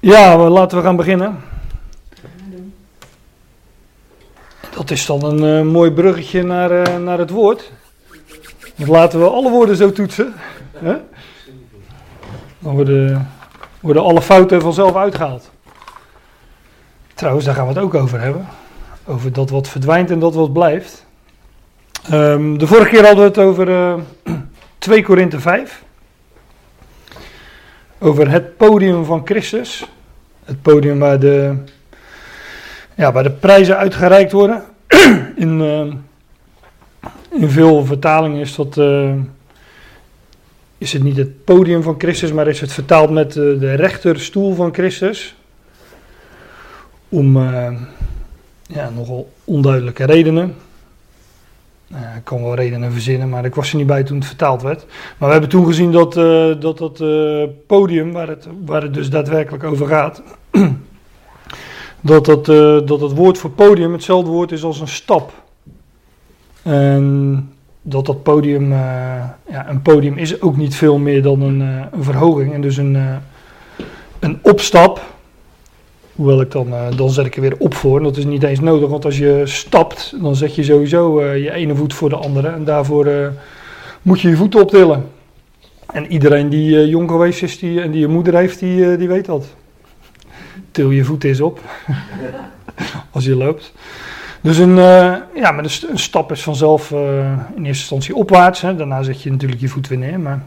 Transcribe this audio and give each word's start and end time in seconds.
Ja, 0.00 0.36
laten 0.36 0.78
we 0.78 0.84
gaan 0.84 0.96
beginnen. 0.96 1.36
Dat 4.74 4.90
is 4.90 5.06
dan 5.06 5.24
een 5.24 5.58
eh, 5.58 5.72
mooi 5.72 5.90
bruggetje 5.90 6.42
naar, 6.42 6.70
eh, 6.70 6.96
naar 6.96 7.18
het 7.18 7.30
woord. 7.30 7.72
Want 8.76 8.90
laten 8.90 9.20
we 9.20 9.28
alle 9.28 9.50
woorden 9.50 9.76
zo 9.76 9.92
toetsen. 9.92 10.34
Hè? 10.72 10.96
Dan 12.58 12.74
worden, 12.74 13.30
worden 13.80 14.02
alle 14.02 14.22
fouten 14.22 14.60
vanzelf 14.60 14.96
uitgehaald. 14.96 15.50
Trouwens, 17.14 17.44
daar 17.46 17.54
gaan 17.54 17.66
we 17.66 17.72
het 17.72 17.82
ook 17.82 17.94
over 17.94 18.20
hebben. 18.20 18.46
Over 19.04 19.32
dat 19.32 19.50
wat 19.50 19.68
verdwijnt 19.68 20.10
en 20.10 20.18
dat 20.18 20.34
wat 20.34 20.52
blijft. 20.52 21.06
Ehm, 22.10 22.56
de 22.56 22.66
vorige 22.66 22.88
keer 22.88 23.06
hadden 23.06 23.22
we 23.22 23.28
het 23.28 23.38
over 23.38 23.70
eh 23.70 23.94
2 24.78 25.02
Korinthe 25.02 25.40
5. 25.40 25.86
Over 28.00 28.30
het 28.30 28.56
podium 28.56 29.04
van 29.04 29.22
Christus. 29.24 29.84
Het 30.44 30.62
podium 30.62 30.98
waar 30.98 31.20
de, 31.20 31.54
ja, 32.94 33.12
waar 33.12 33.22
de 33.22 33.30
prijzen 33.30 33.76
uitgereikt 33.76 34.32
worden. 34.32 34.64
In, 35.36 35.60
eh, 35.60 35.94
in 37.40 37.50
veel 37.50 37.84
vertalingen 37.84 38.40
is, 38.40 38.54
dat, 38.54 38.76
eh, 38.76 39.14
is 40.78 40.92
het 40.92 41.02
niet 41.02 41.16
het 41.16 41.44
podium 41.44 41.82
van 41.82 41.94
Christus, 41.98 42.32
maar 42.32 42.48
is 42.48 42.60
het 42.60 42.72
vertaald 42.72 43.10
met 43.10 43.28
eh, 43.28 43.34
de 43.34 43.74
rechterstoel 43.74 44.54
van 44.54 44.74
Christus. 44.74 45.36
Om 47.08 47.38
ja, 48.66 48.90
nogal 48.94 49.32
onduidelijke 49.44 50.04
redenen. 50.04 50.54
Nou 51.88 52.16
ik 52.16 52.24
kan 52.24 52.42
wel 52.42 52.54
redenen 52.54 52.92
verzinnen, 52.92 53.28
maar 53.28 53.44
ik 53.44 53.54
was 53.54 53.70
er 53.70 53.76
niet 53.76 53.86
bij 53.86 54.02
toen 54.02 54.16
het 54.16 54.26
vertaald 54.26 54.62
werd. 54.62 54.86
Maar 54.86 55.26
we 55.28 55.32
hebben 55.32 55.50
toen 55.50 55.66
gezien 55.66 55.92
dat 55.92 56.16
eh, 56.16 56.60
dat, 56.60 56.78
dat 56.78 57.00
eh, 57.00 57.42
podium, 57.66 58.12
waar 58.12 58.28
het, 58.28 58.48
waar 58.64 58.82
het 58.82 58.94
dus 58.94 59.10
daadwerkelijk 59.10 59.64
over 59.64 59.86
gaat, 59.86 60.22
dat, 62.00 62.24
dat, 62.24 62.48
eh, 62.48 62.78
dat 62.86 63.00
het 63.00 63.14
woord 63.14 63.38
voor 63.38 63.50
podium 63.50 63.92
hetzelfde 63.92 64.30
woord 64.30 64.52
is 64.52 64.64
als 64.64 64.80
een 64.80 64.88
stap. 64.88 65.32
En 66.62 67.52
dat 67.82 68.06
dat 68.06 68.22
podium, 68.22 68.72
ja, 68.72 69.68
een 69.68 69.82
podium 69.82 70.18
is 70.18 70.40
ook 70.40 70.56
niet 70.56 70.74
veel 70.74 70.98
meer 70.98 71.22
dan 71.22 71.40
een, 71.40 71.60
een 71.92 72.04
verhoging 72.04 72.52
en 72.52 72.60
dus 72.60 72.76
een, 72.76 72.96
een 74.18 74.38
opstap. 74.42 75.17
Hoewel 76.18 76.40
ik 76.40 76.50
dan, 76.50 76.72
eh, 76.72 76.96
dan 76.96 77.10
zet 77.10 77.26
ik 77.26 77.34
er 77.36 77.40
weer 77.40 77.56
op 77.58 77.74
voor. 77.74 78.02
Dat 78.02 78.16
is 78.16 78.24
niet 78.24 78.42
eens 78.42 78.60
nodig, 78.60 78.88
want 78.88 79.04
als 79.04 79.18
je 79.18 79.42
stapt, 79.44 80.14
dan 80.22 80.36
zet 80.36 80.54
je 80.54 80.62
sowieso 80.62 81.18
eh, 81.18 81.42
je 81.42 81.52
ene 81.52 81.74
voet 81.74 81.94
voor 81.94 82.08
de 82.08 82.16
andere. 82.16 82.48
En 82.48 82.64
daarvoor 82.64 83.06
eh, 83.06 83.26
moet 84.02 84.20
je 84.20 84.28
je 84.28 84.36
voeten 84.36 84.60
optillen. 84.60 85.08
En 85.86 86.12
iedereen 86.12 86.48
die 86.48 86.88
jong 86.88 87.10
geweest 87.10 87.42
is 87.42 87.58
die, 87.58 87.80
en 87.80 87.90
die 87.90 88.04
een 88.04 88.10
moeder 88.10 88.34
heeft, 88.34 88.58
die, 88.58 88.96
die 88.96 89.08
weet 89.08 89.24
dat. 89.24 89.46
Til 90.70 90.90
je 90.90 91.04
voet 91.04 91.24
eens 91.24 91.40
op. 91.40 91.60
als 93.12 93.24
je 93.24 93.36
loopt. 93.36 93.72
Dus 94.40 94.58
een, 94.58 94.76
ja, 95.34 95.50
maar 95.52 95.58
een, 95.64 95.70
st- 95.70 95.88
een 95.88 95.98
stap 95.98 96.32
is 96.32 96.42
vanzelf 96.42 96.90
in 96.90 97.46
eerste 97.48 97.64
instantie 97.66 98.14
opwaarts. 98.14 98.60
Hè. 98.60 98.76
Daarna 98.76 99.02
zet 99.02 99.22
je 99.22 99.30
natuurlijk 99.30 99.60
je 99.60 99.68
voet 99.68 99.88
weer 99.88 99.98
neer. 99.98 100.20
Maar 100.20 100.44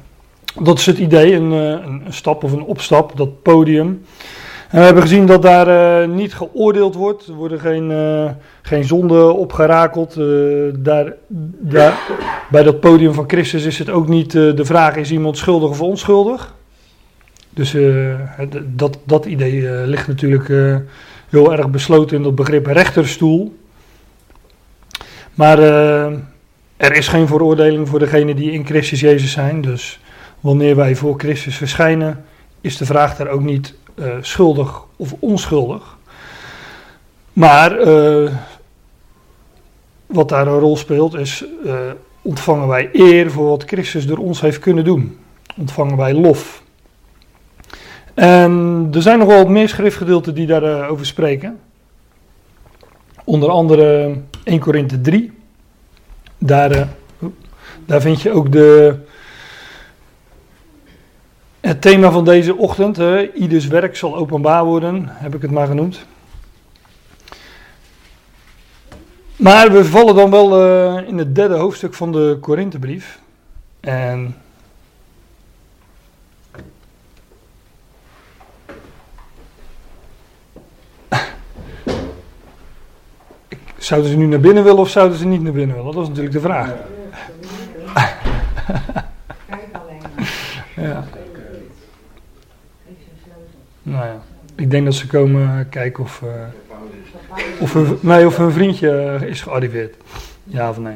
dat 0.62 0.80
is 0.80 0.86
het 0.86 0.98
idee, 0.98 1.34
een, 1.34 1.52
een 1.52 2.04
stap 2.10 2.44
of 2.44 2.52
een 2.52 2.64
opstap, 2.64 3.18
dat 3.18 3.42
podium. 3.42 4.02
En 4.72 4.80
we 4.80 4.86
hebben 4.86 5.04
gezien 5.04 5.26
dat 5.26 5.42
daar 5.42 5.68
eh, 6.02 6.10
niet 6.10 6.34
geoordeeld 6.34 6.96
wordt. 6.96 7.28
Er 7.28 7.34
worden 7.34 7.60
geen, 7.60 7.92
eh, 7.92 8.32
geen 8.62 8.84
zonden 8.84 9.36
opgerakeld. 9.36 10.18
Eh, 10.18 10.26
daar, 10.74 11.14
daar, 11.60 12.00
bij 12.50 12.64
dat 12.64 12.80
podium 12.80 13.14
van 13.14 13.24
Christus 13.28 13.66
is 13.66 13.80
het 13.80 13.90
ook 13.90 14.08
niet 14.08 14.32
de 14.32 14.66
vraag: 14.66 14.96
is 14.96 15.12
iemand 15.12 15.38
schuldig 15.38 15.70
of 15.70 15.82
onschuldig? 15.82 16.56
Dus 17.50 17.76
dat, 18.66 19.00
dat 19.04 19.26
idee 19.26 19.88
ligt 19.88 20.08
natuurlijk 20.08 20.48
heel 21.30 21.54
erg 21.54 21.70
besloten 21.70 22.18
in 22.18 22.24
dat 22.24 22.36
begrip 22.36 22.66
rechterstoel. 22.66 23.58
Maar 25.34 25.60
er 26.78 26.96
is 26.96 27.08
geen 27.08 27.28
veroordeling 27.28 27.90
voor 27.90 28.00
degenen 28.00 28.36
die 28.36 28.52
in 28.52 28.66
Christus 28.66 29.00
Jezus 29.00 29.32
zijn. 29.32 29.62
Dus 29.62 30.00
wanneer 30.40 30.76
wij 30.76 30.96
voor 30.96 31.20
Christus 31.20 31.56
verschijnen, 31.56 32.24
is 32.62 32.78
de 32.78 32.86
vraag 32.86 33.16
daar 33.16 33.28
ook 33.28 33.44
niet 33.44 33.76
eh, 34.02 34.18
schuldig 34.22 34.84
of 34.96 35.16
onschuldig. 35.20 35.98
Maar 37.34 37.78
eh, 37.78 38.32
wat 40.06 40.30
daar 40.30 40.48
een 40.48 40.60
rol 40.60 40.78
speelt 40.78 41.14
is, 41.14 41.46
eh, 41.66 41.76
ontvangen 42.22 42.68
wij 42.68 42.90
eer 42.94 43.32
voor 43.32 43.48
wat 43.48 43.64
Christus 43.64 44.08
door 44.08 44.18
ons 44.18 44.42
heeft 44.42 44.60
kunnen 44.60 44.84
doen. 44.84 45.18
Ontvangen 45.58 45.98
wij 45.98 46.14
lof. 46.14 46.64
En 48.14 48.88
er 48.94 49.02
zijn 49.02 49.20
nog 49.20 49.28
wel 49.28 49.38
wat 49.38 49.50
meer 49.50 49.70
schriftgedeelten 49.70 50.34
die 50.34 50.48
daarover 50.48 50.88
over 50.88 51.06
spreken. 51.06 51.60
Onder 53.24 53.50
andere 53.50 54.18
1 54.44 54.60
Korinthe 54.60 55.02
3. 55.02 55.32
Daar, 56.38 56.88
daar 57.86 58.02
vind 58.02 58.22
je 58.22 58.32
ook 58.32 58.52
de, 58.52 58.96
het 61.62 61.82
thema 61.82 62.12
van 62.12 62.26
deze 62.26 62.56
ochtend. 62.56 62.98
hè, 62.98 63.32
ieders 63.34 63.68
werk 63.68 63.96
zal 63.96 64.16
openbaar 64.16 64.66
worden, 64.66 65.06
heb 65.08 65.36
ik 65.36 65.42
het 65.42 65.52
maar 65.52 65.68
genoemd. 65.68 66.06
Maar 69.36 69.72
we 69.72 69.86
vallen 69.86 70.16
dan 70.16 70.32
wel 70.32 70.62
eh, 70.62 71.08
in 71.08 71.18
het 71.18 71.36
derde 71.36 71.56
hoofdstuk 71.56 71.94
van 71.94 72.12
de 72.12 72.38
Korinthebrief. 72.42 73.20
En 73.80 74.36
Zouden 83.82 84.10
ze 84.10 84.18
nu 84.18 84.26
naar 84.26 84.40
binnen 84.40 84.64
willen 84.64 84.80
of 84.80 84.90
zouden 84.90 85.18
ze 85.18 85.28
niet 85.28 85.42
naar 85.42 85.52
binnen 85.52 85.76
willen? 85.76 85.94
Dat 85.94 86.02
is 86.02 86.08
natuurlijk 86.08 86.36
de 86.36 86.42
vraag. 86.42 86.68
Kijk 89.50 89.68
alleen 89.74 90.02
maar. 90.02 90.30
Ja. 90.76 91.04
Geef 92.86 92.96
ze 92.98 93.10
een 93.10 93.20
sleutel. 93.24 93.60
Nou 93.84 94.06
ja, 94.06 94.22
ik 94.56 94.72
denk 94.72 94.86
dat 94.86 94.94
ze 94.94 95.08
komen 95.08 95.70
kijken 95.70 96.04
of, 96.04 96.22
eh, 96.24 97.42
of, 97.60 97.74
hun, 97.74 97.98
nee, 98.00 98.26
of 98.26 98.38
hun 98.38 98.52
vriendje 98.52 98.90
eh, 98.90 99.28
is 99.28 99.42
gearriveerd. 99.42 99.96
Ja 100.44 100.70
of 100.70 100.80
nee. 100.80 100.96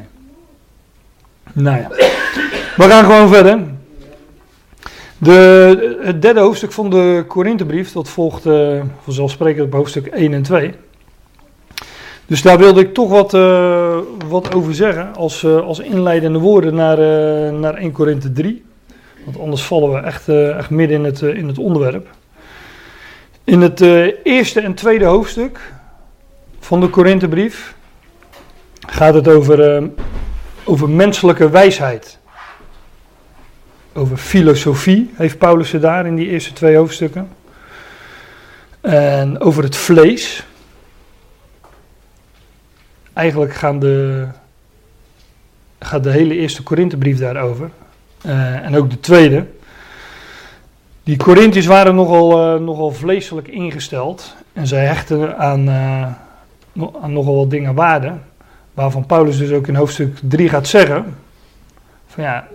Nou 1.52 1.80
ja, 1.80 1.88
we 2.76 2.82
gaan 2.88 3.04
gewoon 3.04 3.28
verder. 3.28 3.60
De, 5.18 5.98
het 6.02 6.22
derde 6.22 6.40
hoofdstuk 6.40 6.72
van 6.72 6.90
de 6.90 7.24
Korinthebrief, 7.28 7.92
dat 7.92 8.08
volgt 8.08 8.46
eh, 8.46 8.80
vanzelfsprekend 9.02 9.66
op 9.66 9.72
hoofdstuk 9.72 10.06
1 10.06 10.32
en 10.32 10.42
2. 10.42 10.74
Dus 12.26 12.42
daar 12.42 12.58
wilde 12.58 12.80
ik 12.80 12.94
toch 12.94 13.08
wat, 13.08 13.32
wat 14.28 14.54
over 14.54 14.74
zeggen 14.74 15.14
als, 15.14 15.44
als 15.44 15.78
inleidende 15.78 16.38
woorden 16.38 16.74
naar, 16.74 16.98
naar 17.52 17.74
1 17.74 17.92
Korinthe 17.92 18.32
3. 18.32 18.64
Want 19.24 19.38
anders 19.38 19.62
vallen 19.62 19.92
we 19.92 19.98
echt, 19.98 20.28
echt 20.28 20.70
midden 20.70 20.96
in 20.96 21.04
het, 21.04 21.22
in 21.22 21.46
het 21.46 21.58
onderwerp. 21.58 22.08
In 23.46 23.60
het 23.60 23.80
eh, 23.80 24.06
eerste 24.22 24.60
en 24.60 24.74
tweede 24.74 25.04
hoofdstuk 25.04 25.60
van 26.58 26.80
de 26.80 26.88
Korinthebrief 26.88 27.74
gaat 28.86 29.14
het 29.14 29.28
over, 29.28 29.76
eh, 29.76 29.84
over 30.64 30.90
menselijke 30.90 31.50
wijsheid. 31.50 32.18
Over 33.92 34.16
filosofie 34.16 35.10
heeft 35.14 35.38
Paulus 35.38 35.72
het 35.72 35.82
daar 35.82 36.06
in 36.06 36.14
die 36.14 36.28
eerste 36.28 36.52
twee 36.52 36.76
hoofdstukken. 36.76 37.28
En 38.80 39.40
over 39.40 39.62
het 39.62 39.76
vlees. 39.76 40.46
Eigenlijk 43.12 43.54
gaan 43.54 43.78
de, 43.78 44.26
gaat 45.78 46.02
de 46.02 46.10
hele 46.10 46.34
eerste 46.34 46.62
Korinthebrief 46.62 47.18
daarover. 47.18 47.70
Eh, 48.22 48.64
en 48.64 48.76
ook 48.76 48.90
de 48.90 49.00
tweede. 49.00 49.46
Die 51.06 51.16
Corinthiërs 51.16 51.66
waren 51.66 51.94
nogal, 51.94 52.54
eh, 52.54 52.60
nogal 52.60 52.90
vleeselijk 52.90 53.48
ingesteld. 53.48 54.34
En 54.52 54.66
zij 54.66 54.86
hechten 54.86 55.38
aan, 55.38 55.68
eh, 55.68 56.02
aan 57.02 57.12
nogal 57.12 57.36
wat 57.36 57.50
dingen 57.50 57.74
waarde. 57.74 58.12
Waarvan 58.74 59.06
Paulus 59.06 59.38
dus 59.38 59.50
ook 59.50 59.66
in 59.66 59.74
hoofdstuk 59.74 60.18
3 60.22 60.48
gaat 60.48 60.66
zeggen: 60.66 61.16
van 62.06 62.24
ja, 62.24 62.48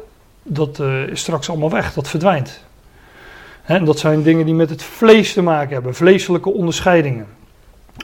dat 0.43 0.79
eh, 0.79 1.07
is 1.07 1.19
straks 1.19 1.49
allemaal 1.49 1.69
weg, 1.69 1.93
dat 1.93 2.07
verdwijnt. 2.07 2.63
En 3.63 3.85
dat 3.85 3.99
zijn 3.99 4.23
dingen 4.23 4.45
die 4.45 4.53
met 4.53 4.69
het 4.69 4.83
vlees 4.83 5.33
te 5.33 5.41
maken 5.41 5.73
hebben, 5.73 5.95
vleeselijke 5.95 6.53
onderscheidingen. 6.53 7.27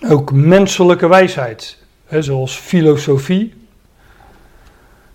Ook 0.09 0.31
menselijke 0.31 1.07
wijsheid, 1.07 1.77
hè, 2.05 2.21
zoals 2.21 2.55
filosofie. 2.55 3.53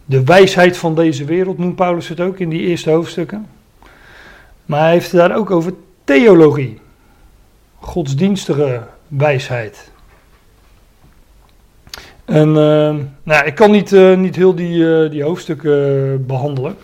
De 0.05 0.25
wijsheid 0.25 0.76
van 0.76 0.94
deze 0.94 1.25
wereld 1.25 1.58
noemt 1.58 1.76
Paulus 1.76 2.08
het 2.08 2.20
ook 2.20 2.38
in 2.38 2.49
die 2.49 2.61
eerste 2.61 2.90
hoofdstukken. 2.90 3.46
Maar 4.73 4.81
hij 4.81 4.93
heeft 4.93 5.13
het 5.13 5.21
daar 5.21 5.37
ook 5.37 5.51
over 5.51 5.73
theologie. 6.05 6.81
Godsdienstige 7.79 8.83
wijsheid. 9.09 9.91
En 12.25 12.49
eh, 12.49 12.95
nou, 13.23 13.47
ik 13.47 13.55
kan 13.55 13.71
niet, 13.71 13.93
eh, 13.93 14.17
niet 14.17 14.37
heel 14.37 14.55
die, 14.55 15.03
eh, 15.03 15.11
die 15.11 15.23
hoofdstukken 15.23 16.13
eh, 16.13 16.27
behandelen. 16.27 16.77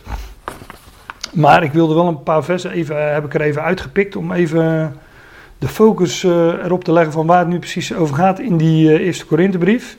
Maar 1.33 1.63
ik 1.63 1.73
wilde 1.73 1.95
wel 1.95 2.07
een 2.07 2.23
paar 2.23 2.45
versen 2.45 2.71
even, 2.71 3.13
heb 3.13 3.25
ik 3.25 3.35
er 3.35 3.41
even 3.41 3.63
uitgepikt 3.63 4.17
om 4.17 4.33
even 4.33 4.95
de 5.59 5.69
focus 5.69 6.23
erop 6.23 6.85
te 6.85 6.93
leggen 6.93 7.13
van 7.13 7.27
waar 7.27 7.39
het 7.39 7.49
nu 7.49 7.59
precies 7.59 7.95
over 7.95 8.15
gaat 8.15 8.39
in 8.39 8.57
die 8.57 9.01
eerste 9.01 9.27
Korinthebrief. 9.27 9.97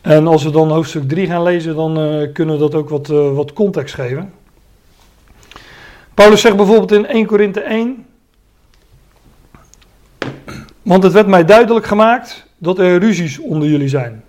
En 0.00 0.26
als 0.26 0.44
we 0.44 0.50
dan 0.50 0.70
hoofdstuk 0.70 1.08
3 1.08 1.26
gaan 1.26 1.42
lezen, 1.42 1.76
dan 1.76 1.94
kunnen 2.32 2.54
we 2.54 2.60
dat 2.60 2.74
ook 2.74 2.88
wat, 2.88 3.06
wat 3.06 3.52
context 3.52 3.94
geven. 3.94 4.39
Paulus 6.14 6.40
zegt 6.40 6.56
bijvoorbeeld 6.56 6.92
in 6.92 7.06
1 7.06 7.26
Korinthe 7.26 7.60
1. 7.60 8.06
Want 10.82 11.02
het 11.02 11.12
werd 11.12 11.26
mij 11.26 11.44
duidelijk 11.44 11.86
gemaakt 11.86 12.46
dat 12.58 12.78
er 12.78 12.98
ruzies 12.98 13.38
onder 13.38 13.68
jullie 13.68 13.88
zijn. 13.88 14.24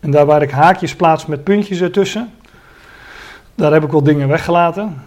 En 0.00 0.10
daar 0.10 0.26
waar 0.26 0.42
ik 0.42 0.50
haakjes 0.50 0.96
plaats 0.96 1.26
met 1.26 1.44
puntjes 1.44 1.80
ertussen, 1.80 2.32
daar 3.54 3.72
heb 3.72 3.84
ik 3.84 3.90
wel 3.90 4.02
dingen 4.02 4.28
weggelaten. 4.28 5.02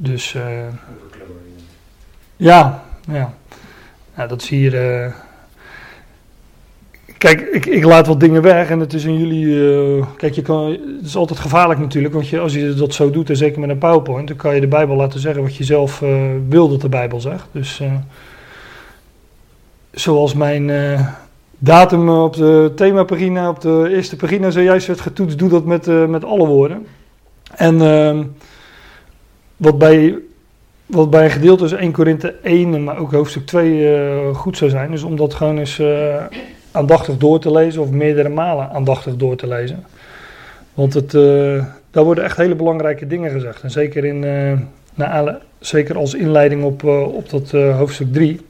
Dus 0.00 0.34
eh, 0.34 0.66
ja, 2.36 2.84
ja. 3.10 3.34
Nou, 4.14 4.28
dat 4.28 4.42
is 4.42 4.48
hier. 4.48 4.74
Kijk, 7.18 7.40
ik, 7.40 7.66
ik 7.66 7.84
laat 7.84 8.06
wat 8.06 8.20
dingen 8.20 8.42
weg 8.42 8.70
en 8.70 8.80
het 8.80 8.92
is 8.92 9.04
in 9.04 9.18
jullie. 9.18 9.72
eh, 9.98 10.06
kijk, 10.16 10.34
je 10.34 10.42
kan, 10.42 10.70
het 10.70 11.06
is 11.06 11.16
altijd 11.16 11.38
gevaarlijk 11.38 11.80
natuurlijk, 11.80 12.14
want 12.14 12.28
je, 12.28 12.38
als 12.38 12.54
je 12.54 12.74
dat 12.74 12.94
zo 12.94 13.10
doet, 13.10 13.30
en 13.30 13.36
zeker 13.36 13.60
met 13.60 13.70
een 13.70 13.78
PowerPoint, 13.78 14.28
dan 14.28 14.36
kan 14.36 14.54
je 14.54 14.60
de 14.60 14.66
Bijbel 14.66 14.96
laten 14.96 15.20
zeggen 15.20 15.42
wat 15.42 15.56
je 15.56 15.64
zelf 15.64 16.02
eh, 16.02 16.30
wil 16.48 16.68
dat 16.68 16.80
de 16.80 16.88
Bijbel 16.88 17.20
zegt. 17.20 17.46
Dus 17.52 17.80
eh, 17.80 17.92
zoals 19.90 20.34
mijn 20.34 20.70
datum 21.58 22.08
op 22.08 22.34
de 22.36 22.72
themapagina, 22.74 23.48
op 23.48 23.60
de 23.60 23.88
eerste 23.90 24.16
pagina 24.16 24.50
zojuist 24.50 24.86
werd 24.86 25.00
getoetst, 25.00 25.38
doe 25.38 25.48
dat 25.48 25.64
met, 25.64 26.08
met 26.08 26.24
alle 26.24 26.46
woorden. 26.46 26.86
En 27.54 27.80
ehm, 27.80 28.24
wat 29.56 29.78
bij 29.78 30.18
wat 30.88 31.10
bij 31.10 31.24
een 31.24 31.30
gedeelte 31.30 31.64
is 31.64 31.72
1 31.72 31.92
Korinthe 31.92 32.34
1, 32.42 32.84
maar 32.84 32.98
ook 32.98 33.12
hoofdstuk 33.12 33.46
2 33.46 33.94
eh, 33.94 34.34
goed 34.34 34.56
zou 34.56 34.70
zijn, 34.70 34.92
is 34.92 35.02
om 35.02 35.16
dat 35.16 35.34
gewoon 35.34 35.58
eens 35.58 35.82
aandachtig 36.78 37.16
door 37.16 37.40
te 37.40 37.50
lezen, 37.50 37.82
of 37.82 37.90
meerdere 37.90 38.28
malen 38.28 38.70
aandachtig 38.70 39.16
door 39.16 39.36
te 39.36 39.46
lezen. 39.46 39.84
Want 40.74 40.94
het, 40.94 41.14
eh, 41.14 41.64
daar 41.90 42.04
worden 42.04 42.24
echt 42.24 42.36
hele 42.36 42.54
belangrijke 42.54 43.06
dingen 43.06 43.30
gezegd. 43.30 43.62
En 43.62 43.70
zeker, 43.70 44.04
in, 44.04 44.24
eh, 44.24 44.52
na 44.94 45.38
zeker 45.58 45.96
als 45.96 46.14
inleiding 46.14 46.64
op, 46.64 46.84
eh, 46.84 47.14
op 47.14 47.30
dat 47.30 47.50
hoofdstuk 47.50 48.12
3. 48.12 48.40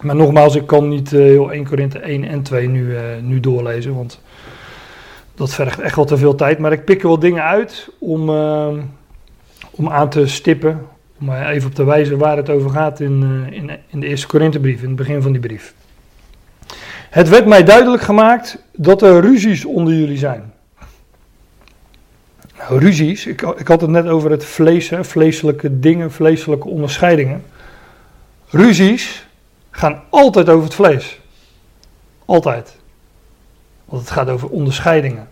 Maar 0.00 0.16
nogmaals, 0.16 0.54
ik 0.54 0.66
kan 0.66 0.88
niet 0.88 1.10
heel 1.10 1.52
1 1.52 1.64
Korinthe 1.64 2.10
1 2.10 2.24
en 2.24 2.42
2 2.42 2.68
nu, 2.68 2.96
nu 3.22 3.40
doorlezen, 3.40 3.94
want 3.94 4.20
dat 5.34 5.54
vergt 5.54 5.80
echt 5.80 5.96
wel 5.96 6.04
te 6.04 6.16
veel 6.16 6.34
tijd. 6.34 6.58
Maar 6.58 6.72
ik 6.72 6.84
pik 6.84 7.02
er 7.02 7.08
wel 7.08 7.18
dingen 7.18 7.42
uit 7.42 7.88
om, 7.98 8.28
om 9.70 9.88
aan 9.88 10.08
te 10.08 10.26
stippen, 10.26 10.80
om 11.20 11.32
even 11.32 11.68
op 11.68 11.74
te 11.74 11.84
wijzen 11.84 12.18
waar 12.18 12.36
het 12.36 12.50
over 12.50 12.70
gaat 12.70 13.00
in, 13.00 13.46
in, 13.50 13.70
in 13.88 14.00
de 14.00 14.06
eerste 14.06 14.26
Korinthebrief, 14.26 14.80
in 14.82 14.88
het 14.88 14.96
begin 14.96 15.22
van 15.22 15.32
die 15.32 15.40
brief. 15.40 15.74
Het 17.10 17.28
werd 17.28 17.46
mij 17.46 17.64
duidelijk 17.64 18.02
gemaakt 18.02 18.62
dat 18.72 19.02
er 19.02 19.20
ruzies 19.20 19.64
onder 19.64 19.94
jullie 19.94 20.18
zijn. 20.18 20.52
Nou, 22.58 22.78
ruzies, 22.78 23.26
ik, 23.26 23.42
ik 23.42 23.68
had 23.68 23.80
het 23.80 23.90
net 23.90 24.06
over 24.06 24.30
het 24.30 24.44
vlees, 24.44 24.88
hè, 24.88 25.04
vleeselijke 25.04 25.78
dingen, 25.78 26.12
vleeselijke 26.12 26.68
onderscheidingen. 26.68 27.44
Ruzies 28.50 29.26
gaan 29.70 30.02
altijd 30.08 30.48
over 30.48 30.64
het 30.64 30.74
vlees. 30.74 31.20
Altijd. 32.24 32.76
Want 33.84 34.02
het 34.02 34.10
gaat 34.10 34.28
over 34.28 34.48
onderscheidingen. 34.48 35.28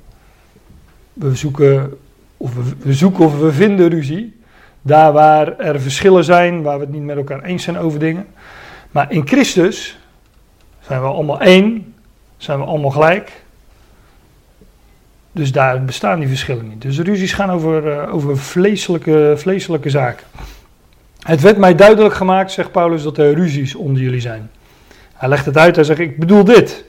We 1.12 1.34
zoeken 1.34 1.99
of 2.37 2.55
we, 2.55 2.62
we 2.78 2.94
zoeken 2.94 3.25
of 3.25 3.38
we 3.38 3.52
vinden 3.52 3.88
ruzie. 3.88 4.40
Daar 4.82 5.12
waar 5.12 5.58
er 5.58 5.81
verschillen 5.81 6.25
zijn, 6.25 6.62
waar 6.62 6.78
we 6.78 6.84
het 6.84 6.93
niet 6.93 7.02
met 7.02 7.17
elkaar 7.17 7.43
eens 7.43 7.62
zijn 7.62 7.78
over 7.78 7.99
dingen. 7.99 8.26
Maar 8.90 9.12
in 9.12 9.26
Christus 9.26 9.99
zijn 10.86 11.00
we 11.00 11.06
allemaal 11.06 11.40
één, 11.40 11.94
zijn 12.36 12.58
we 12.58 12.64
allemaal 12.64 12.90
gelijk. 12.90 13.44
Dus 15.32 15.52
daar 15.52 15.84
bestaan 15.84 16.18
die 16.18 16.28
verschillen 16.28 16.68
niet. 16.68 16.82
Dus 16.82 16.96
de 16.96 17.02
ruzies 17.02 17.32
gaan 17.32 17.50
over, 17.50 17.92
eh, 17.92 18.14
over 18.14 18.38
vleeselijke, 18.38 19.34
vleeselijke 19.36 19.90
zaken. 19.90 20.26
Het 21.20 21.40
werd 21.40 21.56
mij 21.56 21.74
duidelijk 21.74 22.14
gemaakt, 22.14 22.52
zegt 22.52 22.72
Paulus, 22.72 23.02
dat 23.02 23.18
er 23.18 23.34
ruzies 23.34 23.74
onder 23.74 24.02
jullie 24.02 24.20
zijn. 24.20 24.50
Hij 25.14 25.28
legt 25.28 25.46
het 25.46 25.56
uit, 25.56 25.76
hij 25.76 25.84
zegt, 25.84 25.98
ik 25.98 26.18
bedoel 26.18 26.44
dit. 26.44 26.84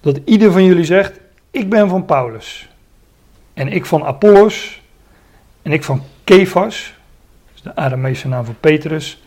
Dat 0.00 0.20
ieder 0.24 0.52
van 0.52 0.64
jullie 0.64 0.84
zegt, 0.84 1.20
ik 1.50 1.70
ben 1.70 1.88
van 1.88 2.04
Paulus. 2.04 2.68
En 3.54 3.68
ik 3.68 3.86
van 3.86 4.04
Apollos. 4.04 4.80
En 5.62 5.72
ik 5.72 5.84
van 5.84 6.02
Kefas. 6.24 6.94
Dat 7.46 7.54
is 7.54 7.62
de 7.62 7.76
Arameese 7.76 8.28
naam 8.28 8.44
van 8.44 8.56
Petrus. 8.60 9.22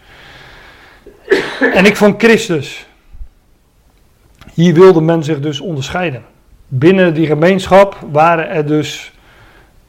En 1.74 1.86
ik 1.86 1.96
van 1.96 2.16
Christus. 2.18 2.88
Hier 4.60 4.74
wilde 4.74 5.02
men 5.02 5.24
zich 5.24 5.40
dus 5.40 5.60
onderscheiden. 5.60 6.24
Binnen 6.68 7.14
die 7.14 7.26
gemeenschap 7.26 7.98
waren 8.12 8.50
er 8.50 8.66
dus 8.66 9.12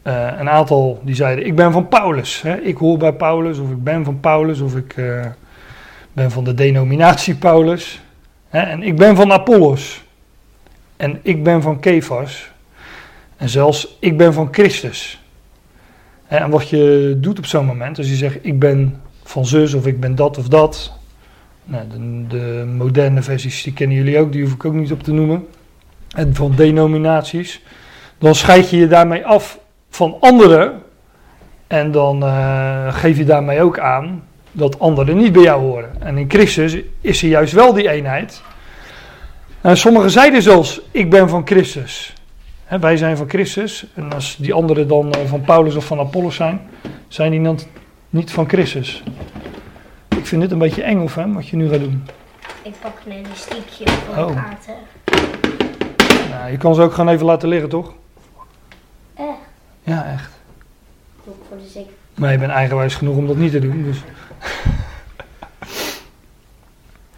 eh, 0.03 0.29
een 0.39 0.49
aantal 0.49 1.01
die 1.05 1.15
zeiden: 1.15 1.47
Ik 1.47 1.57
ben 1.57 1.73
van 1.73 1.89
Paulus. 1.89 2.43
Hè? 2.43 2.57
Ik 2.57 2.77
hoor 2.77 2.99
bij 2.99 3.13
Paulus, 3.13 3.59
of 3.59 3.71
ik 3.71 3.85
ben 3.85 4.05
van 4.05 4.21
Paulus, 4.21 4.61
of 4.61 4.77
ik 4.77 4.97
eh, 4.97 5.27
ben 6.13 6.31
van 6.31 6.45
de 6.45 6.55
denominatie 6.55 7.35
Paulus. 7.35 8.01
Hè? 8.49 8.61
En 8.61 8.83
ik 8.83 8.97
ben 8.97 9.17
van 9.17 9.33
Apollos. 9.33 10.05
En 10.97 11.19
ik 11.23 11.45
ben 11.45 11.63
van 11.63 11.81
Kefas. 11.81 12.51
En 13.37 13.49
zelfs 13.49 13.97
ik 14.01 14.17
ben 14.17 14.33
van 14.33 14.49
Christus. 14.51 15.23
En 16.27 16.51
wat 16.51 16.69
je 16.69 17.17
doet 17.21 17.39
op 17.39 17.47
zo'n 17.47 17.67
moment, 17.67 17.99
als 17.99 18.09
je 18.09 18.15
zegt: 18.17 18.39
Ik 18.43 18.59
ben 18.59 19.01
van 19.23 19.47
zus, 19.47 19.75
of 19.75 19.87
ik 19.87 20.01
ben 20.01 20.15
dat 20.15 20.39
of 20.39 20.49
dat. 20.49 20.99
Nou, 21.65 21.85
de, 21.89 22.27
de 22.29 22.65
moderne 22.77 23.23
versies, 23.23 23.63
die 23.63 23.73
kennen 23.73 23.97
jullie 23.97 24.19
ook, 24.19 24.33
die 24.33 24.43
hoef 24.43 24.53
ik 24.53 24.65
ook 24.65 24.75
niet 24.75 24.93
op 24.93 25.03
te 25.03 25.13
noemen. 25.13 25.47
En 26.17 26.35
van 26.35 26.55
denominaties. 26.57 27.63
Dan 28.19 28.35
scheid 28.35 28.71
je 28.71 28.77
je 28.77 28.87
daarmee 28.87 29.27
af 29.27 29.59
van 29.91 30.17
anderen. 30.21 30.83
En 31.67 31.91
dan 31.91 32.23
eh, 32.23 32.95
geef 32.95 33.17
je 33.17 33.25
daarmee 33.25 33.63
ook 33.63 33.79
aan 33.79 34.23
dat 34.53 34.79
anderen 34.79 35.17
niet 35.17 35.33
bij 35.33 35.43
jou 35.43 35.61
horen. 35.61 35.91
En 35.99 36.19
in 36.19 36.31
Christus 36.31 36.77
is 37.01 37.23
er 37.23 37.29
juist 37.29 37.53
wel 37.53 37.73
die 37.73 37.91
eenheid. 37.91 38.43
En 39.61 39.77
sommigen 39.77 40.11
zeiden 40.11 40.43
zelfs: 40.43 40.81
Ik 40.91 41.11
ben 41.11 41.29
van 41.29 41.47
Christus. 41.47 42.15
Wij 42.81 42.97
zijn 42.97 43.17
van 43.17 43.29
Christus. 43.29 43.87
En 43.95 44.13
als 44.13 44.37
die 44.37 44.55
anderen 44.55 44.89
dan 44.89 45.13
eh, 45.13 45.21
van 45.27 45.41
Paulus 45.41 45.75
of 45.75 45.85
van 45.85 45.99
Apollos 45.99 46.35
zijn, 46.35 46.61
zijn 47.09 47.31
die 47.31 47.43
dan 47.43 47.59
niet 48.11 48.31
van 48.31 48.49
Christus. 48.49 49.03
Ik 50.21 50.27
vind 50.27 50.41
dit 50.43 50.51
een 50.51 50.59
beetje 50.59 50.83
eng, 50.83 51.01
of 51.01 51.15
hè, 51.15 51.33
wat 51.33 51.49
je 51.49 51.57
nu 51.57 51.69
gaat 51.69 51.81
doen. 51.81 52.05
Ik 52.63 52.75
pak 52.81 52.93
een 53.07 53.13
elastiekje 53.13 53.89
voor 53.89 54.17
Oh. 54.17 54.27
de 54.27 54.35
kaarten. 54.35 54.75
Nou, 56.31 56.51
je 56.51 56.57
kan 56.57 56.75
ze 56.75 56.83
ook 56.83 56.93
gewoon 56.93 57.15
even 57.15 57.27
laten 57.27 57.49
liggen, 57.49 57.69
toch? 57.69 57.95
Echt? 59.15 59.27
Ja, 59.83 60.05
echt. 60.13 60.31
Doe 61.25 61.35
ik 61.35 61.41
voor 61.49 61.57
de 61.57 61.69
zeker. 61.69 61.93
Maar 62.15 62.33
je 62.33 62.39
bent 62.39 62.51
eigenwijs 62.53 62.95
genoeg 62.95 63.17
om 63.17 63.27
dat 63.27 63.37
niet 63.37 63.51
te 63.53 63.59
doen. 63.59 63.83
Dus. 63.83 63.99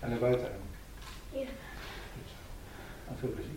En 0.00 0.08
naar 0.10 0.18
buiten. 0.18 0.46
Ja. 1.32 1.38
En 3.08 3.14
veel 3.20 3.28
plezier. 3.34 3.50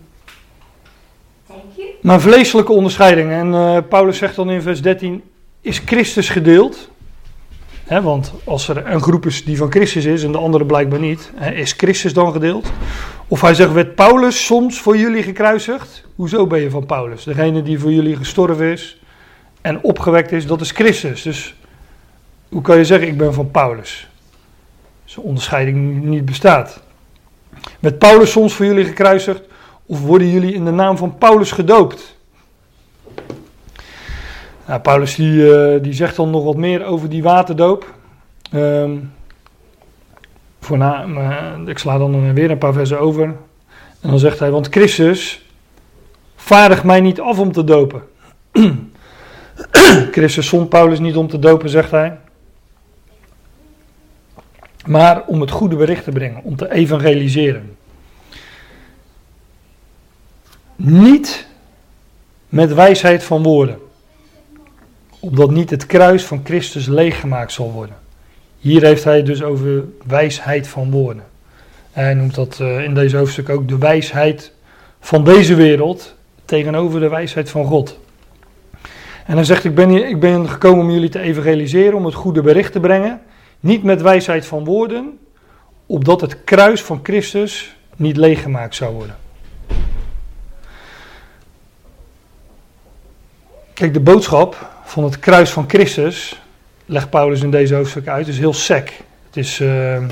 Thank 1.48 1.76
you. 1.76 1.88
Maar 2.02 2.22
vleeselijke 2.22 2.72
onderscheidingen. 2.72 3.40
En 3.40 3.54
eh, 3.54 3.88
Paulus 3.90 4.18
zegt 4.18 4.36
dan 4.36 4.50
in 4.50 4.62
vers 4.62 4.82
13: 4.82 5.24
Is 5.62 5.80
Christus 5.86 6.30
gedeeld? 6.30 6.90
Want 7.88 8.34
als 8.44 8.68
er 8.68 8.92
een 8.92 9.02
groep 9.02 9.26
is 9.26 9.46
die 9.46 9.58
van 9.58 9.72
Christus 9.72 10.06
is 10.06 10.24
en 10.24 10.32
de 10.32 10.38
andere 10.38 10.66
blijkbaar 10.66 11.00
niet, 11.00 11.32
is 11.54 11.72
Christus 11.72 12.14
dan 12.14 12.32
gedeeld? 12.32 12.72
Of 13.28 13.42
hij 13.42 13.54
zegt: 13.54 13.72
Werd 13.74 13.96
Paulus 13.96 14.46
soms 14.46 14.80
voor 14.80 14.98
jullie 14.98 15.24
gekruisigd? 15.24 16.04
Hoezo 16.16 16.48
ben 16.48 16.60
je 16.60 16.70
van 16.70 16.86
Paulus? 16.86 17.24
Degene 17.24 17.64
die 17.64 17.80
voor 17.80 17.92
jullie 17.92 18.16
gestorven 18.16 18.72
is 18.72 19.00
en 19.62 19.84
opgewekt 19.84 20.32
is, 20.32 20.48
dat 20.48 20.62
is 20.62 20.72
Christus. 20.72 21.22
Dus 21.22 21.56
hoe 22.50 22.62
kan 22.62 22.78
je 22.78 22.86
zeggen: 22.86 23.08
Ik 23.08 23.18
ben 23.18 23.34
van 23.34 23.52
Paulus? 23.52 24.10
Een 25.16 25.24
onderscheiding 25.24 26.04
niet 26.04 26.26
bestaat. 26.26 26.82
Werd 27.80 27.98
Paulus 27.98 28.32
soms 28.32 28.54
voor 28.54 28.66
jullie 28.66 28.86
gekruisigd? 28.86 29.42
Of 29.86 30.02
worden 30.02 30.32
jullie 30.32 30.54
in 30.54 30.66
de 30.66 30.72
naam 30.72 30.98
van 30.98 31.18
Paulus 31.18 31.52
gedoopt? 31.52 32.15
Nou, 34.68 34.80
Paulus 34.80 35.16
die, 35.16 35.54
eh, 35.54 35.84
die 35.84 35.94
zegt 35.94 36.16
dan 36.16 36.30
nog 36.30 36.44
wat 36.44 36.56
meer 36.56 36.86
over 36.86 37.10
die 37.10 37.24
waterdoop. 37.24 37.94
Ehm 38.52 38.98
voorna, 40.66 41.06
ik 41.66 41.78
sla 41.78 41.98
dan 41.98 42.34
weer 42.34 42.52
een 42.52 42.58
paar 42.58 42.74
versen 42.74 43.00
over. 43.00 43.24
En 44.02 44.10
dan 44.10 44.20
zegt 44.20 44.40
hij, 44.40 44.52
want 44.52 44.68
Christus 44.68 45.46
vaardigt 46.36 46.84
mij 46.84 47.02
niet 47.02 47.20
af 47.20 47.40
om 47.40 47.52
te 47.52 47.64
dopen. 47.64 48.02
Christus 50.12 50.48
zond 50.48 50.70
Paulus 50.70 51.00
niet 51.00 51.16
om 51.16 51.28
te 51.28 51.40
dopen, 51.40 51.70
zegt 51.70 51.92
hij. 51.92 52.18
Maar 54.86 55.24
om 55.26 55.42
het 55.42 55.52
goede 55.52 55.76
bericht 55.76 56.04
te 56.04 56.12
brengen, 56.12 56.44
om 56.44 56.56
te 56.56 56.72
evangeliseren. 56.72 57.78
Niet 60.76 61.48
met 62.50 62.74
wijsheid 62.74 63.24
van 63.24 63.44
woorden, 63.44 63.78
opdat 65.20 65.52
niet 65.52 65.70
het 65.70 65.86
kruis 65.86 66.24
van 66.24 66.42
Christus 66.44 66.88
leeggemaakt 66.88 67.52
zal 67.52 67.72
worden. 67.72 67.96
Hier 68.60 68.84
heeft 68.84 69.04
hij 69.04 69.24
dus 69.24 69.44
over 69.44 69.84
wijsheid 70.06 70.68
van 70.68 70.92
woorden. 70.92 71.24
Hij 71.92 72.14
noemt 72.14 72.36
dat 72.36 72.60
eh, 72.60 72.84
in 72.84 72.94
deze 72.94 73.18
hoofdstuk 73.18 73.50
ook 73.50 73.68
de 73.68 73.78
wijsheid 73.78 74.52
van 75.00 75.24
deze 75.24 75.56
wereld 75.56 76.16
tegenover 76.46 77.00
de 77.00 77.10
wijsheid 77.10 77.50
van 77.50 77.66
God. 77.66 78.00
En 79.26 79.36
hij 79.36 79.44
zegt, 79.44 79.64
ik 79.64 79.76
ben, 79.76 79.90
hier, 79.90 80.08
ik 80.08 80.20
ben 80.20 80.50
gekomen 80.50 80.86
om 80.86 80.92
jullie 80.92 81.10
te 81.10 81.20
evangeliseren, 81.20 81.94
om 81.94 82.06
het 82.06 82.14
goede 82.14 82.42
bericht 82.42 82.72
te 82.72 82.80
brengen. 82.80 83.22
Niet 83.60 83.84
met 83.84 84.02
wijsheid 84.02 84.46
van 84.46 84.66
woorden, 84.66 85.20
opdat 85.86 86.22
het 86.22 86.44
kruis 86.44 86.82
van 86.82 87.00
Christus 87.04 87.76
niet 87.96 88.18
leeggemaakt 88.18 88.76
zou 88.76 88.94
worden. 88.94 89.16
Kijk, 93.74 93.94
de 93.94 94.00
boodschap 94.00 94.75
van 94.86 95.04
het 95.04 95.20
kruis 95.20 95.50
van 95.50 95.66
Christus, 95.68 96.42
legt 96.86 97.10
Paulus 97.10 97.42
in 97.42 97.52
deze 97.52 97.76
hoofdstuk 97.76 98.08
uit, 98.08 98.28
is 98.28 98.38
heel 98.38 98.54
sec. 98.54 98.92
Het 99.26 99.38
is, 99.38 99.60
uh, 99.60 100.02
uh, 100.02 100.08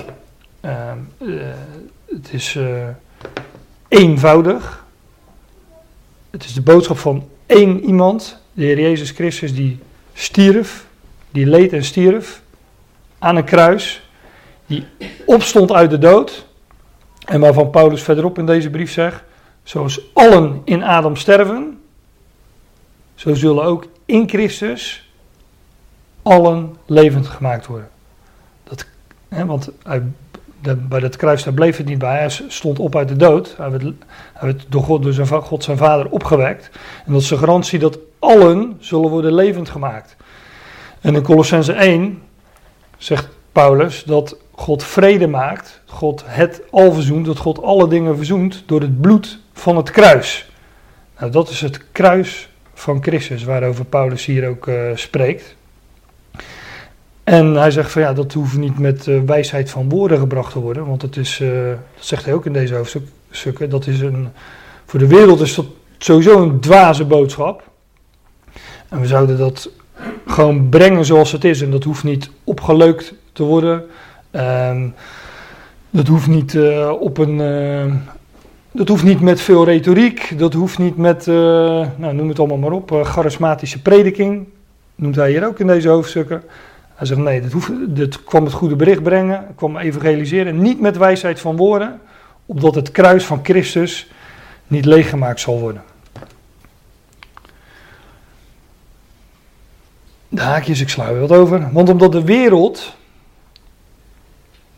uh, 1.18 1.42
het 2.06 2.28
is 2.32 2.58
eenvoudig. 3.88 4.86
Het 6.30 6.44
is 6.44 6.54
de 6.54 6.62
boodschap 6.62 6.98
van 6.98 7.30
één 7.46 7.84
iemand, 7.84 8.40
de 8.54 8.64
Heer 8.64 8.80
Jezus 8.80 9.12
Christus, 9.12 9.54
die 9.54 9.80
stierf, 10.14 10.86
die 11.32 11.46
leed 11.46 11.74
en 11.74 11.84
stierf 11.84 12.42
aan 13.20 13.36
een 13.36 13.44
kruis, 13.44 14.10
die 14.66 14.86
opstond 15.26 15.72
uit 15.72 15.90
de 15.90 15.98
dood. 15.98 16.46
En 17.26 17.40
waarvan 17.40 17.70
Paulus 17.70 18.02
verderop 18.02 18.38
in 18.38 18.46
deze 18.46 18.70
brief 18.70 18.92
zegt: 18.92 19.24
Zoals 19.64 20.02
allen 20.14 20.62
in 20.66 20.84
Adam 20.84 21.16
sterven, 21.16 21.80
zo 23.24 23.34
zullen 23.34 23.64
ook 23.64 23.86
in 24.06 24.30
Christus 24.30 25.10
allen 26.22 26.76
levend 26.86 27.28
gemaakt 27.28 27.66
worden. 27.66 27.90
Dat, 28.64 28.86
hè, 29.28 29.46
want 29.46 29.72
de, 30.62 30.76
bij 30.76 31.00
dat 31.00 31.16
kruis 31.16 31.44
daar 31.44 31.54
bleef 31.54 31.78
het 31.78 31.86
niet 31.86 31.98
bij. 31.98 32.18
Hij 32.18 32.30
stond 32.48 32.80
op 32.80 32.96
uit 32.96 33.08
de 33.08 33.16
dood. 33.16 33.54
Hij 33.58 33.72
werd, 33.72 33.84
hij 34.34 34.48
werd 34.48 34.66
door 34.70 34.84
God, 34.84 35.04
door 35.04 35.14
zijn, 35.14 35.28
God 35.28 35.64
zijn 35.64 35.78
vader 35.78 36.10
opgewekt. 36.10 36.70
En 37.06 37.14
dat 37.14 37.22
is 37.22 37.28
de 37.28 37.38
garantie 37.38 37.80
dat 37.80 38.00
allen 38.20 38.78
zullen 38.80 39.10
worden 39.10 39.34
levend 39.34 39.70
gemaakt. 39.70 40.16
En 41.02 41.16
in 41.16 41.24
Colossense 41.24 41.74
1 41.74 42.22
zegt 42.98 43.28
Paulus 43.52 44.04
dat 44.04 44.38
God 44.52 44.84
vrede 44.84 45.28
maakt, 45.28 45.82
God 45.86 46.24
het 46.26 46.62
al 46.72 46.92
verzoent, 46.92 47.26
dat 47.26 47.38
God 47.38 47.62
alle 47.62 47.88
dingen 47.88 48.16
verzoent 48.16 48.64
door 48.66 48.82
het 48.82 49.02
bloed 49.02 49.40
van 49.54 49.78
het 49.78 49.92
kruis. 49.92 50.50
Nou, 51.20 51.32
dat 51.32 51.50
is 51.50 51.62
het 51.62 51.92
kruis 51.92 52.52
van 52.74 53.04
Christus, 53.04 53.44
waarover 53.44 53.86
Paulus 53.86 54.26
hier 54.26 54.48
ook 54.48 54.68
uh, 54.68 54.76
spreekt. 54.96 55.56
En 57.24 57.54
hij 57.56 57.72
zegt 57.72 57.92
van 57.92 58.02
ja, 58.02 58.14
dat 58.14 58.34
hoeft 58.34 58.58
niet 58.58 58.80
met 58.80 59.08
uh, 59.08 59.22
wijsheid 59.26 59.70
van 59.70 59.90
woorden 59.90 60.18
gebracht 60.18 60.52
te 60.52 60.60
worden, 60.60 60.86
want 60.86 61.02
het 61.02 61.18
is, 61.18 61.40
uh, 61.40 61.68
dat 61.70 62.06
zegt 62.06 62.26
hij 62.26 62.34
ook 62.34 62.46
in 62.46 62.54
deze 62.54 62.76
hoofdstukken, 62.76 63.70
dat 63.70 63.88
is 63.88 64.02
een, 64.02 64.28
voor 64.86 65.00
de 65.00 65.08
wereld 65.08 65.42
is 65.42 65.56
dat 65.56 65.66
sowieso 65.98 66.42
een 66.42 66.60
dwaze 66.60 67.06
boodschap. 67.06 67.72
En 68.90 69.00
we 69.00 69.08
zouden 69.08 69.38
dat 69.38 69.70
gewoon 70.28 70.70
brengen 70.70 71.06
zoals 71.06 71.32
het 71.32 71.44
is 71.44 71.62
en 71.62 71.72
dat 71.72 71.84
hoeft 71.84 72.04
niet 72.04 72.30
opgeleukt 72.44 73.14
te 73.34 73.44
worden. 73.44 73.84
Um, 74.32 74.94
dat 75.90 76.08
hoeft 76.08 76.28
niet 76.28 76.58
op 77.00 77.18
een. 77.18 77.40
Dat 78.76 78.88
hoeft 78.88 79.04
niet 79.04 79.22
met 79.22 79.42
veel 79.42 79.66
retoriek. 79.66 80.40
Dat 80.40 80.54
hoeft 80.54 80.78
niet 80.78 80.98
met. 80.98 81.28
Uh, 81.28 81.36
nou, 81.96 82.14
noem 82.14 82.30
het 82.30 82.40
allemaal 82.40 82.58
maar 82.58 82.72
op. 82.72 82.92
charismatische 82.92 83.82
prediking. 83.82 84.48
Noemt 84.96 85.16
hij 85.16 85.30
hier 85.30 85.48
ook 85.48 85.60
in 85.60 85.68
deze 85.68 85.90
hoofdstukken. 85.90 86.44
Hij 86.96 87.08
zegt 87.08 87.20
nee, 87.20 87.42
dat, 87.42 87.52
hoeft, 87.52 87.72
dat 87.88 88.24
kwam 88.24 88.44
het 88.44 88.54
goede 88.54 88.76
bericht 88.76 89.04
brengen. 89.04 89.48
kwam 89.56 89.78
evangeliseren. 89.78 90.62
Niet 90.62 90.80
met 90.80 90.98
wijsheid 90.98 91.40
van 91.40 91.56
woorden. 91.56 92.02
Opdat 92.46 92.76
het 92.76 92.92
kruis 92.92 93.26
van 93.26 93.40
Christus 93.44 94.12
niet 94.68 94.86
leeggemaakt 94.86 95.40
zal 95.40 95.60
worden. 95.60 95.84
De 100.30 100.42
haakjes, 100.42 100.82
ik 100.82 100.90
sla 100.90 101.08
er 101.08 101.20
wat 101.20 101.32
over. 101.32 101.72
Want 101.72 101.90
omdat 101.90 102.12
de 102.12 102.24
wereld 102.24 102.96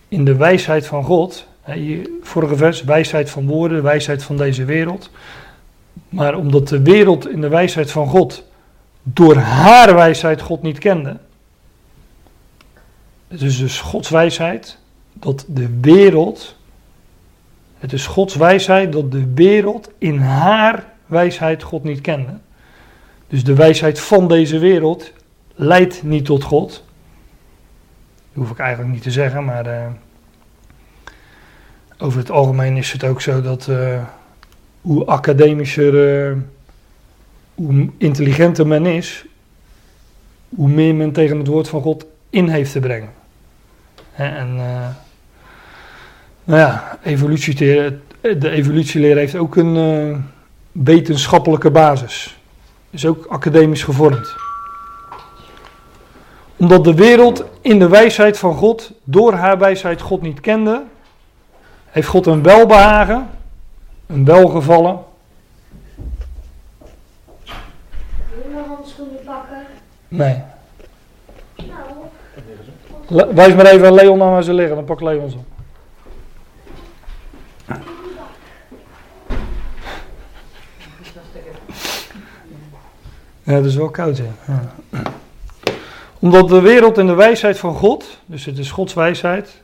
in 0.08 0.26
de 0.26 0.36
wijsheid 0.36 0.88
van 0.88 1.04
God. 1.04 1.48
Vorige 2.22 2.56
vers, 2.56 2.84
wijsheid 2.84 3.30
van 3.30 3.48
woorden, 3.48 3.84
wijsheid 3.84 4.24
van 4.24 4.38
deze 4.38 4.66
wereld. 4.66 5.10
Maar 6.10 6.36
omdat 6.36 6.68
de 6.68 6.82
wereld 6.82 7.30
in 7.30 7.42
de 7.42 7.48
wijsheid 7.48 7.92
van 7.92 8.08
God 8.08 8.44
door 9.04 9.36
haar 9.36 9.96
wijsheid 9.96 10.42
God 10.42 10.62
niet 10.62 10.78
kende. 10.78 11.18
Het 13.28 13.42
is 13.42 13.58
dus 13.58 13.82
Gods 13.82 14.10
wijsheid 14.10 14.78
dat 15.14 15.46
de 15.48 15.80
wereld. 15.82 16.56
Het 17.78 17.94
is 17.94 18.06
Gods 18.08 18.36
wijsheid 18.36 18.92
dat 18.92 19.12
de 19.12 19.34
wereld 19.34 19.92
in 19.98 20.20
haar 20.20 20.94
wijsheid 21.06 21.64
God 21.64 21.84
niet 21.84 22.02
kende. 22.02 22.38
Dus 23.28 23.44
de 23.44 23.54
wijsheid 23.54 24.00
van 24.00 24.28
deze 24.28 24.60
wereld 24.60 25.12
leidt 25.56 26.04
niet 26.04 26.26
tot 26.26 26.44
God. 26.44 26.70
Dat 28.34 28.44
hoef 28.44 28.52
ik 28.52 28.60
eigenlijk 28.60 28.94
niet 28.94 29.04
te 29.04 29.12
zeggen, 29.12 29.46
maar 29.46 29.68
uh, 29.68 29.88
over 31.98 32.20
het 32.20 32.32
algemeen 32.32 32.78
is 32.78 32.92
het 32.92 33.04
ook 33.04 33.22
zo 33.22 33.42
dat 33.42 33.68
uh, 33.70 34.04
hoe 34.82 35.06
academischer, 35.06 36.28
uh, 36.30 36.38
hoe 37.54 37.90
intelligenter 37.98 38.68
men 38.68 38.86
is, 38.86 39.26
hoe 40.50 40.70
meer 40.70 40.96
men 40.96 41.12
tegen 41.12 41.38
het 41.38 41.48
woord 41.48 41.68
van 41.68 41.82
God 41.82 42.06
in 42.30 42.48
heeft 42.48 42.72
te 42.72 42.80
brengen. 42.80 43.10
En 44.14 44.56
nou 46.44 46.60
ja, 46.60 47.00
de 48.22 48.50
evolutieleer 48.50 49.18
heeft 49.18 49.36
ook 49.36 49.56
een 49.56 50.24
wetenschappelijke 50.72 51.72
basis. 51.72 52.38
Is 52.90 53.06
ook 53.06 53.26
academisch 53.26 53.84
gevormd 53.84 54.36
omdat 56.58 56.84
de 56.84 56.94
wereld 56.94 57.44
in 57.62 57.80
de 57.80 57.88
wijsheid 57.88 58.38
van 58.38 58.54
God, 58.54 58.92
door 59.04 59.34
haar 59.34 59.58
wijsheid 59.58 60.02
God 60.02 60.22
niet 60.22 60.40
kende, 60.40 60.84
heeft 61.96 62.08
God 62.08 62.26
een 62.26 62.44
welbehagen, 62.44 63.30
een 64.06 64.26
welgevallen. 64.26 65.00
Handschoenen 68.68 69.24
pakken? 69.26 69.66
Nee. 70.08 70.42
Nou, 73.08 73.34
Wijs 73.34 73.54
maar 73.54 73.66
even 73.66 73.94
Leon 73.94 74.22
aan 74.22 74.32
waar 74.32 74.44
ze 74.44 74.54
liggen, 74.54 74.76
dan 74.76 74.86
pak 74.86 75.02
Leon 75.02 75.30
ze. 75.30 75.38
Ja, 83.44 83.56
dat 83.56 83.66
is 83.66 83.76
wel 83.76 83.90
koud, 83.90 84.18
hè. 84.18 84.30
Ja. 84.48 84.62
Omdat 86.20 86.50
de 86.50 86.62
wereld 86.62 86.98
in 86.98 87.08
de 87.08 87.14
wijsheid 87.14 87.60
van 87.60 87.76
God, 87.76 88.20
dus 88.26 88.46
het 88.46 88.58
is 88.58 88.72
Gods 88.72 88.94
wijsheid, 88.94 89.64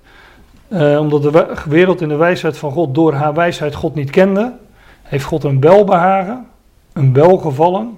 uh, 0.71 0.99
omdat 0.99 1.21
de 1.21 1.53
wereld 1.67 2.01
in 2.01 2.09
de 2.09 2.15
wijsheid 2.15 2.57
van 2.57 2.71
God 2.71 2.95
door 2.95 3.13
haar 3.13 3.33
wijsheid 3.33 3.75
God 3.75 3.95
niet 3.95 4.09
kende, 4.09 4.53
heeft 5.01 5.23
God 5.23 5.43
een 5.43 5.59
welbehagen, 5.59 6.47
een 6.93 7.13
welgevallen. 7.13 7.97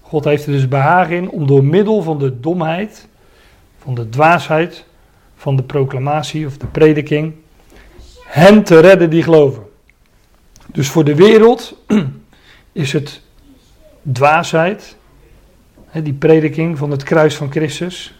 God 0.00 0.24
heeft 0.24 0.46
er 0.46 0.52
dus 0.52 0.68
behagen 0.68 1.16
in 1.16 1.30
om 1.30 1.46
door 1.46 1.64
middel 1.64 2.02
van 2.02 2.18
de 2.18 2.40
domheid, 2.40 3.08
van 3.78 3.94
de 3.94 4.08
dwaasheid, 4.08 4.84
van 5.36 5.56
de 5.56 5.62
proclamatie 5.62 6.46
of 6.46 6.56
de 6.56 6.66
prediking, 6.66 7.34
hen 8.24 8.62
te 8.62 8.80
redden 8.80 9.10
die 9.10 9.22
geloven. 9.22 9.62
Dus 10.66 10.88
voor 10.88 11.04
de 11.04 11.14
wereld 11.14 11.76
is 12.72 12.92
het 12.92 13.20
dwaasheid, 14.12 14.96
die 16.02 16.12
prediking 16.12 16.78
van 16.78 16.90
het 16.90 17.02
kruis 17.02 17.36
van 17.36 17.50
Christus. 17.50 18.14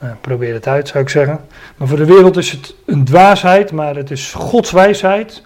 Nou, 0.00 0.14
probeer 0.20 0.54
het 0.54 0.66
uit, 0.66 0.88
zou 0.88 1.04
ik 1.04 1.10
zeggen. 1.10 1.40
Maar 1.76 1.88
voor 1.88 1.96
de 1.96 2.04
wereld 2.04 2.36
is 2.36 2.50
het 2.50 2.74
een 2.86 3.04
dwaasheid, 3.04 3.72
maar 3.72 3.96
het 3.96 4.10
is 4.10 4.32
Gods 4.32 4.70
wijsheid 4.70 5.42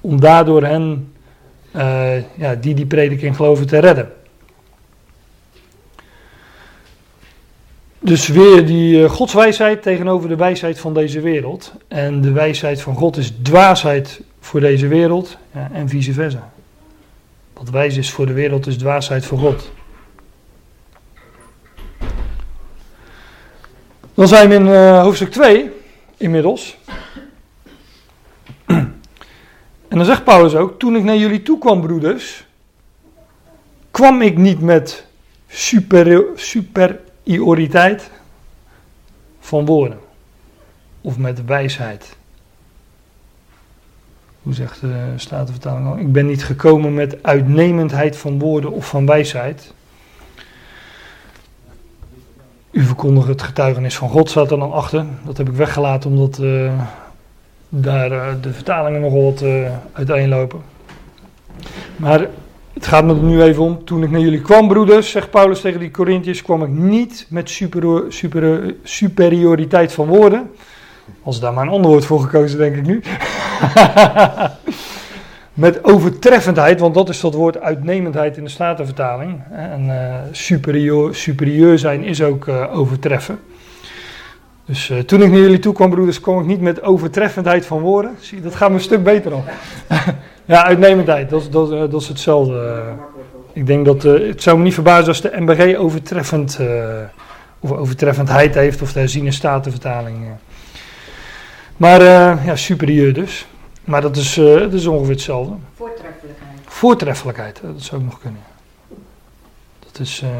om 0.00 0.20
daardoor 0.20 0.62
hen, 0.62 1.12
uh, 1.76 2.36
ja, 2.36 2.54
die 2.54 2.74
die 2.74 2.86
prediking 2.86 3.36
geloven, 3.36 3.66
te 3.66 3.78
redden. 3.78 4.12
Dus 7.98 8.28
weer 8.28 8.66
die 8.66 9.00
uh, 9.00 9.10
godswijsheid 9.10 9.82
tegenover 9.82 10.28
de 10.28 10.36
wijsheid 10.36 10.78
van 10.78 10.94
deze 10.94 11.20
wereld. 11.20 11.72
En 11.88 12.20
de 12.20 12.32
wijsheid 12.32 12.80
van 12.80 12.94
God 12.94 13.16
is 13.16 13.32
dwaasheid 13.42 14.20
voor 14.40 14.60
deze 14.60 14.86
wereld 14.86 15.36
en 15.72 15.88
vice 15.88 16.12
versa. 16.12 16.50
Wat 17.52 17.70
wijs 17.70 17.96
is 17.96 18.10
voor 18.10 18.26
de 18.26 18.32
wereld 18.32 18.66
is 18.66 18.76
dwaasheid 18.76 19.24
voor 19.24 19.38
God. 19.38 19.70
Dan 24.18 24.28
zijn 24.28 24.48
we 24.48 24.54
in 24.54 24.66
uh, 24.66 25.02
hoofdstuk 25.02 25.30
2 25.30 25.70
inmiddels. 26.16 26.78
En 29.88 29.96
dan 29.96 30.04
zegt 30.04 30.24
Paulus 30.24 30.54
ook: 30.54 30.78
Toen 30.78 30.96
ik 30.96 31.02
naar 31.02 31.16
jullie 31.16 31.42
toe 31.42 31.58
kwam, 31.58 31.80
broeders, 31.80 32.46
kwam 33.90 34.22
ik 34.22 34.36
niet 34.36 34.60
met 34.60 35.06
super, 35.48 36.24
superioriteit 36.34 38.10
van 39.40 39.66
woorden 39.66 39.98
of 41.00 41.18
met 41.18 41.44
wijsheid. 41.44 42.16
hoe 44.42 44.54
zegt 44.54 44.80
de 44.80 45.12
Statenvertaling 45.16 45.86
al? 45.86 45.98
Ik 45.98 46.12
ben 46.12 46.26
niet 46.26 46.44
gekomen 46.44 46.94
met 46.94 47.22
uitnemendheid 47.22 48.16
van 48.16 48.38
woorden 48.38 48.72
of 48.72 48.88
van 48.88 49.06
wijsheid. 49.06 49.72
U 52.78 52.82
verkondigt 52.82 53.28
het 53.28 53.42
getuigenis 53.42 53.96
van 53.96 54.08
God, 54.08 54.30
staat 54.30 54.50
er 54.50 54.58
dan 54.58 54.72
achter. 54.72 55.04
Dat 55.24 55.36
heb 55.36 55.48
ik 55.48 55.54
weggelaten 55.54 56.10
omdat 56.10 56.38
uh, 56.38 56.72
daar 57.68 58.12
uh, 58.12 58.26
de 58.40 58.52
vertalingen 58.52 59.00
nogal 59.00 59.22
wat 59.22 59.42
uh, 59.42 59.70
uiteenlopen. 59.92 60.60
Maar 61.96 62.26
het 62.72 62.86
gaat 62.86 63.04
me 63.04 63.14
er 63.14 63.22
nu 63.22 63.42
even 63.42 63.62
om. 63.62 63.84
Toen 63.84 64.02
ik 64.02 64.10
naar 64.10 64.20
jullie 64.20 64.40
kwam, 64.40 64.68
broeders, 64.68 65.10
zegt 65.10 65.30
Paulus 65.30 65.60
tegen 65.60 65.80
die 65.80 65.90
Corinthiërs, 65.90 66.42
kwam 66.42 66.62
ik 66.62 66.68
niet 66.68 67.26
met 67.28 67.50
super, 67.50 68.12
super, 68.12 68.74
superioriteit 68.82 69.92
van 69.92 70.06
woorden. 70.06 70.50
Als 71.22 71.40
daar 71.40 71.52
maar 71.52 71.66
een 71.66 71.72
ander 71.72 71.90
woord 71.90 72.04
voor 72.04 72.20
gekozen, 72.20 72.58
denk 72.58 72.76
ik 72.76 72.86
nu. 72.86 73.02
met 75.58 75.84
overtreffendheid, 75.84 76.80
want 76.80 76.94
dat 76.94 77.08
is 77.08 77.20
dat 77.20 77.34
woord 77.34 77.60
uitnemendheid 77.60 78.36
in 78.36 78.44
de 78.44 78.50
Statenvertaling. 78.50 79.40
En 79.50 79.84
uh, 79.84 80.14
superieur, 80.30 81.14
superieur 81.14 81.78
zijn 81.78 82.04
is 82.04 82.22
ook 82.22 82.46
uh, 82.46 82.78
overtreffen. 82.78 83.38
Dus 84.64 84.88
uh, 84.88 84.98
toen 84.98 85.22
ik 85.22 85.30
naar 85.30 85.40
jullie 85.40 85.58
toe 85.58 85.72
kwam, 85.72 85.90
broeders, 85.90 86.20
kwam 86.20 86.40
ik 86.40 86.46
niet 86.46 86.60
met 86.60 86.82
overtreffendheid 86.82 87.66
van 87.66 87.80
woorden. 87.80 88.16
Zie, 88.20 88.40
dat 88.40 88.54
gaat 88.54 88.68
me 88.68 88.74
een 88.74 88.80
stuk 88.80 89.04
beter 89.04 89.32
al. 89.32 89.44
ja, 90.44 90.64
uitnemendheid, 90.64 91.30
dat, 91.30 91.48
dat, 91.52 91.90
dat 91.90 92.00
is 92.00 92.08
hetzelfde. 92.08 92.82
ik 93.52 93.66
denk 93.66 93.84
dat, 93.84 94.02
het 94.02 94.42
zou 94.42 94.58
me 94.58 94.64
niet 94.64 94.74
verbazen 94.74 95.08
als 95.08 95.20
de 95.20 95.32
MBG 95.36 95.76
overtreffend, 95.76 96.58
of 97.60 97.72
overtreffendheid 97.72 98.54
heeft, 98.54 98.82
of 98.82 98.92
de 98.92 98.98
herziene 98.98 99.32
Statenvertaling. 99.32 100.16
Maar 101.76 102.02
ja, 102.44 102.56
superieur 102.56 103.12
dus. 103.12 103.46
Maar 103.88 104.00
dat 104.00 104.16
is, 104.16 104.38
uh, 104.38 104.60
dat 104.60 104.72
is 104.72 104.86
ongeveer 104.86 105.12
hetzelfde. 105.12 105.54
Voortreffelijkheid. 105.74 106.60
Voortreffelijkheid, 106.64 107.60
dat 107.62 107.82
zou 107.82 108.00
ook 108.00 108.06
nog 108.06 108.20
kunnen. 108.20 108.40
Dat 109.78 109.98
is, 109.98 110.22
uh, 110.24 110.30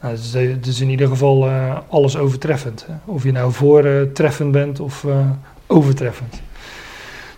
nou, 0.00 0.14
dat 0.14 0.24
is, 0.24 0.32
dat 0.32 0.66
is, 0.66 0.80
in 0.80 0.88
ieder 0.88 1.08
geval 1.08 1.46
uh, 1.46 1.78
alles 1.88 2.16
overtreffend. 2.16 2.86
Hè? 2.86 2.94
Of 3.04 3.22
je 3.22 3.32
nou 3.32 3.52
voortreffend 3.52 4.52
bent 4.52 4.80
of 4.80 5.06
overtreffend. 5.66 6.40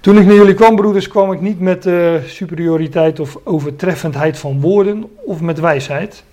Toen 0.01 0.19
ik 0.19 0.27
naar 0.27 0.35
jullie 0.35 0.55
kwam, 0.55 0.77
broeders, 0.77 1.09
kwam 1.09 1.33
ik 1.33 1.41
niet 1.41 1.61
met 1.61 1.89
superioriteit 2.27 3.21
of 3.21 3.39
overtreffendheid 3.45 4.39
van 4.39 4.61
woorden 4.61 5.17
of 5.25 5.41
met 5.41 5.61
wijsheid. 5.61 6.25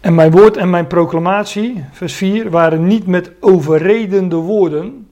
En 0.00 0.14
mijn 0.14 0.30
woord 0.30 0.56
en 0.56 0.70
mijn 0.70 0.86
proclamatie, 0.86 1.84
vers 1.92 2.14
4, 2.14 2.50
waren 2.50 2.86
niet 2.86 3.06
met 3.06 3.30
overredende 3.40 4.36
woorden 4.36 5.08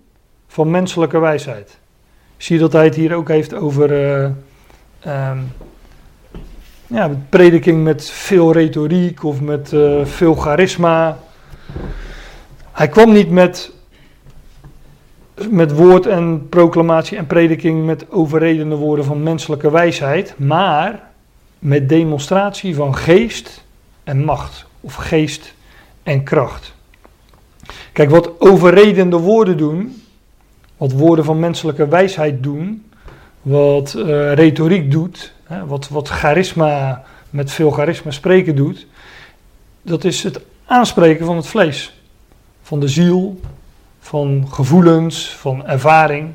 van 0.47 0.71
menselijke 0.71 1.19
wijsheid. 1.19 1.79
Zie 2.37 2.55
je 2.57 2.63
dat 2.63 2.73
hij 2.73 2.85
het 2.85 2.95
hier 2.95 3.15
ook 3.15 3.29
heeft 3.29 3.55
over 3.55 3.91
um, 5.07 5.53
ja, 6.87 7.11
prediking 7.29 7.85
met 7.85 8.11
veel 8.11 8.53
retoriek 8.53 9.25
of 9.25 9.41
met 9.41 9.73
uh, 9.73 10.05
veel 10.05 10.35
charisma. 10.35 11.19
Hij 12.73 12.89
kwam 12.89 13.13
niet 13.13 13.31
met, 13.31 13.73
met 15.51 15.73
woord 15.73 16.07
en 16.07 16.49
proclamatie 16.49 17.17
en 17.19 17.27
prediking 17.27 17.87
met 17.87 18.11
overredende 18.11 18.77
woorden 18.77 19.05
van 19.05 19.23
menselijke 19.23 19.71
wijsheid, 19.71 20.35
maar 20.39 21.03
met 21.59 21.89
demonstratie 21.89 22.75
van 22.75 22.97
geest 22.97 23.65
en 24.05 24.25
macht, 24.25 24.67
of 24.81 24.95
geest 24.95 25.55
en 26.03 26.23
kracht. 26.23 26.75
Kijk, 27.93 28.11
wat 28.11 28.41
overredende 28.41 29.17
woorden 29.17 29.57
doen, 29.57 30.03
wat 30.77 30.93
woorden 30.93 31.25
van 31.25 31.39
menselijke 31.39 31.89
wijsheid 31.89 32.43
doen, 32.43 32.91
wat 33.43 33.95
uh, 33.97 34.33
retoriek 34.33 34.91
doet, 34.91 35.33
hè, 35.45 35.67
wat, 35.67 35.89
wat 35.89 36.09
charisma, 36.09 37.05
met 37.31 37.51
veel 37.51 37.71
charisma 37.71 38.11
spreken 38.11 38.57
doet, 38.57 38.87
dat 39.83 40.05
is 40.05 40.23
het 40.23 40.41
aanspreken 40.65 41.27
van 41.27 41.37
het 41.37 41.47
vlees, 41.47 42.01
van 42.63 42.81
de 42.81 42.89
ziel, 42.89 43.41
van 44.01 44.47
gevoelens, 44.51 45.29
van 45.31 45.67
ervaring. 45.67 46.33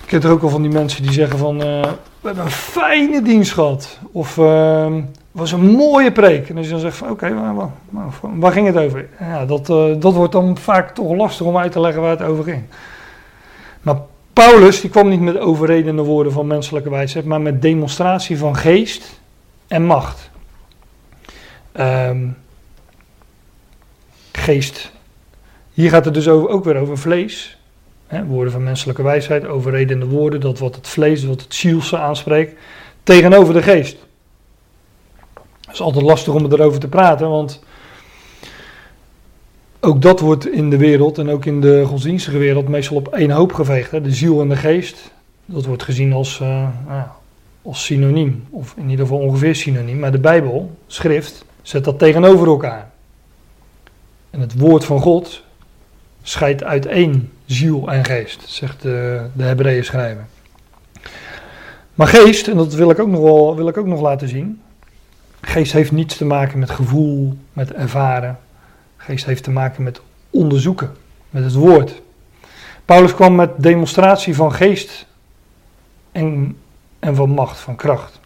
Ik 0.00 0.06
ken 0.06 0.22
er 0.22 0.30
ook 0.30 0.42
al 0.42 0.48
van 0.48 0.62
die 0.62 0.70
mensen 0.70 1.02
die 1.02 1.12
zeggen 1.12 1.38
van, 1.38 1.54
uh, 1.54 1.82
we 2.20 2.26
hebben 2.26 2.44
een 2.44 2.50
fijne 2.50 3.22
dienst 3.22 3.52
gehad, 3.52 3.98
of 4.12 4.36
uh, 4.36 4.94
was 5.38 5.52
een 5.52 5.70
mooie 5.70 6.12
preek. 6.12 6.48
En 6.48 6.56
als 6.56 6.66
je 6.66 6.72
dan 6.72 6.80
zegt 6.80 7.02
oké, 7.02 7.34
waar, 7.34 7.70
waar, 8.20 8.52
ging 8.52 8.66
het 8.66 8.76
over? 8.76 9.08
Ja, 9.20 9.46
dat, 9.46 9.68
uh, 9.68 9.94
dat 9.98 10.14
wordt 10.14 10.32
dan 10.32 10.56
vaak 10.56 10.94
toch 10.94 11.16
lastig 11.16 11.46
om 11.46 11.56
uit 11.56 11.72
te 11.72 11.80
leggen 11.80 12.02
waar 12.02 12.10
het 12.10 12.22
over 12.22 12.44
ging. 12.44 12.62
Maar 13.82 13.96
Paulus 14.32 14.80
die 14.80 14.90
kwam 14.90 15.08
niet 15.08 15.20
met 15.20 15.38
overredende 15.38 16.02
woorden 16.02 16.32
van 16.32 16.46
menselijke 16.46 16.90
wijsheid, 16.90 17.24
maar 17.24 17.40
met 17.40 17.62
demonstratie 17.62 18.38
van 18.38 18.56
geest 18.56 19.20
en 19.68 19.84
macht. 19.84 20.30
Um, 21.80 22.36
geest. 24.32 24.92
Hier 25.72 25.90
gaat 25.90 26.04
het 26.04 26.14
dus 26.14 26.28
ook 26.28 26.64
weer 26.64 26.76
over 26.76 26.98
vlees. 26.98 27.58
Woorden 28.26 28.52
van 28.52 28.62
menselijke 28.62 29.02
wijsheid, 29.02 29.46
overredende 29.46 30.06
woorden, 30.06 30.40
dat 30.40 30.58
wat 30.58 30.74
het 30.74 30.88
vlees, 30.88 31.24
wat 31.24 31.40
het 31.40 31.54
zielse 31.54 31.98
aanspreekt, 31.98 32.60
tegenover 33.02 33.54
de 33.54 33.62
geest. 33.62 34.07
Het 35.68 35.76
is 35.76 35.82
altijd 35.82 36.04
lastig 36.04 36.34
om 36.34 36.52
erover 36.52 36.80
te 36.80 36.88
praten, 36.88 37.28
want 37.28 37.60
ook 39.80 40.02
dat 40.02 40.20
wordt 40.20 40.48
in 40.48 40.70
de 40.70 40.76
wereld 40.76 41.18
en 41.18 41.28
ook 41.28 41.44
in 41.44 41.60
de 41.60 41.84
godsdienstige 41.86 42.38
wereld 42.38 42.68
meestal 42.68 42.96
op 42.96 43.08
één 43.08 43.30
hoop 43.30 43.52
geveegd. 43.52 43.90
Hè? 43.90 44.00
De 44.00 44.12
ziel 44.12 44.40
en 44.40 44.48
de 44.48 44.56
geest, 44.56 45.12
dat 45.44 45.64
wordt 45.64 45.82
gezien 45.82 46.12
als, 46.12 46.40
uh, 46.42 46.68
als 47.62 47.84
synoniem, 47.84 48.44
of 48.50 48.74
in 48.76 48.90
ieder 48.90 49.06
geval 49.06 49.20
ongeveer 49.20 49.54
synoniem. 49.54 49.98
Maar 49.98 50.12
de 50.12 50.18
Bijbel, 50.18 50.76
schrift, 50.86 51.44
zet 51.62 51.84
dat 51.84 51.98
tegenover 51.98 52.46
elkaar. 52.46 52.90
En 54.30 54.40
het 54.40 54.58
woord 54.58 54.84
van 54.84 55.00
God 55.00 55.42
scheidt 56.22 56.64
uit 56.64 56.86
één 56.86 57.32
ziel 57.46 57.90
en 57.90 58.04
geest, 58.04 58.48
zegt 58.48 58.82
de, 58.82 59.26
de 59.32 59.42
Hebreeën 59.42 59.84
schrijver. 59.84 60.26
Maar 61.94 62.06
geest, 62.06 62.48
en 62.48 62.56
dat 62.56 62.74
wil 62.74 62.90
ik 62.90 62.98
ook 62.98 63.08
nog, 63.08 63.20
wel, 63.20 63.56
wil 63.56 63.68
ik 63.68 63.76
ook 63.76 63.86
nog 63.86 64.00
laten 64.00 64.28
zien, 64.28 64.60
Geest 65.48 65.72
heeft 65.72 65.92
niets 65.92 66.16
te 66.16 66.24
maken 66.24 66.58
met 66.58 66.70
gevoel, 66.70 67.36
met 67.52 67.72
ervaren. 67.72 68.38
Geest 68.96 69.24
heeft 69.24 69.42
te 69.42 69.50
maken 69.50 69.82
met 69.82 70.00
onderzoeken, 70.30 70.96
met 71.30 71.44
het 71.44 71.52
woord. 71.52 72.02
Paulus 72.84 73.14
kwam 73.14 73.34
met 73.34 73.50
demonstratie 73.56 74.34
van 74.34 74.52
geest 74.52 75.06
en, 76.12 76.56
en 76.98 77.14
van 77.14 77.30
macht, 77.30 77.58
van 77.58 77.76
kracht. 77.76 78.20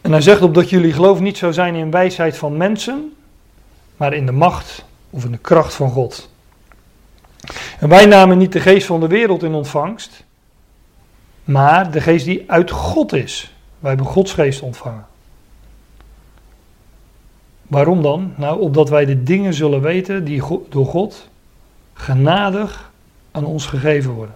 En 0.00 0.12
hij 0.12 0.20
zegt 0.20 0.42
opdat 0.42 0.70
jullie 0.70 0.92
geloof 0.92 1.20
niet 1.20 1.38
zou 1.38 1.52
zijn 1.52 1.74
in 1.74 1.90
wijsheid 1.90 2.36
van 2.36 2.56
mensen, 2.56 3.12
maar 3.96 4.12
in 4.12 4.26
de 4.26 4.32
macht 4.32 4.84
of 5.10 5.24
in 5.24 5.32
de 5.32 5.38
kracht 5.38 5.74
van 5.74 5.90
God. 5.90 6.30
En 7.78 7.88
wij 7.88 8.06
namen 8.06 8.38
niet 8.38 8.52
de 8.52 8.60
geest 8.60 8.86
van 8.86 9.00
de 9.00 9.08
wereld 9.08 9.42
in 9.42 9.54
ontvangst, 9.54 10.24
maar 11.44 11.90
de 11.90 12.00
geest 12.00 12.24
die 12.24 12.44
uit 12.46 12.70
God 12.70 13.12
is. 13.12 13.54
Wij 13.78 13.90
hebben 13.90 14.08
Gods 14.08 14.32
geest 14.32 14.60
ontvangen. 14.60 15.07
Waarom 17.68 18.02
dan? 18.02 18.32
Nou, 18.36 18.60
opdat 18.60 18.88
wij 18.88 19.04
de 19.04 19.22
dingen 19.22 19.54
zullen 19.54 19.80
weten 19.80 20.24
die 20.24 20.42
door 20.68 20.86
God 20.86 21.28
genadig 21.92 22.90
aan 23.30 23.44
ons 23.44 23.66
gegeven 23.66 24.10
worden. 24.10 24.34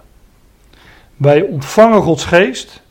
Wij 1.17 1.41
ontvangen 1.41 2.01
Gods 2.01 2.25
geest, 2.25 2.81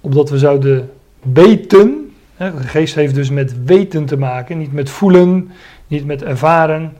opdat 0.00 0.30
we 0.30 0.38
zouden 0.38 0.92
weten. 1.20 2.14
Hè, 2.36 2.56
de 2.56 2.62
geest 2.62 2.94
heeft 2.94 3.14
dus 3.14 3.30
met 3.30 3.64
weten 3.64 4.04
te 4.04 4.16
maken, 4.16 4.58
niet 4.58 4.72
met 4.72 4.90
voelen, 4.90 5.50
niet 5.86 6.04
met 6.04 6.22
ervaren, 6.22 6.96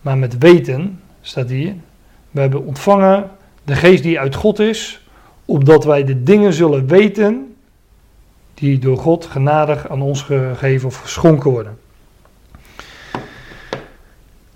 maar 0.00 0.18
met 0.18 0.38
weten, 0.38 1.00
staat 1.20 1.48
hier. 1.48 1.74
We 2.30 2.40
hebben 2.40 2.66
ontvangen 2.66 3.30
de 3.64 3.74
geest 3.74 4.02
die 4.02 4.20
uit 4.20 4.34
God 4.34 4.58
is, 4.58 5.00
opdat 5.44 5.84
wij 5.84 6.04
de 6.04 6.22
dingen 6.22 6.52
zullen 6.52 6.86
weten 6.86 7.56
die 8.58 8.78
door 8.78 8.98
God 8.98 9.26
genadig 9.26 9.88
aan 9.88 10.02
ons 10.02 10.22
gegeven 10.22 10.88
of 10.88 10.96
geschonken 10.96 11.50
worden. 11.50 11.78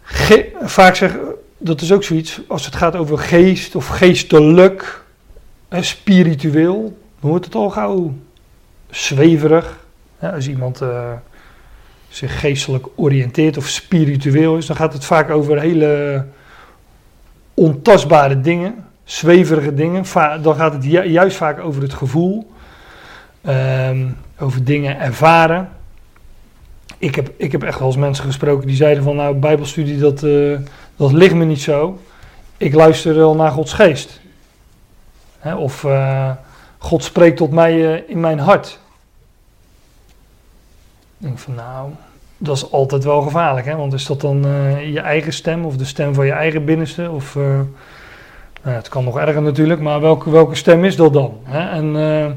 Ge 0.02 0.52
vaak 0.62 0.94
zeg, 0.94 1.16
dat 1.58 1.80
is 1.80 1.92
ook 1.92 2.04
zoiets, 2.04 2.40
als 2.48 2.64
het 2.64 2.76
gaat 2.76 2.96
over 2.96 3.18
geest 3.18 3.74
of 3.74 3.86
geestelijk, 3.86 5.04
spiritueel, 5.70 6.82
dan 7.20 7.30
wordt 7.30 7.44
het 7.44 7.54
al 7.54 7.70
gauw 7.70 8.12
zweverig. 8.90 9.78
als 10.20 10.48
iemand 10.48 10.82
uh, 10.82 11.12
zich 12.08 12.40
geestelijk 12.40 12.86
oriënteert 12.94 13.56
of 13.56 13.68
spiritueel 13.68 14.56
is, 14.56 14.66
dan 14.66 14.76
gaat 14.76 14.92
het 14.92 15.04
vaak 15.04 15.30
over 15.30 15.60
hele 15.60 16.24
ontastbare 17.54 18.40
dingen, 18.40 18.86
zweverige 19.04 19.74
dingen. 19.74 20.04
Dan 20.42 20.54
gaat 20.54 20.72
het 20.72 20.84
ju 20.84 21.02
juist 21.02 21.36
vaak 21.36 21.60
over 21.60 21.82
het 21.82 21.94
gevoel. 21.94 22.51
Um, 23.48 24.16
over 24.38 24.64
dingen 24.64 25.00
ervaren. 25.00 25.68
Ik 26.98 27.14
heb, 27.14 27.32
ik 27.36 27.52
heb 27.52 27.62
echt 27.62 27.78
wel 27.78 27.88
eens 27.88 27.96
mensen 27.96 28.24
gesproken 28.24 28.66
die 28.66 28.76
zeiden 28.76 29.02
van 29.02 29.16
nou, 29.16 29.34
bijbelstudie 29.34 29.98
dat, 29.98 30.22
uh, 30.22 30.58
dat 30.96 31.12
ligt 31.12 31.34
me 31.34 31.44
niet 31.44 31.62
zo. 31.62 32.00
ik 32.56 32.74
luister 32.74 33.14
wel 33.14 33.34
naar 33.34 33.50
Gods 33.50 33.72
geest. 33.72 34.20
Hè, 35.38 35.54
of 35.54 35.84
eh, 35.84 36.30
God 36.78 37.04
spreekt 37.04 37.36
tot 37.36 37.50
mij 37.50 37.94
eh, 37.94 38.10
in 38.10 38.20
mijn 38.20 38.38
hart. 38.38 38.78
Ik 41.18 41.28
denk 41.28 41.38
van 41.38 41.54
nou, 41.54 41.90
dat 42.42 42.56
is 42.56 42.70
altijd 42.70 43.04
wel 43.04 43.22
gevaarlijk. 43.22 43.66
Hè? 43.66 43.76
Want 43.76 43.92
is 43.92 44.06
dat 44.06 44.20
dan 44.20 44.46
eh, 44.46 44.92
je 44.92 45.00
eigen 45.00 45.32
stem 45.32 45.64
of 45.64 45.76
de 45.76 45.84
stem 45.84 46.14
van 46.14 46.26
je 46.26 46.32
eigen 46.32 46.64
binnenste? 46.64 47.10
Of, 47.10 47.36
eh, 47.36 47.42
nou, 48.62 48.76
het 48.76 48.88
kan 48.88 49.04
nog 49.04 49.18
erger 49.18 49.42
natuurlijk, 49.42 49.80
maar 49.80 50.00
welke, 50.00 50.30
welke 50.30 50.54
stem 50.54 50.84
is 50.84 50.96
dat 50.96 51.12
dan? 51.12 51.38
Hè? 51.42 51.70
En 51.70 51.96
eh, 51.96 52.30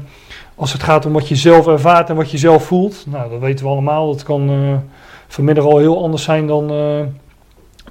als 0.56 0.72
het 0.72 0.82
gaat 0.82 1.06
om 1.06 1.12
wat 1.12 1.28
je 1.28 1.36
zelf 1.36 1.66
ervaart 1.66 2.10
en 2.10 2.16
wat 2.16 2.30
je 2.30 2.38
zelf 2.38 2.64
voelt, 2.64 3.04
nou, 3.08 3.30
dat 3.30 3.40
weten 3.40 3.64
we 3.64 3.70
allemaal. 3.70 4.12
Dat 4.12 4.22
kan 4.22 4.50
eh, 4.50 4.76
vanmiddag 5.28 5.64
al 5.64 5.78
heel 5.78 6.02
anders 6.02 6.22
zijn 6.22 6.46
dan, 6.46 6.70
eh, 6.70 7.02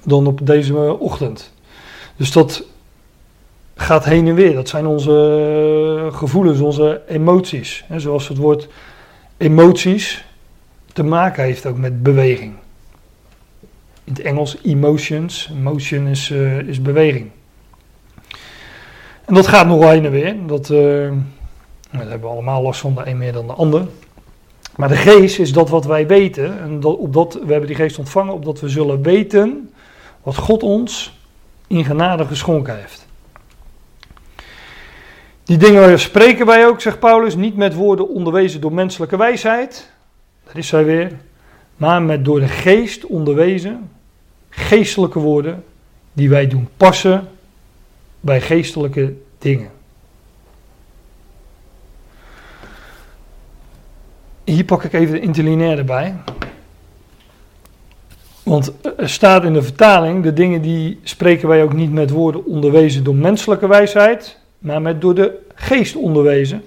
dan 0.04 0.26
op 0.26 0.46
deze 0.46 0.98
ochtend. 0.98 1.54
Dus 2.16 2.32
dat 2.32 2.64
gaat 3.76 4.04
heen 4.04 4.26
en 4.28 4.34
weer. 4.34 4.54
Dat 4.54 4.68
zijn 4.68 4.86
onze 4.86 6.06
eh, 6.10 6.16
gevoelens, 6.16 6.60
onze 6.60 7.02
emoties. 7.08 7.84
Hè? 7.88 8.00
Zoals 8.00 8.28
het 8.28 8.36
woord 8.36 8.68
emoties 9.36 10.24
te 10.92 11.02
maken 11.02 11.44
heeft 11.44 11.66
ook 11.66 11.76
met 11.76 12.02
beweging. 12.02 12.54
In 14.04 14.12
het 14.12 14.20
Engels 14.20 14.58
emotions. 14.62 15.50
Emotion 15.58 16.06
is, 16.06 16.30
eh, 16.30 16.58
is 16.58 16.82
beweging. 16.82 17.30
En 19.24 19.34
dat 19.34 19.46
gaat 19.46 19.66
nog 19.66 19.90
heen 19.90 20.04
en 20.04 20.10
weer. 20.10 20.36
Dat, 20.46 20.72
daar 21.90 22.00
hebben 22.00 22.20
we 22.20 22.34
allemaal 22.34 22.62
last 22.62 22.80
van, 22.80 22.94
de 22.94 23.06
een 23.06 23.18
meer 23.18 23.32
dan 23.32 23.46
de 23.46 23.52
ander. 23.52 23.86
Maar 24.76 24.88
de 24.88 24.96
geest 24.96 25.38
is 25.38 25.52
dat 25.52 25.68
wat 25.68 25.84
wij 25.84 26.06
weten. 26.06 26.60
En 26.60 26.80
dat, 26.80 26.96
op 26.96 27.12
dat, 27.12 27.34
we 27.34 27.50
hebben 27.50 27.66
die 27.66 27.76
geest 27.76 27.98
ontvangen 27.98 28.34
opdat 28.34 28.60
we 28.60 28.68
zullen 28.68 29.02
weten 29.02 29.70
wat 30.22 30.36
God 30.36 30.62
ons 30.62 31.18
in 31.66 31.84
genade 31.84 32.24
geschonken 32.24 32.78
heeft. 32.78 33.06
Die 35.44 35.56
dingen 35.56 35.98
spreken 35.98 36.46
wij 36.46 36.66
ook, 36.66 36.80
zegt 36.80 36.98
Paulus, 36.98 37.34
niet 37.34 37.56
met 37.56 37.74
woorden 37.74 38.08
onderwezen 38.08 38.60
door 38.60 38.72
menselijke 38.72 39.16
wijsheid. 39.16 39.90
Dat 40.44 40.56
is 40.56 40.68
zij 40.68 40.84
weer. 40.84 41.12
Maar 41.76 42.02
met 42.02 42.24
door 42.24 42.40
de 42.40 42.48
geest 42.48 43.04
onderwezen, 43.04 43.90
geestelijke 44.48 45.18
woorden, 45.18 45.64
die 46.12 46.28
wij 46.28 46.46
doen 46.46 46.68
passen 46.76 47.28
bij 48.20 48.40
geestelijke 48.40 49.14
dingen. 49.38 49.70
Hier 54.46 54.64
pak 54.64 54.84
ik 54.84 54.92
even 54.92 55.14
de 55.14 55.20
interlineair 55.20 55.78
erbij. 55.78 56.14
Want 58.42 58.72
er 58.96 59.08
staat 59.08 59.44
in 59.44 59.52
de 59.52 59.62
vertaling, 59.62 60.22
de 60.22 60.32
dingen 60.32 60.62
die 60.62 61.00
spreken 61.02 61.48
wij 61.48 61.62
ook 61.62 61.72
niet 61.72 61.92
met 61.92 62.10
woorden 62.10 62.44
onderwezen 62.44 63.04
door 63.04 63.14
menselijke 63.14 63.68
wijsheid, 63.68 64.38
maar 64.58 64.82
met 64.82 65.00
door 65.00 65.14
de 65.14 65.38
geest 65.54 65.96
onderwezen. 65.96 66.64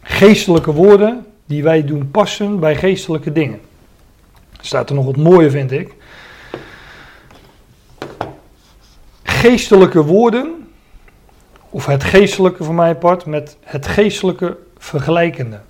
Geestelijke 0.00 0.72
woorden 0.72 1.26
die 1.46 1.62
wij 1.62 1.84
doen 1.84 2.10
passen 2.10 2.60
bij 2.60 2.76
geestelijke 2.76 3.32
dingen. 3.32 3.60
Staat 4.60 4.88
er 4.88 4.94
nog 4.94 5.04
wat 5.04 5.16
mooier, 5.16 5.50
vind 5.50 5.72
ik. 5.72 5.94
Geestelijke 9.22 10.04
woorden, 10.04 10.68
of 11.70 11.86
het 11.86 12.04
geestelijke 12.04 12.64
voor 12.64 12.74
mij 12.74 12.94
part, 12.94 13.26
met 13.26 13.56
het 13.60 13.86
geestelijke 13.86 14.64
vergelijkende. 14.86 15.60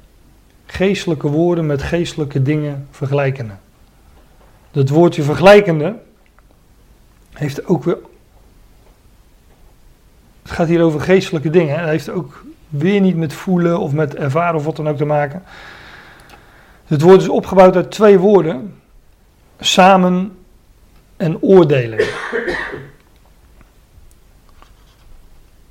Geestelijke 0.67 1.29
woorden 1.29 1.67
met 1.67 1.83
geestelijke 1.83 2.43
dingen 2.43 2.89
vergelijkende. 2.91 3.53
Dat 4.71 4.89
woordje 4.89 5.23
vergelijkende 5.23 5.97
heeft 7.33 7.67
ook 7.67 7.85
weer. 7.85 7.99
Het 10.43 10.51
gaat 10.51 10.69
hier 10.69 10.83
over 10.83 11.01
geestelijke 11.01 11.51
dingen. 11.51 11.79
Het 11.79 11.89
heeft 11.89 12.11
ook 12.11 12.45
weer 12.69 13.01
niet 13.01 13.17
met 13.17 13.33
voelen 13.33 13.79
of 13.79 13.93
met 13.93 14.15
ervaren 14.15 14.55
of 14.55 14.65
wat 14.65 14.77
dan 14.77 14.89
ook 14.89 14.97
te 14.97 15.05
maken. 15.05 15.43
Het 16.87 17.01
woord 17.01 17.21
is 17.21 17.29
opgebouwd 17.29 17.77
uit 17.77 17.91
twee 17.91 18.19
woorden: 18.19 18.81
samen 19.61 20.37
en 21.17 21.43
oordelen. 21.43 22.07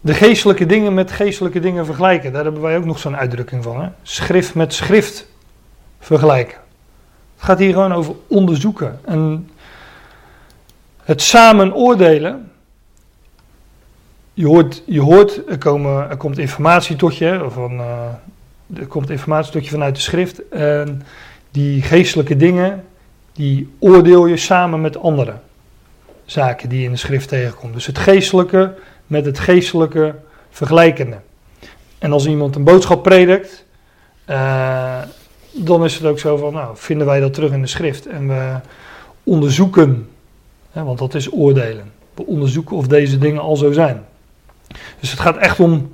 De 0.05 0.13
geestelijke 0.13 0.65
dingen 0.65 0.93
met 0.93 1.11
geestelijke 1.11 1.59
dingen 1.59 1.85
vergelijken. 1.85 2.33
Daar 2.33 2.43
hebben 2.43 2.61
wij 2.61 2.77
ook 2.77 2.85
nog 2.85 2.99
zo'n 2.99 3.15
uitdrukking 3.15 3.63
van. 3.63 3.81
Hè? 3.81 3.89
Schrift 4.01 4.53
met 4.53 4.73
schrift 4.73 5.27
vergelijken. 5.99 6.57
Het 7.35 7.45
gaat 7.45 7.59
hier 7.59 7.73
gewoon 7.73 7.93
over 7.93 8.15
onderzoeken. 8.27 8.99
En 9.05 9.49
het 11.03 11.21
samen 11.21 11.75
oordelen. 11.75 12.51
Je 14.33 14.45
hoort, 14.45 14.83
je 14.85 15.01
hoort 15.01 15.49
er, 15.49 15.57
komen, 15.57 16.09
er 16.09 16.17
komt 16.17 16.37
informatie 16.37 16.95
tot 16.95 17.17
je. 17.17 17.45
Van, 17.49 17.71
uh, 17.79 18.07
er 18.75 18.87
komt 18.87 19.09
informatie 19.09 19.51
tot 19.51 19.63
je 19.63 19.71
vanuit 19.71 19.95
de 19.95 20.01
schrift. 20.01 20.47
En 20.49 21.01
die 21.51 21.81
geestelijke 21.81 22.35
dingen, 22.35 22.85
die 23.33 23.73
oordeel 23.79 24.25
je 24.25 24.37
samen 24.37 24.81
met 24.81 24.97
andere 24.97 25.33
zaken 26.25 26.69
die 26.69 26.83
in 26.83 26.91
de 26.91 26.97
schrift 26.97 27.27
tegenkomt. 27.27 27.73
Dus 27.73 27.85
het 27.85 27.97
geestelijke 27.97 28.73
met 29.07 29.25
het 29.25 29.39
geestelijke 29.39 30.15
vergelijkende. 30.49 31.17
En 31.97 32.11
als 32.11 32.25
iemand 32.25 32.55
een 32.55 32.63
boodschap 32.63 33.03
predikt, 33.03 33.65
uh, 34.29 35.01
dan 35.51 35.83
is 35.83 35.95
het 35.95 36.05
ook 36.05 36.19
zo 36.19 36.37
van, 36.37 36.53
nou, 36.53 36.77
vinden 36.77 37.07
wij 37.07 37.19
dat 37.19 37.33
terug 37.33 37.51
in 37.51 37.61
de 37.61 37.67
schrift? 37.67 38.05
En 38.05 38.27
we 38.27 38.59
onderzoeken, 39.23 40.09
hè, 40.71 40.83
want 40.83 40.99
dat 40.99 41.13
is 41.13 41.33
oordelen. 41.33 41.91
We 42.13 42.25
onderzoeken 42.25 42.75
of 42.75 42.87
deze 42.87 43.17
dingen 43.17 43.41
al 43.41 43.55
zo 43.55 43.71
zijn. 43.71 44.05
Dus 44.99 45.11
het 45.11 45.19
gaat 45.19 45.37
echt 45.37 45.59
om 45.59 45.93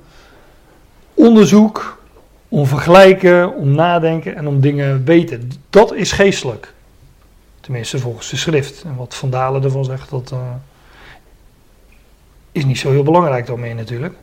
onderzoek, 1.14 2.00
om 2.48 2.66
vergelijken, 2.66 3.54
om 3.54 3.74
nadenken 3.74 4.36
en 4.36 4.46
om 4.46 4.60
dingen 4.60 5.04
weten. 5.04 5.50
Dat 5.70 5.94
is 5.94 6.12
geestelijk. 6.12 6.72
Tenminste 7.60 7.98
volgens 7.98 8.30
de 8.30 8.36
schrift. 8.36 8.82
En 8.82 8.96
wat 8.96 9.14
Van 9.14 9.30
Dalen 9.30 9.64
ervan 9.64 9.84
zegt, 9.84 10.10
dat 10.10 10.30
uh, 10.32 10.38
is 12.52 12.64
niet 12.64 12.78
zo 12.78 12.90
heel 12.90 13.02
belangrijk 13.02 13.46
dan 13.46 13.76
natuurlijk. 13.76 14.14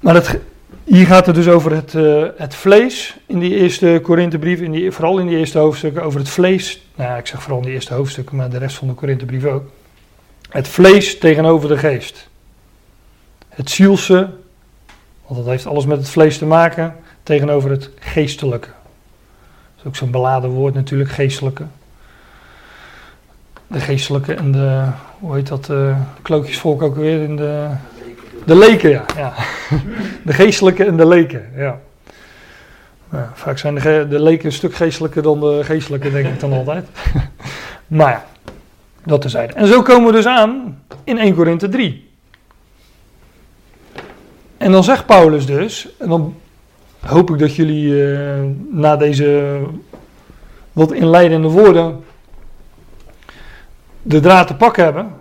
Maar 0.00 0.14
het, 0.14 0.38
hier 0.84 1.06
gaat 1.06 1.26
het 1.26 1.34
dus 1.34 1.48
over 1.48 1.74
het, 1.74 1.94
uh, 1.94 2.26
het 2.36 2.54
vlees 2.54 3.16
in 3.26 3.38
die 3.38 3.54
eerste 3.54 3.98
Korinthebrief, 4.02 4.94
vooral 4.94 5.18
in 5.18 5.26
die 5.26 5.38
eerste 5.38 5.58
hoofdstukken, 5.58 6.02
over 6.02 6.20
het 6.20 6.28
vlees. 6.28 6.86
Nou 6.94 7.18
ik 7.18 7.26
zeg 7.26 7.42
vooral 7.42 7.58
in 7.58 7.64
die 7.64 7.74
eerste 7.74 7.94
hoofdstukken, 7.94 8.36
maar 8.36 8.50
de 8.50 8.58
rest 8.58 8.76
van 8.76 8.88
de 8.88 8.94
Korinthebrief 8.94 9.44
ook. 9.44 9.64
Het 10.48 10.68
vlees 10.68 11.18
tegenover 11.18 11.68
de 11.68 11.78
geest. 11.78 12.28
Het 13.48 13.70
zielse, 13.70 14.30
want 15.26 15.38
dat 15.40 15.46
heeft 15.46 15.66
alles 15.66 15.86
met 15.86 15.98
het 15.98 16.08
vlees 16.08 16.38
te 16.38 16.46
maken, 16.46 16.96
tegenover 17.22 17.70
het 17.70 17.90
geestelijke. 17.98 18.68
Dat 18.68 19.78
is 19.78 19.84
ook 19.84 19.96
zo'n 19.96 20.10
beladen 20.10 20.50
woord 20.50 20.74
natuurlijk, 20.74 21.10
geestelijke. 21.10 21.66
De 23.66 23.80
geestelijke 23.80 24.34
en 24.34 24.52
de, 24.52 24.88
hoe 25.22 25.34
heet 25.34 25.48
dat, 25.48 25.68
uh, 25.70 25.96
klootjesvolk 26.22 26.82
ook 26.82 26.96
weer 26.96 27.22
in 27.22 27.36
de... 27.36 27.68
De 28.44 28.56
leken, 28.56 28.90
ja. 28.90 29.04
ja. 29.16 29.32
De 30.26 30.32
geestelijke 30.32 30.84
en 30.84 30.96
de 30.96 31.06
leken, 31.06 31.50
ja. 31.56 31.78
Nou, 33.10 33.24
vaak 33.34 33.58
zijn 33.58 33.74
de, 33.74 34.06
de 34.08 34.22
leken 34.22 34.46
een 34.46 34.52
stuk 34.52 34.74
geestelijker 34.74 35.22
dan 35.22 35.40
de 35.40 35.60
geestelijke, 35.64 36.10
denk 36.10 36.26
ik 36.26 36.40
dan 36.40 36.52
altijd. 36.52 36.88
maar 37.86 38.10
ja, 38.10 38.24
dat 39.04 39.20
terzijde. 39.20 39.52
En 39.52 39.66
zo 39.66 39.82
komen 39.82 40.06
we 40.06 40.12
dus 40.12 40.26
aan 40.26 40.82
in 41.04 41.18
1 41.18 41.34
Korinthe 41.34 41.68
3. 41.68 42.10
En 44.56 44.72
dan 44.72 44.84
zegt 44.84 45.06
Paulus 45.06 45.46
dus, 45.46 45.88
en 45.98 46.08
dan 46.08 46.34
hoop 47.00 47.30
ik 47.30 47.38
dat 47.38 47.54
jullie 47.56 47.88
uh, 47.88 48.38
na 48.70 48.96
deze 48.96 49.58
wat 50.72 50.92
inleidende 50.92 51.48
woorden 51.48 52.04
de 54.02 54.20
draad 54.20 54.46
te 54.46 54.54
pakken 54.54 54.84
hebben. 54.84 55.12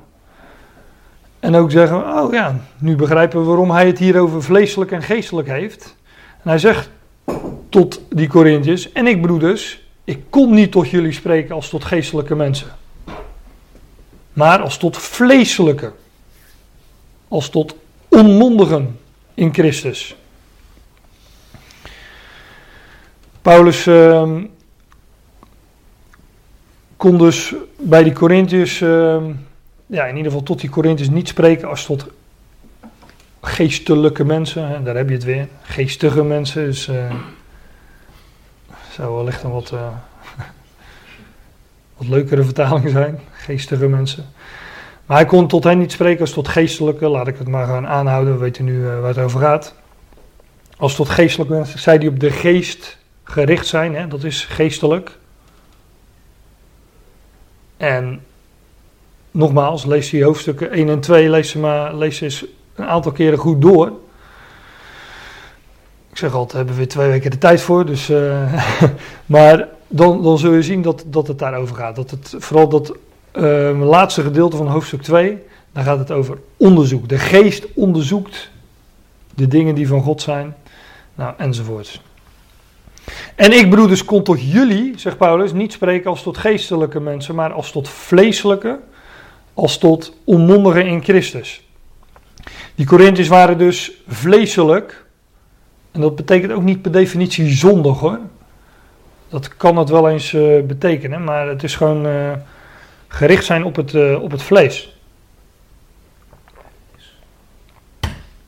En 1.40 1.56
ook 1.56 1.72
zeggen, 1.72 1.98
oh 1.98 2.34
ja, 2.34 2.60
nu 2.78 2.96
begrijpen 2.96 3.40
we 3.40 3.46
waarom 3.46 3.72
hij 3.72 3.88
het 3.88 4.00
hier 4.00 4.20
over 4.20 4.44
vleeselijk 4.44 4.92
en 4.92 5.04
geestelijk 5.04 5.48
heeft. 5.48 5.96
En 6.44 6.50
hij 6.50 6.58
zegt 6.58 6.90
tot 7.70 8.02
die 8.10 8.28
Corinthiërs, 8.28 8.92
en 8.92 9.08
ik 9.08 9.22
broeders, 9.22 9.84
ik 10.04 10.20
kon 10.30 10.54
niet 10.54 10.72
tot 10.72 10.90
jullie 10.90 11.12
spreken 11.12 11.56
als 11.56 11.70
tot 11.70 11.84
geestelijke 11.84 12.36
mensen. 12.36 12.68
Maar 14.34 14.62
als 14.62 14.78
tot 14.78 14.98
vleeselijke. 14.98 15.92
Als 17.28 17.50
tot 17.50 17.76
onmondigen 18.08 19.00
in 19.34 19.54
Christus. 19.54 20.16
Paulus 23.42 23.86
uh, 23.86 24.32
kon 27.02 27.18
dus 27.18 27.54
bij 27.80 28.04
die 28.04 28.14
Corinthiërs... 28.14 28.80
Uh, 28.80 29.18
ja, 29.86 30.06
in 30.06 30.16
ieder 30.16 30.32
geval 30.32 30.46
tot 30.46 30.60
die 30.60 30.70
Corinthiërs 30.70 31.10
niet 31.10 31.28
spreken 31.28 31.68
als 31.68 31.86
tot 31.86 32.08
geestelijke 33.42 34.24
mensen. 34.24 34.68
Hè, 34.68 34.84
daar 34.84 34.96
heb 34.96 35.08
je 35.08 35.14
het 35.14 35.24
weer. 35.24 35.48
Geestige 35.62 36.24
mensen. 36.24 36.66
Dus 36.66 36.88
uh, 36.88 37.14
zou 38.92 39.16
wellicht 39.16 39.44
een 39.44 39.52
wat, 39.52 39.72
uh, 39.72 39.88
wat 41.98 42.08
leukere 42.08 42.44
vertaling 42.44 42.90
zijn. 42.90 43.20
Geestige 43.32 43.88
mensen. 43.88 44.26
Maar 45.06 45.18
hij 45.18 45.26
kon 45.26 45.48
tot 45.48 45.64
hen 45.64 45.78
niet 45.78 45.92
spreken 45.92 46.22
als 46.22 46.32
tot 46.32 46.48
geestelijke. 46.48 47.08
Laat 47.08 47.28
ik 47.28 47.38
het 47.38 47.48
maar 47.48 47.66
gaan 47.66 47.88
aanhouden. 47.88 48.34
We 48.34 48.40
weten 48.40 48.66
nu 48.66 48.88
eh, 48.88 49.00
waar 49.00 49.10
het 49.10 49.18
over 49.18 49.40
gaat. 49.40 49.76
Als 50.78 50.96
tot 50.96 51.10
geestelijke 51.10 51.54
mensen. 51.54 51.80
Zij 51.80 51.98
die 51.98 52.10
op 52.10 52.20
de 52.20 52.32
geest 52.32 52.98
gericht 53.24 53.68
zijn. 53.68 53.96
Hè, 53.96 54.08
dat 54.08 54.24
is 54.24 54.46
geestelijk. 54.46 55.20
En 57.82 58.22
nogmaals, 59.32 59.86
lees 59.86 60.10
die 60.10 60.24
hoofdstukken 60.24 60.72
1 60.72 60.90
en 60.90 61.00
2. 61.00 61.30
Lees 61.30 61.50
ze, 61.50 61.60
maar, 61.60 61.96
lees 61.96 62.18
ze 62.18 62.24
eens 62.24 62.46
een 62.76 62.86
aantal 62.86 63.12
keren 63.12 63.38
goed 63.38 63.62
door. 63.62 63.88
Ik 66.10 66.18
zeg 66.18 66.34
altijd, 66.34 66.54
hebben 66.54 66.74
we 66.74 66.80
weer 66.80 66.90
twee 66.90 67.10
weken 67.10 67.32
de 67.32 67.38
tijd 67.38 67.62
voor. 67.62 67.86
Dus, 67.86 68.10
eh, 68.10 68.54
maar 69.26 69.68
dan, 69.88 70.24
dan 70.24 70.38
zul 70.38 70.54
je 70.54 70.64
zien 70.64 70.82
dat, 70.82 71.04
dat 71.08 71.28
het 71.28 71.40
daarover 71.40 71.76
gaat. 71.76 71.96
Dat 71.96 72.12
het, 72.12 72.36
vooral 72.38 72.70
dat 72.70 72.96
uh, 73.34 73.82
laatste 73.82 74.22
gedeelte 74.22 74.58
van 74.58 74.68
hoofdstuk 74.68 75.02
2, 75.02 75.38
daar 75.72 75.84
gaat 75.84 76.00
het 76.00 76.12
over 76.12 76.38
onderzoek. 76.58 77.10
De 77.10 77.20
geest 77.20 77.68
onderzoekt 77.74 78.52
de 79.36 79.48
dingen 79.48 79.76
die 79.76 79.88
van 79.88 80.02
God 80.02 80.22
zijn, 80.22 80.56
nou, 81.16 81.34
enzovoorts. 81.38 82.02
En 83.36 83.52
ik, 83.52 83.70
broeders, 83.70 84.06
kon 84.06 84.24
tot 84.24 84.52
jullie, 84.52 84.94
zegt 84.96 85.18
Paulus, 85.18 85.54
niet 85.54 85.74
spreken 85.74 86.10
als 86.10 86.24
tot 86.24 86.38
geestelijke 86.38 87.00
mensen, 87.00 87.36
maar 87.36 87.54
als 87.54 87.72
tot 87.72 87.90
vleeselijke, 87.90 88.80
als 89.54 89.78
tot 89.78 90.14
onmondigen 90.24 90.86
in 90.86 91.04
Christus. 91.04 91.70
Die 92.76 92.86
Corinthiërs 92.86 93.28
waren 93.28 93.58
dus 93.58 93.92
vleeselijk, 94.08 95.06
en 95.92 96.02
dat 96.02 96.16
betekent 96.16 96.52
ook 96.52 96.64
niet 96.64 96.82
per 96.82 96.92
definitie 96.92 97.48
zondig 97.48 98.00
hoor. 98.00 98.20
Dat 99.30 99.58
kan 99.58 99.78
het 99.78 99.90
wel 99.90 100.10
eens 100.10 100.34
uh, 100.34 100.62
betekenen, 100.64 101.24
maar 101.24 101.48
het 101.48 101.64
is 101.64 101.76
gewoon 101.76 102.06
uh, 102.06 102.32
gericht 103.08 103.46
zijn 103.46 103.64
op 103.64 103.76
het, 103.76 103.94
uh, 103.94 104.24
op 104.24 104.32
het 104.32 104.42
vlees. 104.42 104.96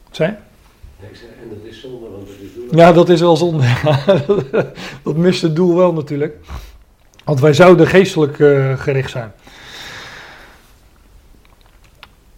Wat 0.04 0.16
zei 0.16 0.30
En 1.42 1.50
dat 1.50 1.58
is 1.64 1.82
zonde, 1.82 2.23
Ja, 2.76 2.92
dat 2.92 3.10
is 3.10 3.20
wel 3.20 3.38
zonde. 3.38 3.66
dat 5.04 5.16
mist 5.16 5.42
het 5.42 5.56
doel 5.56 5.76
wel 5.76 5.94
natuurlijk. 5.94 6.36
Want 7.24 7.40
wij 7.40 7.54
zouden 7.54 7.88
geestelijk 7.88 8.36
gericht 8.80 9.10
zijn. 9.10 9.32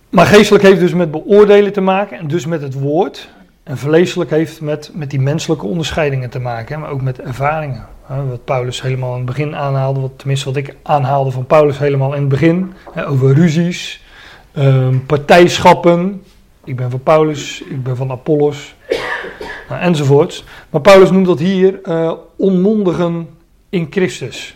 Maar 0.09 0.25
geestelijk 0.25 0.63
heeft 0.63 0.79
dus 0.79 0.93
met 0.93 1.11
beoordelen 1.11 1.73
te 1.73 1.81
maken 1.81 2.17
en 2.17 2.27
dus 2.27 2.45
met 2.45 2.61
het 2.61 2.73
woord. 2.73 3.29
En 3.63 3.77
vleeselijk 3.77 4.29
heeft 4.29 4.61
met, 4.61 4.91
met 4.93 5.09
die 5.09 5.19
menselijke 5.19 5.65
onderscheidingen 5.65 6.29
te 6.29 6.39
maken, 6.39 6.79
maar 6.79 6.89
ook 6.89 7.01
met 7.01 7.19
ervaringen. 7.19 7.87
Wat 8.29 8.43
Paulus 8.45 8.81
helemaal 8.81 9.11
in 9.11 9.17
het 9.17 9.25
begin 9.25 9.55
aanhaalde, 9.55 9.99
wat, 9.99 10.11
tenminste 10.15 10.45
wat 10.45 10.55
ik 10.55 10.75
aanhaalde 10.83 11.31
van 11.31 11.45
Paulus 11.45 11.77
helemaal 11.77 12.13
in 12.13 12.19
het 12.19 12.29
begin. 12.29 12.73
Over 13.07 13.33
ruzies, 13.33 14.03
ehm, 14.53 14.97
partijschappen. 15.05 16.23
Ik 16.63 16.75
ben 16.75 16.89
van 16.91 17.03
Paulus, 17.03 17.61
ik 17.61 17.83
ben 17.83 17.95
van 17.95 18.11
Apollos, 18.11 18.74
nou, 19.69 19.81
enzovoorts. 19.81 20.43
Maar 20.69 20.81
Paulus 20.81 21.11
noemt 21.11 21.25
dat 21.25 21.39
hier 21.39 21.79
uh, 21.83 22.13
onmondigen 22.35 23.29
in 23.69 23.87
Christus. 23.89 24.55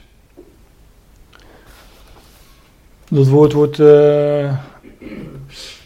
Dat 3.10 3.28
woord 3.28 3.54
wordt, 3.54 3.80
uh, 3.80 4.54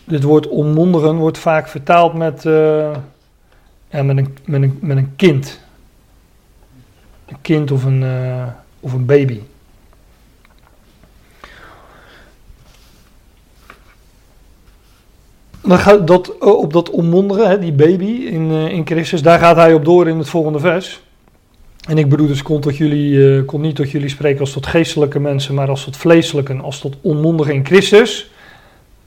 dit 0.03 0.23
woord 0.23 0.47
onmondigen 0.47 1.15
wordt 1.15 1.37
vaak 1.37 1.67
vertaald 1.67 2.13
met, 2.13 2.45
uh, 2.45 2.95
ja, 3.89 4.03
met, 4.03 4.17
een, 4.17 4.37
met, 4.45 4.61
een, 4.61 4.77
met 4.81 4.97
een 4.97 5.15
kind. 5.15 5.59
Een 7.25 7.41
kind 7.41 7.71
of 7.71 7.83
een, 7.83 8.03
of 8.79 8.93
een 8.93 9.05
baby. 9.05 9.39
Dan 15.63 15.79
gaat 15.79 16.07
dat, 16.07 16.37
op 16.37 16.73
dat 16.73 16.89
onmondigen, 16.89 17.49
hè, 17.49 17.59
die 17.59 17.71
baby 17.71 18.05
in, 18.05 18.51
uh, 18.51 18.69
in 18.69 18.85
Christus, 18.85 19.21
daar 19.21 19.39
gaat 19.39 19.55
hij 19.55 19.73
op 19.73 19.85
door 19.85 20.07
in 20.07 20.17
het 20.17 20.29
volgende 20.29 20.59
vers. 20.59 21.01
En 21.87 21.97
ik 21.97 22.09
bedoel 22.09 22.27
dus, 22.27 22.41
kon, 22.41 22.61
tot 22.61 22.77
jullie, 22.77 23.11
uh, 23.11 23.45
kon 23.45 23.61
niet 23.61 23.75
tot 23.75 23.91
jullie 23.91 24.09
spreken 24.09 24.39
als 24.39 24.51
tot 24.51 24.65
geestelijke 24.65 25.19
mensen, 25.19 25.55
maar 25.55 25.69
als 25.69 25.83
tot 25.83 25.97
vleeselijke, 25.97 26.53
als 26.53 26.79
tot 26.79 26.95
onmondigen 27.01 27.53
in 27.53 27.65
Christus. 27.65 28.31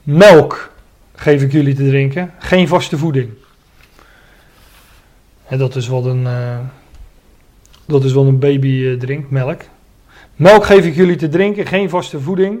Melk 0.03 0.71
geef 1.15 1.41
ik 1.41 1.51
jullie 1.51 1.73
te 1.73 1.87
drinken, 1.87 2.33
geen 2.39 2.67
vaste 2.67 2.97
voeding. 2.97 3.29
En 5.47 5.57
dat 5.57 5.75
is 5.75 5.87
wat 5.87 6.05
een, 6.05 6.21
uh, 6.21 6.57
dat 7.85 8.03
is 8.03 8.11
wat 8.11 8.25
een 8.25 8.39
baby 8.39 8.67
uh, 8.67 8.99
drinkt, 8.99 9.29
melk. 9.29 9.61
Melk 10.35 10.65
geef 10.65 10.85
ik 10.85 10.95
jullie 10.95 11.15
te 11.15 11.29
drinken, 11.29 11.65
geen 11.65 11.89
vaste 11.89 12.19
voeding. 12.19 12.59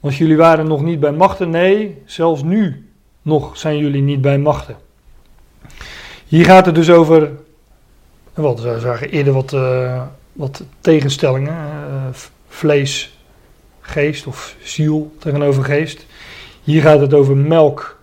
Want 0.00 0.16
jullie 0.16 0.36
waren 0.36 0.66
nog 0.66 0.82
niet 0.82 1.00
bij 1.00 1.12
machten. 1.12 1.50
Nee, 1.50 2.02
zelfs 2.04 2.42
nu 2.42 2.85
nog 3.26 3.56
zijn 3.56 3.78
jullie 3.78 4.02
niet 4.02 4.20
bij 4.20 4.38
machten. 4.38 4.76
Hier 6.26 6.44
gaat 6.44 6.66
het 6.66 6.74
dus 6.74 6.90
over, 6.90 7.30
wat 8.34 8.60
zou 8.60 8.80
zeggen, 8.80 9.10
eerder 9.10 9.32
wat, 9.32 9.52
uh, 9.52 10.02
wat 10.32 10.62
tegenstellingen. 10.80 11.54
vlees, 12.48 13.18
geest 13.80 14.26
of 14.26 14.56
ziel 14.62 15.14
tegenover 15.18 15.64
geest. 15.64 16.06
Hier 16.62 16.82
gaat 16.82 17.00
het 17.00 17.14
over 17.14 17.36
melk 17.36 17.98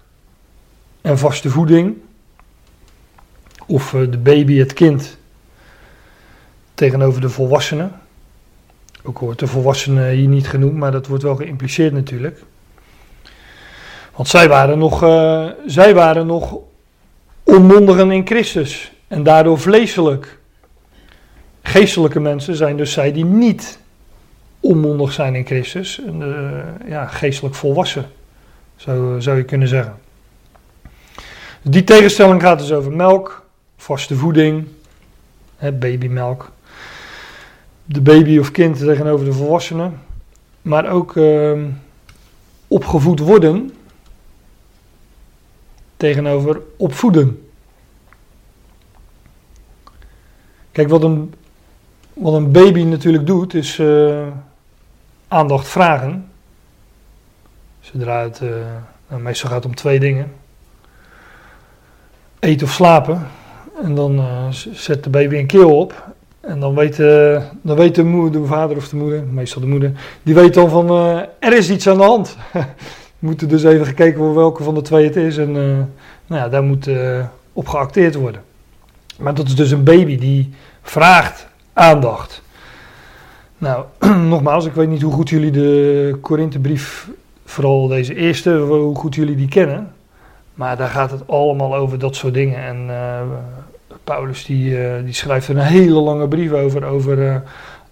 en 1.01 1.17
vaste 1.17 1.49
voeding. 1.49 1.97
Of 3.65 3.89
de 3.89 4.17
baby, 4.17 4.57
het 4.57 4.73
kind, 4.73 5.17
tegenover 6.73 7.21
de 7.21 7.29
volwassenen. 7.29 7.91
Ook 9.03 9.19
wordt 9.19 9.39
de 9.39 9.47
volwassenen 9.47 10.09
hier 10.09 10.27
niet 10.27 10.47
genoemd, 10.47 10.75
maar 10.75 10.91
dat 10.91 11.07
wordt 11.07 11.23
wel 11.23 11.35
geïmpliceerd 11.35 11.93
natuurlijk. 11.93 12.43
Want 14.15 14.27
zij 14.27 14.47
waren 14.47 14.77
nog, 14.77 15.03
uh, 15.03 15.45
zij 15.65 15.93
waren 15.93 16.25
nog 16.25 16.57
onmondigen 17.43 18.11
in 18.11 18.25
Christus 18.25 18.91
en 19.07 19.23
daardoor 19.23 19.59
vleeselijk. 19.59 20.39
Geestelijke 21.61 22.19
mensen 22.19 22.55
zijn 22.55 22.77
dus 22.77 22.91
zij 22.91 23.11
die 23.11 23.25
niet 23.25 23.79
onmondig 24.59 25.11
zijn 25.13 25.35
in 25.35 25.45
Christus. 25.45 26.01
En, 26.05 26.21
uh, 26.21 26.89
ja, 26.89 27.07
geestelijk 27.07 27.55
volwassen, 27.55 28.05
zou, 28.75 29.21
zou 29.21 29.37
je 29.37 29.43
kunnen 29.43 29.67
zeggen. 29.67 29.95
Die 31.61 31.83
tegenstelling 31.83 32.41
gaat 32.41 32.59
dus 32.59 32.71
over 32.71 32.91
melk, 32.91 33.45
vaste 33.77 34.15
voeding, 34.15 34.67
hè, 35.57 35.71
babymelk. 35.71 36.51
De 37.85 38.01
baby 38.01 38.37
of 38.37 38.51
kind 38.51 38.77
tegenover 38.77 39.25
de 39.25 39.33
volwassenen. 39.33 40.01
Maar 40.61 40.89
ook 40.89 41.15
uh, 41.15 41.51
opgevoed 42.67 43.19
worden 43.19 43.73
tegenover 46.03 46.61
opvoeden. 46.77 47.47
Kijk, 50.71 50.89
wat 50.89 51.03
een, 51.03 51.33
wat 52.13 52.33
een 52.33 52.51
baby 52.51 52.83
natuurlijk 52.83 53.25
doet, 53.25 53.53
is 53.53 53.77
uh, 53.77 54.27
aandacht 55.27 55.67
vragen. 55.67 56.31
Zodra 57.79 58.21
het, 58.21 58.39
uh, 58.43 58.49
nou, 59.07 59.21
meestal 59.21 59.49
gaat 59.49 59.57
het 59.57 59.65
om 59.65 59.75
twee 59.75 59.99
dingen. 59.99 60.33
Eten 62.39 62.67
of 62.67 62.73
slapen. 62.73 63.27
En 63.83 63.95
dan 63.95 64.15
uh, 64.19 64.47
zet 64.51 65.03
de 65.03 65.09
baby 65.09 65.35
een 65.35 65.47
keel 65.47 65.77
op. 65.79 66.07
En 66.39 66.59
dan 66.59 66.75
weet, 66.75 66.97
dan 67.61 67.75
weet 67.75 67.95
de, 67.95 68.03
moeder, 68.03 68.41
de 68.41 68.47
vader 68.47 68.77
of 68.77 68.89
de 68.89 68.95
moeder, 68.95 69.23
meestal 69.23 69.61
de 69.61 69.67
moeder, 69.67 69.91
die 70.23 70.35
weet 70.35 70.53
dan 70.53 70.69
van 70.69 70.89
er 71.39 71.53
is 71.53 71.69
iets 71.69 71.87
aan 71.87 71.97
de 71.97 72.03
hand. 72.03 72.37
moet 73.23 73.41
er 73.41 73.47
dus 73.47 73.63
even 73.63 73.85
gekeken 73.85 74.17
worden 74.17 74.35
welke 74.35 74.63
van 74.63 74.73
de 74.73 74.81
twee 74.81 75.05
het 75.05 75.15
is. 75.15 75.37
En 75.37 75.49
uh, 75.49 75.55
nou 76.27 76.41
ja, 76.41 76.49
daar 76.49 76.63
moet 76.63 76.89
op 77.53 77.67
geacteerd 77.67 78.15
worden. 78.15 78.41
Maar 79.17 79.33
dat 79.33 79.47
is 79.47 79.55
dus 79.55 79.71
een 79.71 79.83
baby 79.83 80.17
die 80.17 80.53
vraagt 80.81 81.47
aandacht. 81.73 82.41
Nou, 83.57 83.85
nogmaals, 84.33 84.65
ik 84.65 84.73
weet 84.73 84.89
niet 84.89 85.01
hoe 85.01 85.13
goed 85.13 85.29
jullie 85.29 85.51
de 85.51 86.17
Korinthebrief, 86.21 87.09
vooral 87.45 87.87
deze 87.87 88.15
eerste, 88.15 88.57
hoe 88.57 88.95
goed 88.95 89.15
jullie 89.15 89.35
die 89.35 89.47
kennen. 89.47 89.93
Maar 90.53 90.77
daar 90.77 90.89
gaat 90.89 91.11
het 91.11 91.27
allemaal 91.27 91.75
over 91.75 91.99
dat 91.99 92.15
soort 92.15 92.33
dingen. 92.33 92.63
En 92.63 92.89
Paulus 94.03 94.45
die, 94.45 94.69
uh, 94.69 95.03
die 95.03 95.13
schrijft 95.13 95.47
een 95.47 95.57
hele 95.57 95.99
lange 95.99 96.27
brief 96.27 96.51
over, 96.51 96.83
over 96.83 97.17
uh, 97.17 97.35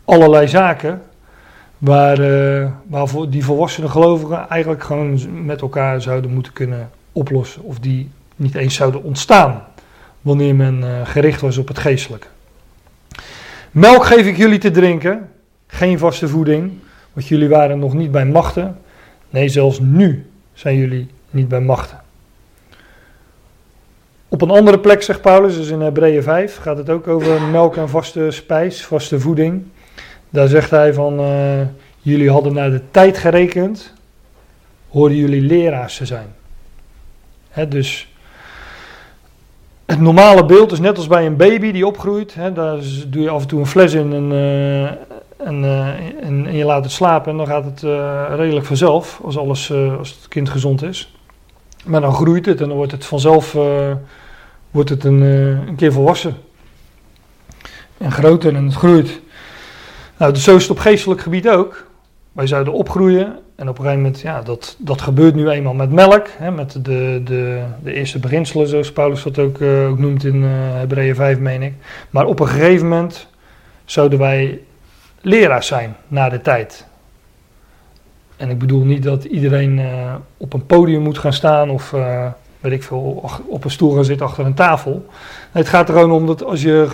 allerlei 0.06 0.48
zaken. 0.48 1.02
Waar, 1.82 2.20
uh, 2.20 2.68
waar 2.88 3.08
die 3.30 3.46
volwassenen 3.46 3.90
gelovigen 3.90 4.50
eigenlijk 4.50 4.84
gewoon 4.84 5.46
met 5.46 5.62
elkaar 5.62 6.02
zouden 6.02 6.34
moeten 6.34 6.54
kunnen 6.54 6.90
oplossen. 7.12 7.64
Of 7.64 7.80
die 7.80 8.10
niet 8.36 8.56
eens 8.56 8.76
zouden 8.76 9.04
ontstaan 9.04 9.64
wanneer 10.22 10.56
men 10.56 11.06
gericht 11.08 11.42
was 11.42 11.58
op 11.58 11.68
het 11.68 11.80
geestelijke. 11.80 12.28
Melk 13.72 14.06
geef 14.06 14.26
ik 14.26 14.38
jullie 14.38 14.60
te 14.60 14.72
drinken, 14.72 15.30
geen 15.68 16.00
vaste 16.00 16.28
voeding, 16.28 16.72
want 17.14 17.28
jullie 17.28 17.50
waren 17.50 17.80
nog 17.80 17.94
niet 17.94 18.12
bij 18.12 18.26
machten. 18.26 18.78
Nee, 19.30 19.50
zelfs 19.50 19.80
nu 19.80 20.30
zijn 20.54 20.78
jullie 20.78 21.08
niet 21.30 21.48
bij 21.48 21.60
machten. 21.60 22.00
Op 24.28 24.42
een 24.42 24.50
andere 24.50 24.80
plek 24.80 25.02
zegt 25.02 25.22
Paulus, 25.22 25.56
dus 25.56 25.70
in 25.70 25.82
Hebreeën 25.82 26.24
5, 26.24 26.58
gaat 26.58 26.78
het 26.78 26.90
ook 26.90 27.08
over 27.08 27.42
melk 27.42 27.78
en 27.78 27.90
vaste 27.90 28.32
spijs, 28.32 28.86
vaste 28.86 29.20
voeding. 29.20 29.64
Daar 30.32 30.48
zegt 30.48 30.70
hij 30.70 30.94
van, 30.94 31.20
uh, 31.20 31.62
jullie 32.00 32.32
hadden 32.32 32.54
naar 32.54 32.72
de 32.72 32.82
tijd 32.92 33.18
gerekend. 33.18 33.94
horen 34.90 35.16
jullie 35.16 35.42
leraars 35.42 35.98
te 35.98 36.06
zijn. 36.06 36.28
Hè, 37.50 37.68
dus 37.68 38.14
het 39.86 40.00
normale 40.00 40.46
beeld 40.46 40.72
is 40.72 40.80
net 40.80 40.98
als 40.98 41.08
bij 41.08 41.26
een 41.26 41.36
baby 41.36 41.72
die 41.72 41.88
opgroeit. 41.88 42.34
Hè, 42.34 42.54
daar 42.54 42.78
doe 43.08 43.22
je 43.22 43.30
af 43.30 43.42
en 43.42 43.48
toe 43.48 43.60
een 43.60 43.66
fles 43.66 43.94
in 43.94 44.14
en, 44.14 44.32
eh, 44.32 44.86
eh, 44.86 45.88
en, 46.22 46.46
en 46.46 46.56
je 46.56 46.66
laat 46.66 46.84
het 46.84 46.94
slapen. 46.94 47.32
En 47.32 47.38
dan 47.38 47.48
gaat 47.48 47.66
het 47.66 47.84
eh, 47.84 48.26
redelijk 48.36 48.66
vanzelf 48.66 49.20
als, 49.24 49.38
alles, 49.38 49.70
eh, 49.70 49.98
als 49.98 50.10
het 50.10 50.28
kind 50.28 50.50
gezond 50.50 50.84
is. 50.84 51.14
Maar 51.86 52.02
dan 52.02 52.14
groeit 52.14 52.46
het 52.46 52.62
en 52.62 52.68
dan 52.68 52.78
wordt 52.78 52.92
het 52.92 53.06
vanzelf 53.06 53.56
eh, 53.56 53.92
wordt 54.72 54.90
het 54.90 55.04
een, 55.04 55.22
eh, 55.22 55.68
een 55.68 55.76
keer 55.76 55.92
volwassen. 55.92 56.36
En 57.98 58.12
groter 58.12 58.56
en 58.56 58.66
het 58.66 58.74
groeit. 58.74 59.21
Nou, 60.22 60.36
zo 60.36 60.56
is 60.56 60.62
het 60.62 60.72
op 60.72 60.80
geestelijk 60.80 61.22
gebied 61.22 61.50
ook. 61.50 61.86
Wij 62.32 62.48
zouden 62.48 62.74
opgroeien 62.74 63.40
en 63.56 63.70
op 63.70 63.78
een 63.78 63.84
gegeven 63.84 64.02
moment, 64.02 64.22
ja, 64.22 64.42
dat, 64.42 64.76
dat 64.80 65.02
gebeurt 65.02 65.36
nu 65.36 65.50
eenmaal 65.50 65.74
met 65.74 65.92
melk, 65.92 66.28
hè, 66.38 66.52
met 66.52 66.72
de, 66.72 67.22
de, 67.24 67.64
de 67.84 67.94
eerste 67.94 68.20
beginselen, 68.20 68.68
zoals 68.68 68.92
Paulus 68.92 69.24
dat 69.24 69.40
ook, 69.40 69.60
eh, 69.60 69.90
ook 69.90 70.00
noemt 70.00 70.24
in 70.24 70.44
eh 70.44 70.50
Hebreeën 70.54 71.16
5, 71.16 71.40
meen 71.40 71.62
ik. 71.62 71.74
Maar 72.10 72.26
op 72.26 72.40
een 72.40 72.48
gegeven 72.48 72.88
moment 72.88 73.28
zouden 73.86 74.20
wij 74.20 74.62
leraars 75.22 75.68
zijn 75.68 75.96
na 76.08 76.30
de 76.30 76.42
tijd. 76.42 76.86
En 78.38 78.50
ik 78.50 78.60
bedoel 78.60 78.84
niet 78.84 79.04
dat 79.04 79.24
iedereen 79.24 79.80
eh, 79.80 80.16
op 80.38 80.54
een 80.54 80.66
podium 80.66 81.02
moet 81.02 81.18
gaan 81.18 81.34
staan 81.34 81.70
of 81.70 81.94
weet 82.62 82.72
ik 82.72 82.84
veel, 82.84 83.30
op 83.48 83.64
een 83.64 83.72
stoel 83.72 83.96
gaan 83.96 84.06
zitten 84.06 84.26
achter 84.26 84.46
een 84.46 84.54
tafel. 84.54 85.06
Het 85.52 85.68
gaat 85.68 85.88
er 85.90 85.94
gewoon 85.94 86.12
om 86.12 86.26
dat 86.26 86.44
als 86.44 86.62
je, 86.62 86.88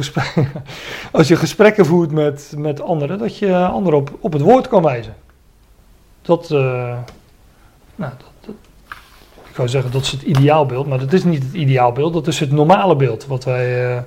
als 1.11 1.27
je 1.27 1.35
gesprekken 1.35 1.85
voert 1.85 2.11
met, 2.11 2.53
met 2.57 2.81
anderen, 2.81 3.17
dat 3.17 3.37
je 3.37 3.65
anderen 3.65 3.99
op, 3.99 4.17
op 4.19 4.33
het 4.33 4.41
woord 4.41 4.67
kan 4.67 4.83
wijzen. 4.83 5.15
Dat, 6.21 6.51
eh, 6.51 6.97
nou, 7.95 8.11
dat, 8.17 8.55
ik 9.49 9.55
wou 9.55 9.69
zeggen 9.69 9.91
dat 9.91 10.01
is 10.01 10.11
het 10.11 10.21
ideaalbeeld, 10.21 10.87
maar 10.87 10.99
dat 10.99 11.13
is 11.13 11.23
niet 11.23 11.43
het 11.43 11.53
ideaalbeeld, 11.53 12.13
dat 12.13 12.27
is 12.27 12.39
het 12.39 12.51
normale 12.51 12.95
beeld. 12.95 13.25
Wat 13.25 13.43
wij, 13.43 13.95
eh, 13.95 14.01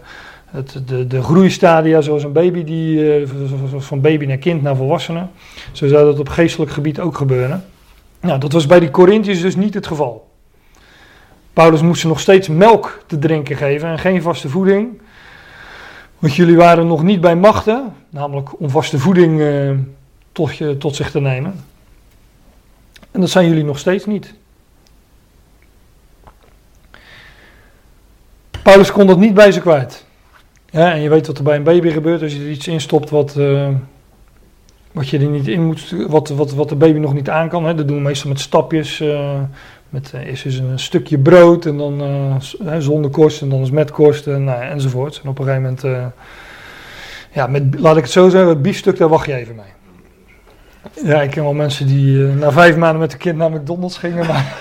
het, 0.47 0.83
de, 0.87 1.07
de 1.07 1.23
groeistadia, 1.23 2.01
zoals 2.01 2.25
een 2.25 2.33
baby, 2.33 2.65
die, 2.65 3.15
eh, 3.15 3.29
van 3.77 4.01
baby 4.01 4.25
naar 4.25 4.37
kind 4.37 4.63
naar 4.63 4.77
volwassene, 4.77 5.27
zo 5.73 5.89
zou 5.89 6.05
dat 6.05 6.19
op 6.19 6.29
geestelijk 6.29 6.71
gebied 6.71 7.01
ook 7.01 7.17
gebeuren. 7.17 7.65
Nou, 8.21 8.39
dat 8.39 8.53
was 8.53 8.67
bij 8.67 8.81
die 8.81 8.91
Corinthiërs 8.91 9.41
dus 9.41 9.57
niet 9.57 9.75
het 9.75 9.87
geval. 9.87 10.30
Paulus 11.53 11.83
moest 11.83 12.01
ze 12.01 12.09
nog 12.09 12.21
steeds 12.21 12.49
melk 12.49 13.03
te 13.07 13.19
drinken 13.19 13.57
geven 13.57 13.89
en 13.89 13.99
geen 13.99 14.23
vaste 14.23 14.49
voeding. 14.49 15.01
Want 16.19 16.35
jullie 16.35 16.57
waren 16.57 16.87
nog 16.87 17.03
niet 17.03 17.21
bij 17.21 17.37
machten, 17.37 17.95
namelijk 18.09 18.61
om 18.61 18.71
vaste 18.71 18.99
voeding 18.99 19.41
eh, 19.41 19.71
tot, 20.33 20.81
tot 20.81 20.97
zich 20.97 21.11
te 21.11 21.21
nemen. 21.21 21.65
En 23.11 23.21
dat 23.21 23.31
zijn 23.31 23.49
jullie 23.49 23.65
nog 23.65 23.79
steeds 23.79 24.07
niet. 24.07 24.35
Paulus 28.63 28.93
kon 28.93 29.07
dat 29.07 29.19
niet 29.19 29.35
bij 29.35 29.53
ze 29.53 29.61
kwijt. 29.61 30.05
En 30.71 31.01
je 31.01 31.09
weet 31.09 31.27
wat 31.27 31.39
er 31.39 31.45
bij 31.45 31.57
een 31.57 31.63
baby 31.63 31.91
gebeurt 31.91 32.23
als 32.23 32.33
je 32.33 32.41
er 32.41 32.51
iets 32.51 32.69
in 32.69 32.81
stopt 32.81 33.11
wat, 33.11 33.37
eh, 33.37 33.69
wat 34.93 35.09
je 35.09 35.19
er 35.19 35.27
niet 35.27 35.49
in 35.49 35.67
moet, 35.67 35.95
wat, 36.09 36.29
wat, 36.29 36.53
wat 36.53 36.69
de 36.69 36.77
baby 36.77 36.99
nog 36.99 37.15
niet 37.15 37.31
aan 37.31 37.49
kan. 37.49 37.65
Hè. 37.65 37.75
Dat 37.75 37.89
doen 37.89 37.97
we 37.97 38.03
meestal 38.03 38.31
met 38.31 38.41
stapjes. 38.41 39.01
eh, 39.01 39.41
met 39.91 40.13
eh, 40.15 40.27
eerst 40.27 40.45
een 40.45 40.79
stukje 40.79 41.19
brood 41.19 41.67
en 41.67 41.77
dan 41.77 42.01
hè, 42.65 42.81
zonder 42.81 43.11
korst 43.11 43.43
en 43.43 43.49
dan 43.49 43.59
eens 43.59 43.71
met 43.71 43.91
korst 43.91 44.27
en, 44.27 44.45
nou, 44.45 44.63
enzovoort. 44.63 45.21
En 45.23 45.29
op 45.29 45.39
een 45.39 45.45
gegeven 45.45 45.63
moment, 45.63 45.85
eh, 45.85 46.07
ja, 47.33 47.47
met, 47.47 47.65
laat 47.79 47.97
ik 47.97 48.03
het 48.03 48.13
zo 48.13 48.29
zeggen, 48.29 48.49
het 48.49 48.63
biefstuk 48.63 48.97
daar 48.99 49.09
wacht 49.09 49.27
je 49.27 49.35
even 49.35 49.55
mee. 49.55 49.65
Ja, 51.05 51.23
ik 51.23 51.31
ken 51.31 51.43
wel 51.43 51.53
mensen 51.53 51.87
die 51.87 52.19
na 52.19 52.53
vijf 52.53 52.77
maanden 52.77 53.01
met 53.01 53.13
een 53.13 53.19
kind 53.19 53.37
naar 53.37 53.51
McDonald's 53.51 53.99
gingen, 53.99 54.27
maar 54.27 54.57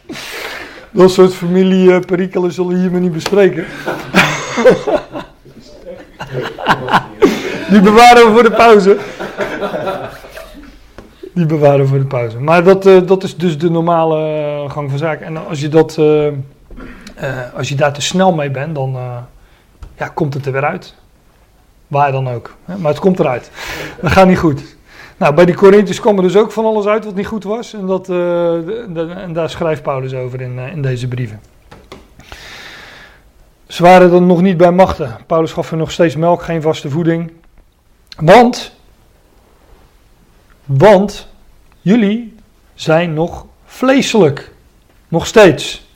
dat 0.90 1.10
soort 1.10 1.34
familieperikelen 1.34 2.52
zullen 2.52 2.80
hier 2.80 2.90
maar 2.90 3.00
niet 3.00 3.12
bespreken. 3.12 3.64
Die 7.70 7.80
bewaren 7.80 8.26
we 8.26 8.32
voor 8.32 8.42
de 8.42 8.50
pauze. 8.50 8.98
Die 11.38 11.46
bewaren 11.46 11.88
voor 11.88 11.98
de 11.98 12.04
pauze. 12.04 12.40
Maar 12.40 12.64
dat, 12.64 12.86
eh, 12.86 13.06
dat 13.06 13.22
is 13.22 13.36
dus 13.36 13.58
de 13.58 13.70
normale 13.70 14.16
eh, 14.16 14.70
gang 14.70 14.90
van 14.90 14.98
zaken. 14.98 15.26
En 15.26 15.48
als 15.48 15.60
je, 15.60 15.68
dat, 15.68 15.98
eh, 15.98 17.54
als 17.54 17.68
je 17.68 17.74
daar 17.74 17.92
te 17.92 18.00
snel 18.00 18.32
mee 18.32 18.50
bent, 18.50 18.74
dan 18.74 18.96
ja, 19.96 20.08
komt 20.08 20.34
het 20.34 20.46
er 20.46 20.52
weer 20.52 20.64
uit. 20.64 20.94
Waar 21.86 22.12
dan 22.12 22.28
ook. 22.28 22.56
Hè? 22.64 22.76
Maar 22.76 22.90
het 22.90 23.00
komt 23.00 23.18
eruit. 23.18 23.50
Dat 24.00 24.10
gaat 24.10 24.26
niet 24.26 24.38
goed. 24.38 24.76
Nou, 25.16 25.34
bij 25.34 25.44
die 25.44 25.54
Corinthiërs 25.54 26.00
kwam 26.00 26.16
er 26.16 26.22
dus 26.22 26.36
ook 26.36 26.52
van 26.52 26.64
alles 26.64 26.86
uit 26.86 27.04
wat 27.04 27.14
niet 27.14 27.26
goed 27.26 27.44
was. 27.44 27.74
En, 27.74 27.86
dat, 27.86 28.08
en 28.08 29.32
daar 29.32 29.50
schrijft 29.50 29.82
Paulus 29.82 30.14
over 30.14 30.40
in, 30.40 30.58
in 30.58 30.82
deze 30.82 31.08
brieven. 31.08 31.40
Ze 33.66 33.82
waren 33.82 34.10
dan 34.10 34.26
nog 34.26 34.42
niet 34.42 34.56
bij 34.56 34.72
machten. 34.72 35.16
Paulus 35.26 35.52
gaf 35.52 35.70
hen 35.70 35.78
nog 35.78 35.90
steeds 35.90 36.16
melk, 36.16 36.42
geen 36.42 36.62
vaste 36.62 36.90
voeding. 36.90 37.32
Want, 38.16 38.72
want 40.64 41.27
jullie 41.88 42.34
zijn 42.74 43.14
nog 43.14 43.46
vleeselijk. 43.66 44.52
Nog 45.08 45.26
steeds. 45.26 45.86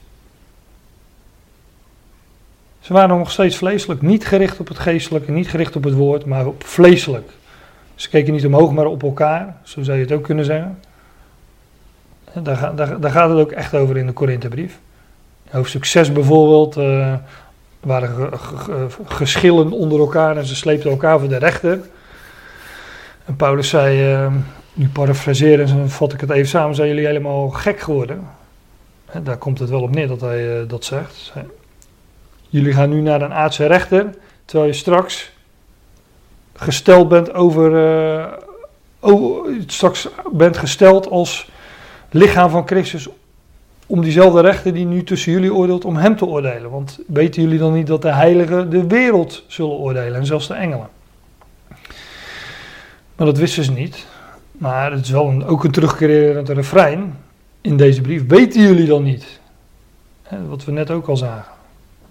Ze 2.80 2.92
waren 2.92 3.18
nog 3.18 3.30
steeds 3.30 3.56
vleeselijk. 3.56 4.02
Niet 4.02 4.26
gericht 4.26 4.60
op 4.60 4.68
het 4.68 4.78
geestelijke, 4.78 5.30
niet 5.30 5.48
gericht 5.48 5.76
op 5.76 5.84
het 5.84 5.94
woord, 5.94 6.24
maar 6.24 6.46
op 6.46 6.64
vleeselijk. 6.64 7.30
Ze 7.94 8.08
keken 8.08 8.32
niet 8.32 8.46
omhoog, 8.46 8.72
maar 8.72 8.86
op 8.86 9.02
elkaar. 9.02 9.56
Zo 9.62 9.82
zou 9.82 9.96
je 9.96 10.02
het 10.02 10.12
ook 10.12 10.22
kunnen 10.22 10.44
zeggen. 10.44 10.78
Daar, 12.42 12.76
daar, 12.76 13.00
daar 13.00 13.10
gaat 13.10 13.28
het 13.28 13.38
ook 13.38 13.52
echt 13.52 13.74
over 13.74 13.96
in 13.96 14.06
de 14.06 14.12
Korinthebrief. 14.12 14.78
Hoofdstuk 15.50 15.84
6 15.84 16.12
bijvoorbeeld. 16.12 16.76
eh 16.76 17.14
waren 17.80 18.08
ge- 18.08 18.38
ge- 18.38 18.86
ge- 18.90 19.14
geschillen 19.14 19.70
onder 19.72 19.98
elkaar 20.00 20.36
en 20.36 20.46
ze 20.46 20.54
sleepten 20.56 20.90
elkaar 20.90 21.18
voor 21.18 21.28
de 21.28 21.36
rechter. 21.36 21.80
En 23.24 23.36
Paulus 23.36 23.68
zei, 23.68 24.12
eh, 24.12 24.32
nu 24.72 24.88
parafraseren 24.88 25.90
vat 25.90 26.12
ik 26.12 26.20
het 26.20 26.30
even 26.30 26.48
samen, 26.48 26.74
zijn 26.74 26.88
jullie 26.88 27.06
helemaal 27.06 27.48
gek 27.48 27.80
geworden? 27.80 28.28
Daar 29.22 29.36
komt 29.36 29.58
het 29.58 29.70
wel 29.70 29.82
op 29.82 29.94
neer 29.94 30.08
dat 30.08 30.20
hij 30.20 30.60
eh, 30.60 30.68
dat 30.68 30.84
zegt. 30.84 31.32
Jullie 32.48 32.72
gaan 32.72 32.90
nu 32.90 33.00
naar 33.00 33.22
een 33.22 33.32
aardse 33.32 33.66
rechter, 33.66 34.14
terwijl 34.44 34.70
je 34.70 34.76
straks 34.76 35.30
gesteld 36.54 37.08
bent 37.08 37.34
over, 37.34 37.76
eh, 37.76 38.32
o- 39.00 39.46
straks 39.66 40.08
bent 40.32 40.56
gesteld 40.56 41.08
als 41.10 41.48
lichaam 42.10 42.50
van 42.50 42.66
Christus 42.66 43.08
om 43.86 44.00
diezelfde 44.02 44.40
rechter 44.40 44.72
die 44.74 44.86
nu 44.86 45.04
tussen 45.04 45.32
jullie 45.32 45.54
oordeelt, 45.54 45.84
om 45.84 45.96
hem 45.96 46.16
te 46.16 46.26
oordelen. 46.26 46.70
Want 46.70 46.98
weten 47.06 47.42
jullie 47.42 47.58
dan 47.58 47.72
niet 47.72 47.86
dat 47.86 48.02
de 48.02 48.12
heiligen 48.12 48.70
de 48.70 48.86
wereld 48.86 49.44
zullen 49.46 49.76
oordelen 49.76 50.14
en 50.14 50.26
zelfs 50.26 50.48
de 50.48 50.54
engelen? 50.54 50.88
Maar 53.16 53.26
dat 53.26 53.38
wisten 53.38 53.64
ze 53.64 53.72
niet. 53.72 54.06
Maar 54.62 54.92
het 54.92 55.04
is 55.04 55.10
wel 55.10 55.42
ook 55.46 55.64
een 55.64 55.70
terugkerend 55.70 56.48
refrein 56.48 57.18
in 57.60 57.76
deze 57.76 58.00
brief. 58.00 58.26
Weten 58.26 58.62
jullie 58.62 58.86
dan 58.86 59.02
niet? 59.02 59.40
Wat 60.48 60.64
we 60.64 60.72
net 60.72 60.90
ook 60.90 61.06
al 61.06 61.16
zagen. 61.16 61.52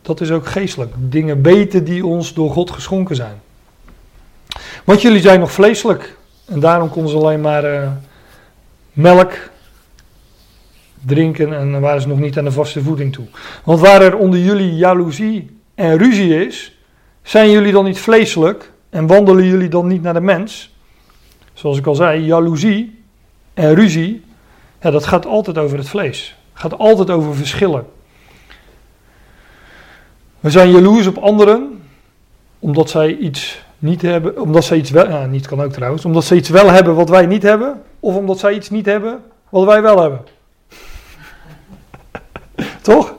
Dat 0.01 0.21
is 0.21 0.31
ook 0.31 0.45
geestelijk. 0.45 0.93
Dingen 0.97 1.41
weten 1.41 1.83
die 1.83 2.05
ons 2.05 2.33
door 2.33 2.51
God 2.51 2.71
geschonken 2.71 3.15
zijn. 3.15 3.41
Want 4.83 5.01
jullie 5.01 5.21
zijn 5.21 5.39
nog 5.39 5.51
vleeselijk. 5.51 6.17
En 6.45 6.59
daarom 6.59 6.89
konden 6.89 7.11
ze 7.11 7.17
alleen 7.17 7.41
maar 7.41 7.63
eh, 7.63 7.91
melk 8.93 9.33
drinken 11.05 11.53
en 11.53 11.79
waren 11.79 12.01
ze 12.01 12.07
nog 12.07 12.19
niet 12.19 12.37
aan 12.37 12.43
de 12.43 12.51
vaste 12.51 12.81
voeding 12.81 13.13
toe. 13.13 13.25
Want 13.63 13.79
waar 13.79 14.01
er 14.01 14.17
onder 14.17 14.39
jullie 14.39 14.75
jaloezie 14.75 15.59
en 15.75 15.97
ruzie 15.97 16.45
is, 16.45 16.77
zijn 17.23 17.49
jullie 17.49 17.71
dan 17.71 17.85
niet 17.85 17.99
vleeselijk 17.99 18.71
en 18.89 19.07
wandelen 19.07 19.45
jullie 19.45 19.69
dan 19.69 19.87
niet 19.87 20.01
naar 20.01 20.13
de 20.13 20.21
mens? 20.21 20.70
Zoals 21.53 21.77
ik 21.77 21.85
al 21.87 21.95
zei, 21.95 22.25
jaloezie 22.25 23.03
en 23.53 23.73
ruzie, 23.73 24.23
ja, 24.81 24.91
dat 24.91 25.05
gaat 25.05 25.25
altijd 25.25 25.57
over 25.57 25.77
het 25.77 25.89
vlees. 25.89 26.35
Gaat 26.53 26.77
altijd 26.77 27.09
over 27.09 27.35
verschillen. 27.35 27.85
We 30.39 30.49
zijn 30.49 30.71
jaloers 30.71 31.07
op 31.07 31.17
anderen 31.17 31.81
omdat 32.59 32.89
zij 32.89 33.15
iets 33.15 33.63
niet 33.79 34.01
hebben, 34.01 34.41
omdat 34.41 34.63
zij 34.63 34.77
iets 34.77 34.89
wel, 34.89 35.09
ja, 35.09 35.25
niet 35.25 35.47
kan 35.47 35.61
ook 35.61 35.71
trouwens, 35.71 36.05
omdat 36.05 36.23
zij 36.23 36.37
iets 36.37 36.49
wel 36.49 36.69
hebben 36.69 36.95
wat 36.95 37.09
wij 37.09 37.25
niet 37.25 37.43
hebben, 37.43 37.81
of 37.99 38.15
omdat 38.15 38.39
zij 38.39 38.53
iets 38.53 38.69
niet 38.69 38.85
hebben 38.85 39.23
wat 39.49 39.65
wij 39.65 39.81
wel 39.81 40.01
hebben. 40.01 40.21
Toch? 42.81 43.15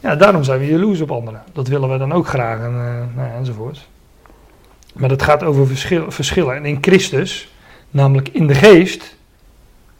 Ja, 0.00 0.16
daarom 0.16 0.44
zijn 0.44 0.60
we 0.60 0.66
jaloers 0.66 1.00
op 1.00 1.10
anderen. 1.10 1.42
Dat 1.52 1.68
willen 1.68 1.90
we 1.90 1.98
dan 1.98 2.12
ook 2.12 2.28
graag 2.28 2.58
en, 2.58 2.64
eh, 2.64 3.16
nou 3.16 3.28
ja, 3.28 3.34
enzovoort. 3.34 3.86
Maar 4.92 5.10
het 5.10 5.22
gaat 5.22 5.42
over 5.42 5.66
verschil, 5.66 6.10
verschillen. 6.10 6.56
En 6.56 6.64
in 6.64 6.78
Christus, 6.80 7.52
namelijk 7.96 8.28
in 8.28 8.46
de 8.46 8.54
geest, 8.54 9.16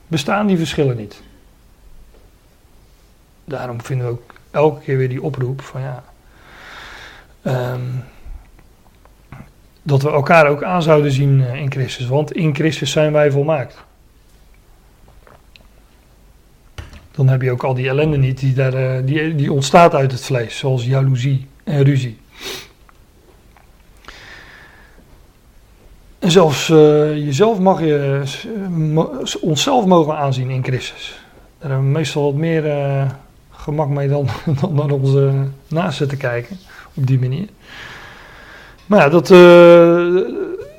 bestaan 0.06 0.46
die 0.46 0.56
verschillen 0.56 0.96
niet. 0.96 1.22
Daarom 3.44 3.82
vinden 3.82 4.06
we 4.06 4.12
ook 4.12 4.34
elke 4.50 4.80
keer 4.80 4.96
weer 4.96 5.08
die 5.08 5.22
oproep 5.22 5.60
van 5.60 5.80
ja. 5.80 6.04
ehm, 7.42 7.80
dat 9.82 10.02
we 10.02 10.10
elkaar 10.10 10.46
ook 10.46 10.62
aan 10.62 10.82
zouden 10.82 11.12
zien 11.12 11.44
eh, 11.44 11.54
in 11.54 11.70
Christus. 11.70 12.06
Want 12.06 12.32
in 12.32 12.54
Christus 12.54 12.90
zijn 12.90 13.12
wij 13.12 13.30
volmaakt. 13.30 13.84
dan 17.16 17.28
heb 17.28 17.42
je 17.42 17.50
ook 17.50 17.64
al 17.64 17.74
die 17.74 17.88
ellende 17.88 18.16
niet 18.16 18.38
die, 18.38 18.54
daar, 18.54 18.74
eh, 18.74 19.06
die, 19.06 19.34
die 19.34 19.52
ontstaat 19.52 19.94
uit 19.94 20.12
het 20.12 20.24
vlees, 20.24 20.58
zoals 20.58 20.84
jaloezie 20.84 21.46
en 21.64 21.82
ruzie. 21.82 22.18
En 26.26 26.32
zelfs 26.32 26.70
eh, 26.70 27.16
jezelf 27.16 27.58
mag 27.58 27.80
je 27.80 28.22
eh, 28.94 29.04
onszelf 29.40 29.86
mogen 29.86 30.16
aanzien 30.16 30.50
in 30.50 30.64
Christus. 30.64 31.20
Daar 31.58 31.70
hebben 31.70 31.86
we 31.86 31.98
meestal 31.98 32.22
wat 32.22 32.34
meer 32.34 32.66
eh, 32.66 33.10
gemak 33.50 33.88
mee 33.88 34.08
dan, 34.08 34.26
dan 34.60 34.74
naar 34.74 34.90
onze 34.90 35.32
naasten 35.68 36.08
te 36.08 36.16
kijken. 36.16 36.56
Op 36.94 37.06
die 37.06 37.18
manier. 37.18 37.48
Maar 38.86 39.00
ja, 39.00 39.08
dat, 39.08 39.28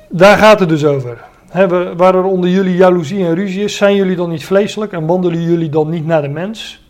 daar 0.08 0.38
gaat 0.38 0.60
het 0.60 0.68
dus 0.68 0.84
over. 0.84 1.24
Hebben, 1.48 1.96
waar 1.96 2.14
er 2.14 2.24
onder 2.24 2.50
jullie 2.50 2.76
jaloezie 2.76 3.24
en 3.24 3.34
ruzie 3.34 3.64
is, 3.64 3.76
zijn 3.76 3.96
jullie 3.96 4.16
dan 4.16 4.30
niet 4.30 4.44
vleeselijk 4.44 4.92
en 4.92 5.06
wandelen 5.06 5.42
jullie 5.42 5.68
dan 5.68 5.88
niet 5.88 6.06
naar 6.06 6.22
de 6.22 6.28
mens? 6.28 6.82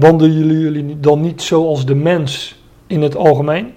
Wandelen 0.00 0.38
jullie, 0.38 0.58
jullie 0.58 1.00
dan 1.00 1.20
niet 1.20 1.42
zoals 1.42 1.86
de 1.86 1.94
mens 1.94 2.62
in 2.86 3.02
het 3.02 3.16
algemeen? 3.16 3.72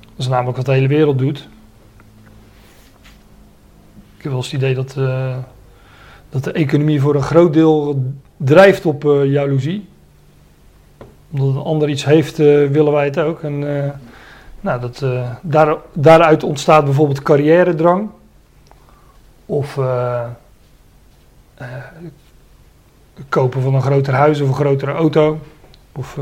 Dat 0.00 0.18
is 0.18 0.28
namelijk 0.28 0.56
wat 0.56 0.66
de 0.66 0.72
hele 0.72 0.88
wereld 0.88 1.18
doet. 1.18 1.48
Ik 4.20 4.26
heb 4.26 4.34
wel 4.34 4.44
eens 4.44 4.52
het 4.52 4.62
idee 4.62 4.74
dat, 4.74 4.96
eh, 4.96 5.36
dat 6.30 6.44
de 6.44 6.52
economie 6.52 7.00
voor 7.00 7.14
een 7.14 7.22
groot 7.22 7.52
deel 7.52 8.04
drijft 8.36 8.86
op 8.86 9.04
eh, 9.04 9.24
jaloezie. 9.24 9.88
Omdat 11.30 11.48
een 11.48 11.62
ander 11.62 11.88
iets 11.88 12.04
heeft, 12.04 12.38
eh, 12.38 12.46
willen 12.66 12.92
wij 12.92 13.04
het 13.04 13.18
ook. 13.18 13.42
En, 13.42 13.58
nou, 14.60 14.80
dat, 14.80 15.04
daar, 15.42 15.76
daaruit 15.92 16.42
ontstaat 16.42 16.84
bijvoorbeeld 16.84 17.22
carrièredrang. 17.22 18.10
Of 19.46 19.78
kopen 23.28 23.62
van 23.62 23.74
een 23.74 23.82
groter 23.82 24.14
huis 24.14 24.40
of 24.40 24.48
een 24.48 24.54
grotere 24.54 24.92
auto. 24.92 25.38
Of 25.92 26.18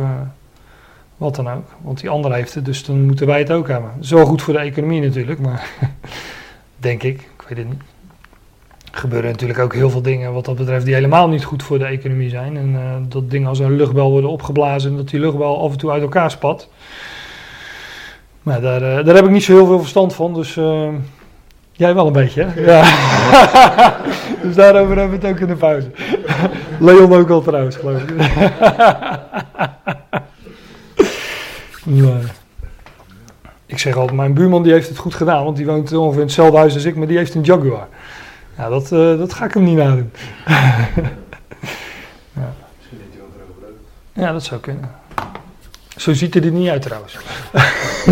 wat 1.17 1.35
dan 1.35 1.51
ook. 1.51 1.67
Want 1.81 2.01
die 2.01 2.11
ander 2.11 2.33
heeft 2.33 2.55
het, 2.55 2.65
dus 2.65 2.85
dan 2.85 3.07
moeten 3.07 3.27
wij 3.27 3.39
het 3.39 3.53
ook 3.53 3.69
hebben. 3.69 3.91
Wel 4.09 4.27
goed 4.27 4.43
voor 4.43 4.55
de 4.55 4.61
economie 4.61 5.01
natuurlijk, 5.01 5.41
maar 5.41 5.71
denk 6.77 7.03
ik. 7.03 7.37
Ik 7.49 7.57
weet 7.57 7.65
het 7.65 7.75
niet. 7.75 7.83
Er 8.93 8.99
gebeuren 8.99 9.31
natuurlijk 9.31 9.59
ook 9.59 9.75
heel 9.75 9.91
veel 9.91 10.03
dingen 10.03 10.33
wat 10.33 10.45
dat 10.45 10.57
betreft 10.57 10.85
die 10.85 10.95
helemaal 10.95 11.29
niet 11.29 11.45
goed 11.45 11.63
voor 11.63 11.79
de 11.79 11.85
economie 11.85 12.29
zijn. 12.29 12.57
En 12.57 12.75
eh, 12.75 12.97
dat 13.09 13.31
dingen 13.31 13.49
als 13.49 13.59
een 13.59 13.77
luchtbel 13.77 14.11
worden 14.11 14.31
opgeblazen 14.31 14.91
en 14.91 14.97
dat 14.97 15.09
die 15.09 15.21
luchtbel 15.21 15.63
af 15.63 15.73
en 15.73 15.79
toe 15.79 15.91
uit 15.91 16.03
elkaar 16.03 16.31
spat. 16.31 16.69
Maar 18.43 18.61
daar, 18.61 18.83
eh, 18.83 19.05
daar 19.05 19.15
heb 19.15 19.25
ik 19.25 19.31
niet 19.31 19.45
zo 19.45 19.55
heel 19.55 19.67
veel 19.67 19.79
verstand 19.79 20.15
van, 20.15 20.35
dus 20.35 20.57
eh, 20.57 20.89
jij 21.73 21.95
wel 21.95 22.07
een 22.07 22.13
beetje, 22.13 22.45
hè? 22.45 22.61
Ja. 22.61 22.83
dus 24.43 24.55
daarover 24.55 24.97
hebben 24.97 25.21
we 25.21 25.27
het 25.27 25.35
ook 25.35 25.41
in 25.41 25.47
de 25.47 25.57
pauze. 25.57 25.91
Leon 26.79 27.13
ook 27.13 27.31
al 27.31 27.43
trouwens, 27.43 27.77
geloof 27.77 28.03
ik. 28.03 28.15
Nee. 31.91 32.23
Ik 33.69 33.79
zeg 33.79 33.97
altijd, 33.97 34.17
mijn 34.17 34.35
buurman 34.35 34.63
die 34.63 34.73
heeft 34.73 34.89
het 34.89 34.99
goed 34.99 35.15
gedaan, 35.15 35.45
want 35.45 35.57
die 35.57 35.67
woont 35.67 35.93
ongeveer 35.93 36.21
in 36.21 36.27
hetzelfde 36.27 36.57
huis 36.57 36.75
als 36.75 36.85
ik, 36.85 36.97
maar 36.97 37.07
die 37.07 37.17
heeft 37.17 37.35
een 37.35 37.43
Jaguar. 37.43 37.89
Ja, 38.57 38.69
dat, 38.69 38.93
eh, 38.93 39.19
dat 39.19 39.33
ga 39.33 39.45
ik 39.45 39.55
hem 39.55 39.65
niet 39.65 39.77
nadoen. 39.77 40.11
Misschien 42.77 42.99
heeft 42.99 43.13
hij 43.13 43.21
wel 43.37 43.61
leuk. 43.61 43.77
Ja, 44.13 44.33
dat 44.33 44.45
zou 44.45 44.61
kunnen. 44.61 44.91
Zo 45.97 46.13
ziet 46.13 46.35
het 46.35 46.45
er 46.45 46.51
niet 46.51 46.69
uit 46.69 46.83
trouwens. 46.83 47.19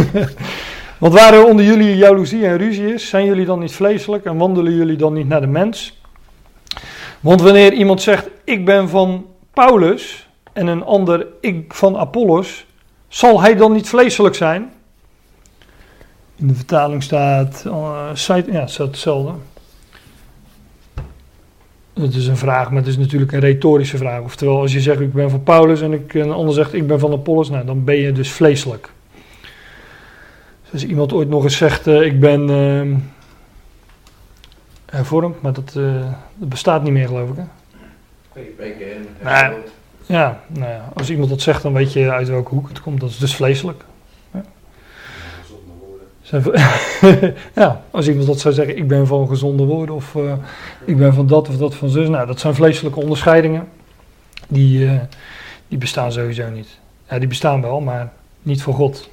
Want 0.98 1.12
waar 1.12 1.34
er 1.34 1.44
onder 1.44 1.64
jullie 1.64 1.96
jaloezie 1.96 2.46
en 2.46 2.56
ruzie 2.56 2.94
is, 2.94 3.08
zijn 3.08 3.24
jullie 3.24 3.46
dan 3.46 3.58
niet 3.58 3.72
vleeselijk 3.72 4.24
en 4.24 4.36
wandelen 4.36 4.74
jullie 4.74 4.96
dan 4.96 5.12
niet 5.12 5.28
naar 5.28 5.40
de 5.40 5.46
mens? 5.46 6.00
Want 7.20 7.40
wanneer 7.40 7.72
iemand 7.72 8.02
zegt, 8.02 8.28
ik 8.44 8.64
ben 8.64 8.88
van 8.88 9.26
Paulus 9.52 10.28
en 10.52 10.66
een 10.66 10.84
ander, 10.84 11.26
ik 11.40 11.74
van 11.74 11.96
Apollos, 11.96 12.66
zal 13.08 13.40
hij 13.40 13.56
dan 13.56 13.72
niet 13.72 13.88
vleeselijk 13.88 14.34
zijn? 14.34 14.72
In 16.36 16.46
de 16.46 16.54
vertaling 16.54 17.02
staat, 17.02 17.62
eh, 17.66 18.10
site- 18.14 18.52
ja, 18.52 18.60
het 18.60 18.70
staat 18.70 18.86
hetzelfde. 18.86 19.32
Het 21.94 22.14
is 22.14 22.26
een 22.26 22.36
vraag, 22.36 22.68
maar 22.68 22.78
het 22.78 22.86
is 22.86 22.96
natuurlijk 22.98 23.32
een 23.32 23.40
retorische 23.40 23.96
vraag. 23.96 24.20
Oftewel, 24.22 24.60
als 24.60 24.72
je 24.72 24.80
zegt 24.80 25.00
ik 25.00 25.12
ben 25.12 25.30
van 25.30 25.42
Paulus 25.42 25.80
en 25.80 25.92
ik, 25.92 26.14
een 26.14 26.30
ander 26.32 26.54
zegt 26.54 26.72
ik 26.74 26.86
ben 26.86 26.98
van 26.98 27.12
Apollos, 27.12 27.50
nou, 27.50 27.64
dan 27.66 27.84
ben 27.84 27.96
je 27.96 28.12
dus 28.12 28.30
vleeselijk. 28.32 28.90
Dus 30.62 30.72
als 30.72 30.84
iemand 30.84 31.12
ooit 31.12 31.28
nog 31.28 31.44
eens 31.44 31.56
zegt 31.56 31.86
eh, 31.86 32.02
ik 32.02 32.20
ben 32.20 32.50
ehm, 32.50 32.94
hervormd, 34.86 35.42
maar 35.42 35.52
dat, 35.52 35.74
eh, 35.76 36.06
dat 36.34 36.48
bestaat 36.48 36.82
niet 36.82 36.92
meer 36.92 37.06
geloof 37.06 37.28
ik. 37.30 37.36
Hè? 37.36 37.42
Nee. 39.50 39.58
Ja, 40.06 40.40
nou 40.46 40.70
ja, 40.70 40.92
als 40.94 41.10
iemand 41.10 41.28
dat 41.28 41.40
zegt 41.40 41.62
dan 41.62 41.72
weet 41.72 41.92
je 41.92 42.10
uit 42.10 42.28
welke 42.28 42.54
hoek 42.54 42.68
het 42.68 42.80
komt. 42.80 43.00
Dat 43.00 43.10
is 43.10 43.18
dus 43.18 43.34
vleeselijk. 43.34 43.84
Gezonde 45.40 45.72
woorden. 45.80 46.06
Zijn 46.15 46.15
ve- 46.15 46.15
ja, 47.54 47.82
als 47.90 48.08
iemand 48.08 48.26
dat 48.26 48.40
zou 48.40 48.54
zeggen, 48.54 48.76
ik 48.76 48.88
ben 48.88 49.06
van 49.06 49.28
gezonde 49.28 49.64
woorden 49.64 49.94
of 49.94 50.14
eh, 50.14 50.32
ik 50.84 50.96
ben 50.96 51.14
van 51.14 51.26
dat 51.26 51.48
of 51.48 51.56
dat 51.56 51.74
van 51.74 51.88
zus. 51.88 52.08
Nou, 52.08 52.26
dat 52.26 52.40
zijn 52.40 52.54
vleeselijke 52.54 53.00
onderscheidingen. 53.00 53.68
Die, 54.48 54.86
eh, 54.86 55.00
die 55.68 55.78
bestaan 55.78 56.12
sowieso 56.12 56.50
niet. 56.50 56.78
Ja, 57.08 57.18
die 57.18 57.28
bestaan 57.28 57.62
wel, 57.62 57.80
maar 57.80 58.12
niet 58.42 58.62
voor 58.62 58.74
God. 58.74 59.10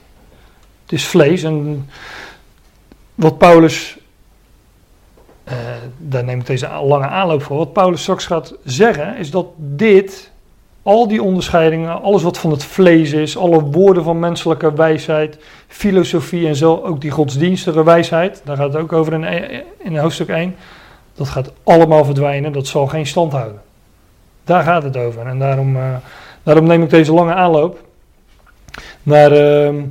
Het 0.84 0.92
is 0.92 1.06
vlees 1.06 1.44
en 1.44 1.90
wat 3.16 3.38
Paulus, 3.38 3.98
eh, 5.44 5.58
daar 5.98 6.24
neem 6.24 6.40
ik 6.40 6.46
deze 6.46 6.68
lange 6.68 7.08
aanloop 7.08 7.44
voor, 7.44 7.58
wat 7.58 7.74
Paulus 7.74 8.02
straks 8.02 8.26
gaat 8.26 8.54
zeggen, 8.64 9.18
is 9.18 9.32
dat 9.32 9.48
dit, 9.58 10.32
al 10.84 11.08
die 11.08 11.24
onderscheidingen, 11.24 12.02
alles 12.02 12.24
wat 12.24 12.38
van 12.38 12.52
het 12.52 12.64
vlees 12.64 13.12
is, 13.12 13.38
alle 13.38 13.62
woorden 13.62 14.04
van 14.04 14.20
menselijke 14.20 14.74
wijsheid, 14.74 15.38
filosofie 15.68 16.48
en 16.48 16.56
zo, 16.56 16.82
ook 16.84 17.02
die 17.02 17.12
godsdienstige 17.12 17.84
wijsheid, 17.84 18.42
daar 18.46 18.58
gaat 18.58 18.74
het 18.74 18.82
ook 18.82 18.94
over 18.94 19.14
in, 19.14 19.64
in 19.80 19.98
hoofdstuk 19.98 20.28
1, 20.28 20.56
dat 21.16 21.30
gaat 21.30 21.52
allemaal 21.64 22.06
verdwijnen, 22.06 22.52
dat 22.52 22.68
zal 22.68 22.88
geen 22.88 23.08
stand 23.08 23.32
houden. 23.32 23.62
Daar 24.44 24.64
gaat 24.64 24.84
het 24.84 24.98
over 24.98 25.26
en 25.26 25.40
daarom, 25.40 25.76
eh, 25.76 25.96
daarom 26.44 26.66
neem 26.66 26.84
ik 26.84 26.90
deze 26.90 27.14
lange 27.14 27.34
aanloop 27.34 27.80
naar, 29.04 29.32
ehm, 29.32 29.82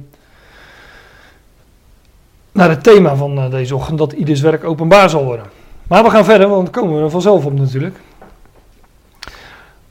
naar 2.52 2.68
het 2.68 2.82
thema 2.82 3.14
van 3.14 3.38
eh, 3.38 3.50
deze 3.50 3.74
ochtend, 3.74 3.98
dat 3.98 4.12
ieders 4.12 4.40
werk 4.40 4.64
openbaar 4.64 5.10
zal 5.10 5.24
worden. 5.24 5.46
Maar 5.86 6.02
we 6.02 6.10
gaan 6.10 6.24
verder, 6.24 6.48
want 6.48 6.72
dan 6.72 6.82
komen 6.82 7.02
we 7.02 7.10
vanzelf 7.10 7.44
op 7.44 7.58
natuurlijk. 7.58 7.96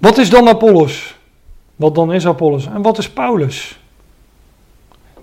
Wat 0.02 0.18
is 0.18 0.30
dan 0.30 0.48
Apollos? 0.48 1.16
Wat 1.76 1.96
dan 1.96 2.14
is 2.14 2.26
Apollos? 2.26 2.66
En 2.66 2.82
wat 2.82 2.98
is 2.98 3.10
Paulus? 3.10 3.80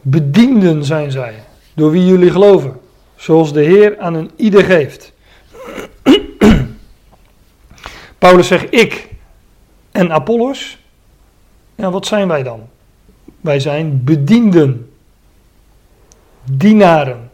Bedienden 0.01 0.85
zijn 0.85 1.11
zij, 1.11 1.45
door 1.74 1.91
wie 1.91 2.07
jullie 2.07 2.31
geloven, 2.31 2.81
zoals 3.16 3.53
de 3.53 3.62
Heer 3.62 3.99
aan 3.99 4.14
een 4.14 4.31
ieder 4.37 4.64
geeft. 4.64 5.12
Paulus 8.18 8.47
zegt 8.47 8.74
ik 8.74 9.14
en 9.91 10.12
Apollos. 10.12 10.79
Ja, 11.74 11.91
wat 11.91 12.07
zijn 12.07 12.29
wij 12.29 12.43
dan? 12.43 12.68
Wij 13.41 13.61
zijn 13.61 14.05
bedienden, 14.05 14.93
dienaren. 16.51 17.31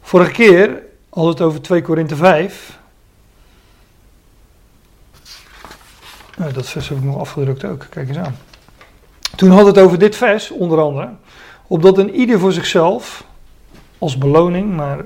Vorige 0.00 0.32
keer 0.32 0.82
had 1.08 1.26
het 1.26 1.40
over 1.40 1.62
2 1.62 1.82
Korinthe 1.82 2.16
5. 2.16 2.78
Nou, 6.40 6.52
dat 6.52 6.68
vers 6.68 6.88
heb 6.88 6.98
ik 6.98 7.04
nog 7.04 7.18
afgedrukt 7.18 7.64
ook, 7.64 7.86
kijk 7.90 8.08
eens 8.08 8.18
aan. 8.18 8.36
Toen 9.36 9.50
had 9.50 9.66
het 9.66 9.78
over 9.78 9.98
dit 9.98 10.16
vers, 10.16 10.50
onder 10.50 10.80
andere. 10.80 11.08
Opdat 11.66 11.98
een 11.98 12.14
ieder 12.14 12.38
voor 12.38 12.52
zichzelf, 12.52 13.24
als 13.98 14.18
beloning, 14.18 14.76
maar 14.76 15.04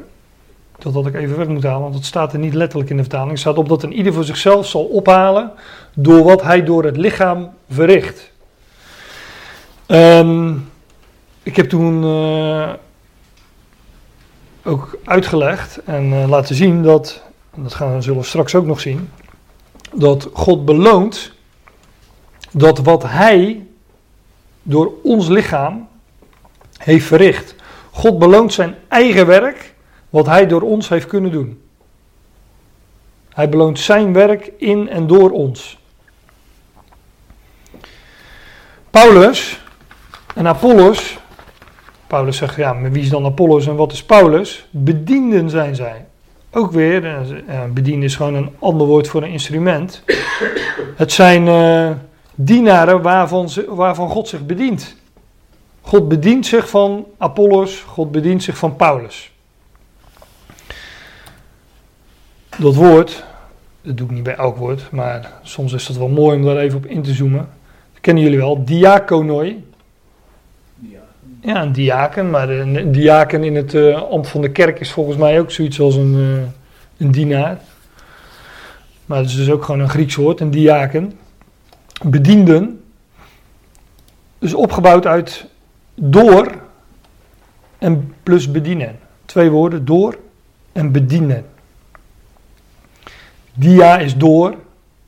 dat 0.78 0.94
had 0.94 1.06
ik 1.06 1.14
even 1.14 1.36
weg 1.36 1.48
moeten 1.48 1.68
halen, 1.68 1.82
want 1.82 1.94
het 1.94 2.04
staat 2.04 2.32
er 2.32 2.38
niet 2.38 2.54
letterlijk 2.54 2.90
in 2.90 2.96
de 2.96 3.02
vertaling. 3.02 3.30
Het 3.30 3.40
staat 3.40 3.58
opdat 3.58 3.82
een 3.82 3.92
ieder 3.92 4.12
voor 4.12 4.24
zichzelf 4.24 4.66
zal 4.66 4.84
ophalen 4.84 5.52
door 5.94 6.24
wat 6.24 6.42
hij 6.42 6.64
door 6.64 6.84
het 6.84 6.96
lichaam 6.96 7.50
verricht. 7.70 8.30
Ehm, 9.86 10.52
ik 11.42 11.56
heb 11.56 11.68
toen 11.68 12.04
eh, 12.04 12.72
ook 14.64 14.98
uitgelegd 15.04 15.80
en 15.84 16.12
eh, 16.12 16.28
laten 16.28 16.54
zien 16.54 16.82
dat, 16.82 17.22
en 17.54 17.62
dat 17.62 17.74
gaan 17.74 17.94
we, 17.94 18.02
zullen 18.02 18.20
we 18.20 18.26
straks 18.26 18.54
ook 18.54 18.66
nog 18.66 18.80
zien, 18.80 19.10
dat 19.94 20.28
God 20.32 20.64
beloont 20.64 21.32
dat 22.50 22.78
wat 22.78 23.02
hij 23.02 23.66
door 24.62 24.92
ons 25.02 25.28
lichaam 25.28 25.88
heeft 26.78 27.06
verricht. 27.06 27.54
God 27.90 28.18
beloont 28.18 28.52
zijn 28.52 28.74
eigen 28.88 29.26
werk, 29.26 29.74
wat 30.10 30.26
hij 30.26 30.46
door 30.46 30.62
ons 30.62 30.88
heeft 30.88 31.06
kunnen 31.06 31.30
doen. 31.30 31.62
Hij 33.28 33.48
beloont 33.48 33.78
zijn 33.78 34.12
werk 34.12 34.52
in 34.56 34.88
en 34.88 35.06
door 35.06 35.30
ons. 35.30 35.78
Paulus 38.90 39.60
en 40.34 40.46
Apollos, 40.46 41.18
Paulus 42.06 42.36
zegt 42.36 42.56
ja, 42.56 42.72
maar 42.72 42.92
wie 42.92 43.02
is 43.02 43.08
dan 43.08 43.24
Apollos 43.24 43.66
en 43.66 43.76
wat 43.76 43.92
is 43.92 44.04
Paulus? 44.04 44.66
Bedienden 44.70 45.50
zijn 45.50 45.74
zij. 45.74 46.06
Ook 46.54 46.72
weer, 46.72 47.04
eh, 47.04 47.20
eh, 47.46 47.70
bedienen 47.70 48.02
is 48.02 48.16
gewoon 48.16 48.34
een 48.34 48.50
ander 48.58 48.86
woord 48.86 49.08
voor 49.08 49.22
een 49.22 49.30
instrument. 49.30 50.02
Het 50.96 51.12
zijn 51.12 51.48
eh, 51.48 51.90
dienaren 52.34 53.02
waarvan, 53.02 53.48
waarvan 53.68 54.08
God 54.08 54.28
zich 54.28 54.46
bedient. 54.46 54.96
God 55.80 56.08
bedient 56.08 56.46
zich 56.46 56.68
van 56.68 57.06
Apollos, 57.18 57.80
God 57.80 58.10
bedient 58.10 58.42
zich 58.42 58.56
van 58.56 58.76
Paulus. 58.76 59.32
Dat 62.58 62.74
woord, 62.74 63.24
dat 63.82 63.96
doe 63.96 64.06
ik 64.06 64.12
niet 64.12 64.22
bij 64.22 64.36
elk 64.36 64.56
woord, 64.56 64.90
maar 64.90 65.32
soms 65.42 65.72
is 65.72 65.88
het 65.88 65.96
wel 65.96 66.08
mooi 66.08 66.36
om 66.36 66.44
daar 66.44 66.56
even 66.56 66.78
op 66.78 66.86
in 66.86 67.02
te 67.02 67.12
zoomen. 67.12 67.48
Dat 67.92 68.00
kennen 68.00 68.22
jullie 68.22 68.38
wel, 68.38 68.64
diakonoi. 68.64 69.64
Ja. 71.44 71.62
Een 71.62 71.72
diaken, 71.72 72.30
maar 72.30 72.48
een, 72.48 72.74
een 72.74 72.92
diaken 72.92 73.44
in 73.44 73.54
het 73.54 73.74
eh, 73.74 74.02
ambt 74.02 74.28
van 74.28 74.40
de 74.40 74.50
kerk 74.50 74.80
is 74.80 74.92
volgens 74.92 75.16
mij 75.16 75.40
ook 75.40 75.50
zoiets 75.50 75.80
als 75.80 75.94
een, 75.94 76.14
eh, 76.14 77.04
een 77.06 77.10
dienaar. 77.10 77.58
Maar 79.06 79.18
het 79.18 79.28
is 79.28 79.36
dus 79.36 79.50
ook 79.50 79.64
gewoon 79.64 79.80
een 79.80 79.88
Grieks 79.88 80.14
woord, 80.14 80.40
een 80.40 80.50
diaken. 80.50 81.12
Bedienden. 82.02 82.84
Dus 84.38 84.54
opgebouwd 84.54 85.06
uit 85.06 85.46
door 85.94 86.54
en 87.78 88.14
plus 88.22 88.50
bedienen. 88.50 88.98
Twee 89.24 89.50
woorden, 89.50 89.84
door 89.84 90.18
en 90.72 90.92
bedienen. 90.92 91.46
Dia 93.54 93.98
is 93.98 94.16
door 94.16 94.54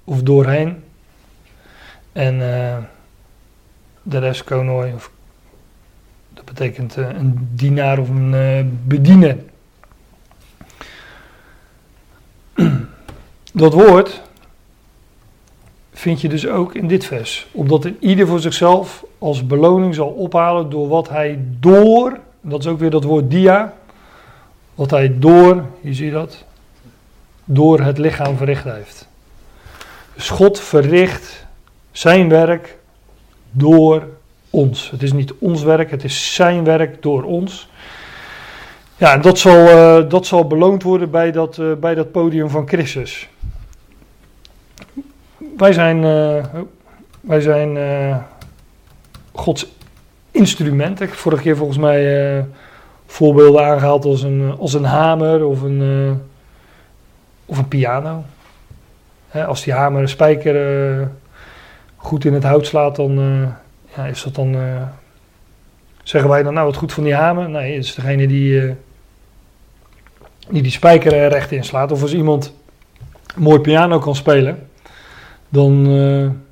of 0.04 0.22
doorheen. 0.22 0.84
En 2.12 2.56
eh, 2.56 2.76
de 4.02 4.18
rest 4.18 4.44
konoi 4.44 4.92
of 4.92 5.10
dat 6.46 6.54
betekent 6.54 6.96
eh, 6.96 7.08
een 7.08 7.48
dienaar 7.52 7.98
of 7.98 8.08
een 8.08 8.34
eh, 8.34 8.64
bediener. 8.84 9.36
Dat 13.52 13.72
woord 13.72 14.22
vind 15.92 16.20
je 16.20 16.28
dus 16.28 16.46
ook 16.46 16.74
in 16.74 16.88
dit 16.88 17.04
vers. 17.04 17.46
Opdat 17.52 17.84
een 17.84 17.96
ieder 18.00 18.26
voor 18.26 18.40
zichzelf 18.40 19.04
als 19.18 19.46
beloning 19.46 19.94
zal 19.94 20.08
ophalen 20.08 20.70
door 20.70 20.88
wat 20.88 21.08
hij 21.08 21.38
door, 21.60 22.18
dat 22.40 22.60
is 22.60 22.66
ook 22.66 22.78
weer 22.78 22.90
dat 22.90 23.04
woord 23.04 23.30
dia, 23.30 23.74
wat 24.74 24.90
hij 24.90 25.18
door, 25.18 25.64
hier 25.80 25.94
zie 25.94 26.06
je 26.06 26.12
dat, 26.12 26.44
door 27.44 27.80
het 27.80 27.98
lichaam 27.98 28.36
verricht 28.36 28.64
heeft. 28.64 29.08
Dus 30.14 30.30
God 30.30 30.60
verricht 30.60 31.46
zijn 31.92 32.28
werk 32.28 32.78
door 33.50 34.06
ons. 34.56 34.90
Het 34.90 35.02
is 35.02 35.12
niet 35.12 35.32
ons 35.38 35.62
werk, 35.62 35.90
het 35.90 36.04
is 36.04 36.34
zijn 36.34 36.64
werk 36.64 37.02
door 37.02 37.22
ons. 37.22 37.68
Ja, 38.96 39.12
en 39.12 39.20
dat 39.20 39.38
zal, 39.38 39.66
eh, 39.68 40.08
dat 40.08 40.26
zal 40.26 40.46
beloond 40.46 40.82
worden 40.82 41.10
bij 41.10 41.32
dat, 41.32 41.58
eh, 41.58 41.72
bij 41.80 41.94
dat 41.94 42.12
podium 42.12 42.50
van 42.50 42.68
Christus. 42.68 43.28
Wij 45.56 45.72
zijn, 45.72 46.04
eh, 46.04 46.44
oh, 46.54 46.68
wij 47.20 47.40
zijn 47.40 47.78
Gods 49.32 49.66
instrument. 50.30 51.00
Ik 51.00 51.08
heb 51.08 51.18
vorige 51.18 51.42
keer 51.42 51.56
volgens 51.56 51.78
mij 51.78 52.44
voorbeelden 53.06 53.64
aangehaald 53.64 54.04
als 54.04 54.22
een, 54.22 54.54
als 54.58 54.74
een 54.74 54.84
hamer 54.84 55.44
of 55.44 55.62
een, 55.62 56.20
of 57.46 57.58
een 57.58 57.68
piano. 57.68 58.24
Hè, 59.28 59.46
als 59.46 59.64
die 59.64 59.72
hamer 59.72 60.02
een 60.02 60.08
spijker 60.08 61.10
goed 61.96 62.24
in 62.24 62.34
het 62.34 62.44
hout 62.44 62.66
slaat, 62.66 62.96
dan 62.96 63.18
is 64.04 64.22
dat 64.22 64.34
dan. 64.34 64.54
eh, 64.54 64.82
zeggen 66.02 66.30
wij 66.30 66.42
dan 66.42 66.54
nou 66.54 66.66
wat 66.66 66.76
goed 66.76 66.92
van 66.92 67.04
die 67.04 67.14
hamer? 67.14 67.48
Nee, 67.48 67.74
het 67.74 67.84
is 67.84 67.94
degene 67.94 68.26
die, 68.26 68.60
eh, 68.60 68.72
die 70.48 70.62
die 70.62 70.70
spijker 70.70 71.12
er 71.12 71.30
recht 71.30 71.52
in 71.52 71.64
slaat. 71.64 71.92
Of 71.92 72.02
als 72.02 72.14
iemand 72.14 72.52
mooi 73.36 73.60
piano 73.60 73.98
kan 73.98 74.14
spelen, 74.14 74.68
dan. 75.48 75.86
eh, 75.86 76.44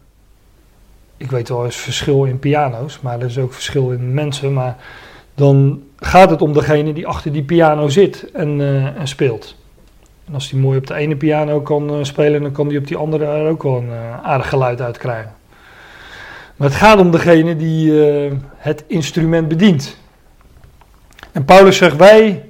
ik 1.16 1.30
weet 1.30 1.48
wel, 1.48 1.64
is 1.64 1.76
verschil 1.76 2.24
in 2.24 2.38
piano's, 2.38 3.00
maar 3.00 3.20
er 3.20 3.26
is 3.26 3.38
ook 3.38 3.52
verschil 3.52 3.90
in 3.90 4.14
mensen. 4.14 4.52
Maar 4.52 4.76
dan 5.34 5.82
gaat 5.96 6.30
het 6.30 6.42
om 6.42 6.52
degene 6.52 6.92
die 6.92 7.06
achter 7.06 7.32
die 7.32 7.42
piano 7.42 7.88
zit 7.88 8.30
en, 8.32 8.60
eh, 8.60 8.84
en 9.00 9.08
speelt. 9.08 9.56
En 10.26 10.34
als 10.34 10.50
die 10.50 10.60
mooi 10.60 10.78
op 10.78 10.86
de 10.86 10.94
ene 10.94 11.16
piano 11.16 11.60
kan 11.60 11.90
eh, 11.90 12.02
spelen, 12.02 12.42
dan 12.42 12.52
kan 12.52 12.68
die 12.68 12.78
op 12.78 12.86
die 12.86 12.96
andere 12.96 13.24
er 13.24 13.48
ook 13.48 13.62
wel 13.62 13.76
een 13.76 13.90
eh, 13.90 14.24
aardig 14.24 14.48
geluid 14.48 14.80
uit 14.80 14.98
krijgen. 14.98 15.32
Maar 16.56 16.68
het 16.68 16.76
gaat 16.76 16.98
om 16.98 17.10
degene 17.10 17.56
die 17.56 18.08
eh, 18.08 18.32
het 18.56 18.84
instrument 18.86 19.48
bedient. 19.48 19.96
En 21.32 21.44
Paulus 21.44 21.76
zegt: 21.76 21.96
Wij, 21.96 22.44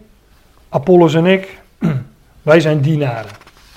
Apollos 0.68 1.14
en 1.14 1.26
ik, 1.26 1.60
wij 2.42 2.60
zijn 2.60 2.80
dienaren. 2.80 3.30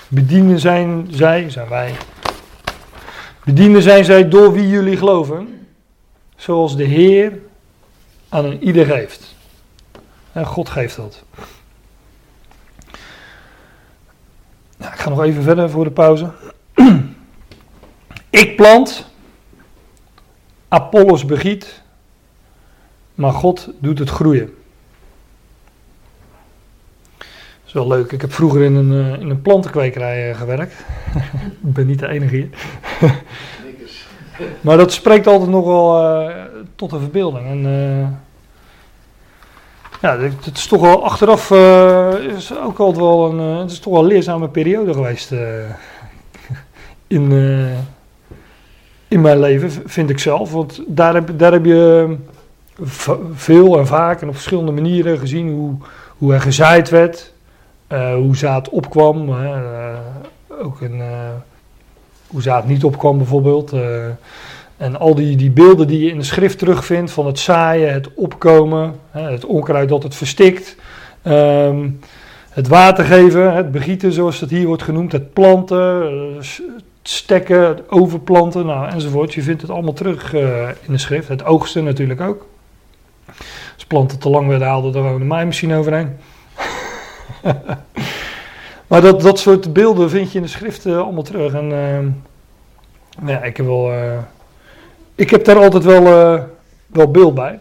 Bedienden 0.08 0.58
zijn 0.58 1.06
zij, 1.10 1.50
zijn 1.50 1.68
wij. 1.68 1.94
Bedienden 3.44 3.82
zijn 3.82 4.04
zij 4.04 4.28
door 4.28 4.52
wie 4.52 4.68
jullie 4.68 4.96
geloven, 4.96 5.66
zoals 6.36 6.76
de 6.76 6.84
Heer 6.84 7.38
aan 8.28 8.44
een 8.44 8.62
ieder 8.62 8.86
geeft. 8.86 9.34
En 10.32 10.46
God 10.46 10.68
geeft 10.68 10.96
dat. 10.96 11.22
Nou, 14.76 14.92
ik 14.92 14.98
ga 14.98 15.08
nog 15.08 15.22
even 15.22 15.42
verder 15.42 15.70
voor 15.70 15.84
de 15.84 15.90
pauze. 15.90 16.30
ik 18.30 18.56
plant, 18.56 19.06
Apollos 20.68 21.24
begiet, 21.24 21.82
maar 23.14 23.32
God 23.32 23.70
doet 23.78 23.98
het 23.98 24.10
groeien. 24.10 24.54
Dat 27.18 27.26
is 27.66 27.72
wel 27.72 27.86
leuk. 27.86 28.12
Ik 28.12 28.20
heb 28.20 28.32
vroeger 28.32 28.62
in 28.62 28.74
een, 28.74 28.92
eh, 28.92 29.20
in 29.20 29.30
een 29.30 29.42
plantenkwekerij 29.42 30.30
eh, 30.30 30.36
gewerkt. 30.36 30.74
ik 31.66 31.72
ben 31.72 31.86
niet 31.86 31.98
de 31.98 32.08
enige 32.08 32.36
hier. 32.36 32.48
Maar 34.60 34.76
dat 34.76 34.92
spreekt 34.92 35.26
altijd 35.26 35.50
nog 35.50 35.64
wel 35.64 36.02
eh, 36.02 36.34
tot 36.74 36.90
de 36.90 36.98
verbeelding. 36.98 37.46
En, 37.46 37.62
ja, 40.00 40.18
het 40.18 40.56
is 40.56 40.66
toch 40.66 40.80
wel 40.80 41.04
achteraf 41.04 41.50
eh, 41.50 42.14
is 42.36 42.56
ook 42.56 42.78
altijd 42.78 42.96
wel 43.04 43.30
een, 43.30 43.38
het 43.38 43.70
is 43.70 43.78
toch 43.78 43.92
wel 43.92 44.02
een 44.02 44.08
leerzame 44.08 44.48
periode 44.48 44.92
geweest 44.92 45.32
in, 47.06 47.32
in 49.08 49.20
mijn 49.20 49.40
leven, 49.40 49.70
vind 49.86 50.10
ik 50.10 50.18
zelf. 50.18 50.52
Want 50.52 50.82
daar 50.86 51.14
heb, 51.14 51.30
daar 51.36 51.52
heb 51.52 51.64
je 51.64 52.14
v- 52.82 53.16
veel 53.34 53.78
en 53.78 53.86
vaak 53.86 54.20
en 54.22 54.28
op 54.28 54.34
verschillende 54.34 54.72
manieren 54.72 55.18
gezien 55.18 55.50
hoe, 55.52 55.74
hoe 56.18 56.34
er 56.34 56.40
gezaaid 56.40 56.88
werd, 56.90 57.32
eh, 57.86 58.14
hoe 58.14 58.36
zaad 58.36 58.68
opkwam, 58.68 59.28
eh, 59.28 59.58
ook 60.62 60.80
een, 60.80 61.00
eh, 61.00 61.30
hoe 62.26 62.42
zaad 62.42 62.66
niet 62.66 62.84
opkwam 62.84 63.16
bijvoorbeeld. 63.16 63.72
en 64.76 64.98
al 64.98 65.14
die, 65.14 65.36
die 65.36 65.50
beelden 65.50 65.86
die 65.86 66.04
je 66.04 66.10
in 66.10 66.18
de 66.18 66.24
schrift 66.24 66.58
terugvindt 66.58 67.10
van 67.10 67.26
het 67.26 67.38
zaaien, 67.38 67.92
het 67.92 68.14
opkomen, 68.14 68.94
het 69.10 69.44
onkruid 69.44 69.88
dat 69.88 70.02
het 70.02 70.14
verstikt, 70.14 70.76
ehm, 71.22 71.88
het 72.50 72.68
water 72.68 73.04
geven, 73.04 73.54
het 73.54 73.70
begieten 73.72 74.12
zoals 74.12 74.40
het 74.40 74.50
hier 74.50 74.66
wordt 74.66 74.82
genoemd, 74.82 75.12
het 75.12 75.32
planten, 75.32 76.36
stekken, 77.08 77.90
overplanten 77.90 78.66
nou, 78.66 78.88
enzovoort. 78.90 79.34
Je 79.34 79.42
vindt 79.42 79.62
het 79.62 79.70
allemaal 79.70 79.92
terug 79.92 80.34
eh, 80.34 80.68
in 80.68 80.92
de 80.92 80.98
schrift. 80.98 81.28
Het 81.28 81.44
oogsten 81.44 81.84
natuurlijk 81.84 82.20
ook. 82.20 82.46
Als 83.74 83.86
planten 83.86 84.18
te 84.18 84.30
lang 84.30 84.48
werden, 84.48 84.68
haalde 84.68 84.98
er 84.98 85.04
gewoon 85.04 85.20
een 85.20 85.26
maaimachine 85.26 85.76
overheen. 85.76 86.16
maar 88.88 89.00
dat, 89.00 89.20
dat 89.20 89.38
soort 89.38 89.72
beelden 89.72 90.10
vind 90.10 90.32
je 90.32 90.38
in 90.38 90.44
de 90.44 90.50
schrift 90.50 90.86
eh, 90.86 90.98
allemaal 90.98 91.22
terug. 91.22 91.54
En 91.54 91.72
ehm, 91.72 92.08
ja, 93.28 93.42
ik 93.42 93.56
heb 93.56 93.66
wel... 93.66 93.92
eh, 93.92 94.18
ik 95.14 95.30
heb 95.30 95.44
daar 95.44 95.56
altijd 95.56 95.84
wel, 95.84 96.06
eh, 96.06 96.42
wel 96.86 97.10
beeld 97.10 97.34
bij. 97.34 97.60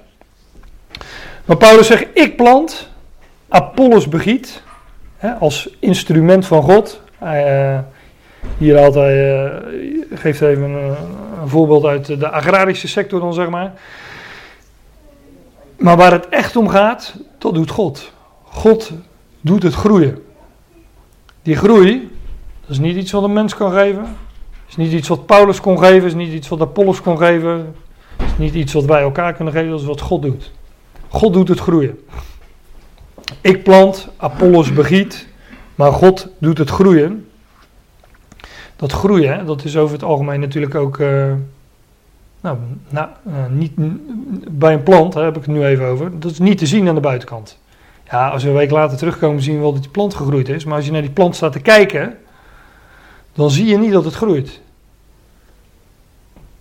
Maar 1.46 1.58
Paulus 1.58 1.88
zegt, 1.88 2.06
ik 2.14 2.36
plant, 2.36 2.90
Apollos 3.50 4.08
begiet, 4.08 4.62
hè, 5.18 5.34
als 5.34 5.70
instrument 5.80 6.46
van 6.46 6.62
God. 6.64 7.02
Eh, 7.20 7.80
hier 8.58 8.80
haalt 8.80 8.94
hij, 8.94 9.46
eh, 9.46 9.62
geeft 10.14 10.42
even 10.42 10.64
een, 10.64 10.96
voorbeeld 11.46 11.86
uit 11.86 12.06
de 12.06 12.30
agrarische 12.30 12.88
sector 12.88 13.20
dan 13.20 13.34
zeg 13.34 13.50
maar. 13.50 13.74
Maar 15.78 15.98
waar 15.98 16.12
het 16.12 16.30
echt 16.30 16.56
om 16.56 16.68
gaat, 16.68 17.16
dat 17.38 17.54
doet 17.54 17.70
God. 17.70 18.12
God 18.44 18.92
doet 19.42 19.64
het 19.64 19.74
groeien. 19.74 20.24
Die 21.42 21.56
groei, 21.56 22.12
dat 22.62 22.70
is 22.70 22.80
niet 22.80 22.96
iets 22.96 23.12
wat 23.12 23.24
een 23.24 23.34
mens 23.34 23.56
kan 23.56 23.72
geven. 23.72 24.18
is 24.68 24.76
niet 24.76 24.92
iets 24.92 25.08
wat 25.08 25.26
Paulus 25.26 25.62
kon 25.62 25.80
geven, 25.80 26.08
is 26.08 26.14
niet 26.14 26.34
iets 26.34 26.48
wat 26.48 26.62
Apollos 26.62 27.02
kon 27.02 27.18
geven. 27.18 27.76
is 28.18 28.38
niet 28.38 28.54
iets 28.54 28.74
wat 28.74 28.86
wij 28.86 29.02
elkaar 29.02 29.34
kunnen 29.34 29.54
geven, 29.54 29.70
dat 29.70 29.80
is 29.80 29.86
wat 29.86 30.02
God 30.02 30.22
doet. 30.22 30.52
God 31.08 31.34
doet 31.34 31.48
het 31.48 31.60
groeien. 31.60 32.00
Ik 33.42 33.64
plant, 33.64 34.08
Apollos 34.18 34.74
begiet, 34.74 35.28
maar 35.76 35.92
God 35.92 36.28
doet 36.38 36.58
het 36.58 36.70
groeien. 36.70 37.27
Dat 38.78 38.92
groeien, 38.92 39.46
dat 39.46 39.64
is 39.64 39.78
over 39.78 39.94
het 39.94 40.04
algemeen 40.04 40.40
natuurlijk 40.40 40.76
ook. 40.76 41.00
eh, 41.00 41.34
nou, 42.42 42.58
nou, 42.90 43.10
niet, 43.50 43.72
bij 44.52 44.74
een 44.74 44.84
plant, 44.84 45.14
daar 45.14 45.24
heb 45.24 45.38
ik 45.38 45.46
het 45.46 45.56
nu 45.56 45.66
even 45.66 45.86
over. 45.86 46.20
Dat 46.20 46.32
is 46.32 46.40
niet 46.40 46.58
te 46.58 46.66
zien 46.66 46.88
aan 46.88 46.96
de 46.96 47.02
buitenkant. 47.02 47.58
Ja, 48.12 48.30
als 48.30 48.44
we 48.44 48.50
een 48.50 48.56
week 48.56 48.72
later 48.72 48.98
terugkomen, 48.98 49.42
zien 49.42 49.56
we 49.56 49.62
wel 49.62 49.74
dat 49.74 49.82
die 49.82 49.92
plant 49.92 50.14
gegroeid 50.14 50.50
is. 50.50 50.66
Maar 50.66 50.76
als 50.76 50.86
je 50.86 50.92
naar 50.92 51.02
die 51.02 51.10
plant 51.12 51.36
staat 51.36 51.52
te 51.52 51.60
kijken, 51.60 52.18
dan 53.34 53.52
zie 53.52 53.66
je 53.66 53.78
niet 53.78 53.92
dat 53.92 54.06
het 54.06 54.14
groeit. 54.14 54.62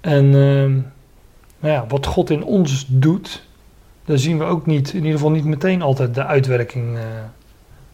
En 0.01 0.25
ehm, 0.25 0.73
nou 1.59 1.75
ja, 1.75 1.85
wat 1.89 2.07
God 2.07 2.31
in 2.31 2.45
ons 2.45 2.87
doet, 2.89 3.43
daar 4.05 4.19
zien 4.19 4.39
we 4.39 4.45
ook 4.45 4.67
niet, 4.67 4.89
in 4.89 4.97
ieder 4.97 5.13
geval 5.13 5.31
niet 5.31 5.45
meteen 5.45 5.83
altijd 5.83 6.15
de 6.15 6.25
uitwerking 6.25 6.97
eh, 6.97 7.03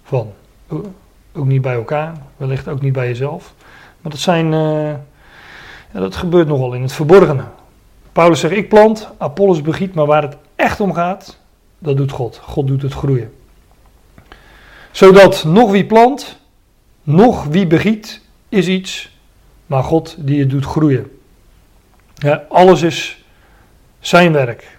van. 0.03 0.33
Ook 1.33 1.47
niet 1.47 1.63
bij 1.63 1.75
elkaar, 1.75 2.17
wellicht 2.37 2.69
ook 2.69 2.81
niet 2.81 2.93
bij 2.93 3.07
jezelf. 3.07 3.55
Maar 4.03 4.13
dat 4.13 4.21
zijn, 4.21 4.53
eh, 4.53 4.93
ja, 5.93 6.01
dat 6.01 6.17
gebeurt 6.17 6.49
nogal 6.49 6.75
in 6.75 6.83
het 6.83 6.93
verborgene. 6.93 7.45
Paulus 8.13 8.41
zegt, 8.41 8.55
ik 8.55 8.69
plant, 8.69 9.09
Apollos 9.19 9.63
begiet, 9.63 9.95
maar 9.95 10.07
waar 10.07 10.23
het 10.23 10.37
echt 10.57 10.81
om 10.81 10.93
gaat, 10.93 11.39
dat 11.79 11.97
doet 11.97 12.11
God. 12.11 12.41
God 12.43 12.67
doet 12.67 12.83
het 12.83 12.93
groeien. 12.93 13.33
Zodat 14.91 15.45
nog 15.45 15.71
wie 15.71 15.87
plant, 15.87 16.39
nog 17.03 17.45
wie 17.45 17.67
begiet, 17.67 18.21
is 18.49 18.67
iets, 18.67 19.17
maar 19.67 19.83
God 19.83 20.17
die 20.19 20.41
het 20.41 20.51
doet 20.51 20.65
groeien. 20.65 21.19
Ja, 22.15 22.45
alles 22.49 22.83
is 22.83 23.25
zijn 24.01 24.33
werk. 24.33 24.79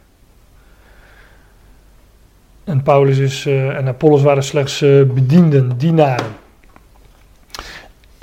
En 2.64 2.84
Paulus 2.84 3.18
is, 3.18 3.46
eh, 3.46 3.78
en 3.78 3.88
Apollos 3.88 4.22
waren 4.22 4.44
slechts 4.44 4.82
eh, 4.82 5.04
bedienden, 5.04 5.78
dienaren. 5.78 6.42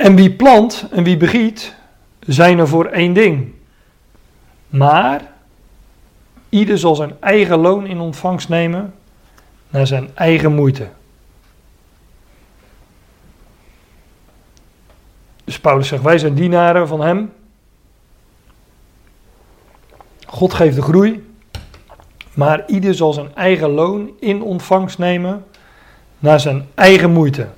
En 0.01 0.17
wie 0.17 0.31
plant 0.31 0.87
en 0.91 1.05
wie 1.05 1.17
begiet, 1.17 1.75
zijn 2.21 2.59
er 2.59 2.69
voor 2.69 2.87
één 2.87 3.13
ding. 3.13 3.53
Maar 4.69 5.33
ieder 6.49 6.79
zal 6.79 6.95
zijn 6.95 7.17
eigen 7.21 7.59
loon 7.59 7.87
in 7.87 8.01
ontvangst 8.01 8.49
nemen 8.49 8.95
naar 9.69 9.87
zijn 9.87 10.11
eigen 10.15 10.55
moeite. 10.55 10.89
Dus 15.45 15.61
Paulus 15.61 15.89
zegt: 15.89 16.03
Wij 16.03 16.19
zijn 16.19 16.35
dienaren 16.35 16.89
van 16.89 17.01
Hem. 17.01 17.33
God 20.27 20.55
geeft 20.55 20.77
de 20.77 20.83
groei. 20.83 21.35
Maar 22.35 22.63
ieder 22.67 22.95
zal 22.95 23.13
zijn 23.13 23.35
eigen 23.35 23.71
loon 23.71 24.11
in 24.21 24.43
ontvangst 24.43 24.99
nemen 24.99 25.45
naar 26.19 26.41
zijn 26.41 26.69
eigen 26.75 27.11
moeite. 27.11 27.49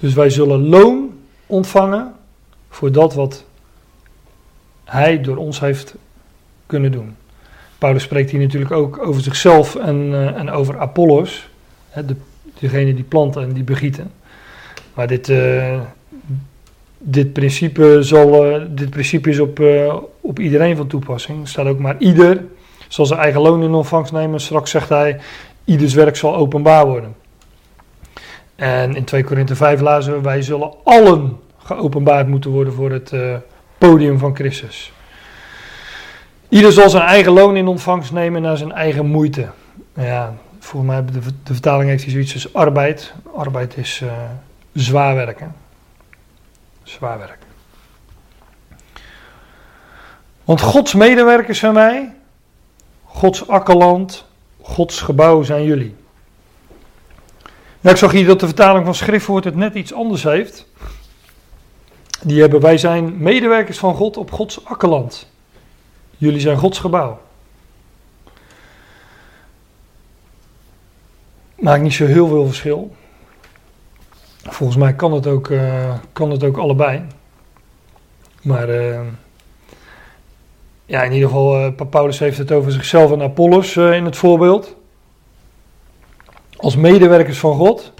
Dus 0.00 0.14
wij 0.14 0.30
zullen 0.30 0.68
loon 0.68 1.10
ontvangen 1.46 2.12
voor 2.68 2.92
dat 2.92 3.14
wat 3.14 3.44
hij 4.84 5.20
door 5.20 5.36
ons 5.36 5.60
heeft 5.60 5.94
kunnen 6.66 6.92
doen. 6.92 7.16
Paulus 7.78 8.02
spreekt 8.02 8.30
hier 8.30 8.40
natuurlijk 8.40 8.72
ook 8.72 9.06
over 9.06 9.22
zichzelf 9.22 9.74
en, 9.76 10.08
eh, 10.12 10.38
en 10.40 10.50
over 10.50 10.78
Apollos, 10.78 11.48
hè, 11.88 12.04
de, 12.04 12.16
degene 12.58 12.94
die 12.94 13.04
planten 13.04 13.42
en 13.42 13.52
die 13.52 13.64
begieten. 13.64 14.12
Maar 14.94 15.06
dit, 15.06 15.28
eh, 15.28 15.80
dit, 16.98 17.32
principe, 17.32 17.98
zal, 18.00 18.44
eh, 18.44 18.62
dit 18.68 18.90
principe 18.90 19.30
is 19.30 19.38
op, 19.38 19.62
op 20.20 20.38
iedereen 20.38 20.76
van 20.76 20.86
toepassing. 20.86 21.40
Er 21.40 21.48
staat 21.48 21.66
ook 21.66 21.78
maar 21.78 21.96
ieder 21.98 22.44
zal 22.88 23.06
zijn 23.06 23.20
eigen 23.20 23.40
loon 23.40 23.62
in 23.62 23.74
ontvangst 23.74 24.12
nemen. 24.12 24.40
Straks 24.40 24.70
zegt 24.70 24.88
hij, 24.88 25.20
ieders 25.64 25.94
werk 25.94 26.16
zal 26.16 26.36
openbaar 26.36 26.86
worden. 26.86 27.14
En 28.60 28.94
in 28.94 29.04
2 29.04 29.24
Korinthe 29.24 29.56
5 29.56 29.80
lazen 29.80 30.12
we, 30.12 30.20
wij 30.20 30.42
zullen 30.42 30.72
allen 30.84 31.40
geopenbaard 31.58 32.26
moeten 32.26 32.50
worden 32.50 32.72
voor 32.72 32.90
het 32.90 33.12
eh, 33.12 33.36
podium 33.78 34.18
van 34.18 34.34
Christus. 34.34 34.92
Ieder 36.48 36.72
zal 36.72 36.90
zijn 36.90 37.02
eigen 37.02 37.32
loon 37.32 37.56
in 37.56 37.66
ontvangst 37.66 38.12
nemen 38.12 38.42
naar 38.42 38.56
zijn 38.56 38.72
eigen 38.72 39.06
moeite. 39.06 39.48
Nou 39.94 40.08
Ja, 40.08 40.34
volgens 40.58 40.92
mij 40.92 41.04
de, 41.04 41.20
de 41.42 41.52
vertaling 41.52 41.90
heeft 41.90 42.02
hij 42.02 42.12
zoiets 42.12 42.34
als 42.34 42.54
arbeid. 42.54 43.14
Arbeid 43.34 43.76
is 43.76 44.00
eh, 44.02 44.12
zwaar 44.72 45.14
werken. 45.14 45.54
Zwaar 46.82 47.18
werk. 47.18 47.38
Want 50.44 50.60
Gods 50.60 50.94
medewerkers 50.94 51.58
zijn 51.58 51.74
wij. 51.74 52.14
Gods 53.04 53.48
akkerland, 53.48 54.24
Gods 54.60 55.00
gebouw 55.00 55.42
zijn 55.42 55.64
jullie. 55.64 55.98
Nou, 57.80 57.94
ik 57.94 58.00
zag 58.00 58.12
hier 58.12 58.26
dat 58.26 58.40
de 58.40 58.46
vertaling 58.46 58.84
van 58.84 58.94
schriftwoord 58.94 59.44
het 59.44 59.56
net 59.56 59.74
iets 59.74 59.94
anders 59.94 60.22
heeft. 60.22 60.66
Die 62.22 62.40
hebben 62.40 62.60
wij 62.60 62.78
zijn 62.78 63.18
medewerkers 63.18 63.78
van 63.78 63.94
God 63.94 64.16
op 64.16 64.32
Gods 64.32 64.64
akkerland. 64.64 65.28
Jullie 66.16 66.40
zijn 66.40 66.58
Gods 66.58 66.78
gebouw. 66.78 67.20
Maakt 71.54 71.82
niet 71.82 71.92
zo 71.92 72.06
heel 72.06 72.28
veel 72.28 72.46
verschil. 72.46 72.96
Volgens 74.42 74.78
mij 74.78 74.94
kan 74.94 75.12
het 75.12 75.26
ook, 75.26 75.50
eh, 75.50 75.94
kan 76.12 76.30
het 76.30 76.44
ook 76.44 76.56
allebei. 76.56 77.02
Maar 78.42 78.68
eh, 78.68 79.00
ja, 80.86 81.02
in 81.02 81.12
ieder 81.12 81.28
geval, 81.28 81.56
eh, 81.56 81.86
Paulus 81.90 82.18
heeft 82.18 82.38
het 82.38 82.52
over 82.52 82.72
zichzelf 82.72 83.12
en 83.12 83.22
Apollos 83.22 83.76
in 83.76 84.04
het 84.04 84.16
voorbeeld. 84.16 84.76
Als 86.60 86.76
medewerkers 86.76 87.38
van 87.38 87.54
God. 87.56 87.92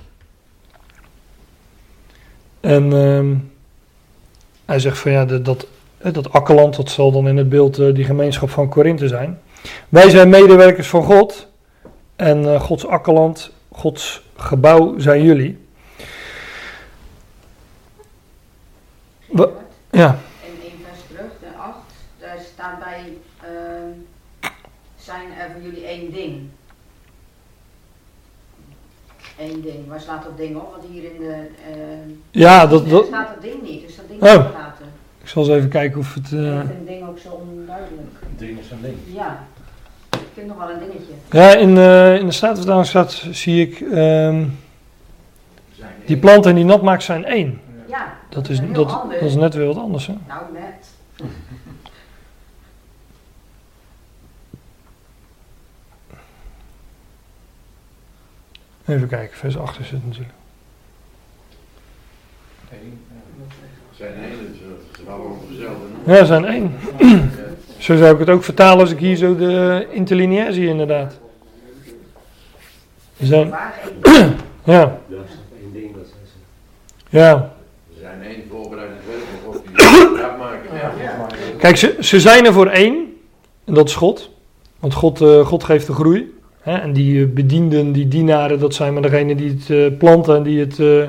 En 2.60 2.92
ehm, 2.92 3.34
hij 4.64 4.78
zegt 4.78 4.98
van 4.98 5.12
ja, 5.12 5.24
dat, 5.24 5.44
dat, 5.44 5.66
dat 6.12 6.32
akkerland, 6.32 6.76
dat 6.76 6.90
zal 6.90 7.12
dan 7.12 7.28
in 7.28 7.36
het 7.36 7.48
beeld 7.48 7.78
eh, 7.78 7.94
die 7.94 8.04
gemeenschap 8.04 8.50
van 8.50 8.68
Korinthe 8.68 9.08
zijn. 9.08 9.40
Wij 9.88 10.10
zijn 10.10 10.28
medewerkers 10.28 10.88
van 10.88 11.02
God. 11.04 11.48
En 12.16 12.54
eh, 12.54 12.60
Gods 12.60 12.86
akkerland, 12.86 13.50
Gods 13.72 14.22
gebouw 14.36 14.98
zijn 14.98 15.22
jullie. 15.22 15.58
Wa- 19.26 19.48
Ja, 19.90 20.18
In 20.44 20.62
één 20.62 20.78
vers 20.88 20.98
terug, 21.08 21.30
de 21.40 21.58
8, 21.58 21.76
daar 22.20 22.38
staat 22.54 22.78
bij, 22.78 23.12
ehm, 23.42 24.52
zijn 24.96 25.26
er 25.38 25.50
voor 25.52 25.62
jullie 25.62 25.84
één 25.86 26.12
ding. 26.12 26.48
Eén 29.40 29.60
ding, 29.62 29.88
waar 29.88 30.00
slaat 30.00 30.22
dat 30.22 30.36
ding 30.36 30.56
op? 30.56 30.70
Want 30.70 30.84
hier 30.92 31.02
in 31.04 31.18
de, 31.18 31.34
ehm, 31.70 32.10
ja 32.30 32.66
dat, 32.66 32.80
daar 32.82 32.90
dat, 32.90 33.06
staat 33.06 33.28
dat 33.34 33.42
ding 33.42 33.62
niet, 33.62 33.86
dus 33.86 33.96
dat 33.96 34.08
ding 34.08 34.22
Oh. 34.22 34.28
er 34.28 34.36
laten. 34.36 34.84
ik 35.22 35.28
zal 35.28 35.42
eens 35.42 35.52
even 35.52 35.68
kijken 35.68 35.98
of 36.00 36.14
het... 36.14 36.32
eh, 36.32 36.38
Ik 36.40 36.58
vind 36.58 36.68
het 36.68 36.86
ding 36.86 37.08
ook 37.08 37.18
zo 37.18 37.28
onduidelijk. 37.28 38.08
Een 38.22 38.36
ding 38.36 38.58
is 38.58 38.70
een 38.70 38.80
ding. 38.82 38.96
Ja, 39.14 39.44
ik 40.10 40.18
vind 40.34 40.46
nog 40.46 40.56
wel 40.56 40.70
een 40.70 40.78
dingetje. 40.78 41.12
Ja, 41.30 41.54
in, 41.54 41.76
eh, 41.78 42.18
in 42.20 42.26
de 42.26 42.32
Statenvertaling 42.32 42.86
staat, 42.86 43.12
zie 43.30 43.66
ik, 43.68 43.80
ehm, 43.80 44.44
Zijn 45.72 45.90
die 46.06 46.16
planten 46.16 46.54
die 46.54 46.64
nat 46.64 46.82
maakt 46.82 47.02
zijn 47.02 47.24
één. 47.24 47.60
Ja, 47.88 48.12
Dat 48.28 48.48
is, 48.48 48.60
dat, 48.72 48.88
dat 48.88 49.22
is 49.22 49.34
net 49.34 49.54
weer 49.54 49.66
wat 49.66 49.76
anders. 49.78 50.06
Hè? 50.06 50.14
Nou, 50.28 50.42
net. 50.52 50.79
Even 58.90 59.08
kijken, 59.08 59.36
vers 59.36 59.58
8 59.58 59.78
is 59.78 59.90
het 59.90 60.06
natuurlijk. 60.06 60.34
Zijn 63.96 64.14
één, 64.14 64.58
dus? 64.60 65.58
Ja, 66.04 66.16
ze 66.16 66.26
zijn 66.26 66.44
één. 66.44 66.74
Zo 67.78 67.96
zou 67.96 68.12
ik 68.12 68.18
het 68.18 68.28
ook 68.28 68.44
vertalen 68.44 68.80
als 68.80 68.90
ik 68.90 68.98
hier 68.98 69.16
zo 69.16 69.36
de 69.36 69.86
interlineair 69.90 70.52
zie 70.52 70.66
inderdaad. 70.68 71.18
Ze 73.18 73.26
zijn, 73.26 73.48
ja, 74.64 74.98
Dat 75.08 75.18
is 75.26 75.58
één 75.60 75.72
ding 75.72 75.94
dat 75.94 76.06
zijn 76.06 76.26
ze. 76.26 77.16
ja. 77.18 77.32
Er 77.32 78.00
zijn 78.00 78.22
één 78.22 78.42
maken. 80.38 80.76
Ja. 80.76 81.26
Kijk, 81.58 81.76
ze, 81.76 81.96
ze 82.00 82.20
zijn 82.20 82.46
er 82.46 82.52
voor 82.52 82.66
één. 82.66 83.20
En 83.64 83.74
dat 83.74 83.88
is 83.88 83.94
God. 83.94 84.30
Want 84.78 84.94
God, 84.94 85.20
eh, 85.20 85.46
God 85.46 85.64
geeft 85.64 85.86
de 85.86 85.92
groei. 85.92 86.39
Hè? 86.60 86.76
En 86.76 86.92
die 86.92 87.24
eh, 87.24 87.32
bedienden, 87.32 87.92
die 87.92 88.08
dienaren, 88.08 88.58
dat 88.58 88.74
zijn 88.74 88.92
maar 88.92 89.02
degenen 89.02 89.36
die 89.36 89.50
het 89.50 89.70
eh, 89.70 89.98
planten 89.98 90.36
en 90.36 90.42
die 90.42 90.60
het 90.60 90.78
eh, 90.78 91.06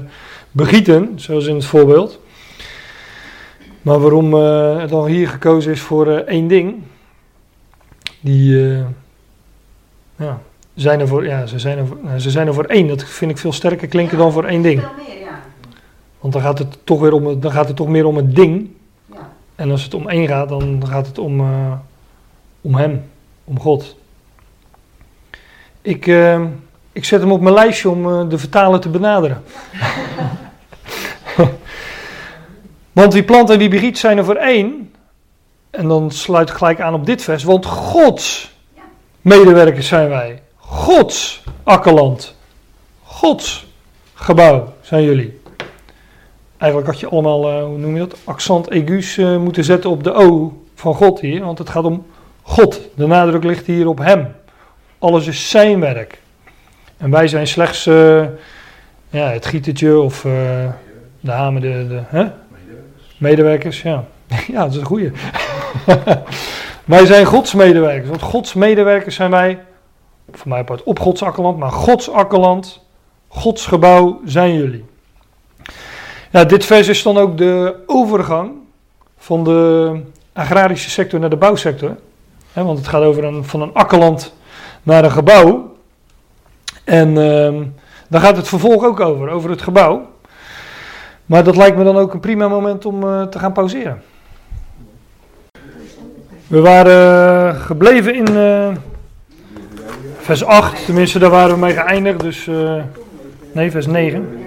begieten. 0.52 1.12
Zoals 1.16 1.46
in 1.46 1.56
het 1.56 1.66
voorbeeld. 1.66 2.20
Maar 3.82 4.00
waarom 4.00 4.34
het 4.34 4.90
dan 4.90 5.06
hier 5.06 5.28
gekozen 5.28 5.72
is 5.72 5.82
voor 5.82 6.08
één 6.08 6.48
ding. 6.48 6.76
Die 8.20 8.58
ja, 10.16 10.42
zijn 10.74 11.00
er 11.00 11.08
voor, 11.08 11.26
ja, 11.26 11.46
ze 11.46 11.60
zijn 11.60 11.78
er 11.78 11.88
voor, 11.88 11.98
nou, 12.02 12.20
ze 12.20 12.30
zijn 12.30 12.48
er 12.48 12.54
voor 12.54 12.66
één. 12.66 12.88
Dat 12.88 13.04
vind 13.04 13.32
ik 13.32 13.38
veel 13.38 13.52
sterker 13.52 13.88
klinken 13.88 14.18
dan 14.18 14.32
voor 14.32 14.46
één 14.46 14.62
ding. 14.62 14.80
Veel 14.80 14.90
meer, 15.08 15.20
ja. 15.20 15.40
Want 16.20 16.34
dan 16.34 16.42
gaat 16.42 16.60
het 16.60 16.78
toch 16.84 17.00
weer 17.00 17.14
om, 17.14 17.40
dan 17.40 17.52
gaat 17.52 17.68
het 17.68 17.76
toch 17.76 17.88
meer 17.88 18.06
om 18.06 18.16
het 18.16 18.36
ding. 18.36 18.70
ja. 19.14 19.30
En 19.56 19.72
als 19.72 19.84
het 19.84 19.94
om 19.94 20.10
één 20.10 20.28
gaat, 20.28 20.50
dan 20.50 20.84
gaat 20.88 21.08
het 21.08 21.18
om, 21.18 21.42
om 22.62 22.76
hem, 22.76 23.04
om 23.44 23.60
God. 23.60 23.96
Ik, 25.82 26.08
eh, 26.08 26.42
ik 26.92 27.06
zet 27.06 27.22
hem 27.22 27.32
op 27.32 27.42
mijn 27.42 27.56
lijstje 27.56 27.90
om 27.90 28.10
eh, 28.10 28.30
de 28.30 28.38
vertaler 28.38 28.80
te 28.80 28.90
benaderen. 28.90 29.44
want 32.92 33.14
wie 33.14 33.24
plant 33.24 33.50
en 33.50 33.58
wie 33.58 33.70
begiet 33.70 33.98
zijn 33.98 34.18
er 34.18 34.26
voor 34.26 34.36
één. 34.36 34.94
En 35.70 35.88
dan 35.88 36.12
sluit 36.12 36.50
ik 36.50 36.56
gelijk 36.56 36.82
aan 36.82 36.94
op 36.94 37.06
dit 37.06 37.22
vers. 37.22 37.44
Want 37.44 37.66
Gods 37.66 38.56
medewerkers 39.22 39.88
zijn 39.88 40.10
wij. 40.10 40.42
Gods 40.58 41.44
akkerland. 41.64 42.36
Gods 43.04 43.68
gebouw 44.14 44.74
zijn 44.82 45.04
jullie. 45.04 45.40
Eigenlijk 46.58 46.92
had 46.92 47.00
je 47.00 47.10
allemaal, 47.10 47.50
eh, 47.50 47.64
hoe 47.64 47.78
noem 47.78 47.94
je 47.94 48.00
dat, 48.00 48.18
accent 48.24 48.70
aigus 48.70 49.18
eh, 49.18 49.38
moeten 49.38 49.64
zetten 49.64 49.90
op 49.90 50.04
de 50.04 50.14
O 50.14 50.62
van 50.76 50.96
God 50.96 51.20
hier. 51.20 51.46
Want 51.46 51.58
het 51.58 51.70
gaat 51.70 51.84
om 51.84 52.06
God. 52.42 52.80
De 52.96 53.08
nadruk 53.08 53.44
ligt 53.44 53.66
hier 53.66 53.88
op 53.88 53.98
Hem. 53.98 54.36
Alles 55.02 55.28
is 55.28 55.50
zijn 55.50 55.80
werk. 55.80 56.22
En 56.98 57.10
wij 57.10 57.28
zijn 57.28 57.48
slechts 57.48 57.86
eh, 57.86 58.24
ja, 59.10 59.30
het 59.30 59.46
gietertje 59.46 60.00
of 60.00 60.26
eh, 60.26 60.32
de 61.20 61.32
hamer, 61.32 61.62
de, 61.62 62.02
hè? 62.06 62.26
medewerkers. 63.18 63.82
Ja. 63.82 64.04
ja, 64.54 64.62
dat 64.64 64.72
is 64.72 64.78
een 64.78 64.86
goeie. 64.86 65.12
wij 66.86 67.06
zijn 67.06 67.26
Gods 67.26 67.54
medewerkers. 67.54 68.10
Want 68.10 68.22
Gods 68.22 68.54
medewerkers 68.54 69.16
zijn 69.16 69.32
wij, 69.32 69.60
voor 70.32 70.48
mij 70.48 70.64
part 70.64 70.84
op 70.84 71.00
Gods 71.00 71.24
akkerland, 71.24 71.58
maar 71.58 71.72
Gods 71.72 72.10
akkerland, 72.10 72.86
Gods 73.28 73.66
gebouw 73.66 74.22
zijn 74.26 74.54
jullie. 74.54 74.86
Ja, 76.32 76.44
dit 76.44 76.66
vers 76.66 76.88
is 76.88 77.04
dan 77.04 77.18
ook 77.18 77.38
de 77.38 77.76
overgang 77.86 78.52
van 79.18 79.44
de 79.44 80.02
agrarische 80.34 80.90
sector 80.90 81.20
naar 81.20 81.30
de 81.30 81.36
bouwsector. 81.36 81.98
Want 82.54 82.78
het 82.78 82.88
gaat 82.88 83.04
over 83.04 83.24
een, 83.24 83.46
van 83.46 83.62
een 83.62 83.74
akkerland 83.74 84.34
naar 84.84 85.04
een 85.04 85.12
gebouw. 85.12 85.76
En 86.84 87.18
ehm, 87.18 87.64
daar 88.08 88.22
gaat 88.22 88.38
het 88.38 88.48
vervolg 88.48 88.84
ook 88.84 89.00
over, 89.00 89.30
over 89.30 89.50
het 89.50 89.62
gebouw. 89.62 90.10
Maar 91.26 91.44
dat 91.44 91.56
lijkt 91.56 91.78
me 91.78 91.84
dan 91.84 91.98
ook 91.98 92.14
een 92.14 92.20
prima 92.20 92.48
moment 92.48 92.86
om 92.86 93.04
eh, 93.04 93.24
te 93.24 93.40
gaan 93.40 93.52
pauzeren. 93.52 94.02
We 96.48 96.60
waren 96.60 97.50
eh, 97.50 97.62
gebleven 97.62 98.16
in 98.16 98.28
eh, 98.28 98.70
vers 100.18 100.44
8, 100.44 100.86
tenminste 100.86 101.20
daar 101.20 101.30
waren 101.30 101.54
we 101.54 101.60
mee 101.60 101.74
geëindigd, 101.74 102.20
dus 102.20 102.50
nee, 103.52 103.72
vers 103.72 103.88
9. 103.88 104.40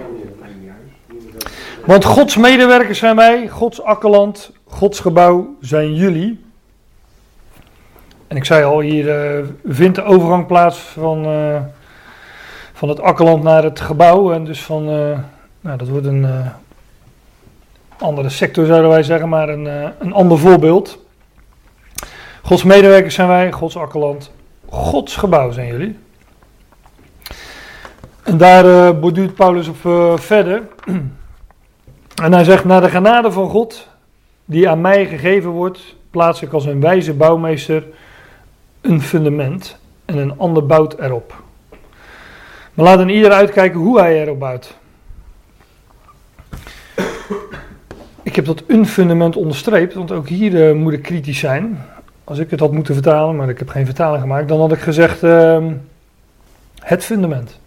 Want 1.84 2.04
Gods 2.04 2.36
medewerkers 2.36 2.98
zijn 2.98 3.16
wij, 3.16 3.48
Gods 3.48 3.82
akkerland, 3.82 4.52
Gods 4.64 5.00
gebouw 5.00 5.56
zijn 5.60 5.94
jullie. 5.94 6.44
En 8.28 8.36
ik 8.36 8.44
zei 8.44 8.64
al, 8.64 8.80
hier 8.80 9.10
eh, 9.10 9.44
vindt 9.64 9.96
de 9.96 10.02
overgang 10.02 10.46
plaats 10.46 10.78
van, 10.78 11.24
eh, 11.24 11.60
van 12.72 12.88
het 12.88 13.00
akkerland 13.00 13.42
naar 13.42 13.62
het 13.62 13.80
gebouw. 13.80 14.32
En 14.32 14.44
dus 14.44 14.62
van, 14.62 14.88
eh, 14.88 15.18
nou 15.60 15.78
dat 15.78 15.88
wordt 15.88 16.06
een 16.06 16.26
andere 17.98 18.28
sector 18.28 18.66
zouden 18.66 18.90
wij 18.90 19.02
zeggen, 19.02 19.28
maar 19.28 19.48
een, 19.48 19.64
een 19.98 20.12
ander 20.12 20.38
voorbeeld. 20.38 20.98
Gods 22.42 22.62
medewerkers 22.62 23.14
zijn 23.14 23.28
wij, 23.28 23.52
Gods 23.52 23.76
akkerland, 23.76 24.32
Gods 24.68 25.16
gebouw 25.16 25.50
zijn 25.50 25.66
jullie. 25.66 25.98
En 28.22 28.36
daar 28.36 28.98
borduurt 28.98 29.34
Paulus 29.34 29.68
op 29.68 29.76
verder. 30.20 30.62
En 32.22 32.32
hij 32.32 32.44
zegt, 32.44 32.64
naar 32.64 32.80
de 32.80 32.88
genade 32.88 33.32
van 33.32 33.48
God, 33.48 33.88
die 34.44 34.68
aan 34.68 34.80
mij 34.80 35.06
gegeven 35.06 35.50
wordt, 35.50 35.96
plaats 36.10 36.42
ik 36.42 36.52
als 36.52 36.64
een 36.64 36.80
wijze 36.80 37.14
bouwmeester 37.14 37.84
een 38.84 39.02
fundament 39.02 39.76
en 40.04 40.16
een 40.16 40.38
ander 40.38 40.66
bouwt 40.66 40.98
erop. 40.98 41.42
Maar 42.74 42.84
laat 42.84 42.98
een 42.98 43.08
ieder 43.08 43.32
uitkijken 43.32 43.80
hoe 43.80 44.00
hij 44.00 44.22
erop 44.22 44.38
bouwt. 44.38 44.76
Ik 48.22 48.36
heb 48.36 48.44
dat 48.44 48.62
een 48.66 48.86
fundament 48.86 49.36
onderstreept, 49.36 49.94
want 49.94 50.12
ook 50.12 50.28
hier 50.28 50.68
eh, 50.68 50.74
moet 50.74 50.92
ik 50.92 51.02
kritisch 51.02 51.38
zijn. 51.38 51.84
Als 52.24 52.38
ik 52.38 52.50
het 52.50 52.60
had 52.60 52.72
moeten 52.72 52.94
vertalen, 52.94 53.36
maar 53.36 53.48
ik 53.48 53.58
heb 53.58 53.68
geen 53.68 53.84
vertaling 53.84 54.22
gemaakt, 54.22 54.48
dan 54.48 54.60
had 54.60 54.72
ik 54.72 54.78
gezegd 54.78 55.22
ehm, 55.22 55.72
het 56.78 57.04
fundament. 57.04 57.60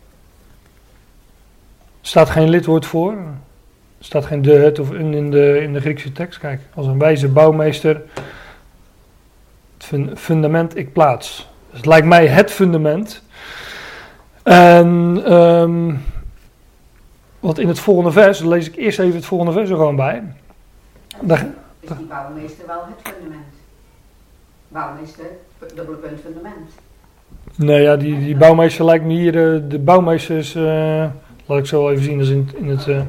Er 2.02 2.08
staat 2.08 2.30
geen 2.30 2.50
lidwoord 2.50 2.86
voor. 2.86 3.12
Er 3.12 4.06
staat 4.06 4.26
geen 4.26 4.42
de, 4.42 4.54
het 4.54 4.80
of 4.80 4.90
een 4.90 5.14
in 5.14 5.32
de, 5.32 5.60
in 5.62 5.74
de 5.74 5.80
Griekse 5.80 6.12
tekst. 6.12 6.40
Kijk, 6.40 6.62
als 6.74 6.88
een 6.88 7.00
wijze 7.00 7.28
bouwmeester. 7.28 8.02
Fun- 9.88 10.18
fundament 10.18 10.78
ik 10.78 10.94
plaats. 10.94 11.48
Dus 11.70 11.78
het 11.78 11.86
lijkt 11.86 12.08
mij 12.08 12.28
het 12.28 12.52
fundament. 12.52 13.22
En 14.44 15.24
want 17.40 17.60
in 17.60 17.68
het 17.68 17.80
volgende 17.80 18.12
vers, 18.12 18.40
dan 18.40 18.48
lees 18.48 18.68
ik 18.68 18.76
eerst 18.76 19.00
even 19.00 19.16
het 19.16 19.26
volgende 19.26 19.52
vers 19.54 19.70
er 19.70 19.76
gewoon 19.76 19.96
bij. 19.96 20.24
Daar, 21.22 21.46
Is 21.80 21.90
die 21.98 22.06
bouwmeester 22.06 22.68
wel 22.68 22.86
het 22.88 23.14
fundament? 23.14 23.46
Bouwmeester, 24.68 25.26
dubbele 25.76 25.98
punt 25.98 26.20
fundament. 26.26 26.70
nee, 27.56 27.82
ja, 27.82 27.96
die, 27.96 28.20
die 28.20 28.36
bouwmeester 28.38 28.86
lijkt 28.86 29.06
me 29.06 29.14
hier. 29.14 29.54
eh, 29.56 29.62
de 29.70 29.80
bouwmeester 29.80 30.38
is. 30.38 30.56
eh, 30.56 31.06
laat 31.46 31.58
ik 31.60 31.66
zo 31.66 31.90
even 31.90 32.04
zien, 32.04 32.18
dat 32.18 32.28
is 32.28 32.34
in, 32.34 32.50
in, 32.56 32.70
het, 32.70 32.88
eh, 32.88 33.02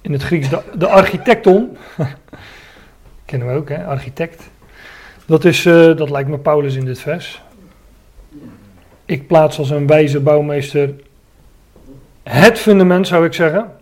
in 0.00 0.12
het 0.12 0.22
Grieks. 0.22 0.48
De, 0.48 0.62
de 0.74 0.88
architecton. 0.88 1.76
Kennen 3.24 3.48
we 3.48 3.54
ook, 3.54 3.68
hè? 3.68 3.84
Architect. 3.86 4.50
Dat, 5.30 5.44
is, 5.44 5.66
eh, 5.66 5.96
dat 5.96 6.10
lijkt 6.10 6.28
me 6.28 6.38
Paulus 6.38 6.74
in 6.74 6.84
dit 6.84 7.00
vers. 7.00 7.42
Ik 9.04 9.26
plaats 9.26 9.58
als 9.58 9.70
een 9.70 9.86
wijze 9.86 10.20
bouwmeester 10.20 10.94
het 12.22 12.58
fundament, 12.58 13.06
zou 13.06 13.24
ik 13.24 13.32
zeggen. 13.32 13.72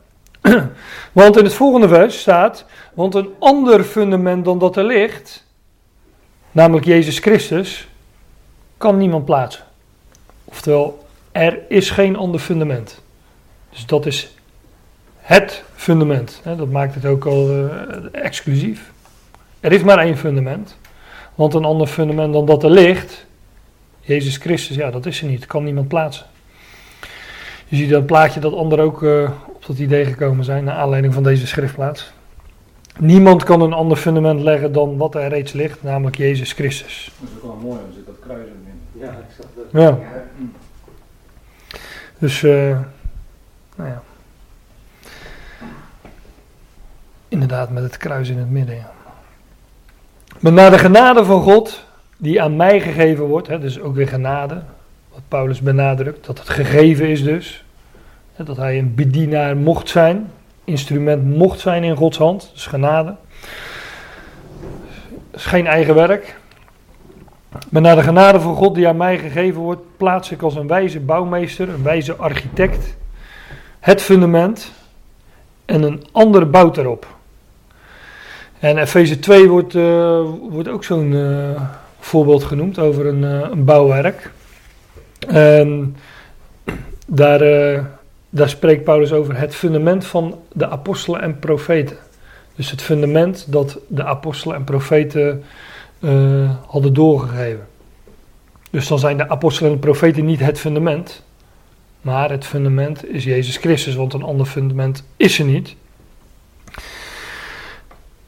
Want 1.12 1.36
in 1.36 1.44
het 1.44 1.54
volgende 1.54 1.88
vers 1.88 2.20
staat: 2.20 2.64
Want 2.94 3.14
een 3.14 3.28
ander 3.38 3.84
fundament 3.84 4.44
dan 4.44 4.58
dat 4.58 4.76
er 4.76 4.84
ligt, 4.84 5.46
namelijk 6.50 6.86
Jezus 6.86 7.18
Christus, 7.18 7.88
kan 8.76 8.96
niemand 8.96 9.24
plaatsen. 9.24 9.64
Oftewel, 10.44 11.06
er 11.32 11.58
is 11.68 11.90
geen 11.90 12.16
ander 12.16 12.40
fundament. 12.40 13.02
Dus 13.70 13.86
dat 13.86 14.06
is 14.06 14.34
het 15.18 15.64
fundament. 15.74 16.40
Dat 16.44 16.70
maakt 16.70 16.94
het 16.94 17.04
ook 17.04 17.24
al 17.24 17.50
eh, 17.50 18.22
exclusief. 18.24 18.92
Er 19.60 19.72
is 19.72 19.82
maar 19.82 19.98
één 19.98 20.16
fundament. 20.16 20.76
Want 21.38 21.54
een 21.54 21.64
ander 21.64 21.86
fundament 21.86 22.32
dan 22.32 22.46
dat 22.46 22.62
er 22.62 22.70
ligt, 22.70 23.26
Jezus 24.00 24.36
Christus, 24.36 24.76
ja, 24.76 24.90
dat 24.90 25.06
is 25.06 25.22
er 25.22 25.28
niet. 25.28 25.46
Kan 25.46 25.64
niemand 25.64 25.88
plaatsen. 25.88 26.26
Je 27.66 27.76
ziet 27.76 27.90
dat 27.90 28.06
plaatje 28.06 28.40
dat 28.40 28.54
anderen 28.54 28.84
ook 28.84 29.02
eh, 29.02 29.30
op 29.46 29.66
dat 29.66 29.78
idee 29.78 30.04
gekomen 30.04 30.44
zijn, 30.44 30.64
naar 30.64 30.74
aanleiding 30.74 31.14
van 31.14 31.22
deze 31.22 31.46
schriftplaats. 31.46 32.12
Niemand 32.98 33.44
kan 33.44 33.60
een 33.60 33.72
ander 33.72 33.96
fundament 33.96 34.40
leggen 34.40 34.72
dan 34.72 34.96
wat 34.96 35.14
er 35.14 35.28
reeds 35.28 35.52
ligt, 35.52 35.82
namelijk 35.82 36.16
Jezus 36.16 36.52
Christus. 36.52 37.12
Dat 37.20 37.28
is 37.28 37.36
ook 37.36 37.42
wel 37.42 37.70
mooi, 37.70 37.80
dan 37.84 37.92
zit 37.94 38.06
dat 38.06 38.18
kruis 38.20 38.46
in 38.46 38.52
het 38.52 38.64
midden. 38.64 39.14
Ja, 39.14 39.18
ik 39.18 39.34
zag 39.36 39.46
dat. 39.56 39.82
Ja. 39.82 39.98
Dus, 42.18 42.42
eh, 42.42 42.78
nou 43.76 43.88
ja. 43.88 44.02
Inderdaad, 47.28 47.70
met 47.70 47.82
het 47.82 47.96
kruis 47.96 48.28
in 48.28 48.38
het 48.38 48.50
midden. 48.50 48.74
Ja. 48.74 48.96
Maar 50.40 50.52
naar 50.52 50.70
de 50.70 50.78
genade 50.78 51.24
van 51.24 51.42
God, 51.42 51.84
die 52.16 52.42
aan 52.42 52.56
mij 52.56 52.80
gegeven 52.80 53.24
wordt, 53.24 53.48
hè, 53.48 53.58
dus 53.58 53.80
ook 53.80 53.94
weer 53.94 54.08
genade, 54.08 54.62
wat 55.12 55.22
Paulus 55.28 55.60
benadrukt, 55.60 56.26
dat 56.26 56.38
het 56.38 56.48
gegeven 56.48 57.08
is 57.08 57.22
dus. 57.22 57.64
Hè, 58.32 58.44
dat 58.44 58.56
hij 58.56 58.78
een 58.78 58.94
bedienaar 58.94 59.56
mocht 59.56 59.88
zijn, 59.88 60.30
instrument 60.64 61.36
mocht 61.36 61.60
zijn 61.60 61.84
in 61.84 61.96
Gods 61.96 62.18
hand, 62.18 62.50
dus 62.52 62.66
genade. 62.66 63.14
Dat 65.30 65.40
is 65.40 65.46
geen 65.46 65.66
eigen 65.66 65.94
werk. 65.94 66.36
Maar 67.68 67.82
naar 67.82 67.96
de 67.96 68.02
genade 68.02 68.40
van 68.40 68.54
God 68.54 68.74
die 68.74 68.88
aan 68.88 68.96
mij 68.96 69.18
gegeven 69.18 69.60
wordt, 69.60 69.82
plaats 69.96 70.30
ik 70.30 70.42
als 70.42 70.54
een 70.54 70.66
wijze 70.66 71.00
bouwmeester, 71.00 71.68
een 71.68 71.82
wijze 71.82 72.16
architect, 72.16 72.96
het 73.80 74.02
fundament 74.02 74.72
en 75.64 75.82
een 75.82 76.04
ander 76.12 76.50
bouwt 76.50 76.76
erop. 76.76 77.17
En 78.58 78.78
Efeze 78.78 79.18
2 79.18 79.48
wordt, 79.48 79.74
eh, 79.74 80.20
wordt 80.50 80.68
ook 80.68 80.84
zo'n 80.84 81.14
eh, 81.14 81.62
voorbeeld 81.98 82.44
genoemd 82.44 82.78
over 82.78 83.06
een, 83.06 83.24
eh, 83.24 83.48
een 83.50 83.64
bouwwerk. 83.64 84.30
Daar, 87.10 87.40
daar 88.30 88.48
spreekt 88.48 88.84
Paulus 88.84 89.12
over 89.12 89.38
het 89.38 89.54
fundament 89.54 90.06
van 90.06 90.38
de 90.52 90.68
apostelen 90.68 91.20
en 91.20 91.38
profeten. 91.38 91.96
Dus 92.54 92.70
het 92.70 92.82
fundament 92.82 93.52
dat 93.52 93.78
de 93.86 94.04
apostelen 94.04 94.56
en 94.56 94.64
profeten 94.64 95.44
hadden 96.66 96.94
doorgegeven. 96.94 97.66
Dus 98.70 98.88
dan 98.88 98.98
zijn 98.98 99.16
de 99.16 99.28
apostelen 99.28 99.72
en 99.72 99.78
profeten 99.78 100.24
niet 100.24 100.40
het 100.40 100.58
fundament, 100.58 101.24
maar 102.00 102.30
het 102.30 102.46
fundament 102.46 103.08
is 103.08 103.24
Jezus 103.24 103.56
Christus, 103.56 103.94
want 103.94 104.12
een 104.12 104.22
ander 104.22 104.46
fundament 104.46 105.04
is 105.16 105.38
er 105.38 105.44
niet. 105.44 105.76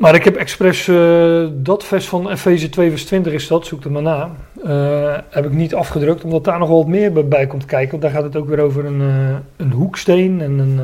Maar 0.01 0.14
ik 0.14 0.24
heb 0.24 0.36
expres 0.36 0.88
eh, 0.88 1.46
dat 1.53 1.84
vers 1.84 2.09
van 2.09 2.30
Efeze 2.30 2.68
2 2.68 2.90
vers 2.90 3.05
20 3.05 3.32
is 3.32 3.46
dat, 3.46 3.66
zoek 3.66 3.84
het 3.84 3.92
maar 3.92 4.03
na, 4.03 4.30
eh, 4.64 5.18
heb 5.30 5.44
ik 5.44 5.53
niet 5.53 5.74
afgedrukt, 5.74 6.24
omdat 6.24 6.44
daar 6.44 6.59
nog 6.59 6.68
wel 6.68 6.76
wat 6.78 6.86
meer 6.86 7.28
bij- 7.28 7.46
komt 7.46 7.64
kijken. 7.64 7.90
Want 7.90 8.03
daar 8.03 8.11
gaat 8.11 8.22
het 8.22 8.36
ook 8.36 8.48
weer 8.48 8.61
over 8.61 8.84
een, 8.84 9.01
eh, 9.01 9.36
een 9.57 9.72
hoeksteen 9.72 10.40
en 10.40 10.59
een... 10.59 10.80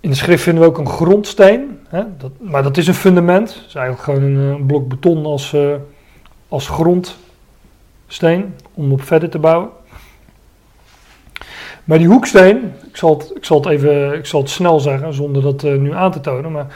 in 0.00 0.10
de 0.10 0.16
schrift 0.16 0.42
vinden 0.42 0.62
we 0.62 0.68
ook 0.68 0.78
een 0.78 0.88
grondsteen, 0.88 1.78
hè? 1.88 2.02
Dat, 2.18 2.30
maar 2.40 2.62
dat 2.62 2.76
is 2.76 2.86
een 2.86 2.94
fundament. 2.94 3.46
Dat 3.46 3.64
is 3.68 3.74
eigenlijk 3.74 4.04
gewoon 4.04 4.22
een, 4.22 4.58
eh, 4.58 4.66
blok 4.66 4.88
beton 4.88 5.24
als, 5.24 5.56
als 6.48 6.68
grondsteen 6.68 8.54
om 8.74 8.92
op 8.92 9.02
verder 9.02 9.30
te 9.30 9.38
bouwen. 9.38 9.68
Maar 11.84 11.98
die 11.98 12.06
hoeksteen, 12.06 12.72
ik 12.88 12.96
zal 12.96 13.18
het, 13.18 13.32
ik 13.36 13.44
zal 13.44 13.56
het 13.56 13.66
even 13.66 14.14
ik 14.14 14.26
zal 14.26 14.40
het 14.40 14.50
snel 14.50 14.80
zeggen 14.80 15.14
zonder 15.14 15.42
dat 15.42 15.62
nu 15.62 15.92
aan 15.92 16.10
te 16.12 16.20
tonen. 16.20 16.52
Maar 16.52 16.66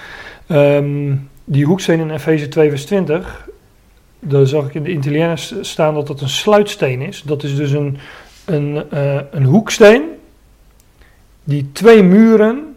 ehm, 0.53 1.15
die 1.45 1.65
hoeksteen 1.65 2.01
in 2.01 2.11
Efeze 2.11 2.49
2 2.49 2.69
vers 2.69 2.85
20, 2.85 3.49
daar 4.19 4.47
zag 4.47 4.67
ik 4.67 4.75
in 4.75 4.83
de 4.83 4.93
Italiaans 4.93 5.55
staan 5.61 5.95
dat 5.95 6.07
dat 6.07 6.21
een 6.21 6.29
sluitsteen 6.29 7.01
is. 7.01 7.23
Dat 7.23 7.43
is 7.43 7.57
dus 7.57 7.71
een, 7.71 7.99
een, 8.45 8.91
eh, 8.91 9.21
een 9.31 9.45
hoeksteen 9.45 10.03
die 11.45 11.71
twee 11.73 12.03
muren 12.03 12.77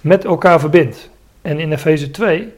met 0.00 0.24
elkaar 0.24 0.60
verbindt. 0.60 1.10
En 1.42 1.58
in 1.58 1.72
Efeze 1.72 2.10
2 2.10 2.48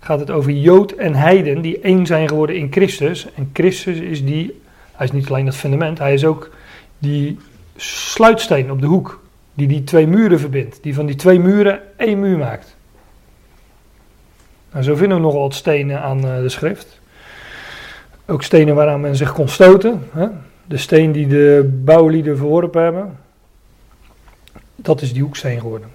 gaat 0.00 0.20
het 0.20 0.30
over 0.30 0.52
Jood 0.52 0.92
en 0.92 1.14
Heiden 1.14 1.60
die 1.60 1.80
één 1.80 2.06
zijn 2.06 2.28
geworden 2.28 2.56
in 2.56 2.72
Christus. 2.72 3.26
En 3.34 3.50
Christus 3.52 3.98
is 3.98 4.24
die, 4.24 4.60
hij 4.92 5.06
is 5.06 5.12
niet 5.12 5.28
alleen 5.28 5.46
het 5.46 5.56
fundament, 5.56 5.98
hij 5.98 6.14
is 6.14 6.24
ook 6.24 6.50
die 6.98 7.38
sluitsteen 7.76 8.70
op 8.70 8.80
de 8.80 8.86
hoek. 8.86 9.26
Die 9.54 9.68
die 9.68 9.84
twee 9.84 10.06
muren 10.06 10.40
verbindt. 10.40 10.78
Die 10.82 10.94
van 10.94 11.06
die 11.06 11.16
twee 11.16 11.40
muren 11.40 11.80
één 11.96 12.20
muur 12.20 12.38
maakt. 12.38 12.76
Nou, 14.72 14.84
zo 14.84 14.94
vinden 14.94 15.16
we 15.16 15.22
nogal 15.22 15.40
wat 15.40 15.54
stenen 15.54 16.02
aan 16.02 16.24
eh, 16.24 16.40
de 16.40 16.48
schrift. 16.48 17.00
Ook 18.26 18.42
stenen 18.42 18.74
waaraan 18.74 19.00
men 19.00 19.16
zich 19.16 19.32
kon 19.32 19.48
stoten. 19.48 20.08
Hè? 20.12 20.26
De 20.66 20.76
steen 20.76 21.12
die 21.12 21.26
de 21.26 21.78
bouwlieden 21.84 22.36
verworpen 22.36 22.82
hebben. 22.82 23.18
Dat 24.74 25.00
is 25.00 25.12
die 25.12 25.22
hoeksteen 25.22 25.60
geworden. 25.60 25.88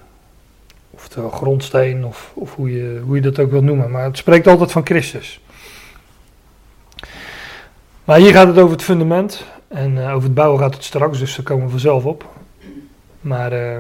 Oftewel 0.89 1.29
grondsteen, 1.29 2.05
of, 2.05 2.31
of 2.33 2.55
hoe, 2.55 2.71
je, 2.71 3.01
hoe 3.05 3.15
je 3.15 3.21
dat 3.21 3.39
ook 3.39 3.51
wilt 3.51 3.63
noemen. 3.63 3.91
Maar 3.91 4.03
het 4.03 4.17
spreekt 4.17 4.47
altijd 4.47 4.71
van 4.71 4.85
Christus. 4.85 5.41
Maar 8.03 8.19
hier 8.19 8.31
gaat 8.31 8.47
het 8.47 8.57
over 8.57 8.71
het 8.71 8.83
fundament. 8.83 9.45
En 9.67 9.95
uh, 9.95 10.09
over 10.09 10.23
het 10.23 10.33
bouwen 10.33 10.59
gaat 10.59 10.73
het 10.73 10.83
straks, 10.83 11.19
dus 11.19 11.35
daar 11.35 11.45
komen 11.45 11.65
we 11.65 11.71
vanzelf 11.71 12.05
op. 12.05 12.29
Maar 13.21 13.53
uh, 13.53 13.79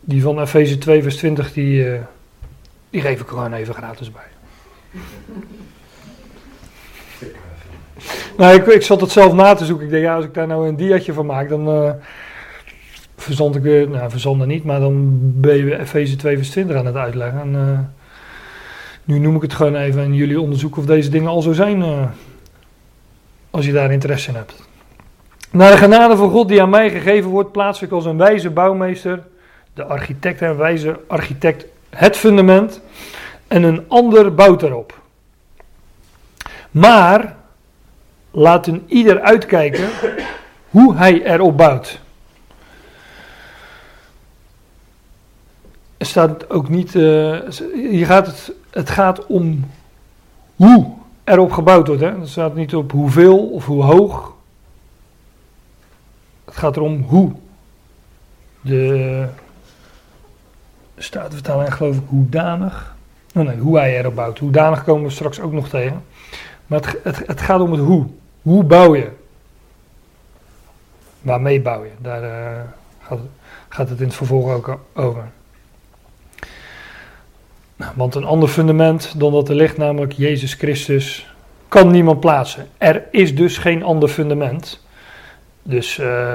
die 0.00 0.22
van 0.22 0.40
Efeze 0.40 0.78
2 0.78 1.02
vers 1.02 1.16
20, 1.16 1.52
die, 1.52 1.98
die 2.90 3.00
geef 3.00 3.20
ik 3.20 3.26
gewoon 3.26 3.52
even 3.52 3.74
gratis 3.74 4.10
bij. 4.10 4.33
Nou, 8.36 8.54
ik, 8.54 8.66
ik 8.66 8.82
zat 8.82 9.00
het 9.00 9.10
zelf 9.10 9.32
na 9.32 9.54
te 9.54 9.64
zoeken. 9.64 9.84
Ik 9.84 9.90
denk, 9.90 10.04
ja, 10.04 10.14
als 10.14 10.24
ik 10.24 10.34
daar 10.34 10.46
nou 10.46 10.68
een 10.68 10.76
diatje 10.76 11.12
van 11.12 11.26
maak, 11.26 11.48
dan 11.48 11.94
verzond 13.16 13.56
ik 13.56 13.62
weer, 13.62 13.88
nou 13.88 14.10
verzonde 14.10 14.46
niet, 14.46 14.64
maar 14.64 14.80
dan 14.80 15.18
ben 15.40 15.56
je 15.56 15.78
Efeze 15.78 16.16
2 16.16 16.36
vers 16.36 16.50
20 16.50 16.76
aan 16.76 16.86
het 16.86 16.96
uitleggen. 16.96 17.40
En, 17.40 17.94
nu 19.04 19.18
noem 19.18 19.36
ik 19.36 19.42
het 19.42 19.54
gewoon 19.54 19.76
even 19.76 20.02
en 20.02 20.14
jullie 20.14 20.40
onderzoeken 20.40 20.80
of 20.80 20.86
deze 20.86 21.10
dingen 21.10 21.28
al 21.28 21.42
zo 21.42 21.52
zijn, 21.52 21.84
als 23.50 23.66
je 23.66 23.72
daar 23.72 23.92
interesse 23.92 24.28
in 24.28 24.36
hebt. 24.36 24.62
Naar 25.50 25.70
de 25.70 25.76
genade 25.76 26.16
van 26.16 26.30
God 26.30 26.48
die 26.48 26.62
aan 26.62 26.70
mij 26.70 26.90
gegeven 26.90 27.30
wordt, 27.30 27.52
plaats 27.52 27.82
ik 27.82 27.90
als 27.90 28.04
een 28.04 28.16
wijze 28.16 28.50
bouwmeester, 28.50 29.22
de 29.74 29.84
architect 29.84 30.42
en 30.42 30.56
wijze 30.56 31.00
architect, 31.06 31.66
het 31.90 32.16
fundament 32.16 32.80
en 33.48 33.62
een 33.62 33.84
ander 33.88 34.34
bouwt 34.34 34.62
erop. 34.62 35.00
Maar 36.70 37.36
laat 38.30 38.66
een 38.66 38.84
ieder 38.86 39.20
uitkijken 39.20 39.88
hoe 40.70 40.96
hij 40.96 41.22
erop 41.24 41.56
bouwt. 41.56 42.00
Er 45.96 46.06
staat 46.06 46.50
ook 46.50 46.68
niet, 46.68 46.94
uh, 46.94 47.38
hier 47.74 48.06
gaat 48.06 48.26
het, 48.26 48.52
het 48.70 48.90
gaat 48.90 49.26
om 49.26 49.70
hoe 50.56 50.92
erop 51.24 51.52
gebouwd 51.52 51.86
wordt. 51.86 52.02
Hè? 52.02 52.18
Het 52.18 52.28
staat 52.28 52.54
niet 52.54 52.74
op 52.74 52.92
hoeveel 52.92 53.48
of 53.48 53.66
hoe 53.66 53.82
hoog 53.82 54.34
het 56.44 56.56
gaat 56.62 56.76
erom 56.76 57.02
hoe. 57.02 57.32
De 58.60 59.26
Statenvertaling 60.96 61.74
geloof 61.74 61.96
ik 61.96 62.02
hoedanig. 62.06 62.93
Nee, 63.42 63.58
hoe 63.58 63.78
hij 63.78 63.98
erop 63.98 64.14
bouwt. 64.14 64.38
Hoedanig 64.38 64.84
komen 64.84 65.04
we 65.04 65.10
straks 65.10 65.40
ook 65.40 65.52
nog 65.52 65.68
tegen. 65.68 66.04
Maar 66.66 66.80
het, 66.80 67.00
het, 67.02 67.26
het 67.26 67.40
gaat 67.40 67.60
om 67.60 67.72
het 67.72 67.80
hoe. 67.80 68.06
Hoe 68.42 68.64
bouw 68.64 68.94
je? 68.94 69.10
Waarmee 71.20 71.60
bouw 71.60 71.84
je? 71.84 71.90
Daar 71.98 72.22
uh, 72.22 72.60
gaat, 73.00 73.18
gaat, 73.68 73.88
het 73.88 74.00
in 74.00 74.06
het 74.06 74.14
vervolg 74.14 74.50
ook 74.52 74.78
over. 74.94 75.24
Nou, 77.76 77.92
want 77.96 78.14
een 78.14 78.24
ander 78.24 78.48
fundament 78.48 79.20
dan 79.20 79.32
dat 79.32 79.48
er 79.48 79.54
ligt, 79.54 79.76
namelijk 79.76 80.12
Jezus 80.12 80.54
Christus, 80.54 81.34
kan 81.68 81.90
niemand 81.90 82.20
plaatsen. 82.20 82.68
Er 82.78 83.04
is 83.10 83.34
dus 83.34 83.58
geen 83.58 83.82
ander 83.82 84.08
fundament. 84.08 84.80
Dus 85.62 85.98
uh, 85.98 86.34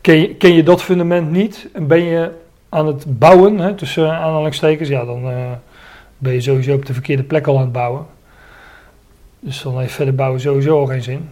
ken, 0.00 0.20
je, 0.20 0.34
ken 0.34 0.54
je 0.54 0.62
dat 0.62 0.82
fundament 0.82 1.30
niet 1.30 1.68
en 1.72 1.86
ben 1.86 2.02
je 2.02 2.30
aan 2.68 2.86
het 2.86 3.18
bouwen, 3.18 3.58
hè, 3.58 3.74
tussen 3.74 4.12
aanhalingstekens, 4.12 4.88
ja, 4.88 5.04
dan 5.04 5.30
uh, 5.30 5.50
ben 6.18 6.32
je 6.32 6.40
sowieso 6.40 6.74
op 6.74 6.86
de 6.86 6.92
verkeerde 6.92 7.22
plek 7.22 7.46
al 7.46 7.56
aan 7.56 7.62
het 7.62 7.72
bouwen. 7.72 8.06
Dus 9.40 9.62
dan 9.62 9.78
heeft 9.78 9.94
verder 9.94 10.14
bouwen 10.14 10.40
sowieso 10.40 10.78
al 10.78 10.86
geen 10.86 11.02
zin. 11.02 11.28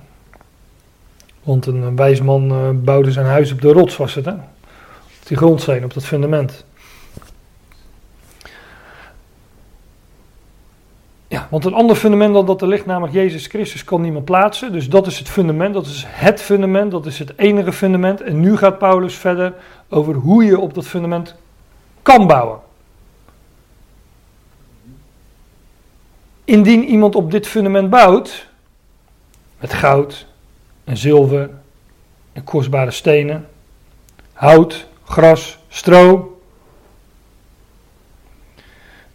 Want 1.42 1.66
een 1.66 1.96
wijs 1.96 2.20
man 2.20 2.52
uh, 2.52 2.70
bouwde 2.84 3.12
zijn 3.12 3.26
huis 3.26 3.52
op 3.52 3.60
de 3.60 3.72
rots, 3.72 3.96
was 3.96 4.14
het 4.14 4.24
hè? 4.24 4.32
Op 4.32 5.26
die 5.26 5.36
grondsteen, 5.36 5.84
op 5.84 5.94
dat 5.94 6.04
fundament. 6.04 6.64
Ja, 11.32 11.46
want 11.50 11.64
een 11.64 11.74
ander 11.74 11.96
fundament 11.96 12.34
dan 12.34 12.46
dat 12.46 12.62
er 12.62 12.68
ligt, 12.68 12.86
namelijk 12.86 13.12
Jezus 13.12 13.46
Christus, 13.46 13.84
kan 13.84 14.00
niemand 14.00 14.24
plaatsen. 14.24 14.72
Dus 14.72 14.88
dat 14.88 15.06
is 15.06 15.18
het 15.18 15.28
fundament, 15.28 15.74
dat 15.74 15.86
is 15.86 16.04
het 16.08 16.40
fundament, 16.40 16.90
dat 16.90 17.06
is 17.06 17.18
het 17.18 17.32
enige 17.36 17.72
fundament. 17.72 18.20
En 18.20 18.40
nu 18.40 18.56
gaat 18.56 18.78
Paulus 18.78 19.14
verder 19.14 19.54
over 19.88 20.14
hoe 20.14 20.44
je 20.44 20.58
op 20.58 20.74
dat 20.74 20.86
fundament 20.86 21.34
kan 22.02 22.26
bouwen. 22.26 22.58
Indien 26.44 26.84
iemand 26.84 27.14
op 27.14 27.30
dit 27.30 27.46
fundament 27.46 27.90
bouwt, 27.90 28.48
met 29.60 29.72
goud 29.72 30.26
en 30.84 30.96
zilver 30.96 31.50
en 32.32 32.44
kostbare 32.44 32.90
stenen, 32.90 33.48
hout, 34.32 34.86
gras, 35.04 35.58
stro, 35.68 36.32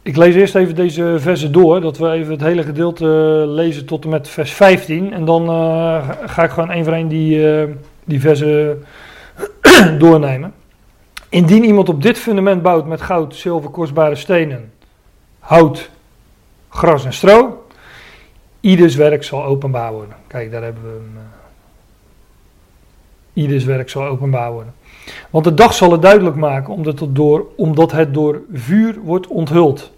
ik 0.07 0.15
lees 0.15 0.36
eerst 0.36 0.55
even 0.55 0.75
deze 0.75 1.15
versen 1.17 1.51
door, 1.51 1.82
dat 1.82 1.97
we 1.97 2.11
even 2.11 2.32
het 2.32 2.41
hele 2.41 2.63
gedeelte 2.63 3.05
lezen 3.47 3.86
tot 3.86 4.03
en 4.03 4.09
met 4.09 4.28
vers 4.28 4.51
15. 4.51 5.13
En 5.13 5.25
dan 5.25 5.49
uh, 5.49 6.09
ga 6.25 6.43
ik 6.43 6.49
gewoon 6.49 6.71
één 6.71 6.84
voor 6.84 6.93
één 6.93 7.07
die, 7.07 7.38
uh, 7.38 7.63
die 8.05 8.19
versen 8.19 8.86
doornemen. 9.99 10.53
Indien 11.30 11.63
iemand 11.63 11.89
op 11.89 12.01
dit 12.01 12.17
fundament 12.17 12.61
bouwt 12.61 12.86
met 12.86 13.01
goud, 13.01 13.36
zilver, 13.36 13.69
kostbare 13.69 14.15
stenen, 14.15 14.71
hout, 15.39 15.89
gras 16.70 17.05
en 17.05 17.13
stro, 17.13 17.68
ieders 18.59 18.95
werk 18.95 19.24
zal 19.24 19.43
openbaar 19.43 19.93
worden. 19.93 20.15
Kijk, 20.28 20.51
daar 20.51 20.63
hebben 20.63 20.84
we 20.84 20.89
hem. 20.89 21.11
Uh, 21.15 21.22
ieders 23.34 23.63
werk 23.63 23.89
zal 23.89 24.05
openbaar 24.05 24.51
worden. 24.51 24.74
Want 25.30 25.43
de 25.43 25.53
dag 25.53 25.74
zal 25.74 25.91
het 25.91 26.01
duidelijk 26.01 26.36
maken, 26.36 26.74
omdat 26.74 26.99
het 26.99 27.15
door, 27.15 27.45
omdat 27.55 27.91
het 27.91 28.13
door 28.13 28.41
vuur 28.51 28.99
wordt 28.99 29.28
onthuld. 29.28 29.91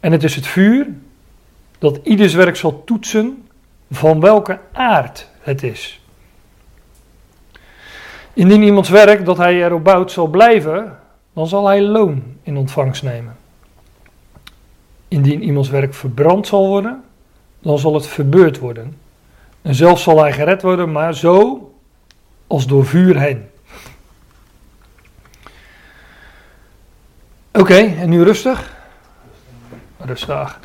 En 0.00 0.12
het 0.12 0.24
is 0.24 0.34
het 0.34 0.46
vuur 0.46 0.86
dat 1.78 2.00
ieders 2.02 2.34
werk 2.34 2.56
zal 2.56 2.82
toetsen 2.84 3.46
van 3.90 4.20
welke 4.20 4.58
aard 4.72 5.28
het 5.40 5.62
is. 5.62 6.00
Indien 8.32 8.62
iemands 8.62 8.88
werk 8.88 9.24
dat 9.24 9.36
hij 9.36 9.64
erop 9.64 9.84
bouwt 9.84 10.10
zal 10.10 10.26
blijven, 10.26 10.98
dan 11.32 11.46
zal 11.46 11.66
hij 11.66 11.82
loon 11.82 12.22
in 12.42 12.56
ontvangst 12.56 13.02
nemen. 13.02 13.36
Indien 15.08 15.42
iemands 15.42 15.68
werk 15.68 15.94
verbrand 15.94 16.46
zal 16.46 16.68
worden, 16.68 17.04
dan 17.60 17.78
zal 17.78 17.94
het 17.94 18.06
verbeurd 18.06 18.58
worden. 18.58 18.96
En 19.62 19.74
zelfs 19.74 20.02
zal 20.02 20.20
hij 20.20 20.32
gered 20.32 20.62
worden, 20.62 20.92
maar 20.92 21.14
zo 21.14 21.72
als 22.46 22.66
door 22.66 22.86
vuur 22.86 23.20
heen. 23.20 23.46
Oké, 27.52 27.74
en 27.74 28.08
nu 28.08 28.22
rustig 28.22 28.74
rustig. 30.04 30.60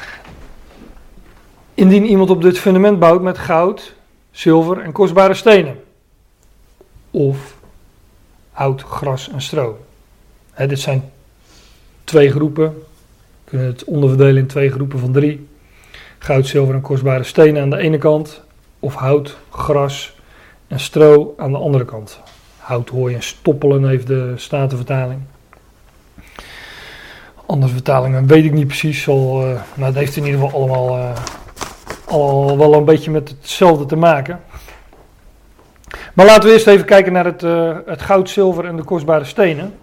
Indien 1.74 2.06
iemand 2.06 2.30
op 2.30 2.42
dit 2.42 2.60
fundament 2.60 3.00
bouwt 3.00 3.22
met 3.22 3.38
goud, 3.38 3.94
zilver 4.32 4.80
en 4.80 4.92
kostbare 4.92 5.34
stenen. 5.34 5.84
Of 7.12 7.56
hout, 8.52 8.82
gras 8.82 9.30
en 9.30 9.42
stro. 9.42 9.86
dit 10.56 10.80
zijn 10.80 11.12
twee 12.04 12.32
groepen. 12.32 12.84
Kunnen 13.50 13.68
het 13.68 13.84
onderverdelen 13.84 14.38
in 14.38 14.48
twee 14.48 14.72
groepen 14.72 15.00
van 15.00 15.12
drie. 15.12 15.48
Goud, 16.18 16.48
zilver 16.48 16.76
en 16.76 16.82
kostbare 16.82 17.24
stenen 17.24 17.62
aan 17.62 17.70
de 17.70 17.78
ene 17.78 17.98
kant. 17.98 18.42
Of 18.80 18.94
hout, 18.94 19.38
gras 19.50 20.16
en 20.68 20.80
stro 20.80 21.34
aan 21.38 21.52
de 21.52 21.58
andere 21.58 21.86
kant. 21.86 22.20
Hout, 22.58 22.90
hooi 22.90 23.16
en 23.16 23.24
stoppelen 23.24 23.88
heeft 23.88 24.08
de 24.08 24.34
Statenvertaling. 24.36 25.22
Andere 27.46 27.72
vertalingen 27.72 28.28
weet 28.28 28.46
ik 28.46 28.54
niet 28.54 28.68
precies. 28.68 29.08
Uh, 29.08 29.42
maar 29.74 29.88
het 29.88 29.96
heeft 29.96 30.16
in 30.16 30.26
ieder 30.26 30.40
geval 30.40 30.60
allemaal 30.60 30.98
uh, 30.98 31.12
al 32.06 32.58
wel 32.58 32.74
een 32.74 32.86
beetje 32.86 33.12
met 33.12 33.30
hetzelfde 33.30 33.86
te 33.86 33.96
maken. 33.96 34.40
Maar 36.14 36.26
laten 36.26 36.44
we 36.44 36.54
eerst 36.54 36.68
even 36.68 36.86
kijken 36.86 37.14
naar 37.14 37.26
het, 37.26 37.44
eh, 37.44 37.78
het 37.86 38.02
goud, 38.02 38.30
zilver 38.30 38.66
en 38.66 38.76
de 38.76 38.84
kostbare 38.84 39.24
stenen. 39.24 39.74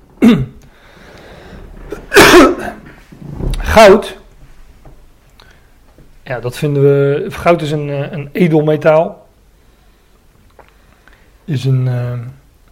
Goud. 3.77 4.19
Ja, 6.23 6.41
dat 6.41 6.57
vinden 6.57 6.83
we. 6.83 7.27
Goud 7.29 7.63
is 7.63 7.71
een, 7.71 7.91
eh, 7.91 8.13
een 8.13 8.29
edelmetaal. 8.33 9.27
Is 11.45 11.65
een, 11.65 11.89
eh, 11.89 12.13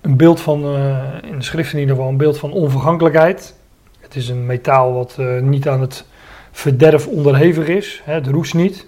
een 0.00 0.16
beeld 0.16 0.40
van, 0.40 0.64
eh, 0.64 1.30
in 1.30 1.38
de 1.38 1.44
schrift 1.44 1.72
in 1.72 1.78
ieder 1.78 1.94
geval, 1.94 2.10
een 2.10 2.16
beeld 2.16 2.38
van 2.38 2.52
onvergankelijkheid. 2.52 3.54
Het 4.00 4.16
is 4.16 4.28
een 4.28 4.46
metaal 4.46 4.92
wat 4.92 5.18
niet 5.40 5.68
aan 5.68 5.80
het 5.80 6.04
verderf 6.52 7.06
onderhevig 7.06 7.66
is. 7.66 8.02
Het 8.04 8.26
roest 8.26 8.54
niet. 8.54 8.86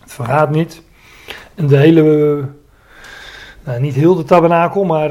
Het 0.00 0.12
vergaat 0.12 0.50
niet. 0.50 0.82
En 1.54 1.66
de 1.66 1.76
hele, 1.76 2.02
nou, 3.64 3.80
niet 3.80 3.94
heel 3.94 4.14
de 4.14 4.24
tabernakel, 4.24 4.84
maar 4.84 5.10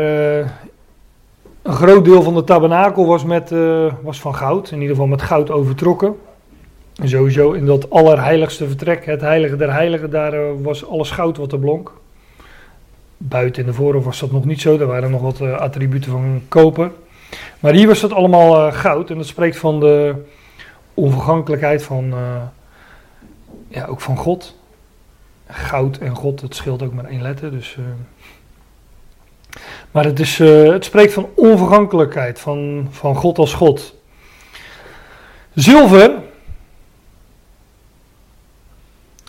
een 1.61 1.73
groot 1.73 2.05
deel 2.05 2.21
van 2.21 2.33
de 2.33 2.43
tabernakel 2.43 3.05
was, 3.05 3.23
met, 3.23 3.51
eh, 3.51 3.93
was 4.01 4.19
van 4.19 4.35
goud. 4.35 4.71
In 4.71 4.77
ieder 4.77 4.89
geval 4.95 5.07
met 5.07 5.21
goud 5.21 5.51
overtrokken. 5.51 6.15
En 6.95 7.09
sowieso 7.09 7.51
in 7.51 7.65
dat 7.65 7.89
allerheiligste 7.89 8.67
vertrek, 8.67 9.05
het 9.05 9.21
heilige 9.21 9.55
der 9.55 9.73
heiligen, 9.73 10.09
daar 10.09 10.33
eh, 10.33 10.39
was 10.61 10.87
alles 10.87 11.11
goud 11.11 11.37
wat 11.37 11.51
er 11.51 11.59
blonk. 11.59 11.91
Buiten 13.17 13.61
in 13.61 13.67
de 13.67 13.73
voorhof 13.73 14.03
was 14.03 14.19
dat 14.19 14.31
nog 14.31 14.45
niet 14.45 14.61
zo, 14.61 14.77
daar 14.77 14.87
waren 14.87 15.11
nog 15.11 15.21
wat 15.21 15.41
eh, 15.41 15.57
attributen 15.57 16.11
van 16.11 16.41
koper. 16.47 16.91
Maar 17.59 17.73
hier 17.73 17.87
was 17.87 17.99
dat 17.99 18.13
allemaal 18.13 18.71
goud 18.71 19.09
en 19.09 19.17
dat 19.17 19.25
spreekt 19.25 19.57
van 19.57 19.79
de 19.79 20.15
onvergankelijkheid 20.93 21.83
van, 21.83 22.13
ja, 23.67 23.85
ook 23.85 24.01
van 24.01 24.17
God. 24.17 24.55
Goud 25.47 25.97
en 25.97 26.15
God, 26.15 26.41
dat 26.41 26.55
scheelt 26.55 26.83
ook 26.83 26.93
maar 26.93 27.05
één 27.05 27.21
letter. 27.21 27.51
Dus. 27.51 27.77
Maar 29.91 30.05
het, 30.05 30.19
is, 30.19 30.39
eh, 30.39 30.71
het 30.71 30.85
spreekt 30.85 31.13
van 31.13 31.29
onvergankelijkheid, 31.35 32.39
van, 32.39 32.87
van 32.89 33.15
God 33.15 33.37
als 33.37 33.53
God. 33.53 33.95
Zilver, 35.53 36.11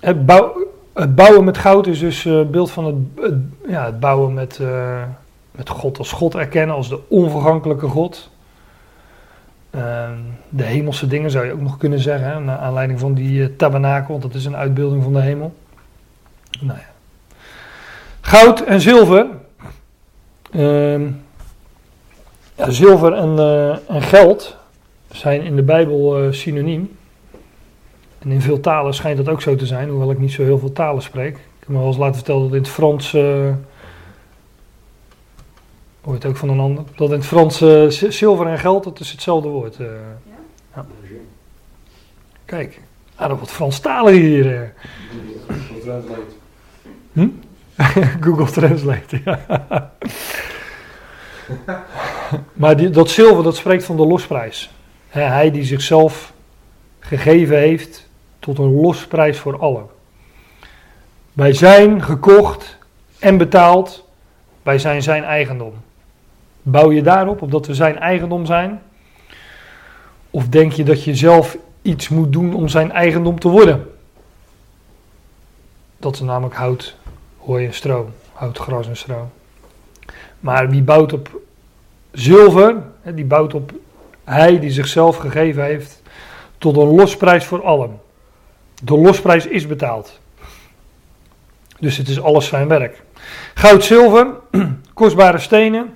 het, 0.01 0.27
bouw, 0.27 0.67
het 0.95 1.15
bouwen 1.15 1.45
met 1.45 1.59
goud 1.59 1.87
is 1.87 1.99
dus 1.99 2.25
eh, 2.25 2.43
beeld 2.43 2.71
van 2.71 2.85
het, 3.17 3.35
ja, 3.69 3.85
het 3.85 4.01
bouwen 4.01 4.35
met, 4.35 4.59
eh, 4.59 5.03
met 5.51 5.69
God 5.69 5.99
als 5.99 6.13
God 6.13 6.35
erkennen, 6.35 6.77
als 6.77 6.89
de 6.89 7.01
onvergankelijke 7.09 7.87
God. 7.87 8.31
Ehm, 9.71 10.19
de 10.49 10.65
hemelse 10.65 11.07
dingen 11.07 11.31
zou 11.31 11.47
je 11.47 11.53
ook 11.53 11.61
nog 11.61 11.77
kunnen 11.77 11.99
zeggen, 11.99 12.29
hè, 12.29 12.41
naar 12.41 12.59
aanleiding 12.59 13.01
van 13.01 13.15
die 13.15 13.57
tabernakel, 13.57 14.11
want 14.11 14.23
dat 14.23 14.35
is 14.35 14.45
een 14.45 14.57
uitbeelding 14.57 15.03
van 15.03 15.13
de 15.13 15.21
hemel. 15.21 15.55
Nou 16.61 16.79
ja. 16.79 16.89
Goud 18.21 18.61
en 18.61 18.81
zilver. 18.81 19.27
Ehm, 20.53 21.07
ja, 22.57 22.71
zilver 22.71 23.13
en, 23.13 23.39
eh, 23.39 23.91
en 23.97 24.03
geld 24.03 24.57
zijn 25.11 25.43
in 25.43 25.57
de 25.57 25.63
Bijbel 25.63 26.19
eh, 26.23 26.33
synoniem. 26.33 26.97
En 28.19 28.31
in 28.31 28.41
veel 28.41 28.61
talen 28.61 28.95
schijnt 28.95 29.17
dat 29.17 29.29
ook 29.29 29.43
zo 29.43 29.55
te 29.57 29.67
zijn, 29.67 29.89
hoewel 29.89 30.11
ik 30.11 30.19
niet 30.19 30.33
zo 30.33 30.43
heel 30.43 30.59
veel 30.59 30.73
talen 30.73 31.03
spreek. 31.03 31.35
Ik 31.37 31.41
heb 31.59 31.69
me 31.69 31.79
wel 31.79 31.87
eens 31.87 31.97
laten 31.97 32.15
vertellen 32.15 32.43
dat 32.43 32.53
in 32.53 32.59
het 32.63 32.69
Frans. 32.71 33.15
eh 33.15 33.23
hoor 36.01 36.13
je 36.15 36.21
het 36.21 36.25
ook 36.31 36.37
van 36.37 36.49
een 36.49 36.61
ander? 36.61 36.85
Dat 36.97 37.09
in 37.09 37.15
het 37.15 37.27
Frans 37.27 37.61
eh, 37.61 37.87
zi- 37.89 38.11
zilver 38.11 38.47
en 38.47 38.59
geld, 38.59 38.85
dat 38.85 39.01
is 39.01 39.11
hetzelfde 39.11 39.49
woord. 39.49 39.77
eh. 39.77 39.87
Ja. 40.75 40.87
Kijk, 42.45 42.81
aardig 43.17 43.39
wat 43.39 43.51
Franstalen 43.51 44.13
hier. 44.15 44.55
eh. 44.63 44.69
Hm? 47.13 47.29
Google 48.25 48.51
Translate, 48.51 49.39
maar 52.53 52.93
dat 52.93 53.11
zilver, 53.11 53.43
dat 53.43 53.57
spreekt 53.57 53.85
van 53.85 53.97
de 53.97 54.07
losprijs. 54.07 54.71
Hè, 55.09 55.23
hij 55.23 55.51
die 55.51 55.65
zichzelf 55.65 56.33
gegeven 56.99 57.59
heeft 57.59 58.09
tot 58.39 58.59
een 58.59 58.81
losprijs 58.81 59.39
voor 59.39 59.59
allen. 59.59 59.87
Wij 61.33 61.53
zijn 61.53 62.03
gekocht 62.03 62.79
en 63.19 63.37
betaald, 63.37 64.05
wij 64.63 64.79
zijn 64.79 65.03
zijn 65.03 65.25
eigendom. 65.25 65.75
Bouw 66.63 66.93
je 66.93 67.03
daarop, 67.03 67.43
op 67.43 67.51
dat 67.51 67.67
we 67.67 67.75
zijn 67.75 67.99
eigendom 67.99 68.47
zijn? 68.47 68.83
Of 70.31 70.49
denk 70.49 70.73
je 70.73 70.85
dat 70.85 71.05
je 71.05 71.15
zelf 71.15 71.57
iets 71.83 72.09
moet 72.09 72.33
doen 72.33 72.55
om 72.55 72.69
zijn 72.69 72.93
eigendom 72.93 73.39
te 73.39 73.49
worden? 73.49 73.91
Dat 75.97 76.15
is 76.15 76.21
namelijk 76.21 76.55
hout, 76.55 76.97
hooi 77.41 77.67
en 77.67 77.75
stro. 77.75 78.11
Hout, 78.33 78.59
gras 78.59 78.89
en 78.89 78.97
stro. 78.97 79.31
Maar 80.41 80.71
wie 80.71 80.83
bouwt 80.83 81.13
op 81.13 81.41
zilver, 82.13 82.77
die 83.15 83.25
bouwt 83.25 83.55
op 83.55 83.73
hij 84.25 84.59
die 84.59 84.71
zichzelf 84.71 85.17
gegeven 85.17 85.65
heeft 85.65 86.03
tot 86.59 86.77
een 86.77 86.95
losprijs 86.95 87.45
voor 87.45 87.63
allen. 87.63 88.01
De 88.83 88.99
losprijs 88.99 89.47
is 89.47 89.67
betaald. 89.67 90.21
Dus 91.79 91.97
het 91.97 92.09
is 92.09 92.21
alles 92.21 92.47
zijn 92.47 92.69
werk. 92.69 93.03
Goud, 93.55 93.85
zilver, 93.85 94.27
kostbare 94.95 95.39
stenen. 95.39 95.95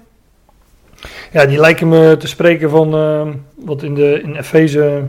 Ja, 1.33 1.47
die 1.47 1.59
lijken 1.59 1.89
me 1.89 2.17
te 2.17 2.27
spreken 2.27 2.71
van 2.71 2.95
eh, 2.95 3.29
wat 3.55 3.83
in, 3.83 3.95
de, 3.95 4.21
in 4.23 4.37
Efeze. 4.37 5.09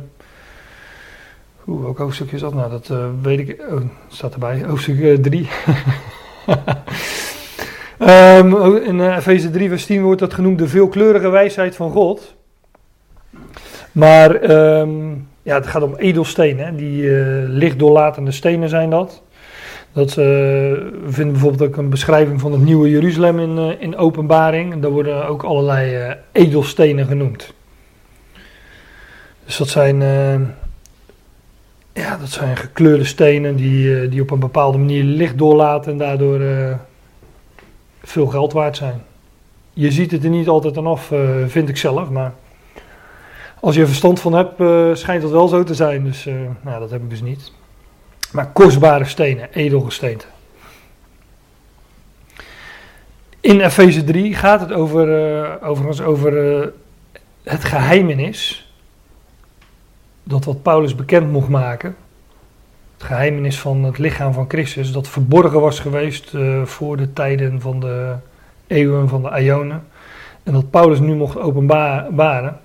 Oeh, 1.67 1.81
welk 1.81 1.97
hoofdstuk 1.97 2.31
is 2.31 2.39
dat 2.39 2.53
nou? 2.53 2.69
Dat 2.69 2.89
eh, 2.89 3.07
weet 3.21 3.39
ik. 3.39 3.65
Oh, 3.69 3.81
staat 4.07 4.33
erbij. 4.33 4.63
Hoofdstuk 4.63 5.23
3. 5.23 5.49
in 8.87 8.99
eh, 8.99 9.15
Efeze 9.15 9.49
3, 9.49 9.69
vers 9.69 9.85
10 9.85 10.01
wordt 10.01 10.19
dat 10.19 10.33
genoemd 10.33 10.57
de 10.57 10.67
veelkleurige 10.67 11.29
wijsheid 11.29 11.75
van 11.75 11.91
God. 11.91 12.35
Maar 13.91 14.35
ehm, 14.35 15.11
ja, 15.43 15.55
het 15.55 15.67
gaat 15.67 15.81
om 15.81 15.95
edelstenen. 15.95 16.75
Die 16.75 17.17
eh, 17.17 17.43
lichtdoorlatende 17.47 18.31
stenen 18.31 18.69
zijn 18.69 18.89
dat. 18.89 19.23
Dat 19.93 20.09
eh, 20.09 20.15
we 20.15 21.07
vinden 21.07 21.33
bijvoorbeeld 21.33 21.69
ook 21.69 21.77
een 21.77 21.89
beschrijving 21.89 22.41
van 22.41 22.51
het 22.51 22.61
nieuwe 22.61 22.89
Jeruzalem 22.89 23.39
in, 23.39 23.79
in 23.79 23.97
openbaring. 23.97 24.71
En 24.71 24.81
daar 24.81 24.91
worden 24.91 25.27
ook 25.27 25.43
allerlei 25.43 26.15
edelstenen 26.31 27.05
genoemd. 27.05 27.53
Dus 29.45 29.57
dat 29.57 29.67
zijn, 29.67 30.01
ja, 31.95 32.17
dat 32.17 32.29
zijn 32.29 32.57
gekleurde 32.57 33.03
stenen 33.03 33.55
die, 33.55 34.01
eh, 34.01 34.11
die 34.11 34.21
op 34.21 34.31
een 34.31 34.39
bepaalde 34.39 34.77
manier 34.77 35.03
licht 35.03 35.37
doorlaten 35.37 35.91
en 35.91 35.97
daardoor 35.97 36.39
eh, 36.39 36.75
veel 38.03 38.27
geld 38.27 38.53
waard 38.53 38.77
zijn. 38.77 39.03
Je 39.73 39.91
ziet 39.91 40.11
het 40.11 40.23
er 40.23 40.29
niet 40.29 40.47
altijd 40.47 40.77
aan 40.77 40.87
af, 40.87 41.11
eh, 41.11 41.19
vind 41.47 41.69
ik 41.69 41.77
zelf, 41.77 42.09
maar 42.09 42.33
als 43.59 43.75
je 43.75 43.81
er 43.81 43.87
verstand 43.87 44.19
van 44.19 44.33
hebt, 44.33 44.55
schijnt 44.99 45.21
dat 45.21 45.31
wel 45.31 45.47
zo 45.47 45.63
te 45.63 45.73
zijn. 45.73 46.03
Dus 46.03 46.25
nou, 46.61 46.79
dat 46.79 46.91
heb 46.91 47.01
ik 47.01 47.09
dus 47.09 47.21
niet. 47.21 47.51
Maar 48.31 48.51
kostbare 48.51 49.05
stenen, 49.05 49.53
edelgesteenten. 49.53 50.29
In 53.39 53.61
Efeze 53.61 54.03
3 54.03 54.33
gaat 54.33 54.59
het 54.59 54.71
over, 54.71 55.07
overigens 55.63 56.01
over 56.01 56.33
het 57.43 57.63
geheimenis. 57.63 58.64
Dat 60.27 60.45
wat 60.45 60.61
Paulus 60.61 60.95
bekend 60.95 61.31
mocht 61.31 61.49
maken. 61.49 61.95
Het 62.93 63.03
geheimenis 63.03 63.59
van 63.59 63.83
het 63.83 63.97
lichaam 63.97 64.33
van 64.33 64.45
Christus. 64.47 64.91
Dat 64.91 65.07
verborgen 65.07 65.61
was 65.61 65.79
geweest 65.79 66.33
eh, 66.33 66.63
voor 66.63 66.97
de 66.97 67.13
tijden 67.13 67.61
van 67.61 67.79
de 67.79 68.15
eeuwen 68.67 69.09
van 69.09 69.23
de 69.23 69.41
Ionen. 69.41 69.83
En 70.43 70.53
dat 70.53 70.69
Paulus 70.69 70.99
nu 70.99 71.15
mocht 71.15 71.37
openbaren. 71.37 72.59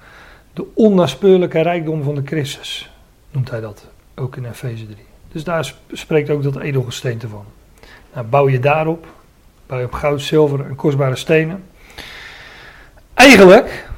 De 0.53 0.67
onnaspeurlijke 0.75 1.61
rijkdom 1.61 2.03
van 2.03 2.15
de 2.15 2.23
Christus. 2.25 2.91
Noemt 3.31 3.51
hij 3.51 3.61
dat. 3.61 3.87
Ook 4.15 4.37
in 4.37 4.45
Efeze 4.45 4.85
3. 4.87 4.97
Dus 5.33 5.45
daar 5.45 5.65
sp- 5.65 5.77
spreekt 5.93 6.31
ook 6.31 6.43
dat 6.43 6.61
edelgesteente 6.61 7.29
van. 7.29 7.45
Nou, 8.15 8.27
bouw 8.27 8.49
je 8.49 8.61
daarop. 8.61 9.07
Bouw 9.67 9.79
je 9.79 9.85
op 9.85 9.93
goud, 9.93 10.23
zilver 10.23 10.65
en 10.65 10.77
kostbare 10.77 11.17
stenen. 11.17 11.65
Eigenlijk, 13.15 13.90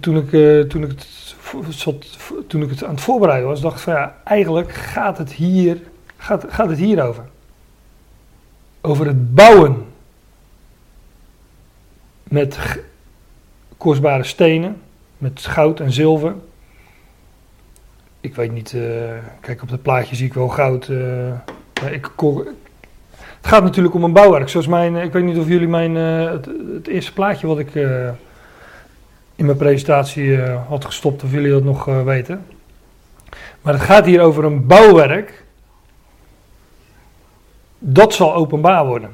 toen, 0.00 0.16
ik, 0.16 0.32
eh, 0.32 0.60
toen, 0.60 0.82
ik 0.82 0.88
het, 0.88 1.36
toen 2.46 2.62
ik 2.62 2.70
het 2.70 2.84
aan 2.84 2.94
het 2.94 3.00
voorbereiden 3.00 3.48
was, 3.48 3.60
dacht 3.60 3.76
ik 3.76 3.82
van 3.82 3.92
ja, 3.92 4.16
eigenlijk 4.24 4.72
gaat 4.72 5.18
het 5.18 5.32
hier, 5.32 5.80
gaat, 6.16 6.44
gaat 6.48 6.68
het 6.68 6.78
hier 6.78 7.04
over. 7.04 7.24
Over 8.80 9.06
het 9.06 9.34
bouwen 9.34 9.84
met 12.22 12.58
kostbare 13.76 14.24
stenen, 14.24 14.80
met 15.18 15.46
goud 15.46 15.80
en 15.80 15.92
zilver. 15.92 16.34
Ik 18.20 18.34
weet 18.34 18.52
niet, 18.52 18.72
eh, 18.72 18.82
kijk 19.40 19.62
op 19.62 19.70
het 19.70 19.82
plaatje 19.82 20.16
zie 20.16 20.26
ik 20.26 20.34
wel 20.34 20.48
goud. 20.48 20.88
maar 21.82 21.92
ik, 21.92 22.10
het 23.40 23.46
gaat 23.46 23.62
natuurlijk 23.62 23.94
om 23.94 24.04
een 24.04 24.12
bouwwerk. 24.12 24.48
Zoals 24.48 24.66
mijn, 24.66 24.96
ik 24.96 25.12
weet 25.12 25.24
niet 25.24 25.38
of 25.38 25.48
jullie 25.48 25.68
mijn, 25.68 25.94
het, 25.94 26.48
het 26.74 26.86
eerste 26.86 27.12
plaatje 27.12 27.46
wat 27.46 27.58
ik 27.58 27.74
in 29.40 29.46
mijn 29.46 29.58
presentatie 29.58 30.42
eh, 30.42 30.68
had 30.68 30.84
gestopt, 30.84 31.22
of 31.22 31.30
jullie 31.30 31.50
dat 31.50 31.62
nog 31.62 31.88
eh, 31.88 32.02
weten. 32.02 32.46
Maar 33.60 33.72
het 33.72 33.82
gaat 33.82 34.04
hier 34.04 34.20
over 34.20 34.44
een 34.44 34.66
bouwwerk. 34.66 35.44
dat 37.78 38.14
zal 38.14 38.34
openbaar 38.34 38.86
worden. 38.86 39.10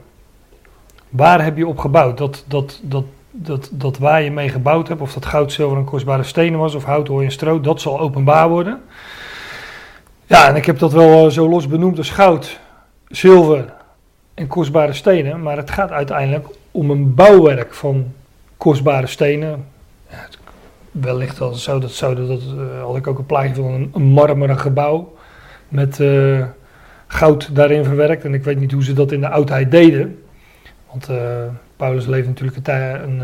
Waar 1.08 1.44
heb 1.44 1.56
je 1.56 1.66
op 1.66 1.78
gebouwd? 1.78 2.18
Dat, 2.18 2.44
dat, 2.48 2.80
dat, 2.82 3.04
dat, 3.30 3.68
dat 3.72 3.98
waar 3.98 4.22
je 4.22 4.30
mee 4.30 4.48
gebouwd 4.48 4.88
hebt, 4.88 5.00
of 5.00 5.12
dat 5.12 5.26
goud, 5.26 5.52
zilver 5.52 5.78
en 5.78 5.84
kostbare 5.84 6.22
stenen 6.22 6.58
was, 6.58 6.74
of 6.74 6.84
hout, 6.84 7.08
hooi 7.08 7.24
en 7.24 7.32
stro, 7.32 7.60
dat 7.60 7.80
zal 7.80 8.00
openbaar 8.00 8.48
worden. 8.48 8.82
Ja, 10.24 10.48
en 10.48 10.56
ik 10.56 10.66
heb 10.66 10.78
dat 10.78 10.92
wel 10.92 11.26
eh, 11.26 11.32
zo 11.32 11.48
los 11.48 11.68
benoemd 11.68 11.98
als 11.98 12.10
goud, 12.10 12.60
zilver 13.08 13.72
en 14.34 14.46
kostbare 14.46 14.92
stenen, 14.92 15.42
maar 15.42 15.56
het 15.56 15.70
gaat 15.70 15.90
uiteindelijk 15.90 16.46
om 16.70 16.90
een 16.90 17.14
bouwwerk 17.14 17.74
van 17.74 18.12
kostbare 18.56 19.06
stenen. 19.06 19.74
Ja, 20.10 20.26
wellicht 20.90 21.40
al 21.40 21.54
zou 21.54 21.80
dat, 21.80 21.90
zou 21.90 22.26
dat, 22.26 22.40
eh, 22.40 22.82
had 22.82 22.96
ik 22.96 23.06
ook 23.06 23.18
een 23.18 23.26
plaatje 23.26 23.54
van 23.54 23.90
een, 23.92 24.02
marmeren 24.02 24.58
gebouw 24.58 25.14
met 25.68 26.00
eh, 26.00 26.44
goud 27.06 27.54
daarin 27.54 27.84
verwerkt. 27.84 28.24
En 28.24 28.34
ik 28.34 28.44
weet 28.44 28.60
niet 28.60 28.72
hoe 28.72 28.84
ze 28.84 28.92
dat 28.92 29.12
in 29.12 29.20
de 29.20 29.28
oudheid 29.28 29.70
deden. 29.70 30.22
Want 30.90 31.08
eh, 31.08 31.44
Paulus 31.76 32.06
leeft 32.06 32.26
natuurlijk 32.26 32.66
een, 32.66 33.20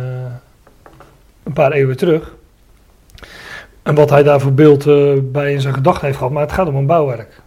een, 1.42 1.52
paar 1.52 1.72
eeuwen 1.72 1.96
terug. 1.96 2.34
En 3.82 3.94
wat 3.94 4.10
hij 4.10 4.22
daar 4.22 4.40
voor 4.40 4.52
beeld 4.52 4.84
bij 5.32 5.52
in 5.52 5.60
zijn 5.60 5.74
gedachten 5.74 6.06
heeft 6.06 6.18
gehad. 6.18 6.32
Maar 6.32 6.42
het 6.42 6.52
gaat 6.52 6.68
om 6.68 6.76
een 6.76 6.86
bouwwerk. 6.86 7.41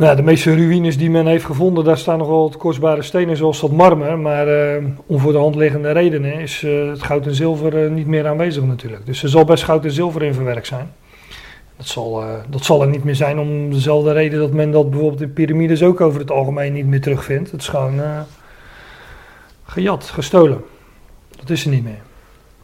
Nou, 0.00 0.16
de 0.16 0.22
meeste 0.22 0.54
ruïnes 0.54 0.98
die 0.98 1.10
men 1.10 1.26
heeft 1.26 1.44
gevonden, 1.44 1.84
daar 1.84 1.98
staan 1.98 2.18
nog 2.18 2.28
wel 2.28 2.42
wat 2.42 2.56
kostbare 2.56 3.02
stenen 3.02 3.36
zoals 3.36 3.60
dat 3.60 3.70
marmer. 3.70 4.18
Maar 4.18 4.48
eh, 4.48 4.84
om 5.06 5.18
voor 5.18 5.32
de 5.32 5.38
hand 5.38 5.54
liggende 5.54 5.90
redenen 5.90 6.34
is 6.34 6.62
eh, 6.62 6.88
het 6.88 7.02
goud 7.02 7.26
en 7.26 7.34
zilver 7.34 7.84
eh, 7.84 7.90
niet 7.90 8.06
meer 8.06 8.26
aanwezig 8.26 8.62
natuurlijk. 8.62 9.06
Dus 9.06 9.22
er 9.22 9.28
zal 9.28 9.44
best 9.44 9.64
goud 9.64 9.84
en 9.84 9.90
zilver 9.90 10.22
in 10.22 10.34
verwerkt 10.34 10.66
zijn. 10.66 10.92
Dat 11.76 11.86
zal, 11.86 12.24
dat 12.48 12.64
zal 12.64 12.82
er 12.82 12.88
niet 12.88 13.04
meer 13.04 13.14
zijn 13.14 13.38
om 13.38 13.70
dezelfde 13.70 14.12
reden 14.12 14.38
dat 14.38 14.52
men 14.52 14.70
dat 14.70 14.90
bijvoorbeeld 14.90 15.20
in 15.20 15.32
piramides 15.32 15.82
ook 15.82 16.00
over 16.00 16.20
het 16.20 16.30
algemeen 16.30 16.72
niet 16.72 16.86
meer 16.86 17.00
terugvindt. 17.00 17.50
Het 17.50 17.60
is 17.60 17.68
gewoon 17.68 18.00
gejat, 19.64 20.04
gestolen. 20.04 20.64
Dat 21.38 21.50
is 21.50 21.64
er 21.64 21.70
niet 21.70 21.84
meer. 21.84 22.02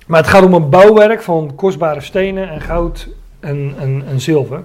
Maar 0.06 0.20
het 0.20 0.30
gaat 0.30 0.44
om 0.44 0.54
een 0.54 0.70
bouwwerk 0.70 1.22
van 1.22 1.52
kostbare 1.54 2.00
stenen 2.00 2.48
en 2.48 2.60
goud 2.60 3.08
en, 3.40 3.74
en, 3.78 4.02
en 4.08 4.20
zilver. 4.20 4.62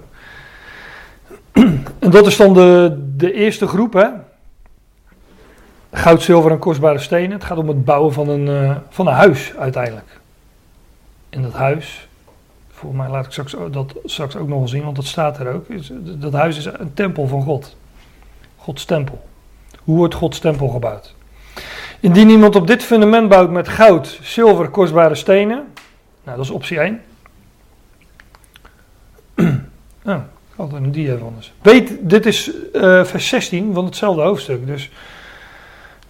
En 1.99 2.11
dat 2.11 2.27
is 2.27 2.37
dan 2.37 2.53
de, 2.53 3.01
de 3.15 3.33
eerste 3.33 3.67
groep, 3.67 3.93
hè? 3.93 4.07
Goud, 5.91 6.21
zilver 6.21 6.51
en 6.51 6.59
kostbare 6.59 6.99
stenen. 6.99 7.31
Het 7.31 7.43
gaat 7.43 7.57
om 7.57 7.67
het 7.67 7.85
bouwen 7.85 8.13
van 8.13 8.29
een, 8.29 8.47
eh, 8.47 8.75
van 8.89 9.07
een 9.07 9.13
huis 9.13 9.53
uiteindelijk. 9.57 10.19
En 11.29 11.41
dat 11.41 11.53
huis, 11.53 12.07
volgens 12.71 13.01
mij 13.01 13.11
laat 13.11 13.25
ik 13.25 13.31
straks, 13.31 13.55
dat 13.71 13.95
straks 14.05 14.35
ook 14.35 14.47
nog 14.47 14.57
wel 14.57 14.67
zien, 14.67 14.83
want 14.83 14.95
dat 14.95 15.05
staat 15.05 15.39
er 15.39 15.53
ook. 15.53 15.65
Dat 16.21 16.33
huis 16.33 16.57
is 16.57 16.65
een 16.65 16.93
tempel 16.93 17.27
van 17.27 17.41
God. 17.41 17.75
Gods 18.57 18.85
tempel. 18.85 19.21
Hoe 19.83 19.97
wordt 19.97 20.13
Gods 20.13 20.39
tempel 20.39 20.67
gebouwd? 20.67 21.15
Indien 21.99 22.29
iemand 22.29 22.55
op 22.55 22.67
dit 22.67 22.83
fundament 22.83 23.29
bouwt 23.29 23.49
met 23.49 23.67
goud, 23.67 24.19
zilver, 24.21 24.69
kostbare 24.69 25.15
stenen. 25.15 25.67
Nou, 26.23 26.37
dat 26.37 26.45
is 26.45 26.51
optie 26.51 26.79
1. 26.79 27.01
oh, 30.05 30.15
ik 30.15 30.40
van. 30.69 31.33
Dus. 31.37 31.53
Weet, 31.61 31.91
dit 32.01 32.25
is 32.25 32.51
eh, 32.73 33.03
vers 33.03 33.27
16 33.27 33.73
van 33.73 33.85
hetzelfde 33.85 34.21
hoofdstuk. 34.21 34.67
Dus 34.67 34.89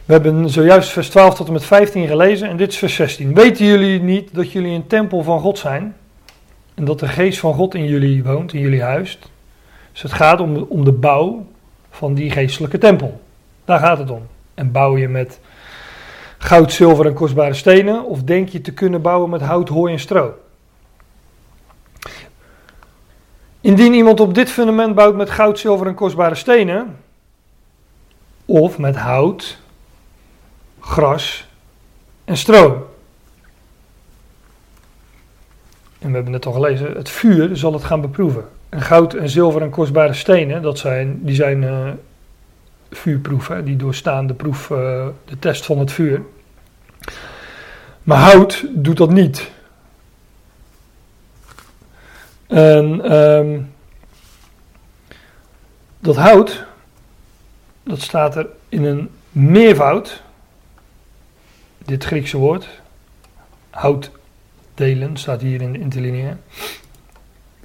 we 0.05 0.13
hebben 0.13 0.49
zojuist 0.49 0.89
vers 0.89 1.09
12 1.09 1.35
tot 1.35 1.47
en 1.47 1.53
met 1.53 1.65
15 1.65 2.07
gelezen 2.07 2.49
en 2.49 2.57
dit 2.57 2.71
is 2.71 2.77
vers 2.77 2.95
16. 2.95 3.33
Weten 3.33 3.65
jullie 3.65 4.01
niet 4.01 4.33
dat 4.33 4.51
jullie 4.51 4.75
een 4.75 4.87
tempel 4.87 5.23
van 5.23 5.39
God 5.39 5.57
zijn? 5.57 5.95
En 6.73 6.85
dat 6.85 6.99
de 6.99 7.07
geest 7.07 7.39
van 7.39 7.53
God 7.53 7.75
in 7.75 7.85
jullie 7.85 8.23
woont, 8.23 8.53
in 8.53 8.59
jullie 8.59 8.81
huist? 8.81 9.29
Dus 9.91 10.01
het 10.01 10.13
gaat 10.13 10.39
om 10.67 10.83
de 10.83 10.91
bouw 10.91 11.45
van 11.89 12.13
die 12.13 12.31
geestelijke 12.31 12.77
tempel. 12.77 13.21
Daar 13.65 13.79
gaat 13.79 13.97
het 13.97 14.09
om. 14.09 14.21
En 14.53 14.71
bouw 14.71 14.97
je 14.97 15.07
met 15.07 15.39
goud, 16.37 16.73
zilver 16.73 17.05
en 17.05 17.13
kostbare 17.13 17.53
stenen? 17.53 18.05
Of 18.05 18.23
denk 18.23 18.49
je 18.49 18.61
te 18.61 18.73
kunnen 18.73 19.01
bouwen 19.01 19.29
met 19.29 19.41
hout, 19.41 19.69
hooi 19.69 19.93
en 19.93 19.99
stro? 19.99 20.33
Indien 23.61 23.93
iemand 23.93 24.19
op 24.19 24.33
dit 24.33 24.49
fundament 24.49 24.95
bouwt 24.95 25.15
met 25.15 25.29
goud, 25.29 25.59
zilver 25.59 25.87
en 25.87 25.93
kostbare 25.93 26.35
stenen, 26.35 26.97
of 28.45 28.77
met 28.77 28.95
hout, 28.95 29.57
gras 30.79 31.47
en 32.25 32.37
stro. 32.37 32.89
En 35.99 36.07
we 36.07 36.15
hebben 36.15 36.31
net 36.31 36.45
al 36.45 36.53
gelezen, 36.53 36.93
het 36.93 37.09
vuur 37.09 37.57
zal 37.57 37.73
het 37.73 37.83
gaan 37.83 38.01
beproeven. 38.01 38.45
En 38.69 38.81
goud 38.81 39.13
en 39.13 39.29
zilver 39.29 39.61
en 39.61 39.69
kostbare 39.69 40.13
stenen, 40.13 40.61
dat 40.61 40.77
zijn, 40.77 41.19
die 41.23 41.35
zijn 41.35 41.63
eh, 41.63 41.89
vuurproef, 42.91 43.47
hè, 43.47 43.63
die 43.63 43.75
doorstaan 43.75 44.27
de 44.27 44.33
proef, 44.33 44.71
eh, 44.71 45.07
de 45.25 45.39
test 45.39 45.65
van 45.65 45.79
het 45.79 45.91
vuur. 45.91 46.21
Maar 48.03 48.17
hout 48.17 48.65
doet 48.69 48.97
dat 48.97 49.11
niet. 49.11 49.51
En 52.51 53.01
ehm, 53.01 53.61
dat 55.99 56.15
hout, 56.15 56.65
dat 57.83 58.01
staat 58.01 58.35
er 58.35 58.47
in 58.69 58.83
een 58.83 59.09
meervoud. 59.29 60.21
Dit 61.85 62.03
Griekse 62.03 62.37
woord, 62.37 62.67
houtdelen, 63.69 65.17
staat 65.17 65.41
hier 65.41 65.61
in 65.61 65.71
de 65.71 65.79
interlineair. 65.79 66.37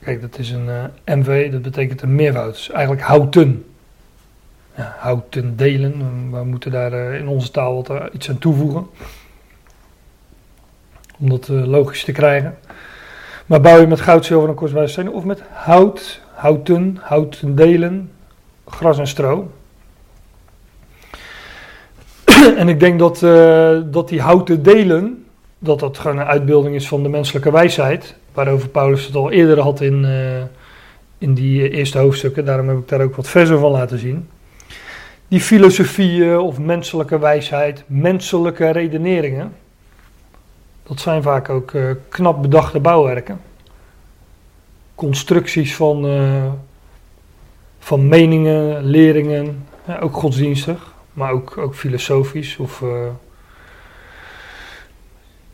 Kijk, 0.00 0.20
dat 0.20 0.38
is 0.38 0.50
een 0.50 0.68
eh, 0.68 1.16
MV, 1.16 1.52
dat 1.52 1.62
betekent 1.62 2.02
een 2.02 2.14
meervoud. 2.14 2.52
Dus 2.52 2.70
eigenlijk 2.70 3.06
houten. 3.06 3.66
Ja, 4.76 4.96
houten 4.98 5.56
delen, 5.56 6.30
we 6.30 6.44
moeten 6.44 6.70
daar 6.70 6.92
eh, 6.92 7.18
in 7.20 7.28
onze 7.28 7.50
taal 7.50 7.74
wat, 7.74 7.90
eh, 7.90 8.04
iets 8.12 8.30
aan 8.30 8.38
toevoegen. 8.38 8.86
Om 11.18 11.28
dat 11.28 11.48
logisch 11.48 12.04
te 12.04 12.12
krijgen. 12.12 12.58
Maar 13.46 13.60
bouw 13.60 13.80
je 13.80 13.86
met 13.86 14.00
goud, 14.00 14.24
zilver 14.24 14.48
en 14.48 14.54
kostbare 14.54 14.86
stenen 14.86 15.12
of 15.12 15.24
met 15.24 15.42
hout, 15.52 16.20
houten, 16.34 16.98
houten 17.00 17.54
delen, 17.54 18.10
gras 18.66 18.98
en 18.98 19.06
stro. 19.06 19.50
en 22.56 22.68
ik 22.68 22.80
denk 22.80 22.98
dat, 22.98 23.22
eh, 23.22 23.78
dat 23.84 24.08
die 24.08 24.20
houten 24.20 24.62
delen, 24.62 25.24
dat 25.58 25.80
dat 25.80 25.98
gewoon 25.98 26.18
een 26.18 26.26
uitbeelding 26.26 26.74
is 26.74 26.88
van 26.88 27.02
de 27.02 27.08
menselijke 27.08 27.52
wijsheid. 27.52 28.14
Waarover 28.32 28.68
Paulus 28.68 29.06
het 29.06 29.14
al 29.14 29.30
eerder 29.30 29.60
had 29.60 29.80
in, 29.80 30.04
eh, 30.04 30.42
in 31.18 31.34
die 31.34 31.70
eerste 31.70 31.98
hoofdstukken. 31.98 32.44
Daarom 32.44 32.68
heb 32.68 32.78
ik 32.78 32.88
daar 32.88 33.00
ook 33.00 33.16
wat 33.16 33.28
versen 33.28 33.58
van 33.58 33.70
laten 33.70 33.98
zien. 33.98 34.28
Die 35.28 35.40
filosofieën 35.40 36.38
of 36.38 36.58
menselijke 36.58 37.18
wijsheid, 37.18 37.84
menselijke 37.86 38.70
redeneringen. 38.70 39.52
Dat 40.86 41.00
zijn 41.00 41.22
vaak 41.22 41.48
ook 41.48 41.72
eh, 41.72 41.90
knap 42.08 42.42
bedachte 42.42 42.80
bouwwerken. 42.80 43.40
Constructies 44.94 45.76
van, 45.76 46.06
eh, 46.06 46.52
van 47.78 48.08
meningen, 48.08 48.84
leringen, 48.84 49.66
ook 50.00 50.14
godsdienstig, 50.14 50.94
maar 51.12 51.30
ook, 51.32 51.58
ook 51.58 51.74
filosofisch 51.74 52.56
of, 52.56 52.82
eh, 52.82 53.08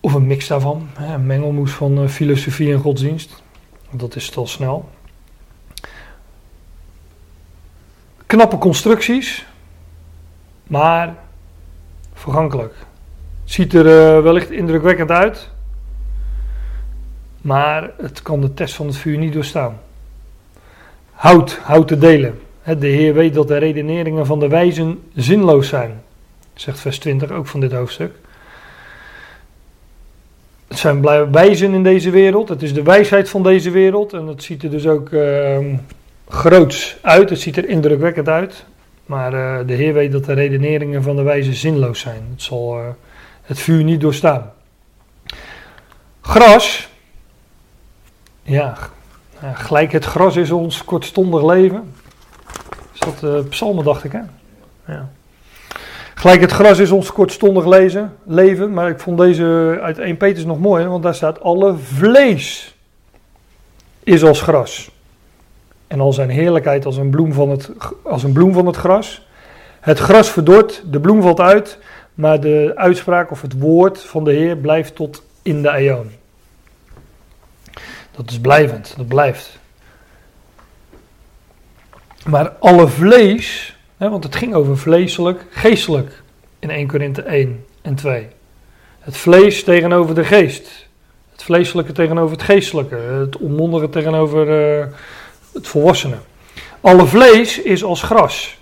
of 0.00 0.14
een 0.14 0.26
mix 0.26 0.46
daarvan. 0.46 0.88
Hè, 0.94 1.14
een 1.14 1.26
mengelmoes 1.26 1.72
van 1.72 2.08
filosofie 2.08 2.72
en 2.72 2.80
godsdienst. 2.80 3.42
Dat 3.90 4.16
is 4.16 4.26
het 4.26 4.36
al 4.36 4.46
snel. 4.46 4.88
Knappe 8.26 8.58
constructies, 8.58 9.46
maar 10.66 11.16
vergankelijk. 12.12 12.74
Ziet 13.52 13.74
er 13.74 13.86
eh, 13.86 14.22
wellicht 14.22 14.50
indrukwekkend 14.50 15.10
uit, 15.10 15.50
maar 17.40 17.90
het 17.96 18.22
kan 18.22 18.40
de 18.40 18.54
test 18.54 18.74
van 18.74 18.86
het 18.86 18.96
vuur 18.96 19.18
niet 19.18 19.32
doorstaan. 19.32 19.80
Hout, 21.10 21.58
hout 21.62 21.88
te 21.88 21.98
delen. 21.98 22.40
De 22.78 22.86
Heer 22.86 23.14
weet 23.14 23.34
dat 23.34 23.48
de 23.48 23.56
redeneringen 23.56 24.26
van 24.26 24.40
de 24.40 24.48
wijzen 24.48 25.02
zinloos 25.14 25.68
zijn, 25.68 26.02
zegt 26.54 26.80
vers 26.80 26.98
20 26.98 27.30
ook 27.30 27.46
van 27.46 27.60
dit 27.60 27.72
hoofdstuk. 27.72 28.14
Het 30.68 30.78
zijn 30.78 31.30
wijzen 31.32 31.74
in 31.74 31.82
deze 31.82 32.10
wereld, 32.10 32.48
het 32.48 32.62
is 32.62 32.74
de 32.74 32.82
wijsheid 32.82 33.28
van 33.28 33.42
deze 33.42 33.70
wereld 33.70 34.12
en 34.12 34.26
het 34.26 34.42
ziet 34.42 34.62
er 34.62 34.70
dus 34.70 34.86
ook 34.86 35.08
ehm, 35.08 35.74
groots 36.28 36.96
uit, 37.02 37.30
het 37.30 37.40
ziet 37.40 37.56
er 37.56 37.68
indrukwekkend 37.68 38.28
uit. 38.28 38.64
Maar 39.06 39.32
eh, 39.32 39.66
de 39.66 39.74
Heer 39.74 39.92
weet 39.92 40.12
dat 40.12 40.24
de 40.24 40.32
redeneringen 40.32 41.02
van 41.02 41.16
de 41.16 41.22
wijzen 41.22 41.54
zinloos 41.54 42.00
zijn. 42.00 42.22
Het 42.30 42.42
zal 42.42 42.78
eh, 42.78 42.88
het 43.52 43.60
vuur 43.60 43.84
niet 43.84 44.00
doorstaan. 44.00 44.52
Gras, 46.20 46.88
ja, 48.42 48.76
gelijk 49.52 49.92
het 49.92 50.04
gras 50.04 50.36
is 50.36 50.50
ons 50.50 50.84
kortstondig 50.84 51.44
leven. 51.44 51.94
Is 52.92 53.00
dat 53.00 53.22
eh 53.22 53.48
psalmen, 53.48 53.84
dacht 53.84 54.04
ik, 54.04 54.12
hè? 54.12 54.20
Ja. 54.86 55.08
Gelijk 56.14 56.40
het 56.40 56.52
gras 56.52 56.78
is 56.78 56.90
ons 56.90 57.12
kortstondig 57.12 57.66
leven, 58.26 58.72
maar 58.72 58.88
ik 58.88 59.00
vond 59.00 59.18
deze 59.18 59.78
uit 59.82 59.98
1 59.98 60.16
Petrus 60.16 60.44
nog 60.44 60.58
mooi, 60.58 60.86
want 60.86 61.02
daar 61.02 61.14
staat 61.14 61.40
alle 61.40 61.76
vlees 61.76 62.76
is 64.02 64.24
als 64.24 64.42
gras. 64.42 64.90
En 65.86 66.00
al 66.00 66.12
zijn 66.12 66.30
heerlijkheid 66.30 66.84
als 66.84 66.96
een 66.96 67.10
bloem 67.10 67.32
van 67.32 67.50
het, 67.50 67.70
als 68.02 68.22
een 68.22 68.32
bloem 68.32 68.52
van 68.52 68.66
het 68.66 68.76
gras. 68.76 69.26
Het 69.80 69.98
gras 69.98 70.30
verdort, 70.30 70.82
de 70.86 71.00
bloem 71.00 71.22
valt 71.22 71.40
uit, 71.40 71.78
maar 72.14 72.40
de 72.40 72.72
uitspraak 72.74 73.30
of 73.30 73.42
het 73.42 73.58
woord 73.58 74.02
van 74.02 74.24
de 74.24 74.32
Heer 74.32 74.56
blijft 74.56 74.94
tot 74.94 75.22
in 75.42 75.62
de 75.62 75.70
eeuwen. 75.70 76.12
Dat 78.10 78.30
is 78.30 78.40
blijvend, 78.40 78.94
dat 78.96 79.06
blijft. 79.06 79.58
Maar 82.26 82.48
alle 82.48 82.88
vlees, 82.88 83.76
hè, 83.96 84.10
want 84.10 84.24
het 84.24 84.36
ging 84.36 84.54
over 84.54 84.78
vleeselijk, 84.78 85.44
geestelijk 85.50 86.22
in 86.58 86.70
1 86.70 86.86
Korinthe 86.86 87.22
1 87.22 87.64
en 87.82 87.94
2. 87.94 88.28
Het 89.00 89.16
vlees 89.16 89.64
tegenover 89.64 90.14
de 90.14 90.24
geest. 90.24 90.88
Het 91.32 91.42
vleeselijke 91.42 91.92
tegenover 91.92 92.36
het 92.36 92.42
geestelijke. 92.44 92.94
Het 92.94 93.36
onmondige 93.36 93.88
tegenover 93.88 94.78
uh, 94.78 94.86
het 95.52 95.68
volwassene. 95.68 96.16
Alle 96.80 97.06
vlees 97.06 97.58
is 97.58 97.84
als 97.84 98.02
gras. 98.02 98.58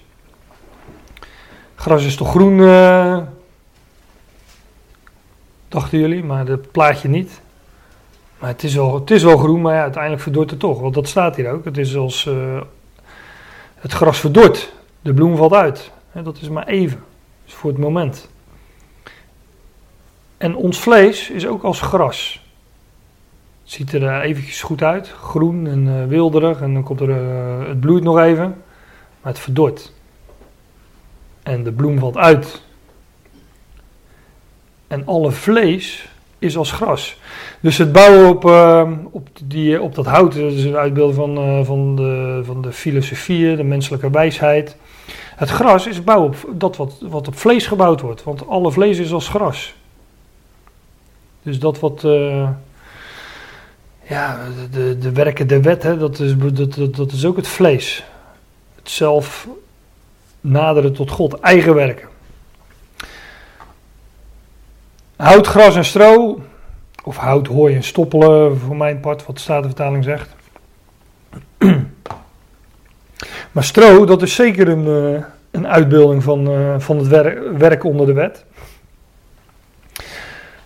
Gras 1.74 2.05
is 2.05 2.16
toch 2.16 2.31
groen, 2.31 2.59
uh, 2.59 3.18
dachten 5.70 5.98
jullie, 5.98 6.24
maar 6.24 6.44
dat 6.44 6.70
plaatje 6.70 7.09
niet. 7.09 7.40
Maar 8.38 8.48
het 8.48 8.62
is 8.62 8.74
wel, 8.74 8.94
het 8.94 9.10
is 9.10 9.22
wel 9.22 9.38
groen, 9.38 9.60
maar 9.60 9.74
ja, 9.74 9.82
uiteindelijk 9.82 10.22
verdort 10.22 10.51
het 10.51 10.59
toch. 10.59 10.80
Want 10.80 10.94
dat 10.94 11.09
staat 11.09 11.36
hier 11.36 11.51
ook. 11.51 11.64
Het 11.64 11.76
is 11.76 11.97
als 11.97 12.24
uh, 12.24 12.60
het 13.74 13.92
gras 13.92 14.20
verdort. 14.20 14.72
De 15.02 15.14
bloem 15.14 15.36
valt 15.36 15.52
uit. 15.52 15.90
dat 16.22 16.40
is 16.40 16.48
maar 16.48 16.66
even. 16.66 17.02
Is 17.47 17.52
voor 17.52 17.70
het 17.70 17.78
moment. 17.78 18.28
En 20.36 20.56
ons 20.56 20.78
vlees 20.78 21.30
is 21.30 21.47
ook 21.47 21.62
als 21.62 21.80
gras. 21.80 22.44
Het 23.62 23.72
ziet 23.72 23.92
er 23.92 24.02
uh, 24.02 24.22
eventjes 24.22 24.62
goed 24.62 24.82
uit. 24.82 25.09
Groen 25.09 25.66
en 25.66 25.86
uh, 25.86 26.06
wilderig. 26.06 26.60
En 26.60 26.74
dan 26.74 26.82
komt 26.82 27.01
er, 27.01 27.14
het 27.68 27.80
bloeit 27.80 28.02
nog 28.02 28.18
even. 28.18 28.62
Maar 29.20 29.32
het 29.32 29.38
verdort. 29.38 29.92
En 31.42 31.62
de 31.62 31.72
bloem 31.72 31.98
valt 31.98 32.16
uit. 32.16 32.62
En 34.90 35.06
alle 35.06 35.30
vlees 35.30 36.08
is 36.38 36.56
als 36.56 36.72
gras. 36.72 37.16
Dus 37.60 37.78
het 37.78 37.92
bouwen 37.92 38.28
op, 38.28 38.44
uh, 38.44 38.90
op, 39.10 39.28
die, 39.44 39.82
op 39.82 39.94
dat 39.94 40.06
hout, 40.06 40.34
is 40.34 40.64
een 40.64 40.76
uitbeelding 40.76 41.16
van, 41.16 41.38
uh, 41.38 41.64
van, 41.64 41.96
de, 41.96 42.40
van 42.44 42.62
de 42.62 42.72
filosofie, 42.72 43.56
de 43.56 43.62
menselijke 43.62 44.10
wijsheid. 44.10 44.76
Het 45.36 45.48
gras 45.48 45.86
is 45.86 46.04
bouwen 46.04 46.28
op 46.28 46.36
dat 46.58 46.76
wat, 46.76 46.96
wat 47.00 47.28
op 47.28 47.38
vlees 47.38 47.66
gebouwd 47.66 48.00
wordt, 48.00 48.22
want 48.22 48.48
alle 48.48 48.72
vlees 48.72 48.98
is 48.98 49.12
als 49.12 49.28
gras. 49.28 49.74
Dus 51.42 51.58
dat 51.58 51.80
wat, 51.80 52.02
uh, 52.04 52.48
ja, 54.08 54.38
de, 54.70 54.98
de 54.98 55.12
werken 55.12 55.46
der 55.46 55.62
wet, 55.62 55.82
dat, 55.82 56.18
is, 56.18 56.34
dat, 56.36 56.74
dat, 56.74 56.96
dat 56.96 57.12
is 57.12 57.24
ook 57.24 57.36
het 57.36 57.48
vlees. 57.48 58.04
Het 58.74 58.90
zelf 58.90 59.48
naderen 60.40 60.92
tot 60.92 61.10
God, 61.10 61.40
eigen 61.40 61.74
werken. 61.74 62.09
Hout, 65.20 65.47
gras 65.47 65.76
en 65.76 65.84
stro, 65.84 66.40
of 67.05 67.16
hout, 67.16 67.47
hooi 67.47 67.74
en 67.74 67.82
stoppelen, 67.82 68.59
voor 68.59 68.76
mijn 68.76 69.01
part, 69.01 69.26
wat 69.26 69.36
de 69.36 69.42
Statenvertaling 69.42 70.05
zegt. 70.05 70.28
maar 73.52 73.64
stro, 73.64 74.05
dat 74.05 74.22
is 74.22 74.34
zeker 74.34 74.68
een, 74.68 74.86
uh, 74.86 75.22
een 75.51 75.66
uitbeelding 75.66 76.22
van, 76.22 76.51
uh, 76.51 76.74
van 76.78 76.98
het 76.98 77.06
wer 77.06 77.59
werk 77.59 77.84
onder 77.84 78.06
de 78.06 78.12
wet. 78.12 78.44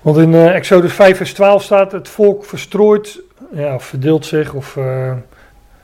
Want 0.01 0.17
in 0.17 0.33
uh, 0.33 0.55
Exodus 0.55 0.93
5 0.93 1.17
vers 1.17 1.35
12 1.35 1.63
staat, 1.63 1.93
het 1.93 2.09
volk 2.09 2.45
verstrooit, 2.45 3.21
ja, 3.53 3.81
verdeelt 3.81 4.27
zich 4.27 4.53
of 4.53 4.79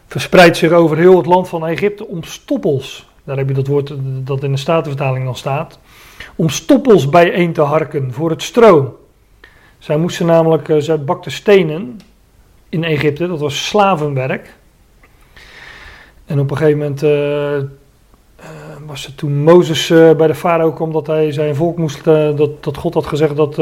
verspreidt 0.06 0.56
zich 0.56 0.70
over 0.70 0.96
heel 0.96 1.16
het 1.16 1.26
land 1.26 1.48
van 1.48 1.66
Egypte 1.66 2.06
om 2.06 2.24
stoppels. 2.24 3.08
Daar 3.24 3.36
heb 3.36 3.48
je 3.48 3.54
dat 3.54 3.66
woord 3.66 3.92
dat 4.26 4.42
in 4.42 4.52
de 4.52 4.58
Statenvertaling 4.58 5.24
dan 5.24 5.36
staat 5.36 5.78
om 6.40 6.48
stoppels 6.48 7.08
bijeen 7.08 7.52
te 7.52 7.60
harken 7.60 8.12
voor 8.12 8.30
het 8.30 8.42
stro. 8.42 8.98
Zij 9.78 9.96
moesten 9.96 10.26
namelijk, 10.26 10.68
uh, 10.68 10.76
zij 10.78 11.04
bakten 11.04 11.32
stenen 11.32 12.00
in 12.68 12.84
Egypte, 12.84 13.26
dat 13.26 13.40
was 13.40 13.66
slavenwerk. 13.66 14.54
En 16.24 16.40
op 16.40 16.50
een 16.50 16.56
gegeven 16.56 16.78
moment 16.78 17.02
uh, 17.02 17.56
uh, 17.56 17.64
was 18.86 19.06
het 19.06 19.16
toen 19.16 19.42
Mozes 19.42 19.88
bij 19.88 20.26
de 20.26 20.34
farao 20.34 20.72
kwam 20.72 20.92
dat 20.92 21.06
hij 21.06 21.32
zijn 21.32 21.54
volk 21.54 21.78
moest, 21.78 22.04
dat, 22.04 22.64
dat 22.64 22.76
God 22.76 22.94
had 22.94 23.06
gezegd 23.06 23.36
dat, 23.36 23.54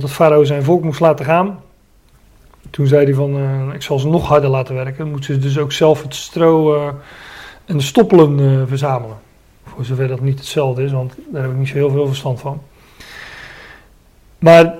dat 0.00 0.10
farao 0.10 0.44
zijn 0.44 0.62
volk 0.62 0.82
moest 0.82 1.00
laten 1.00 1.24
gaan. 1.24 1.62
Toen 2.70 2.86
zei 2.86 3.04
hij 3.04 3.14
van, 3.14 3.72
ik 3.74 3.82
zal 3.82 3.98
ze 3.98 4.08
nog 4.08 4.28
harder 4.28 4.50
laten 4.50 4.74
werken. 4.74 4.98
Dan 4.98 5.10
moeten 5.10 5.34
ze 5.34 5.40
dus 5.40 5.58
ook 5.58 5.72
zelf 5.72 6.02
het 6.02 6.14
stro 6.14 6.84
en 7.64 7.76
de 7.76 7.82
stoppelen 7.82 8.68
verzamelen. 8.68 9.16
Voor 9.74 9.84
zover 9.84 10.08
dat 10.08 10.20
niet 10.20 10.38
hetzelfde 10.38 10.82
is, 10.82 10.92
want 10.92 11.14
daar 11.28 11.42
heb 11.42 11.50
ik 11.50 11.56
niet 11.56 11.68
zo 11.68 11.74
heel 11.74 11.90
veel 11.90 12.06
verstand 12.06 12.40
van. 12.40 12.62
Maar 14.38 14.74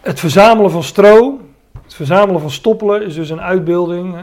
het 0.00 0.20
verzamelen 0.20 0.70
van 0.70 0.82
stro, 0.82 1.40
het 1.84 1.94
verzamelen 1.94 2.40
van 2.40 2.50
stoppelen 2.50 3.02
is 3.02 3.14
dus 3.14 3.30
een 3.30 3.40
uitbeelding. 3.40 4.16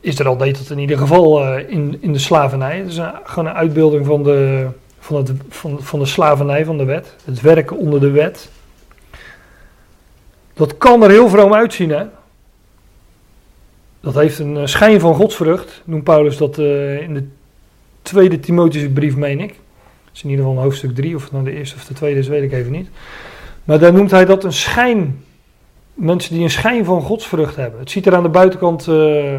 Israël 0.00 0.36
deed 0.36 0.58
dat 0.58 0.70
in 0.70 0.78
ieder 0.78 0.98
geval 0.98 1.42
uh, 1.44 1.68
in, 1.68 1.98
in 2.00 2.12
de 2.12 2.18
slavernij. 2.18 2.78
Het 2.78 2.88
is 2.88 2.96
een, 2.96 3.12
gewoon 3.24 3.46
een 3.48 3.54
uitbeelding 3.54 4.06
van 4.06 4.22
de, 4.22 4.68
van, 4.98 5.16
het, 5.16 5.32
van, 5.48 5.82
van 5.82 5.98
de 5.98 6.06
slavernij, 6.06 6.64
van 6.64 6.78
de 6.78 6.84
wet. 6.84 7.16
Het 7.24 7.40
werken 7.40 7.76
onder 7.76 8.00
de 8.00 8.10
wet. 8.10 8.50
Dat 10.52 10.78
kan 10.78 11.02
er 11.02 11.10
heel 11.10 11.28
vroom 11.28 11.54
uitzien, 11.54 11.90
hè. 11.90 12.04
Dat 14.00 14.14
heeft 14.14 14.38
een 14.38 14.56
eh, 14.56 14.66
schijn 14.66 15.00
van 15.00 15.14
godsvrucht, 15.14 15.82
noemt 15.84 16.04
Paulus 16.04 16.36
dat 16.36 16.58
in 16.58 17.14
de 17.14 17.28
tweede 18.02 18.40
Timotheus 18.40 18.92
brief, 18.92 19.16
meen 19.16 19.40
ik. 19.40 19.48
Dat 19.48 20.14
is 20.14 20.22
in 20.22 20.30
ieder 20.30 20.44
geval 20.44 20.62
hoofdstuk 20.62 20.94
3, 20.94 21.14
of 21.14 21.22
het 21.22 21.32
nou 21.32 21.44
de 21.44 21.52
eerste 21.52 21.76
of 21.76 21.84
de 21.84 21.94
tweede 21.94 22.18
is, 22.18 22.28
weet 22.28 22.42
ik 22.42 22.52
even 22.52 22.72
niet. 22.72 22.88
Maar 23.64 23.78
daar 23.78 23.92
noemt 23.92 24.10
hij 24.10 24.24
dat 24.24 24.44
een 24.44 24.52
schijn. 24.52 25.24
Mensen 25.94 26.34
die 26.34 26.42
een 26.42 26.50
schijn 26.50 26.84
van 26.84 27.02
godsvrucht 27.02 27.56
hebben. 27.56 27.80
Het 27.80 27.90
ziet 27.90 28.06
er 28.06 28.14
aan 28.14 28.22
de 28.22 28.28
buitenkant 28.28 28.86
uh, 28.86 29.38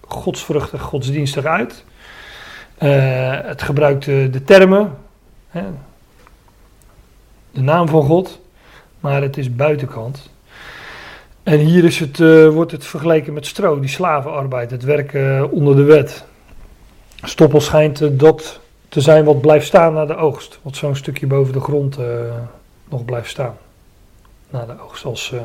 godsvruchtig, 0.00 0.82
godsdienstig 0.82 1.44
uit. 1.44 1.84
Uh, 2.82 3.40
het 3.42 3.62
gebruikt 3.62 4.06
uh, 4.06 4.32
de 4.32 4.44
termen, 4.44 4.98
hè, 5.48 5.62
de 7.50 7.60
naam 7.60 7.88
van 7.88 8.02
God, 8.02 8.40
maar 9.00 9.22
het 9.22 9.36
is 9.36 9.54
buitenkant. 9.54 10.30
En 11.42 11.58
hier 11.58 11.84
is 11.84 11.98
het, 11.98 12.18
wordt 12.52 12.72
het 12.72 12.86
vergeleken 12.86 13.32
met 13.32 13.46
stro, 13.46 13.80
die 13.80 13.88
slavenarbeid, 13.88 14.70
het 14.70 14.82
werken 14.82 15.50
onder 15.50 15.76
de 15.76 15.82
wet. 15.82 16.24
Stoppel 17.22 17.60
schijnt 17.60 18.18
dat 18.18 18.60
te 18.88 19.00
zijn 19.00 19.24
wat 19.24 19.40
blijft 19.40 19.66
staan 19.66 19.94
na 19.94 20.06
de 20.06 20.16
oogst. 20.16 20.58
Wat 20.62 20.76
zo'n 20.76 20.96
stukje 20.96 21.26
boven 21.26 21.52
de 21.52 21.60
grond 21.60 21.98
uh, 21.98 22.06
nog 22.88 23.04
blijft 23.04 23.30
staan. 23.30 23.56
Na 24.50 24.66
de 24.66 24.80
oogst. 24.80 25.04
Als, 25.04 25.30
uh, 25.34 25.40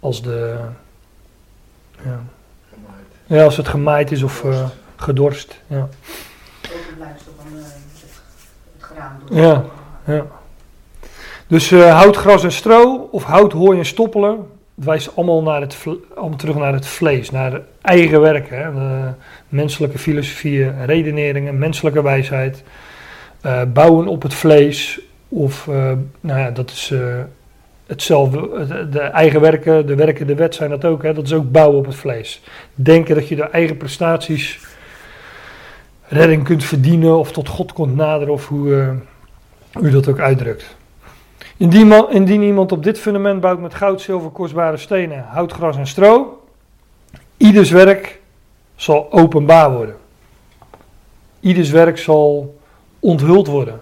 als 0.00 0.22
de. 0.22 0.56
Ja. 2.04 2.20
ja, 3.26 3.44
als 3.44 3.56
het 3.56 3.68
gemaaid 3.68 4.12
is 4.12 4.22
of 4.22 4.42
uh, 4.44 4.66
gedorst. 4.96 5.60
Ja. 5.66 5.88
Ja, 9.30 9.64
ja. 10.04 10.26
Dus 11.46 11.70
hout, 11.70 12.16
gras 12.16 12.44
en 12.44 12.52
stro, 12.52 13.08
of 13.10 13.24
hout, 13.24 13.52
hooi 13.52 13.78
en 13.78 13.86
stoppelen. 13.86 14.36
Het 14.74 14.84
wijst 14.84 15.16
allemaal, 15.16 15.42
naar 15.42 15.60
het, 15.60 15.76
allemaal 16.14 16.38
terug 16.38 16.56
naar 16.56 16.72
het 16.72 16.86
vlees, 16.86 17.30
naar 17.30 17.60
eigen 17.80 18.20
werk. 18.20 18.50
Menselijke 19.50 19.98
filosofieën, 19.98 20.84
redeneringen, 20.84 21.58
menselijke 21.58 22.02
wijsheid. 22.02 22.62
Uh, 23.46 23.62
bouwen 23.72 24.06
op 24.06 24.22
het 24.22 24.34
vlees. 24.34 25.00
Of, 25.28 25.66
uh, 25.66 25.92
nou 26.20 26.40
ja, 26.40 26.50
dat 26.50 26.70
is 26.70 26.90
uh, 26.90 27.14
hetzelfde. 27.86 28.66
De, 28.66 28.88
de, 28.88 29.00
eigen 29.00 29.40
werken, 29.40 29.86
de 29.86 29.94
werken, 29.94 30.26
de 30.26 30.34
wet 30.34 30.54
zijn 30.54 30.70
dat 30.70 30.84
ook. 30.84 31.02
Hè? 31.02 31.12
Dat 31.12 31.24
is 31.24 31.32
ook 31.32 31.52
bouwen 31.52 31.78
op 31.78 31.86
het 31.86 31.94
vlees. 31.94 32.42
Denken 32.74 33.14
dat 33.14 33.28
je 33.28 33.36
door 33.36 33.48
eigen 33.52 33.76
prestaties 33.76 34.58
redding 36.08 36.44
kunt 36.44 36.64
verdienen. 36.64 37.18
Of 37.18 37.32
tot 37.32 37.48
God 37.48 37.72
kunt 37.72 37.96
naderen. 37.96 38.34
Of 38.34 38.48
hoe 38.48 38.96
u 39.80 39.90
dat 39.90 40.08
ook 40.08 40.18
uitdrukt. 40.18 40.76
Indien, 41.56 42.10
indien, 42.10 42.42
iemand 42.42 42.72
op 42.72 42.82
dit 42.82 42.98
fundament 42.98 43.40
bouwt 43.40 43.60
met 43.60 43.74
goud, 43.74 44.00
zilver, 44.00 44.30
kostbare 44.30 44.76
stenen, 44.76 45.24
hout, 45.28 45.52
gras 45.52 45.76
en 45.76 45.86
stro, 45.86 46.42
ieders 47.36 47.70
werk 47.70 48.19
zal 48.80 49.12
openbaar 49.12 49.72
worden. 49.72 49.96
Ieders 51.40 51.70
werk 51.70 51.98
zal 51.98 52.58
onthuld 52.98 53.46
worden. 53.46 53.80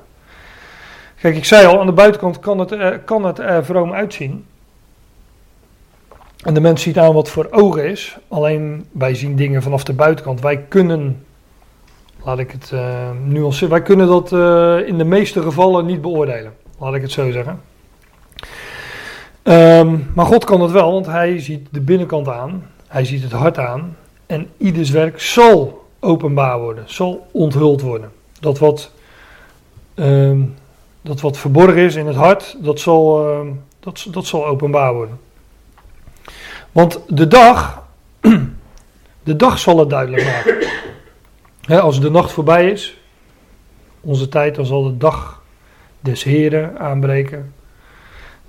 Kijk, 1.21 1.37
ik 1.37 1.45
zei 1.45 1.67
al, 1.67 1.81
aan 1.81 1.87
de 1.87 1.93
buitenkant 1.93 2.39
kan 2.39 2.59
het, 2.59 3.05
kan 3.05 3.25
het 3.25 3.41
vroom 3.67 3.93
uitzien. 3.93 4.45
En 6.45 6.55
de 6.55 6.61
mens 6.61 6.83
ziet 6.83 6.99
aan 6.99 7.13
wat 7.13 7.31
voor 7.31 7.49
ogen 7.51 7.91
is. 7.91 8.19
Alleen 8.29 8.87
wij 8.93 9.15
zien 9.15 9.37
dingen 9.37 9.63
vanaf 9.63 9.85
de 9.85 9.93
buitenkant. 9.93 10.41
Wij 10.41 10.59
kunnen, 10.59 11.25
laat 12.25 12.39
ik 12.39 12.51
het 12.51 12.71
uh, 12.75 13.11
nuanceren, 13.25 13.71
wij 13.71 13.83
kunnen 13.83 14.07
dat 14.07 14.33
uh, 14.33 14.87
in 14.87 14.99
de 14.99 15.05
meeste 15.05 15.43
gevallen 15.43 15.87
niet 15.87 16.01
beoordelen. 16.01 16.53
Laat 16.79 16.95
ik 16.95 17.03
het 17.03 17.11
zo 17.11 17.31
zeggen. 17.31 17.61
Um, 19.43 20.11
maar 20.15 20.27
God 20.27 20.45
kan 20.45 20.61
het 20.61 20.71
wel, 20.71 20.93
want 20.93 21.07
hij 21.07 21.41
ziet 21.41 21.69
de 21.71 21.81
binnenkant 21.81 22.29
aan. 22.29 22.67
Hij 22.87 23.05
ziet 23.05 23.23
het 23.23 23.33
hart 23.33 23.59
aan. 23.59 23.97
En 24.29 24.51
ieders 24.57 24.91
werk 24.91 25.21
zal 25.21 25.87
openbaar 26.01 26.61
worden, 26.61 26.85
zal 26.87 27.27
onthuld 27.31 27.81
worden. 27.81 28.13
Dat 28.41 28.59
wat 28.59 28.91
ehm, 29.95 30.41
dat 31.09 31.21
wat 31.21 31.39
verborgen 31.39 31.83
is 31.83 31.95
in 31.95 32.07
het 32.07 32.17
hart, 32.17 32.57
dat 32.59 32.81
zal, 32.81 33.29
ehm, 33.29 33.49
dat, 33.81 34.07
dat 34.11 34.27
zal 34.27 34.47
openbaar 34.47 34.95
worden. 34.95 35.21
Want 36.73 37.01
de 37.07 37.27
dag, 37.27 37.83
de 39.23 39.37
dag 39.37 39.59
zal 39.59 39.79
het 39.79 39.91
duidelijk 39.91 40.25
maken. 40.25 41.83
Als 41.83 42.01
de 42.01 42.11
nacht 42.11 42.33
voorbij 42.33 42.71
is, 42.71 42.97
onze 44.01 44.29
tijd, 44.29 44.55
dan 44.55 44.67
zal 44.67 44.83
de 44.83 44.97
dag 44.97 45.43
des 46.01 46.23
Heren 46.23 46.79
aanbreken. 46.79 47.55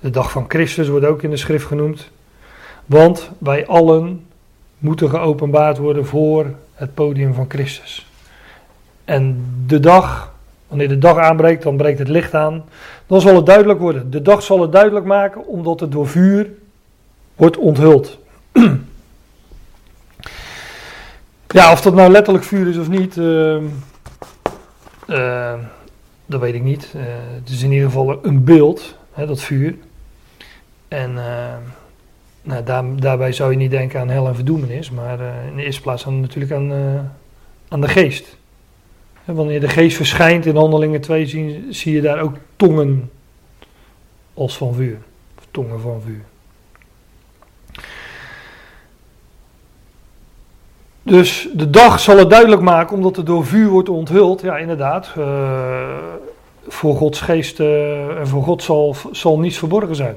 De 0.00 0.10
dag 0.10 0.30
van 0.30 0.44
Christus 0.48 0.88
wordt 0.88 1.06
ook 1.06 1.22
in 1.22 1.30
de 1.30 1.36
schrift 1.36 1.66
genoemd. 1.66 2.10
Want 2.86 3.30
wij 3.38 3.66
allen 3.66 4.26
moeten 4.80 5.10
geopenbaard 5.10 5.78
worden 5.78 6.06
voor 6.06 6.54
het 6.74 6.94
podium 6.94 7.34
van 7.34 7.44
Christus. 7.48 8.06
En 9.04 9.44
de 9.66 9.80
dag, 9.80 10.34
wanneer 10.68 10.88
de 10.88 10.98
dag 10.98 11.16
aanbreekt, 11.16 11.62
dan 11.62 11.76
breekt 11.76 11.98
het 11.98 12.08
licht 12.08 12.34
aan. 12.34 12.64
Dan 13.06 13.20
zal 13.20 13.36
het 13.36 13.46
duidelijk 13.46 13.78
worden. 13.78 14.10
De 14.10 14.22
dag 14.22 14.42
zal 14.42 14.60
het 14.60 14.72
duidelijk 14.72 15.06
maken, 15.06 15.46
omdat 15.46 15.80
het 15.80 15.92
door 15.92 16.08
vuur 16.08 16.50
wordt 17.36 17.56
onthuld. 17.56 18.18
ja, 21.58 21.72
of 21.72 21.80
dat 21.80 21.94
nou 21.94 22.10
letterlijk 22.10 22.44
vuur 22.44 22.68
is 22.68 22.76
of 22.76 22.88
niet, 22.88 23.16
uh, 23.16 23.56
uh, 25.06 25.54
dat 26.26 26.40
weet 26.40 26.54
ik 26.54 26.62
niet. 26.62 26.92
Uh, 26.96 27.02
het 27.34 27.48
is 27.48 27.62
in 27.62 27.72
ieder 27.72 27.86
geval 27.86 28.18
een 28.22 28.44
beeld, 28.44 28.96
hè, 29.12 29.26
dat 29.26 29.40
vuur. 29.40 29.74
En 30.88 31.18
nou, 32.42 32.64
daar, 32.64 32.84
daarbij 32.96 33.32
zou 33.32 33.50
je 33.50 33.56
niet 33.56 33.70
denken 33.70 34.00
aan 34.00 34.08
hel 34.08 34.26
en 34.26 34.34
verdoemenis, 34.34 34.90
maar 34.90 35.20
in 35.48 35.56
de 35.56 35.64
eerste 35.64 35.82
plaats 35.82 36.06
aan, 36.06 36.20
natuurlijk 36.20 36.52
aan, 36.52 36.72
aan 37.68 37.80
de 37.80 37.88
geest. 37.88 38.38
Wanneer 39.24 39.60
de 39.60 39.68
geest 39.68 39.96
verschijnt 39.96 40.46
in 40.46 40.56
handelingen 40.56 41.00
2, 41.00 41.26
zie, 41.26 41.66
zie 41.70 41.94
je 41.94 42.00
daar 42.00 42.20
ook 42.20 42.36
tongen 42.56 43.10
als 44.34 44.56
van 44.56 44.74
vuur. 44.74 44.98
Of 45.38 45.46
tongen 45.50 45.80
van 45.80 46.02
vuur. 46.04 46.24
Dus 51.02 51.48
de 51.54 51.70
dag 51.70 52.00
zal 52.00 52.18
het 52.18 52.30
duidelijk 52.30 52.62
maken, 52.62 52.96
omdat 52.96 53.16
het 53.16 53.26
door 53.26 53.46
vuur 53.46 53.68
wordt 53.68 53.88
onthuld. 53.88 54.40
Ja, 54.40 54.58
inderdaad. 54.58 55.14
Uh, 55.18 55.96
voor 56.68 56.96
Gods 56.96 57.20
geest 57.20 57.60
en 57.60 58.28
voor 58.28 58.42
God 58.42 58.62
zal, 58.62 58.96
zal 59.12 59.38
niets 59.38 59.58
verborgen 59.58 59.96
zijn. 59.96 60.16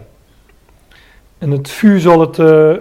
En 1.44 1.52
het 1.52 1.70
vuur 1.70 2.00
zal 2.00 2.20
het. 2.20 2.38
Uh, 2.38 2.78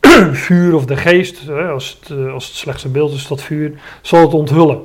vuur 0.46 0.74
of 0.74 0.84
de 0.84 0.96
geest, 0.96 1.48
als 1.48 1.98
het, 2.00 2.28
als 2.28 2.46
het 2.46 2.56
slechtste 2.56 2.88
beeld 2.88 3.12
is, 3.12 3.26
dat 3.26 3.42
vuur, 3.42 3.80
zal 4.02 4.20
het 4.20 4.34
onthullen. 4.34 4.84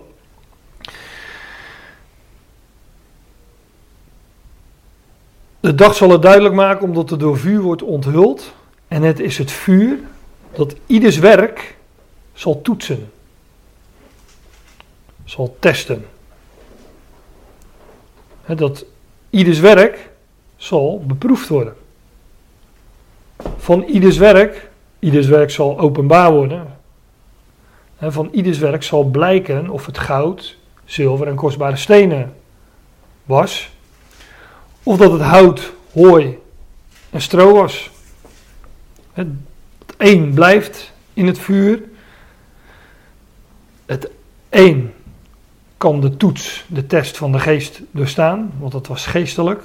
De 5.59 5.75
dag 5.75 5.95
zal 5.95 6.09
het 6.09 6.21
duidelijk 6.21 6.55
maken, 6.55 6.87
omdat 6.87 7.09
het 7.09 7.19
door 7.19 7.37
vuur 7.37 7.61
wordt 7.61 7.81
onthuld. 7.81 8.53
En 8.87 9.01
het 9.01 9.19
is 9.19 9.37
het 9.37 9.51
vuur 9.51 9.99
dat 10.53 10.75
ieders 10.85 11.17
werk 11.17 11.75
zal 12.33 12.61
toetsen, 12.61 13.11
zal 15.23 15.57
testen. 15.59 16.05
dat 18.45 18.85
ieders 19.29 19.59
werk 19.59 20.09
zal 20.55 21.03
beproefd 21.05 21.47
worden. 21.47 21.83
Van 23.57 23.83
ieders 23.83 24.17
werk, 24.17 24.69
ieders 24.99 25.27
werk 25.27 25.51
zal 25.51 25.79
openbaar 25.79 26.31
worden. 26.31 26.73
van 27.99 28.29
ieders 28.31 28.57
werk 28.57 28.83
zal 28.83 29.03
blijken 29.03 29.69
of 29.69 29.85
het 29.85 29.97
goud, 29.97 30.57
zilver 30.85 31.27
en 31.27 31.35
kostbare 31.35 31.75
stenen 31.75 32.33
was. 33.23 33.69
Of 34.83 34.97
dat 34.97 35.11
het 35.11 35.21
hout, 35.21 35.73
hooi 35.93 36.39
en 37.09 37.21
stro 37.21 37.53
was. 37.53 37.89
Het 39.13 39.27
een 39.97 40.33
blijft 40.33 40.93
in 41.13 41.27
het 41.27 41.39
vuur 41.39 41.81
het 43.85 44.09
een 44.49 44.93
kan 45.77 46.01
de 46.01 46.17
toets, 46.17 46.65
de 46.67 46.87
test 46.87 47.17
van 47.17 47.31
de 47.31 47.39
geest 47.39 47.81
doorstaan, 47.91 48.51
want 48.59 48.73
het 48.73 48.87
was 48.87 49.05
geestelijk, 49.05 49.63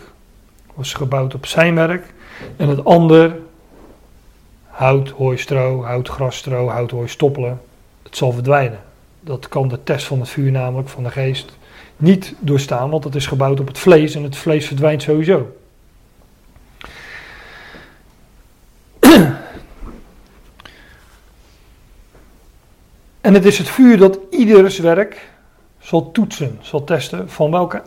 was 0.75 0.93
gebouwd 0.93 1.35
op 1.35 1.47
zijn 1.47 1.75
werk. 1.75 2.15
En 2.57 2.69
het 2.69 2.85
ander, 2.85 3.37
hout, 4.81 5.09
hooi, 5.09 5.37
stro, 5.37 5.85
hout, 5.85 6.09
gras, 6.09 6.37
stro, 6.37 6.69
hout, 6.69 6.91
hooi, 6.91 7.09
stoppelen, 7.09 7.61
het 8.03 8.17
zal 8.17 8.33
verdwijnen. 8.33 8.81
Dat 9.21 9.49
kan 9.49 9.69
de 9.69 9.83
test 9.83 10.07
van 10.07 10.21
het 10.21 10.29
vuur 10.29 10.51
namelijk, 10.51 10.89
van 10.89 11.03
de 11.03 11.11
geest, 11.11 11.57
niet 11.97 12.35
doorstaan, 12.39 12.91
want 12.91 13.05
het 13.05 13.15
is 13.15 13.27
gebouwd 13.27 13.61
op 13.61 13.67
het 13.67 13.79
vlees 13.79 14.15
en 14.15 14.23
het 14.23 14.37
vlees 14.37 14.67
verdwijnt 14.67 15.03
sowieso. 15.03 15.57
En 23.21 23.35
het 23.35 23.45
is 23.45 23.59
het 23.59 23.69
vuur 23.69 23.99
dat 23.99 24.19
ieders 24.31 24.79
werk 24.79 25.29
zal 25.79 26.11
toetsen, 26.11 26.59
zal 26.61 26.85
testen 26.85 27.31
van 27.31 27.51
welke 27.51 27.83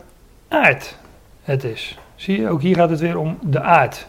aard 0.48 0.96
het 1.42 1.64
is. 1.64 1.98
Zie 2.14 2.40
je, 2.40 2.48
ook 2.48 2.62
hier 2.62 2.76
gaat 2.76 2.90
het 2.90 3.00
weer 3.00 3.18
om 3.18 3.38
de 3.42 3.60
aard. 3.60 4.06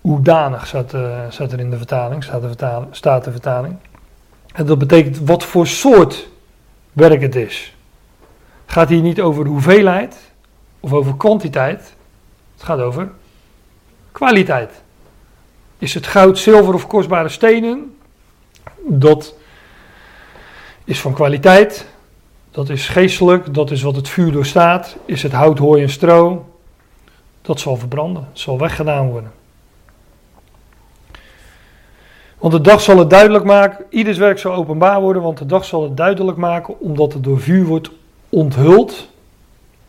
Hoedanig 0.00 0.66
staat, 0.66 0.94
staat 1.28 1.52
er 1.52 1.60
in 1.60 1.70
de 1.70 1.76
vertaling, 1.76 2.24
staat 2.24 2.40
de 2.40 2.46
vertaling, 2.46 2.96
staat 2.96 3.24
de 3.24 3.30
vertaling. 3.30 3.76
En 4.52 4.66
dat 4.66 4.78
betekent 4.78 5.18
wat 5.18 5.44
voor 5.44 5.66
soort 5.66 6.28
werk 6.92 7.20
het 7.20 7.34
is. 7.34 7.74
Het 8.64 8.72
gaat 8.72 8.88
hier 8.88 9.02
niet 9.02 9.20
over 9.20 9.46
hoeveelheid 9.46 10.16
of 10.80 10.92
over 10.92 11.16
kwantiteit. 11.16 11.94
Het 12.54 12.62
gaat 12.62 12.80
over 12.80 13.10
kwaliteit. 14.12 14.82
Is 15.78 15.94
het 15.94 16.06
goud, 16.06 16.38
zilver 16.38 16.74
of 16.74 16.86
kostbare 16.86 17.28
stenen? 17.28 17.96
Dat 18.86 19.34
is 20.84 21.00
van 21.00 21.12
kwaliteit. 21.12 21.86
Dat 22.50 22.68
is 22.68 22.88
geestelijk. 22.88 23.54
Dat 23.54 23.70
is 23.70 23.82
wat 23.82 23.96
het 23.96 24.08
vuur 24.08 24.32
doorstaat. 24.32 24.96
Is 25.04 25.22
het 25.22 25.32
hout, 25.32 25.58
hooi 25.58 25.82
en 25.82 25.90
stro? 25.90 26.48
Dat 27.42 27.60
zal 27.60 27.76
verbranden. 27.76 28.26
Het 28.28 28.38
zal 28.38 28.58
weggedaan 28.58 29.10
worden. 29.10 29.32
Want 32.40 32.52
de 32.52 32.60
dag 32.60 32.80
zal 32.80 32.98
het 32.98 33.10
duidelijk 33.10 33.44
maken. 33.44 33.84
Ieders 33.88 34.18
werk 34.18 34.38
zal 34.38 34.54
openbaar 34.54 35.00
worden. 35.00 35.22
Want 35.22 35.38
de 35.38 35.46
dag 35.46 35.64
zal 35.64 35.82
het 35.82 35.96
duidelijk 35.96 36.36
maken. 36.36 36.80
Omdat 36.80 37.12
het 37.12 37.24
door 37.24 37.40
vuur 37.40 37.64
wordt 37.64 37.90
onthuld. 38.28 39.08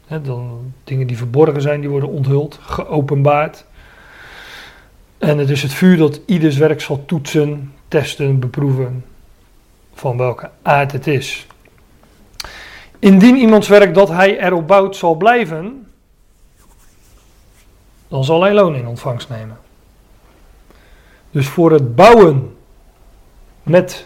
dan, 0.08 0.74
dingen 0.84 1.08
die 1.08 1.18
verborgen 1.18 1.62
zijn, 1.62 1.82
die 1.82 1.90
worden 1.90 2.10
onthuld. 2.10 2.60
Geopenbaard. 2.62 3.66
En 5.18 5.38
het 5.38 5.50
is 5.50 5.62
het 5.62 5.74
vuur 5.74 5.98
dat 5.98 6.22
ieders 6.26 6.58
werk 6.58 6.82
zal 6.82 7.06
toetsen, 7.06 7.74
testen, 7.88 8.40
beproeven 8.40 9.06
van 9.94 10.18
welke 10.18 10.50
aard 10.62 10.92
het 10.92 11.08
is. 11.08 11.48
Indien 13.00 13.36
iemands 13.36 13.68
werk 13.68 13.94
dat 13.94 14.10
hij 14.10 14.40
erop 14.40 14.68
bouwt 14.68 14.96
zal 14.96 15.16
blijven, 15.16 15.88
dan 18.08 18.24
zal 18.24 18.42
hij 18.42 18.54
loon 18.54 18.76
in 18.76 18.88
ontvangst 18.88 19.30
nemen. 19.30 19.58
Dus 21.32 21.48
voor 21.48 21.72
het 21.72 21.96
bouwen 21.96 22.56
met 23.64 24.06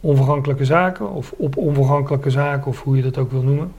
onvergankelijke 0.00 0.64
zaken, 0.64 1.10
of 1.10 1.32
op 1.36 1.56
onvergankelijke 1.56 2.30
zaken, 2.30 2.66
of 2.66 2.82
hoe 2.82 2.96
je 2.96 3.02
dat 3.02 3.18
ook 3.18 3.30
wil 3.30 3.42
noemen. 3.42 3.72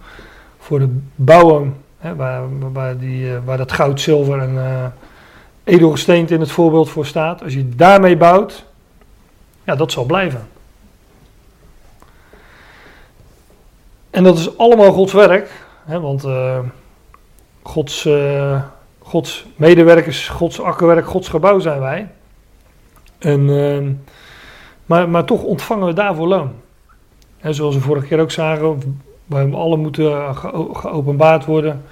Voor 0.58 0.80
het 0.80 0.90
bouwen, 1.16 1.76
hè, 1.98 2.16
waar, 2.74 2.98
die, 2.98 3.34
eh, 3.34 3.38
waar 3.46 3.58
dat 3.58 3.72
goud, 3.72 4.02
zilver 4.02 4.40
en 4.40 4.54
uh, 4.54 4.86
edelgesteente 5.64 6.34
in 6.34 6.40
het 6.40 6.52
voorbeeld 6.52 6.90
voor 6.90 7.06
staat, 7.06 7.44
als 7.44 7.54
je 7.54 7.70
daarmee 7.70 8.18
bouwt, 8.18 8.66
ja, 9.64 9.76
dat 9.76 9.92
zal 9.92 10.06
blijven. 10.06 10.48
En 14.10 14.24
dat 14.24 14.38
is 14.38 14.58
allemaal 14.58 14.92
Gods 14.92 15.14
werk, 15.14 15.66
hè, 15.86 16.00
want 16.00 16.26
uh, 16.26 16.60
Gods, 17.62 18.10
Gods 19.00 19.46
medewerkers, 19.56 20.28
Gods 20.30 20.62
akkerwerk, 20.62 21.06
Gods 21.06 21.28
gebouw 21.28 21.60
zijn 21.60 21.80
wij. 21.80 22.08
En, 23.18 23.50
uh, 23.50 23.88
maar, 24.86 25.10
maar 25.10 25.26
toch 25.26 25.44
ontvangen 25.44 25.88
we 25.88 25.94
daarvoor 25.94 26.28
loon. 26.28 26.52
En 27.38 27.54
zoals 27.54 27.76
we 27.76 27.82
vorige 27.82 28.08
keer 28.08 28.20
ook 28.20 28.32
zagen, 28.32 29.02
we 29.26 29.50
alle 29.52 29.78
moeten 29.78 30.36
geopenbaard 30.76 31.46
worden, 31.46 31.84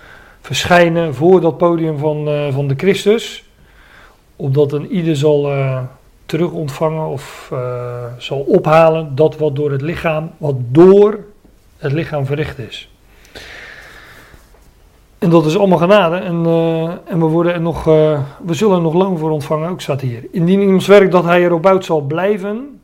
verschijnen 0.41 1.15
voor 1.15 1.41
dat 1.41 1.57
podium 1.57 1.97
van, 1.97 2.51
van 2.51 2.67
de 2.67 2.73
Christus 2.77 3.45
opdat 4.35 4.71
een 4.71 4.91
ieder 4.91 5.15
zal 5.15 5.51
uh, 5.51 5.81
terug 6.25 6.51
ontvangen 6.51 7.07
of 7.07 7.49
uh, 7.53 8.03
zal 8.17 8.39
ophalen 8.39 9.15
dat 9.15 9.37
wat 9.37 9.55
door 9.55 9.71
het 9.71 9.81
lichaam, 9.81 10.31
wat 10.37 10.55
door 10.57 11.19
het 11.77 11.91
lichaam 11.91 12.25
verricht 12.25 12.57
is. 12.57 12.89
En 15.19 15.29
dat 15.29 15.45
is 15.45 15.57
allemaal 15.57 15.77
genade 15.77 16.15
en, 16.15 16.43
uh, 16.45 16.83
en 17.05 17.19
we, 17.19 17.25
worden 17.25 17.53
er 17.53 17.61
nog, 17.61 17.83
we 17.83 18.53
zullen 18.53 18.75
er 18.75 18.81
nog 18.81 18.93
loon 18.93 19.17
voor 19.17 19.31
ontvangen, 19.31 19.69
ook 19.69 19.81
staat 19.81 20.01
hier. 20.01 20.23
Indien 20.31 20.61
iemands 20.61 20.87
werk 20.87 21.11
dat 21.11 21.23
hij 21.23 21.43
erop 21.43 21.61
bouwt 21.61 21.85
zal 21.85 22.01
blijven, 22.01 22.79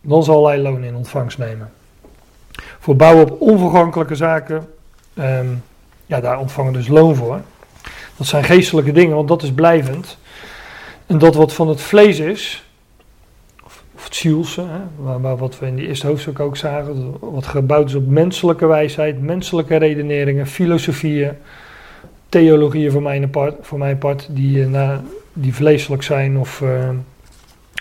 dan 0.00 0.22
zal 0.22 0.46
hij 0.46 0.58
loon 0.58 0.84
in 0.84 0.96
ontvangst 0.96 1.38
nemen. 1.38 1.70
Voor 2.78 2.96
bouwen 2.96 3.30
op 3.30 3.40
onvergankelijke 3.40 4.14
zaken, 4.14 4.68
ehm, 5.14 5.46
ja, 6.06 6.20
daar 6.20 6.38
ontvangen 6.38 6.72
dus 6.72 6.88
loon 6.88 7.14
voor. 7.14 7.40
Dat 8.16 8.26
zijn 8.26 8.44
geestelijke 8.44 8.92
dingen, 8.92 9.16
want 9.16 9.28
dat 9.28 9.42
is 9.42 9.52
blijvend. 9.52 10.18
En 11.06 11.18
dat 11.18 11.34
wat 11.34 11.52
van 11.52 11.68
het 11.68 11.80
vlees 11.80 12.18
is, 12.18 12.64
of, 13.64 13.84
of 13.94 14.04
het 14.04 14.14
zielse, 14.14 14.60
hè, 14.60 14.80
waar 15.20 15.36
wat 15.36 15.58
we 15.58 15.66
in 15.66 15.76
die 15.76 15.86
eerste 15.86 16.06
hoofdstuk 16.06 16.40
ook 16.40 16.56
zagen, 16.56 17.16
wat 17.20 17.46
gebouwd 17.46 17.88
is 17.88 17.94
op 17.94 18.06
menselijke 18.06 18.66
wijsheid, 18.66 19.22
menselijke 19.22 19.76
redeneringen, 19.76 20.46
filosofieën, 20.46 21.36
theologieën 22.32 22.90
voor 22.90 23.02
mijn 23.02 23.30
part, 23.30 23.54
voor 23.60 23.78
mijn 23.78 23.98
part 23.98 24.28
die, 24.30 24.62
eh, 24.62 24.68
na, 24.68 25.02
die 25.32 25.54
vleeselijk 25.54 26.02
zijn 26.02 26.38
of, 26.38 26.62
eh, 26.62 26.88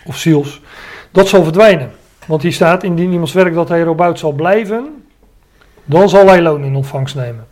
of 0.05 0.17
ziels, 0.17 0.61
dat 1.11 1.27
zal 1.27 1.43
verdwijnen. 1.43 1.91
Want 2.27 2.41
hier 2.41 2.53
staat, 2.53 2.83
indien 2.83 3.11
iemands 3.11 3.33
werk 3.33 3.53
dat 3.53 3.69
hij 3.69 3.81
erop 3.81 3.97
bouwt 3.97 4.19
zal 4.19 4.31
blijven, 4.31 5.03
dan 5.85 6.09
zal 6.09 6.27
hij 6.27 6.41
loon 6.41 6.63
in 6.63 6.75
ontvangst 6.75 7.15
nemen. 7.15 7.47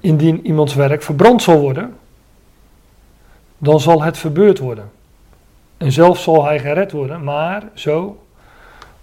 Indien 0.00 0.46
iemands 0.46 0.74
werk 0.74 1.02
verbrand 1.02 1.42
zal 1.42 1.60
worden, 1.60 1.94
dan 3.58 3.80
zal 3.80 4.02
het 4.02 4.18
verbeurd 4.18 4.58
worden. 4.58 4.90
En 5.76 5.92
zelf 5.92 6.18
zal 6.18 6.44
hij 6.44 6.58
gered 6.58 6.92
worden, 6.92 7.24
maar 7.24 7.62
zo 7.74 8.22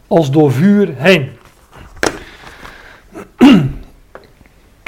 als 0.08 0.32
door 0.32 0.52
vuur 0.52 0.94
heen. 0.96 1.32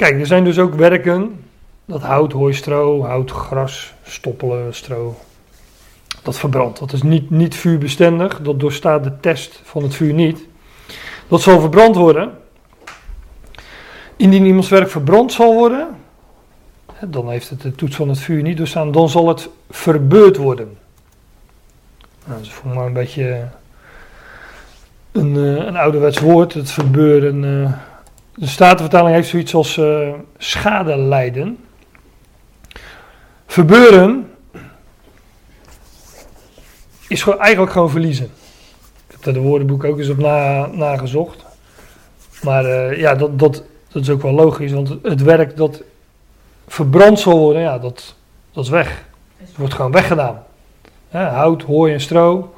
Kijk, 0.02 0.20
er 0.20 0.26
zijn 0.26 0.44
dus 0.44 0.60
ook 0.60 0.74
werken, 0.74 1.44
dat 1.86 2.02
hout, 2.02 2.32
hooi, 2.32 2.54
stro, 2.54 3.04
hout, 3.04 3.32
gras, 3.32 3.94
stoppelen, 4.04 4.74
stro, 4.74 5.16
dat 6.22 6.38
verbrandt. 6.38 6.80
Dat 6.80 6.94
is 6.94 7.02
niet, 7.02 7.30
niet 7.30 7.56
vuurbestendig, 7.56 8.42
dat 8.42 8.60
doorstaat 8.60 9.04
de 9.04 9.20
test 9.20 9.62
van 9.64 9.84
het 9.84 9.96
vuur 9.96 10.14
niet. 10.14 10.46
Dat 11.28 11.42
zal 11.42 11.60
verbrand 11.60 11.96
worden. 11.96 12.32
Indien 14.16 14.46
iemands 14.46 14.70
werk 14.70 14.90
verbrand 14.90 15.32
zal 15.32 15.54
worden, 15.54 15.88
dan 17.08 17.30
heeft 17.30 17.50
het 17.50 17.62
de 17.62 17.76
toets 17.76 17.96
van 17.96 18.10
het 18.10 18.20
vuur 18.20 18.42
niet 18.42 18.58
doorstaan, 18.58 18.92
dan 18.92 19.10
zal 19.10 19.28
het 19.28 19.50
verbeurd 19.70 20.38
worden. 20.38 20.78
Nou, 22.26 22.38
dat 22.38 22.48
is 22.48 22.54
voor 22.54 22.86
een 22.86 22.94
beetje 22.94 23.48
een, 25.12 25.36
uh, 25.36 25.66
een 25.66 25.78
ouderwets 25.78 26.20
woord, 26.20 26.54
het 26.54 26.72
verbeuren. 26.72 27.44
De 28.36 28.48
Statenvertaling 28.48 29.16
heeft 29.16 29.30
zoiets 29.30 29.54
als 29.54 29.78
uh, 29.78 30.14
schade 30.38 30.98
lijden. 30.98 31.58
Verbeuren 33.46 34.32
is 37.08 37.24
gewoon, 37.24 37.40
eigenlijk 37.40 37.72
gewoon 37.72 37.90
verliezen. 37.90 38.32
Ik 39.08 39.16
heb 39.16 39.26
er 39.26 39.34
de 39.34 39.40
woordenboek 39.40 39.84
ook 39.84 39.98
eens 39.98 40.10
op 40.10 40.18
na, 40.18 40.66
nagezocht. 40.66 41.46
Maar 42.42 42.98
ja, 42.98 43.16
dat, 43.16 43.40
dat, 43.40 43.64
dat 43.92 44.02
is 44.02 44.10
ook 44.10 44.22
wel 44.22 44.32
logisch, 44.32 44.72
want 44.72 44.96
het 45.04 45.22
werk 45.22 45.58
dat 45.58 45.84
verbrand 46.68 47.20
zal 47.20 47.38
worden, 47.38 47.62
ja, 47.62 47.80
dat, 47.80 48.16
dat 48.52 48.64
is 48.64 48.70
weg. 48.70 49.04
Het 49.38 49.58
wordt 49.58 49.74
gewoon 49.74 49.92
weggedaan. 49.92 50.44
hout, 51.10 51.64
hooi 51.64 51.94
en 51.94 52.02
stro, 52.02 52.54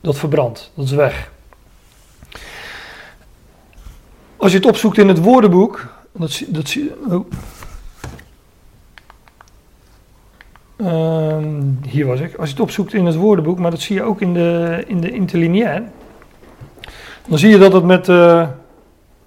dat 0.00 0.16
verbrandt, 0.16 0.70
dat 0.74 0.84
is 0.84 0.92
weg. 0.92 1.30
Als 4.40 4.52
je 4.52 4.56
het 4.58 4.66
opzoekt 4.66 4.98
in 4.98 5.08
het 5.08 5.18
woordenboek, 5.18 5.86
dat, 6.12 6.42
dat. 6.48 6.78
Oh. 7.08 7.26
Uh, 10.76 11.36
hier 11.86 12.06
was 12.06 12.20
ik. 12.20 12.34
Als 12.34 12.48
je 12.48 12.54
het 12.54 12.62
opzoekt 12.62 12.94
in 12.94 13.06
het 13.06 13.14
woordenboek, 13.14 13.58
maar 13.58 13.70
dat 13.70 13.80
zie 13.80 13.96
je 13.96 14.02
ook 14.02 14.20
in 14.20 14.34
de, 14.34 14.82
in 14.86 15.00
de 15.00 15.10
interlineair. 15.10 15.82
Dan 17.28 17.38
zie 17.38 17.50
je 17.50 17.58
dat 17.58 17.72
het 17.72 17.84
met 17.84 18.08
uh, 18.08 18.48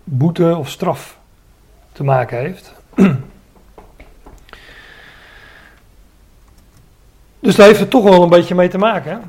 boete 0.04 0.56
of 0.58 0.70
straf 0.70 1.18
te 1.92 2.04
maken 2.04 2.38
heeft. 2.38 2.74
Dus 7.40 7.56
daar 7.56 7.68
heeft 7.68 7.80
het 7.80 7.90
toch 7.90 8.04
wel 8.04 8.24
een 8.24 8.30
beetje 8.30 8.56
mee 8.56 8.70
te 8.70 8.78
maken. 8.78 9.22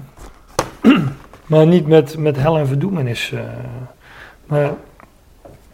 maar 1.47 1.67
niet 1.67 1.87
met, 1.87 2.17
met 2.19 2.37
hel 2.37 2.59
en 2.59 2.67
verdoemenis. 2.67 3.31
Uh, 3.31 3.41
maar 4.47 4.73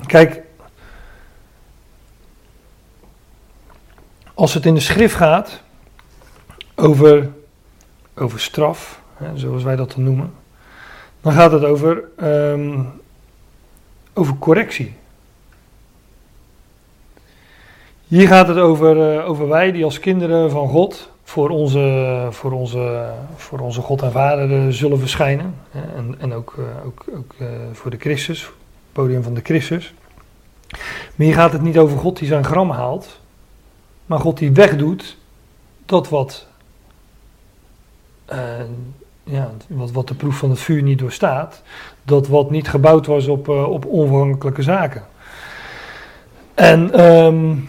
kijk, 0.06 0.42
als 4.34 4.54
het 4.54 4.66
in 4.66 4.74
de 4.74 4.80
schrift 4.80 5.14
gaat 5.14 5.62
over, 6.74 7.30
over 8.16 8.40
straf, 8.40 9.02
hè, 9.14 9.38
zoals 9.38 9.62
wij 9.62 9.76
dat 9.76 9.92
dan 9.92 10.04
noemen, 10.04 10.32
dan 11.20 11.32
gaat 11.32 11.52
het 11.52 11.64
over, 11.64 12.04
um, 12.22 12.92
over 14.14 14.36
correctie. 14.38 14.94
Hier 18.06 18.28
gaat 18.28 18.48
het 18.48 18.56
over, 18.56 19.16
uh, 19.16 19.28
over 19.28 19.48
wij 19.48 19.72
die 19.72 19.84
als 19.84 19.98
kinderen 19.98 20.50
van 20.50 20.68
God 20.68 21.10
voor 21.22 21.48
onze, 21.48 22.26
voor 22.30 22.52
onze, 22.52 23.12
voor 23.36 23.58
onze 23.58 23.80
God 23.80 24.02
en 24.02 24.12
Vader 24.12 24.72
zullen 24.72 24.98
verschijnen. 24.98 25.54
En, 25.72 26.14
en 26.18 26.32
ook, 26.32 26.54
eh, 26.58 26.86
ook, 26.86 27.04
ook 27.16 27.34
voor 27.72 27.90
de 27.90 27.96
Christus, 27.96 28.50
podium 28.92 29.22
van 29.22 29.34
de 29.34 29.40
Christus. 29.44 29.94
Maar 31.14 31.26
hier 31.26 31.34
gaat 31.34 31.52
het 31.52 31.62
niet 31.62 31.78
over 31.78 31.98
God 31.98 32.18
die 32.18 32.28
zijn 32.28 32.44
gram 32.44 32.70
haalt, 32.70 33.20
maar 34.06 34.18
God 34.18 34.38
die 34.38 34.52
wegdoet 34.52 35.16
dat 35.86 36.08
wat, 36.08 36.46
uh, 38.32 38.38
ja, 39.24 39.50
wat, 39.66 39.90
wat 39.90 40.08
de 40.08 40.14
proef 40.14 40.36
van 40.36 40.50
het 40.50 40.58
vuur 40.58 40.82
niet 40.82 40.98
doorstaat, 40.98 41.62
dat 42.02 42.28
wat 42.28 42.50
niet 42.50 42.68
gebouwd 42.68 43.06
was 43.06 43.26
op, 43.26 43.48
op 43.48 43.84
onvergankelijke 43.84 44.62
zaken. 44.62 45.02
En 46.54 47.00
um, 47.04 47.68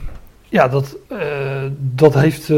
ja, 0.50 0.68
dat, 0.68 0.98
uh, 1.12 1.20
dat 1.78 2.14
heeft 2.14 2.50
uh, 2.50 2.58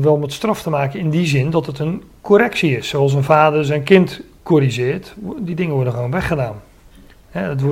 wel 0.00 0.16
met 0.16 0.32
straf 0.32 0.62
te 0.62 0.70
maken 0.70 1.00
in 1.00 1.10
die 1.10 1.26
zin 1.26 1.50
dat 1.50 1.66
het 1.66 1.78
een 1.78 2.02
correctie 2.20 2.76
is. 2.76 2.88
Zoals 2.88 3.12
een 3.12 3.24
vader 3.24 3.64
zijn 3.64 3.82
kind 3.82 4.20
corrigeert, 4.42 5.14
die 5.38 5.54
dingen 5.54 5.74
worden 5.74 5.92
gewoon 5.92 6.10
weggedaan. 6.10 6.62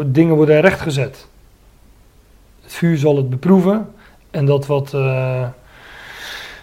Dingen 0.07 0.35
worden 0.35 0.61
rechtgezet. 0.61 1.27
Het 2.63 2.73
vuur 2.73 2.99
zal 2.99 3.17
het 3.17 3.31
beproeven 3.31 3.95
en 4.31 4.47
dat 4.47 4.67
wat, 4.67 4.93
uh, 4.95 5.47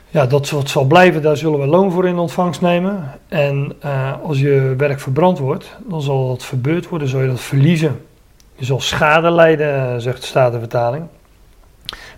ja, 0.09 0.25
dat 0.25 0.49
wat 0.49 0.69
zal 0.69 0.85
blijven, 0.85 1.21
daar 1.21 1.37
zullen 1.37 1.59
we 1.59 1.67
loon 1.67 1.91
voor 1.91 2.07
in 2.07 2.17
ontvangst 2.17 2.61
nemen. 2.61 3.11
En 3.27 3.81
als 4.23 4.39
je 4.39 4.73
werk 4.77 4.99
verbrand 4.99 5.39
wordt, 5.39 5.77
dan 5.87 6.01
zal 6.01 6.27
dat 6.27 6.43
verbeurd 6.43 6.89
worden, 6.89 7.07
zal 7.07 7.21
je 7.21 7.27
dat 7.27 7.39
verliezen. 7.39 8.05
Je 8.55 8.65
zal 8.65 8.79
schade 8.79 9.31
lijden, 9.31 10.01
zegt 10.01 10.21
de 10.21 10.27
Statenvertaling. 10.27 11.05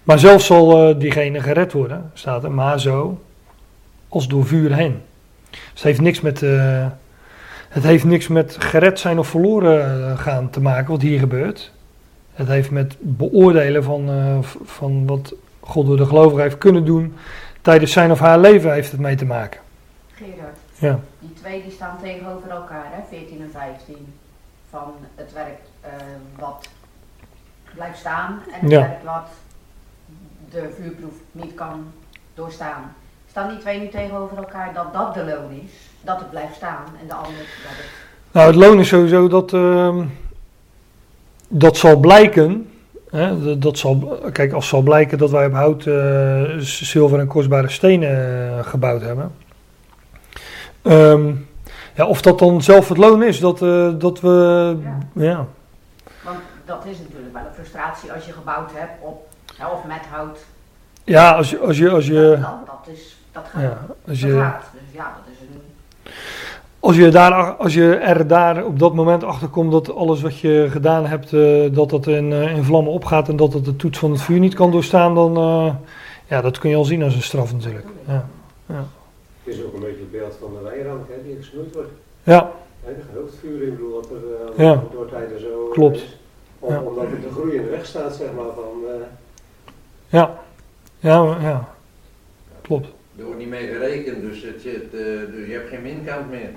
Maar 0.04 0.20
zelfs 0.20 0.46
zal 0.46 0.90
uh, 0.90 1.00
diegene 1.00 1.42
gered 1.42 1.72
worden, 1.72 2.12
staat 2.14 2.44
er, 2.44 2.52
maar 2.52 2.80
zo 2.80 3.22
als 4.10 4.28
door 4.28 4.46
vuur 4.46 4.76
heen. 4.76 5.02
Dus 5.50 5.60
het 5.74 5.84
heeft 5.84 6.02
niks 6.02 6.22
met, 6.22 6.44
het 7.72 7.84
heeft 7.84 8.04
niks 8.04 8.28
met 8.28 8.56
gered 8.60 9.00
zijn 9.00 9.20
of 9.20 9.28
verloren 9.28 10.10
eh, 10.10 10.20
gaan 10.20 10.50
te 10.50 10.62
maken, 10.62 10.92
wat 10.92 11.02
hier 11.02 11.20
gebeurt. 11.20 11.72
Het 12.34 12.48
heeft 12.48 12.72
met 12.72 12.96
beoordelen 13.00 13.84
van, 13.84 14.10
uh, 14.10 14.38
van 14.64 15.08
wat 15.08 15.34
God 15.60 15.86
door 15.86 15.98
de 15.98 16.06
gelovigen 16.06 16.44
heeft 16.44 16.58
kunnen 16.58 16.86
doen 16.86 17.16
tijdens 17.62 17.92
zijn 17.92 18.12
of 18.12 18.20
haar 18.20 18.40
leven 18.40 18.74
heeft 18.74 18.92
het 18.92 19.00
mee 19.00 19.16
te 19.16 19.26
maken. 19.26 19.60
Gerard, 20.14 20.58
ja. 20.78 21.00
die 21.20 21.34
twee 21.34 21.64
die 21.64 21.72
staan 21.72 21.98
tegenover 22.02 22.50
elkaar, 22.50 22.86
hè, 22.90 23.02
14 23.10 23.42
en 23.42 23.52
15, 23.52 24.14
van 24.70 24.94
het 25.16 25.34
werk 25.34 25.60
wat 26.40 26.68
blijft 27.74 27.98
staan 28.00 28.42
en 28.54 28.60
het 28.60 28.72
Ja. 28.72 28.80
werk 28.80 29.04
wat 29.04 29.28
de 30.50 30.76
vuurproef 30.80 31.16
niet 31.32 31.54
kan 31.54 31.92
doorstaan. 32.34 32.96
Staan 33.30 33.50
die 33.50 33.58
twee 33.58 33.80
nu 33.80 33.88
tegenover 33.88 34.38
elkaar 34.38 34.74
dat 34.74 34.94
dat 34.94 35.14
de 35.14 35.24
loon 35.24 35.52
is, 35.52 35.91
dat 36.02 36.20
het 36.20 36.30
blijft 36.30 36.56
staan 36.56 36.84
en 37.02 37.08
de 37.08 37.14
ander 37.14 37.32
dat 37.38 37.72
het... 37.72 37.86
Nou, 38.32 38.48
het 38.48 38.56
loon 38.56 38.80
is 38.80 38.88
sowieso 38.88 39.28
dat. 39.28 39.54
ehm, 39.54 40.04
dat 41.48 41.78
zal 41.78 41.96
blijken. 41.98 42.70
Hè, 43.10 43.58
dat- 43.60 43.78
zal, 43.78 44.20
kijk, 44.32 44.54
als 44.54 44.68
zal 44.68 44.82
blijken 44.82 45.18
dat 45.18 45.30
wij 45.30 45.46
op 45.46 45.54
hout 45.54 45.86
eh, 45.86 46.42
zilver 46.60 47.20
en 47.20 47.28
kostbare 47.28 47.70
stenen 47.70 48.10
eh, 48.58 48.66
gebouwd 48.66 49.02
hebben. 49.02 49.32
Ehm, 50.82 51.34
ja, 51.96 52.06
of 52.06 52.22
dat 52.22 52.40
dan 52.40 52.62
zelf 52.62 52.90
het 52.90 52.98
loon 52.98 53.24
is, 53.24 53.40
dat, 53.40 53.62
eh, 53.62 53.90
dat 53.98 54.20
we. 54.20 54.78
Ja. 55.14 55.46
Want 56.24 56.38
dat 56.66 56.86
is 56.86 56.98
natuurlijk 56.98 57.34
wel 57.34 57.42
een 57.48 57.54
frustratie 57.54 58.12
als 58.12 58.26
je 58.26 58.32
gebouwd 58.34 58.70
hebt 58.74 58.92
op, 59.02 59.28
hè, 59.58 59.68
of 59.68 59.84
met 59.86 60.02
hout. 60.12 60.40
Ja, 61.04 61.32
als 61.32 61.50
je. 61.50 61.60
Als 61.60 61.78
je, 61.78 61.90
als 61.90 62.06
je, 62.06 62.38
Dat, 62.42 62.66
dat, 62.66 62.96
is, 62.96 63.16
dat 63.32 63.44
gaat. 63.50 63.62
ja, 63.62 63.78
als 64.08 64.20
je 64.20 64.32
gaat. 64.40 64.64
Dus 64.74 64.82
ja, 64.94 65.04
dat 65.26 65.34
is 65.34 65.40
een... 65.48 65.61
Als 66.80 66.96
je, 66.96 67.10
daar, 67.10 67.34
als 67.56 67.74
je 67.74 67.96
er 67.96 68.28
daar 68.28 68.66
op 68.66 68.80
dat 68.80 68.94
moment 68.94 69.24
achter 69.24 69.48
komt 69.48 69.72
dat 69.72 69.96
alles 69.96 70.22
wat 70.22 70.40
je 70.40 70.68
gedaan 70.70 71.06
hebt, 71.06 71.34
eh, 71.34 71.64
dat 71.72 71.90
dat 71.90 72.08
in, 72.08 72.34
eh, 72.34 72.56
in 72.56 72.64
vlammen 72.64 72.92
opgaat 72.94 73.30
en 73.30 73.36
dat 73.36 73.54
het 73.54 73.66
de 73.66 73.76
toets 73.76 74.00
van 74.00 74.12
het 74.12 74.22
vuur 74.22 74.40
niet 74.40 74.54
kan 74.54 74.72
doorstaan, 74.72 75.16
dan 75.16 75.38
uh, 75.38 75.74
ja, 76.28 76.42
dat 76.42 76.58
kun 76.58 76.70
je 76.70 76.76
al 76.76 76.84
zien 76.86 77.04
als 77.04 77.16
een 77.16 77.22
straf 77.22 77.54
natuurlijk. 77.54 77.86
Ja, 78.08 78.26
Het 78.66 79.56
is 79.56 79.64
ook 79.64 79.74
een 79.74 79.80
beetje 79.80 80.00
het 80.00 80.12
beeld 80.12 80.38
van 80.40 80.50
de 80.64 80.70
hè, 81.10 81.24
die 81.24 81.36
gesnoeid 81.38 81.74
wordt. 81.74 81.90
ja 82.24 82.52
de 82.86 83.20
hoofdvuur, 83.20 83.64
ik 83.64 83.72
bedoel 83.72 84.02
dat 84.02 84.10
er 84.12 84.64
Ja. 84.66 84.84
door 84.92 85.10
tijden 85.10 85.40
zo 85.40 85.70
Klopt. 85.72 85.96
is. 85.96 86.18
Om- 86.60 86.74
Ja. 86.74 86.82
Omdat 86.82 87.04
het 87.04 87.22
de 87.22 87.32
groei 87.32 87.56
in 87.56 87.64
de 87.64 87.70
weg 87.70 87.86
staat, 87.86 88.16
zeg 88.16 88.28
maar. 88.36 88.46
Van, 88.56 88.90
eh, 88.90 88.94
Ja, 90.10 90.40
ja, 91.00 91.38
ja. 91.42 91.68
klopt. 92.62 92.88
Er 93.22 93.28
wordt 93.28 93.40
niet 93.40 93.50
mee 93.50 93.68
gerekend, 93.68 94.22
dus, 94.22 94.44
het, 94.44 94.62
zit, 94.62 94.84
eh, 94.84 95.00
dus 95.36 95.48
je 95.48 95.54
hebt 95.54 95.70
geen 95.70 95.82
minkant 95.82 96.30
meer. 96.30 96.50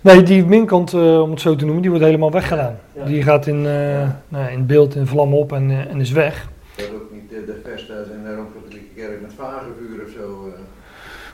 Nee, 0.00 0.22
die 0.22 0.44
minkant, 0.44 0.92
eh, 0.92 1.20
om 1.20 1.30
het 1.30 1.40
zo 1.40 1.56
te 1.56 1.64
noemen, 1.64 1.82
die 1.82 1.90
wordt 1.90 2.06
helemaal 2.06 2.30
weggedaan. 2.30 2.78
Ja. 2.94 3.04
Die 3.04 3.22
gaat 3.22 3.46
in, 3.46 3.66
eh, 3.66 4.10
nou, 4.28 4.50
in 4.50 4.66
beeld 4.66 4.94
in 4.94 5.06
vlam 5.06 5.34
op 5.34 5.52
en, 5.52 5.88
en 5.88 6.00
is 6.00 6.10
weg. 6.10 6.48
Dat 6.76 6.86
ook 6.94 7.12
niet 7.12 7.30
de 7.30 7.60
Vestas 7.64 8.10
en 8.10 8.24
de 8.24 8.34
Rooms-Katholieke 8.34 8.94
Kerk 8.94 9.22
met 9.22 9.32
vagevuur 9.36 10.04
of 10.04 10.10
zo. 10.10 10.52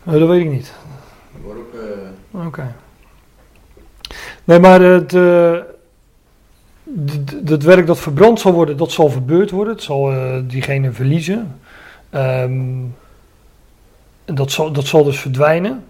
Eh, 0.04 0.12
dat 0.18 0.28
weet 0.28 0.44
ik 0.44 0.50
niet. 0.50 0.72
Dat 1.32 1.42
wordt 1.42 1.60
ook... 1.60 2.46
Oké. 2.46 2.74
Nee, 4.44 4.58
maar 4.58 4.80
het, 4.80 5.12
het 7.44 7.62
werk 7.62 7.86
dat 7.86 7.98
verbrand 7.98 8.40
zal 8.40 8.52
worden, 8.52 8.76
dat 8.76 8.90
zal 8.90 9.08
verbeurd 9.08 9.50
worden. 9.50 9.72
Het 9.72 9.82
zal 9.82 10.12
eh, 10.12 10.38
diegene 10.46 10.92
verliezen. 10.92 11.60
Ehm, 12.10 12.52
en 12.52 12.94
dat, 14.34 14.50
zal, 14.50 14.72
dat 14.72 14.86
zal 14.86 15.04
dus 15.04 15.20
verdwijnen. 15.20 15.84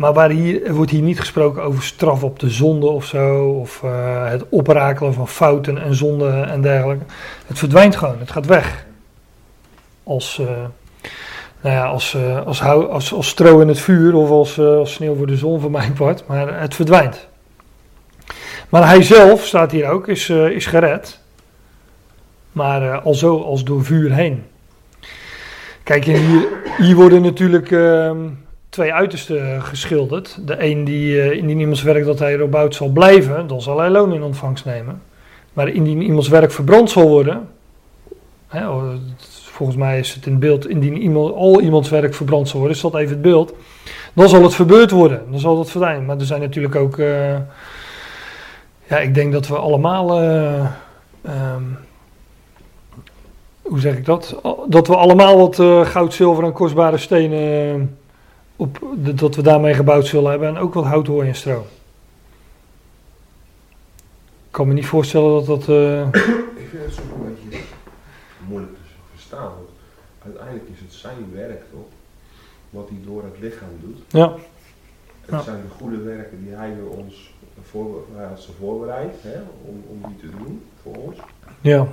Maar 0.00 0.12
waar 0.12 0.30
hier, 0.30 0.64
er 0.64 0.74
wordt 0.74 0.90
hier 0.90 1.02
niet 1.02 1.20
gesproken 1.20 1.62
over 1.62 1.82
straf 1.82 2.22
op 2.22 2.38
de 2.38 2.50
zonde 2.50 2.86
of 2.86 3.04
zo. 3.04 3.48
Of 3.48 3.82
eh, 3.82 4.28
het 4.28 4.44
oprakelen 4.48 5.14
van 5.14 5.28
fouten 5.28 5.78
en 5.78 5.94
zonden 5.94 6.48
en 6.48 6.60
dergelijke. 6.62 7.04
Het 7.46 7.58
verdwijnt 7.58 7.96
gewoon, 7.96 8.18
het 8.18 8.30
gaat 8.30 8.46
weg. 8.46 8.86
Als, 10.02 10.38
eh, 10.38 10.46
nou 11.60 11.76
ja, 11.76 11.86
als, 11.86 12.14
eh, 12.14 12.46
als, 12.46 13.12
als, 13.12 13.28
stro 13.28 13.60
in 13.60 13.68
het 13.68 13.78
vuur 13.78 14.14
of 14.14 14.30
als, 14.30 14.58
als 14.58 14.92
sneeuw 14.92 15.16
voor 15.16 15.26
de 15.26 15.36
zon 15.36 15.60
voor 15.60 15.70
mijn 15.70 15.92
part. 15.92 16.26
Maar 16.26 16.60
het 16.60 16.74
verdwijnt. 16.74 17.28
Maar 18.68 18.86
hij 18.86 19.02
zelf, 19.02 19.46
staat 19.46 19.70
hier 19.70 19.88
ook, 19.88 20.08
is, 20.08 20.28
is 20.30 20.66
gered. 20.66 21.20
Maar 22.52 23.00
al 23.00 23.14
zo 23.14 23.42
als 23.42 23.64
door 23.64 23.84
vuur 23.84 24.12
heen. 24.12 24.44
Kijk, 25.90 26.04
hier, 26.78 26.94
worden 26.94 27.22
natuurlijk 27.22 27.70
ehm, 27.70 28.16
twee 28.68 28.92
uitersten 28.92 29.62
geschilderd. 29.62 30.38
De 30.46 30.64
een 30.64 30.84
die 30.84 31.20
eh, 31.20 31.36
indien 31.36 31.58
iemands 31.58 31.82
werk 31.82 32.04
dat 32.04 32.18
hij 32.18 32.34
erop 32.34 32.72
zal 32.72 32.88
blijven, 32.88 33.46
dan 33.46 33.62
zal 33.62 33.78
hij 33.78 33.90
loon 33.90 34.12
in 34.12 34.22
ontvangst 34.22 34.64
nemen. 34.64 35.02
Maar 35.52 35.68
indien 35.68 36.02
iemands 36.02 36.28
werk 36.28 36.52
verbrand 36.52 36.90
zal 36.90 37.08
worden, 37.08 37.48
hè, 38.48 38.68
oh, 38.68 38.92
volgens 39.42 39.78
mij 39.78 39.98
is 39.98 40.14
het 40.14 40.26
in 40.26 40.38
beeld, 40.38 40.68
indien 40.68 40.96
iemand, 40.96 41.34
al 41.34 41.60
iemands 41.60 41.88
werk 41.88 42.14
verbrand 42.14 42.48
zal 42.48 42.58
worden, 42.58 42.76
is 42.76 42.82
dat 42.82 42.94
even 42.94 43.12
het 43.12 43.22
beeld, 43.22 43.54
dan 44.12 44.28
zal 44.28 44.42
het 44.42 44.54
verbeurd 44.54 44.90
worden, 44.90 45.22
dan 45.30 45.40
zal 45.40 45.56
dat 45.56 45.70
verdwijnen. 45.70 46.04
Maar 46.04 46.18
er 46.18 46.24
zijn 46.24 46.40
natuurlijk 46.40 46.74
ook, 46.76 46.98
eh, 46.98 47.36
ja, 48.86 48.98
ik 48.98 49.14
denk 49.14 49.32
dat 49.32 49.46
we 49.48 49.56
allemaal, 49.56 50.20
eh, 50.20 50.64
ehm, 51.22 51.62
hoe 53.70 53.80
zeg 53.80 53.96
ik 53.96 54.04
dat, 54.04 54.40
dat 54.68 54.86
we 54.86 54.96
allemaal 54.96 55.38
wat 55.38 55.58
eh, 55.58 55.86
goud, 55.86 56.14
zilver 56.14 56.44
en 56.44 56.52
kostbare 56.52 56.98
stenen, 56.98 57.74
eh, 57.74 57.82
op, 58.56 58.78
dat 58.96 59.34
we 59.34 59.42
daarmee 59.42 59.74
gebouwd 59.74 60.06
zullen 60.06 60.30
hebben 60.30 60.48
en 60.48 60.58
ook 60.58 60.74
wat 60.74 60.84
hout, 60.84 61.06
hooi 61.06 61.28
en 61.28 61.34
stro. 61.34 61.66
Ik 64.46 64.56
kan 64.56 64.68
me 64.68 64.74
niet 64.74 64.86
voorstellen 64.86 65.30
dat 65.34 65.46
dat... 65.46 65.68
eh, 65.68 66.06
Ik 66.08 66.68
vind 66.70 66.84
het 66.84 66.94
soms 66.94 67.06
een 67.14 67.34
beetje 67.50 67.58
moeilijk 68.48 68.72
te 68.74 68.80
verstaan. 69.12 69.42
Want 69.42 69.68
uiteindelijk 70.24 70.64
is 70.74 70.80
het 70.80 70.92
zijn 70.92 71.30
werk 71.34 71.62
toch? 71.72 71.86
Wat 72.70 72.88
hij 72.88 72.98
door 73.04 73.22
het 73.22 73.36
lichaam 73.40 73.68
doet. 73.80 73.98
ja, 74.08 74.32
Het 75.20 75.30
Ja. 75.30 75.42
zijn 75.42 75.62
de 75.68 75.74
goede 75.84 75.98
werken 76.02 76.44
die 76.44 76.54
hij 76.54 76.74
door 76.80 76.96
ons 76.96 77.34
voor, 77.62 78.04
hij 78.16 78.26
had 78.26 78.40
ze 78.40 78.50
voorbereid 78.60 79.14
hè, 79.22 79.38
om, 79.64 79.82
om 79.88 80.10
die 80.10 80.30
te 80.30 80.36
doen 80.38 80.62
voor 80.82 80.94
ons. 80.94 81.16
ja, 81.60 81.86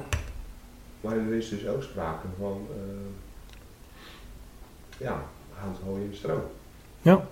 Maar 1.01 1.17
er 1.17 1.33
is 1.33 1.49
dus 1.49 1.67
ook 1.67 1.83
sprake 1.83 2.27
van 2.39 2.67
eh, 2.71 3.07
ja, 4.97 5.21
hout, 5.53 5.77
hooi 5.85 6.01
en 6.11 6.15
stro. 6.15 6.51
Ja. 7.01 7.25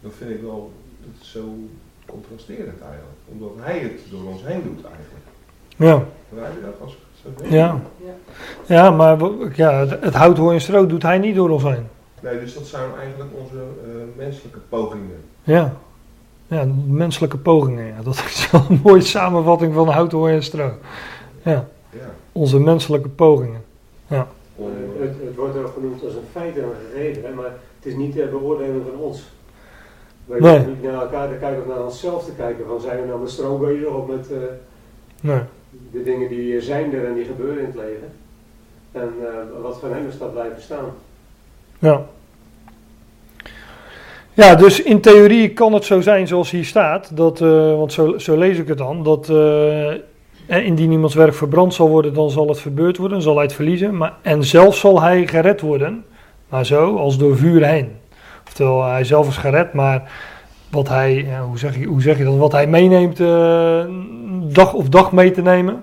Dat 0.00 0.12
vind 0.18 0.30
ik 0.30 0.40
wel 0.40 0.72
dat 1.00 1.22
is 1.22 1.30
zo 1.30 1.54
contrasterend 2.06 2.80
eigenlijk. 2.80 3.16
Omdat 3.28 3.50
hij 3.60 3.78
het 3.78 4.00
door 4.10 4.24
ons 4.24 4.42
heen 4.44 4.62
doet 4.62 4.84
eigenlijk. 4.84 5.24
ja. 5.76 6.04
Je 6.30 6.60
dat 6.62 6.80
als? 6.80 6.96
Ja. 7.42 7.80
Ja, 8.66 8.90
maar 8.90 9.18
ja, 9.54 9.72
het, 9.72 10.02
het 10.04 10.14
hout, 10.14 10.36
hooi 10.36 10.54
en 10.54 10.62
stro 10.62 10.86
doet 10.86 11.02
hij 11.02 11.18
niet 11.18 11.34
door 11.34 11.50
ons 11.50 11.62
heen. 11.62 11.86
Nee, 12.20 12.40
dus 12.40 12.54
dat 12.54 12.66
zijn 12.66 12.90
eigenlijk 12.98 13.30
onze 13.38 13.56
eh, 13.56 13.90
menselijke 14.16 14.58
pogingen. 14.58 15.24
Ja. 15.42 15.76
Ja, 16.46 16.64
menselijke 16.86 17.38
pogingen. 17.38 17.86
Ja. 17.86 18.02
Dat 18.02 18.14
is 18.14 18.50
wel 18.50 18.64
een 18.68 18.80
mooie 18.82 19.00
samenvatting 19.00 19.74
van 19.74 19.88
hout, 19.88 20.12
hooi 20.12 20.34
en 20.34 20.42
stro. 20.42 20.72
Ja, 21.42 21.68
Ja. 21.90 22.10
Onze 22.36 22.60
menselijke 22.60 23.08
pogingen. 23.08 23.64
Om, 24.08 24.16
Eh, 24.66 25.00
het, 25.00 25.14
het 25.24 25.36
wordt 25.36 25.56
ook 25.56 25.72
genoemd 25.74 26.04
als 26.04 26.14
een 26.14 26.28
feit 26.32 26.56
en 26.58 26.62
een 26.64 26.70
gegeven, 26.92 27.22
hè, 27.22 27.34
maar 27.34 27.44
het 27.78 27.86
is 27.86 27.94
niet 27.94 28.14
de 28.14 28.26
beoordeling 28.30 28.82
van 28.90 29.00
ons. 29.00 29.22
Wij 30.24 30.40
Nee. 30.40 30.50
hoeven 30.56 30.72
niet 30.72 30.82
naar 30.82 31.02
elkaar 31.02 31.28
te 31.28 31.34
kijken 31.34 31.62
of 31.62 31.68
naar 31.68 31.84
onszelf 31.84 32.24
te 32.24 32.32
kijken. 32.36 32.66
Van 32.66 32.80
zijn 32.80 33.00
we 33.00 33.06
nou 33.06 33.20
met 33.20 33.30
stroom 33.30 33.60
bezig 33.60 33.86
of 33.88 34.06
met 34.06 34.30
eh, 34.32 34.38
Nee. 35.20 35.40
de 35.92 36.02
dingen 36.02 36.28
die 36.28 36.60
zijn 36.60 36.94
er 36.94 37.06
en 37.06 37.14
die 37.14 37.24
gebeuren 37.24 37.58
in 37.58 37.64
het 37.66 37.74
leven. 37.74 38.08
En 38.92 39.10
eh, 39.20 39.62
wat 39.62 39.78
van 39.80 39.92
hem 39.92 40.08
is 40.08 40.18
dat 40.18 40.32
blijven 40.32 40.62
staan. 40.62 40.88
Ja. 41.78 42.06
Ja, 44.32 44.54
dus 44.54 44.82
in 44.82 45.00
theorie 45.00 45.52
kan 45.52 45.72
het 45.72 45.84
zo 45.84 46.00
zijn 46.00 46.26
zoals 46.26 46.50
hier 46.50 46.64
staat, 46.64 47.16
dat, 47.16 47.38
want 47.38 47.92
zo, 47.92 48.18
zo 48.18 48.36
lees 48.36 48.58
ik 48.58 48.68
het 48.68 48.78
dan, 48.78 49.02
dat 49.02 49.28
eh, 50.46 50.66
indien 50.66 50.92
iemands 50.92 51.14
werk 51.14 51.34
verbrand 51.34 51.74
zal 51.74 51.88
worden, 51.88 52.14
dan 52.14 52.30
zal 52.30 52.48
het 52.48 52.60
verbeurd 52.60 52.96
worden, 52.96 53.22
zal 53.22 53.34
hij 53.34 53.44
het 53.44 53.54
verliezen, 53.54 53.96
maar, 53.96 54.12
en 54.22 54.44
zelf 54.44 54.76
zal 54.76 55.02
hij 55.02 55.26
gered 55.26 55.60
worden, 55.60 56.04
maar 56.48 56.66
zo 56.66 56.96
als 56.96 57.18
door 57.18 57.36
vuur 57.36 57.66
heen. 57.66 57.90
Oftewel, 58.46 58.84
hij 58.84 59.04
zelf 59.04 59.28
is 59.28 59.36
gered, 59.36 59.72
maar 59.72 60.10
wat 60.70 60.88
hij, 60.88 61.28
hoe, 61.46 61.58
zeg 61.58 61.78
je, 61.78 61.84
hoe 61.84 62.02
zeg 62.02 62.18
je 62.18 62.24
dat, 62.24 62.36
wat 62.36 62.52
hij 62.52 62.66
meeneemt, 62.66 63.20
eh, 63.20 63.84
dag 64.42 64.72
of 64.72 64.88
dag 64.88 65.12
mee 65.12 65.30
te 65.30 65.42
nemen, 65.42 65.82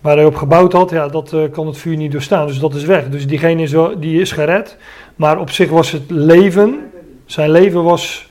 waar 0.00 0.16
hij 0.16 0.24
op 0.24 0.34
gebouwd 0.34 0.72
had, 0.72 0.90
ja, 0.90 1.08
dat 1.08 1.32
eh, 1.32 1.40
kan 1.50 1.66
het 1.66 1.78
vuur 1.78 1.96
niet 1.96 2.12
doorstaan, 2.12 2.46
dus 2.46 2.58
dat 2.58 2.74
is 2.74 2.84
weg. 2.84 3.08
Dus 3.08 3.26
diegene 3.26 3.62
is, 3.62 3.74
die 3.98 4.20
is 4.20 4.32
gered, 4.32 4.76
maar 5.16 5.38
op 5.38 5.50
zich 5.50 5.70
was 5.70 5.90
het 5.90 6.10
leven, 6.10 6.90
zijn 7.24 7.50
leven 7.50 7.82
was 7.84 8.28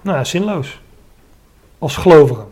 nou, 0.00 0.24
zinloos. 0.24 0.80
Als 1.78 1.96
gelovige. 1.96 2.44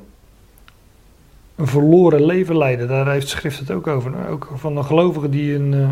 Een 1.57 1.67
verloren 1.67 2.25
leven 2.25 2.59
leiden, 2.59 2.89
daar 2.89 3.11
heeft 3.11 3.29
schrift 3.29 3.59
het 3.59 3.71
ook 3.71 3.87
over. 3.87 4.11
nou, 4.11 4.29
Ook 4.29 4.51
van 4.55 4.75
de 4.75 4.83
gelovigen 4.83 5.31
die 5.31 5.55
een, 5.55 5.75
eh, 5.75 5.91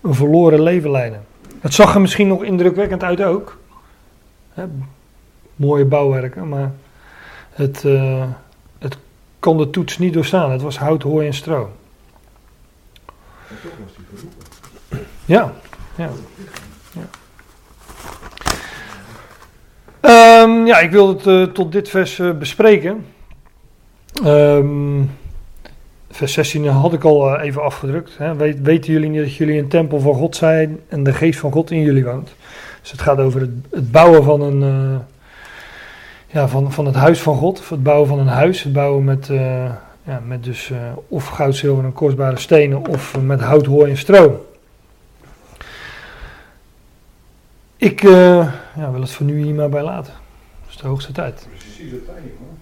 een 0.00 0.14
verloren 0.14 0.62
leven 0.62 0.90
leiden. 0.90 1.24
Het 1.60 1.74
zag 1.74 1.94
er 1.94 2.00
misschien 2.00 2.28
nog 2.28 2.44
indrukwekkend 2.44 3.02
uit 3.02 3.22
ook. 3.22 3.58
Hè, 4.52 4.64
mooie 5.56 5.84
bouwwerken, 5.84 6.48
maar 6.48 6.72
het, 7.50 7.84
eh, 7.84 8.24
het 8.78 8.96
kon 9.38 9.58
de 9.58 9.70
toets 9.70 9.98
niet 9.98 10.12
doorstaan. 10.12 10.50
Het 10.50 10.62
was 10.62 10.78
hout, 10.78 11.02
hooi 11.02 11.26
en 11.26 11.34
stro. 11.34 11.70
toch 13.48 13.72
was 13.84 13.96
hij 13.96 14.04
geroepen. 14.14 14.52
Ja, 15.24 15.52
ja. 15.96 16.10
ja. 16.92 17.08
Ehm, 20.00 20.66
ja, 20.66 20.78
ik 20.78 20.90
wil 20.90 21.08
het 21.08 21.26
eh, 21.26 21.42
tot 21.42 21.72
dit 21.72 21.88
vers 21.88 22.18
eh, 22.18 22.30
bespreken. 22.30 23.06
Ehm, 24.12 25.02
vers 26.10 26.32
16 26.32 26.66
had 26.66 26.92
ik 26.92 27.04
al 27.04 27.36
eh, 27.36 27.44
even 27.44 27.62
afgedrukt. 27.62 28.18
Hè. 28.18 28.36
Weten 28.62 28.92
jullie 28.92 29.08
niet 29.08 29.20
dat 29.20 29.34
jullie 29.34 29.58
een 29.58 29.68
tempel 29.68 30.00
van 30.00 30.14
God 30.14 30.36
zijn 30.36 30.80
en 30.88 31.02
de 31.02 31.12
geest 31.12 31.38
van 31.38 31.52
God 31.52 31.70
in 31.70 31.80
jullie 31.80 32.04
woont? 32.04 32.34
Dus 32.80 32.90
het 32.90 33.00
gaat 33.00 33.18
over 33.18 33.40
het, 33.40 33.50
het 33.70 33.90
bouwen 33.90 34.24
van 34.24 34.40
een, 34.40 34.62
eh, 34.62 34.98
ja, 36.26 36.48
van, 36.48 36.72
van 36.72 36.86
het 36.86 36.94
huis 36.94 37.20
van 37.20 37.36
God, 37.36 37.58
of 37.58 37.68
het 37.68 37.82
bouwen 37.82 38.08
van 38.08 38.18
een 38.18 38.26
huis, 38.26 38.62
het 38.62 38.72
bouwen 38.72 39.04
met, 39.04 39.30
eh, 39.30 39.70
ja, 40.04 40.22
met 40.26 40.44
dus 40.44 40.72
of 41.08 41.26
goud, 41.26 41.56
zilver 41.56 41.84
en 41.84 41.92
kostbare 41.92 42.38
stenen, 42.38 42.86
of 42.86 43.20
met 43.20 43.40
hout, 43.40 43.66
hooi 43.66 43.90
en 43.90 43.96
stro. 43.96 44.46
Ik 47.76 48.02
ja, 48.02 48.90
wil 48.90 49.00
het 49.00 49.10
voor 49.10 49.26
nu 49.26 49.42
hier 49.42 49.54
maar 49.54 49.68
bij 49.68 49.82
laten. 49.82 50.12
Het 50.60 50.70
is 50.70 50.76
de 50.76 50.86
hoogste 50.86 51.12
tijd. 51.12 51.46
Precies 51.50 51.90
het 51.90 52.04
tijd, 52.04 52.22
man. 52.40 52.61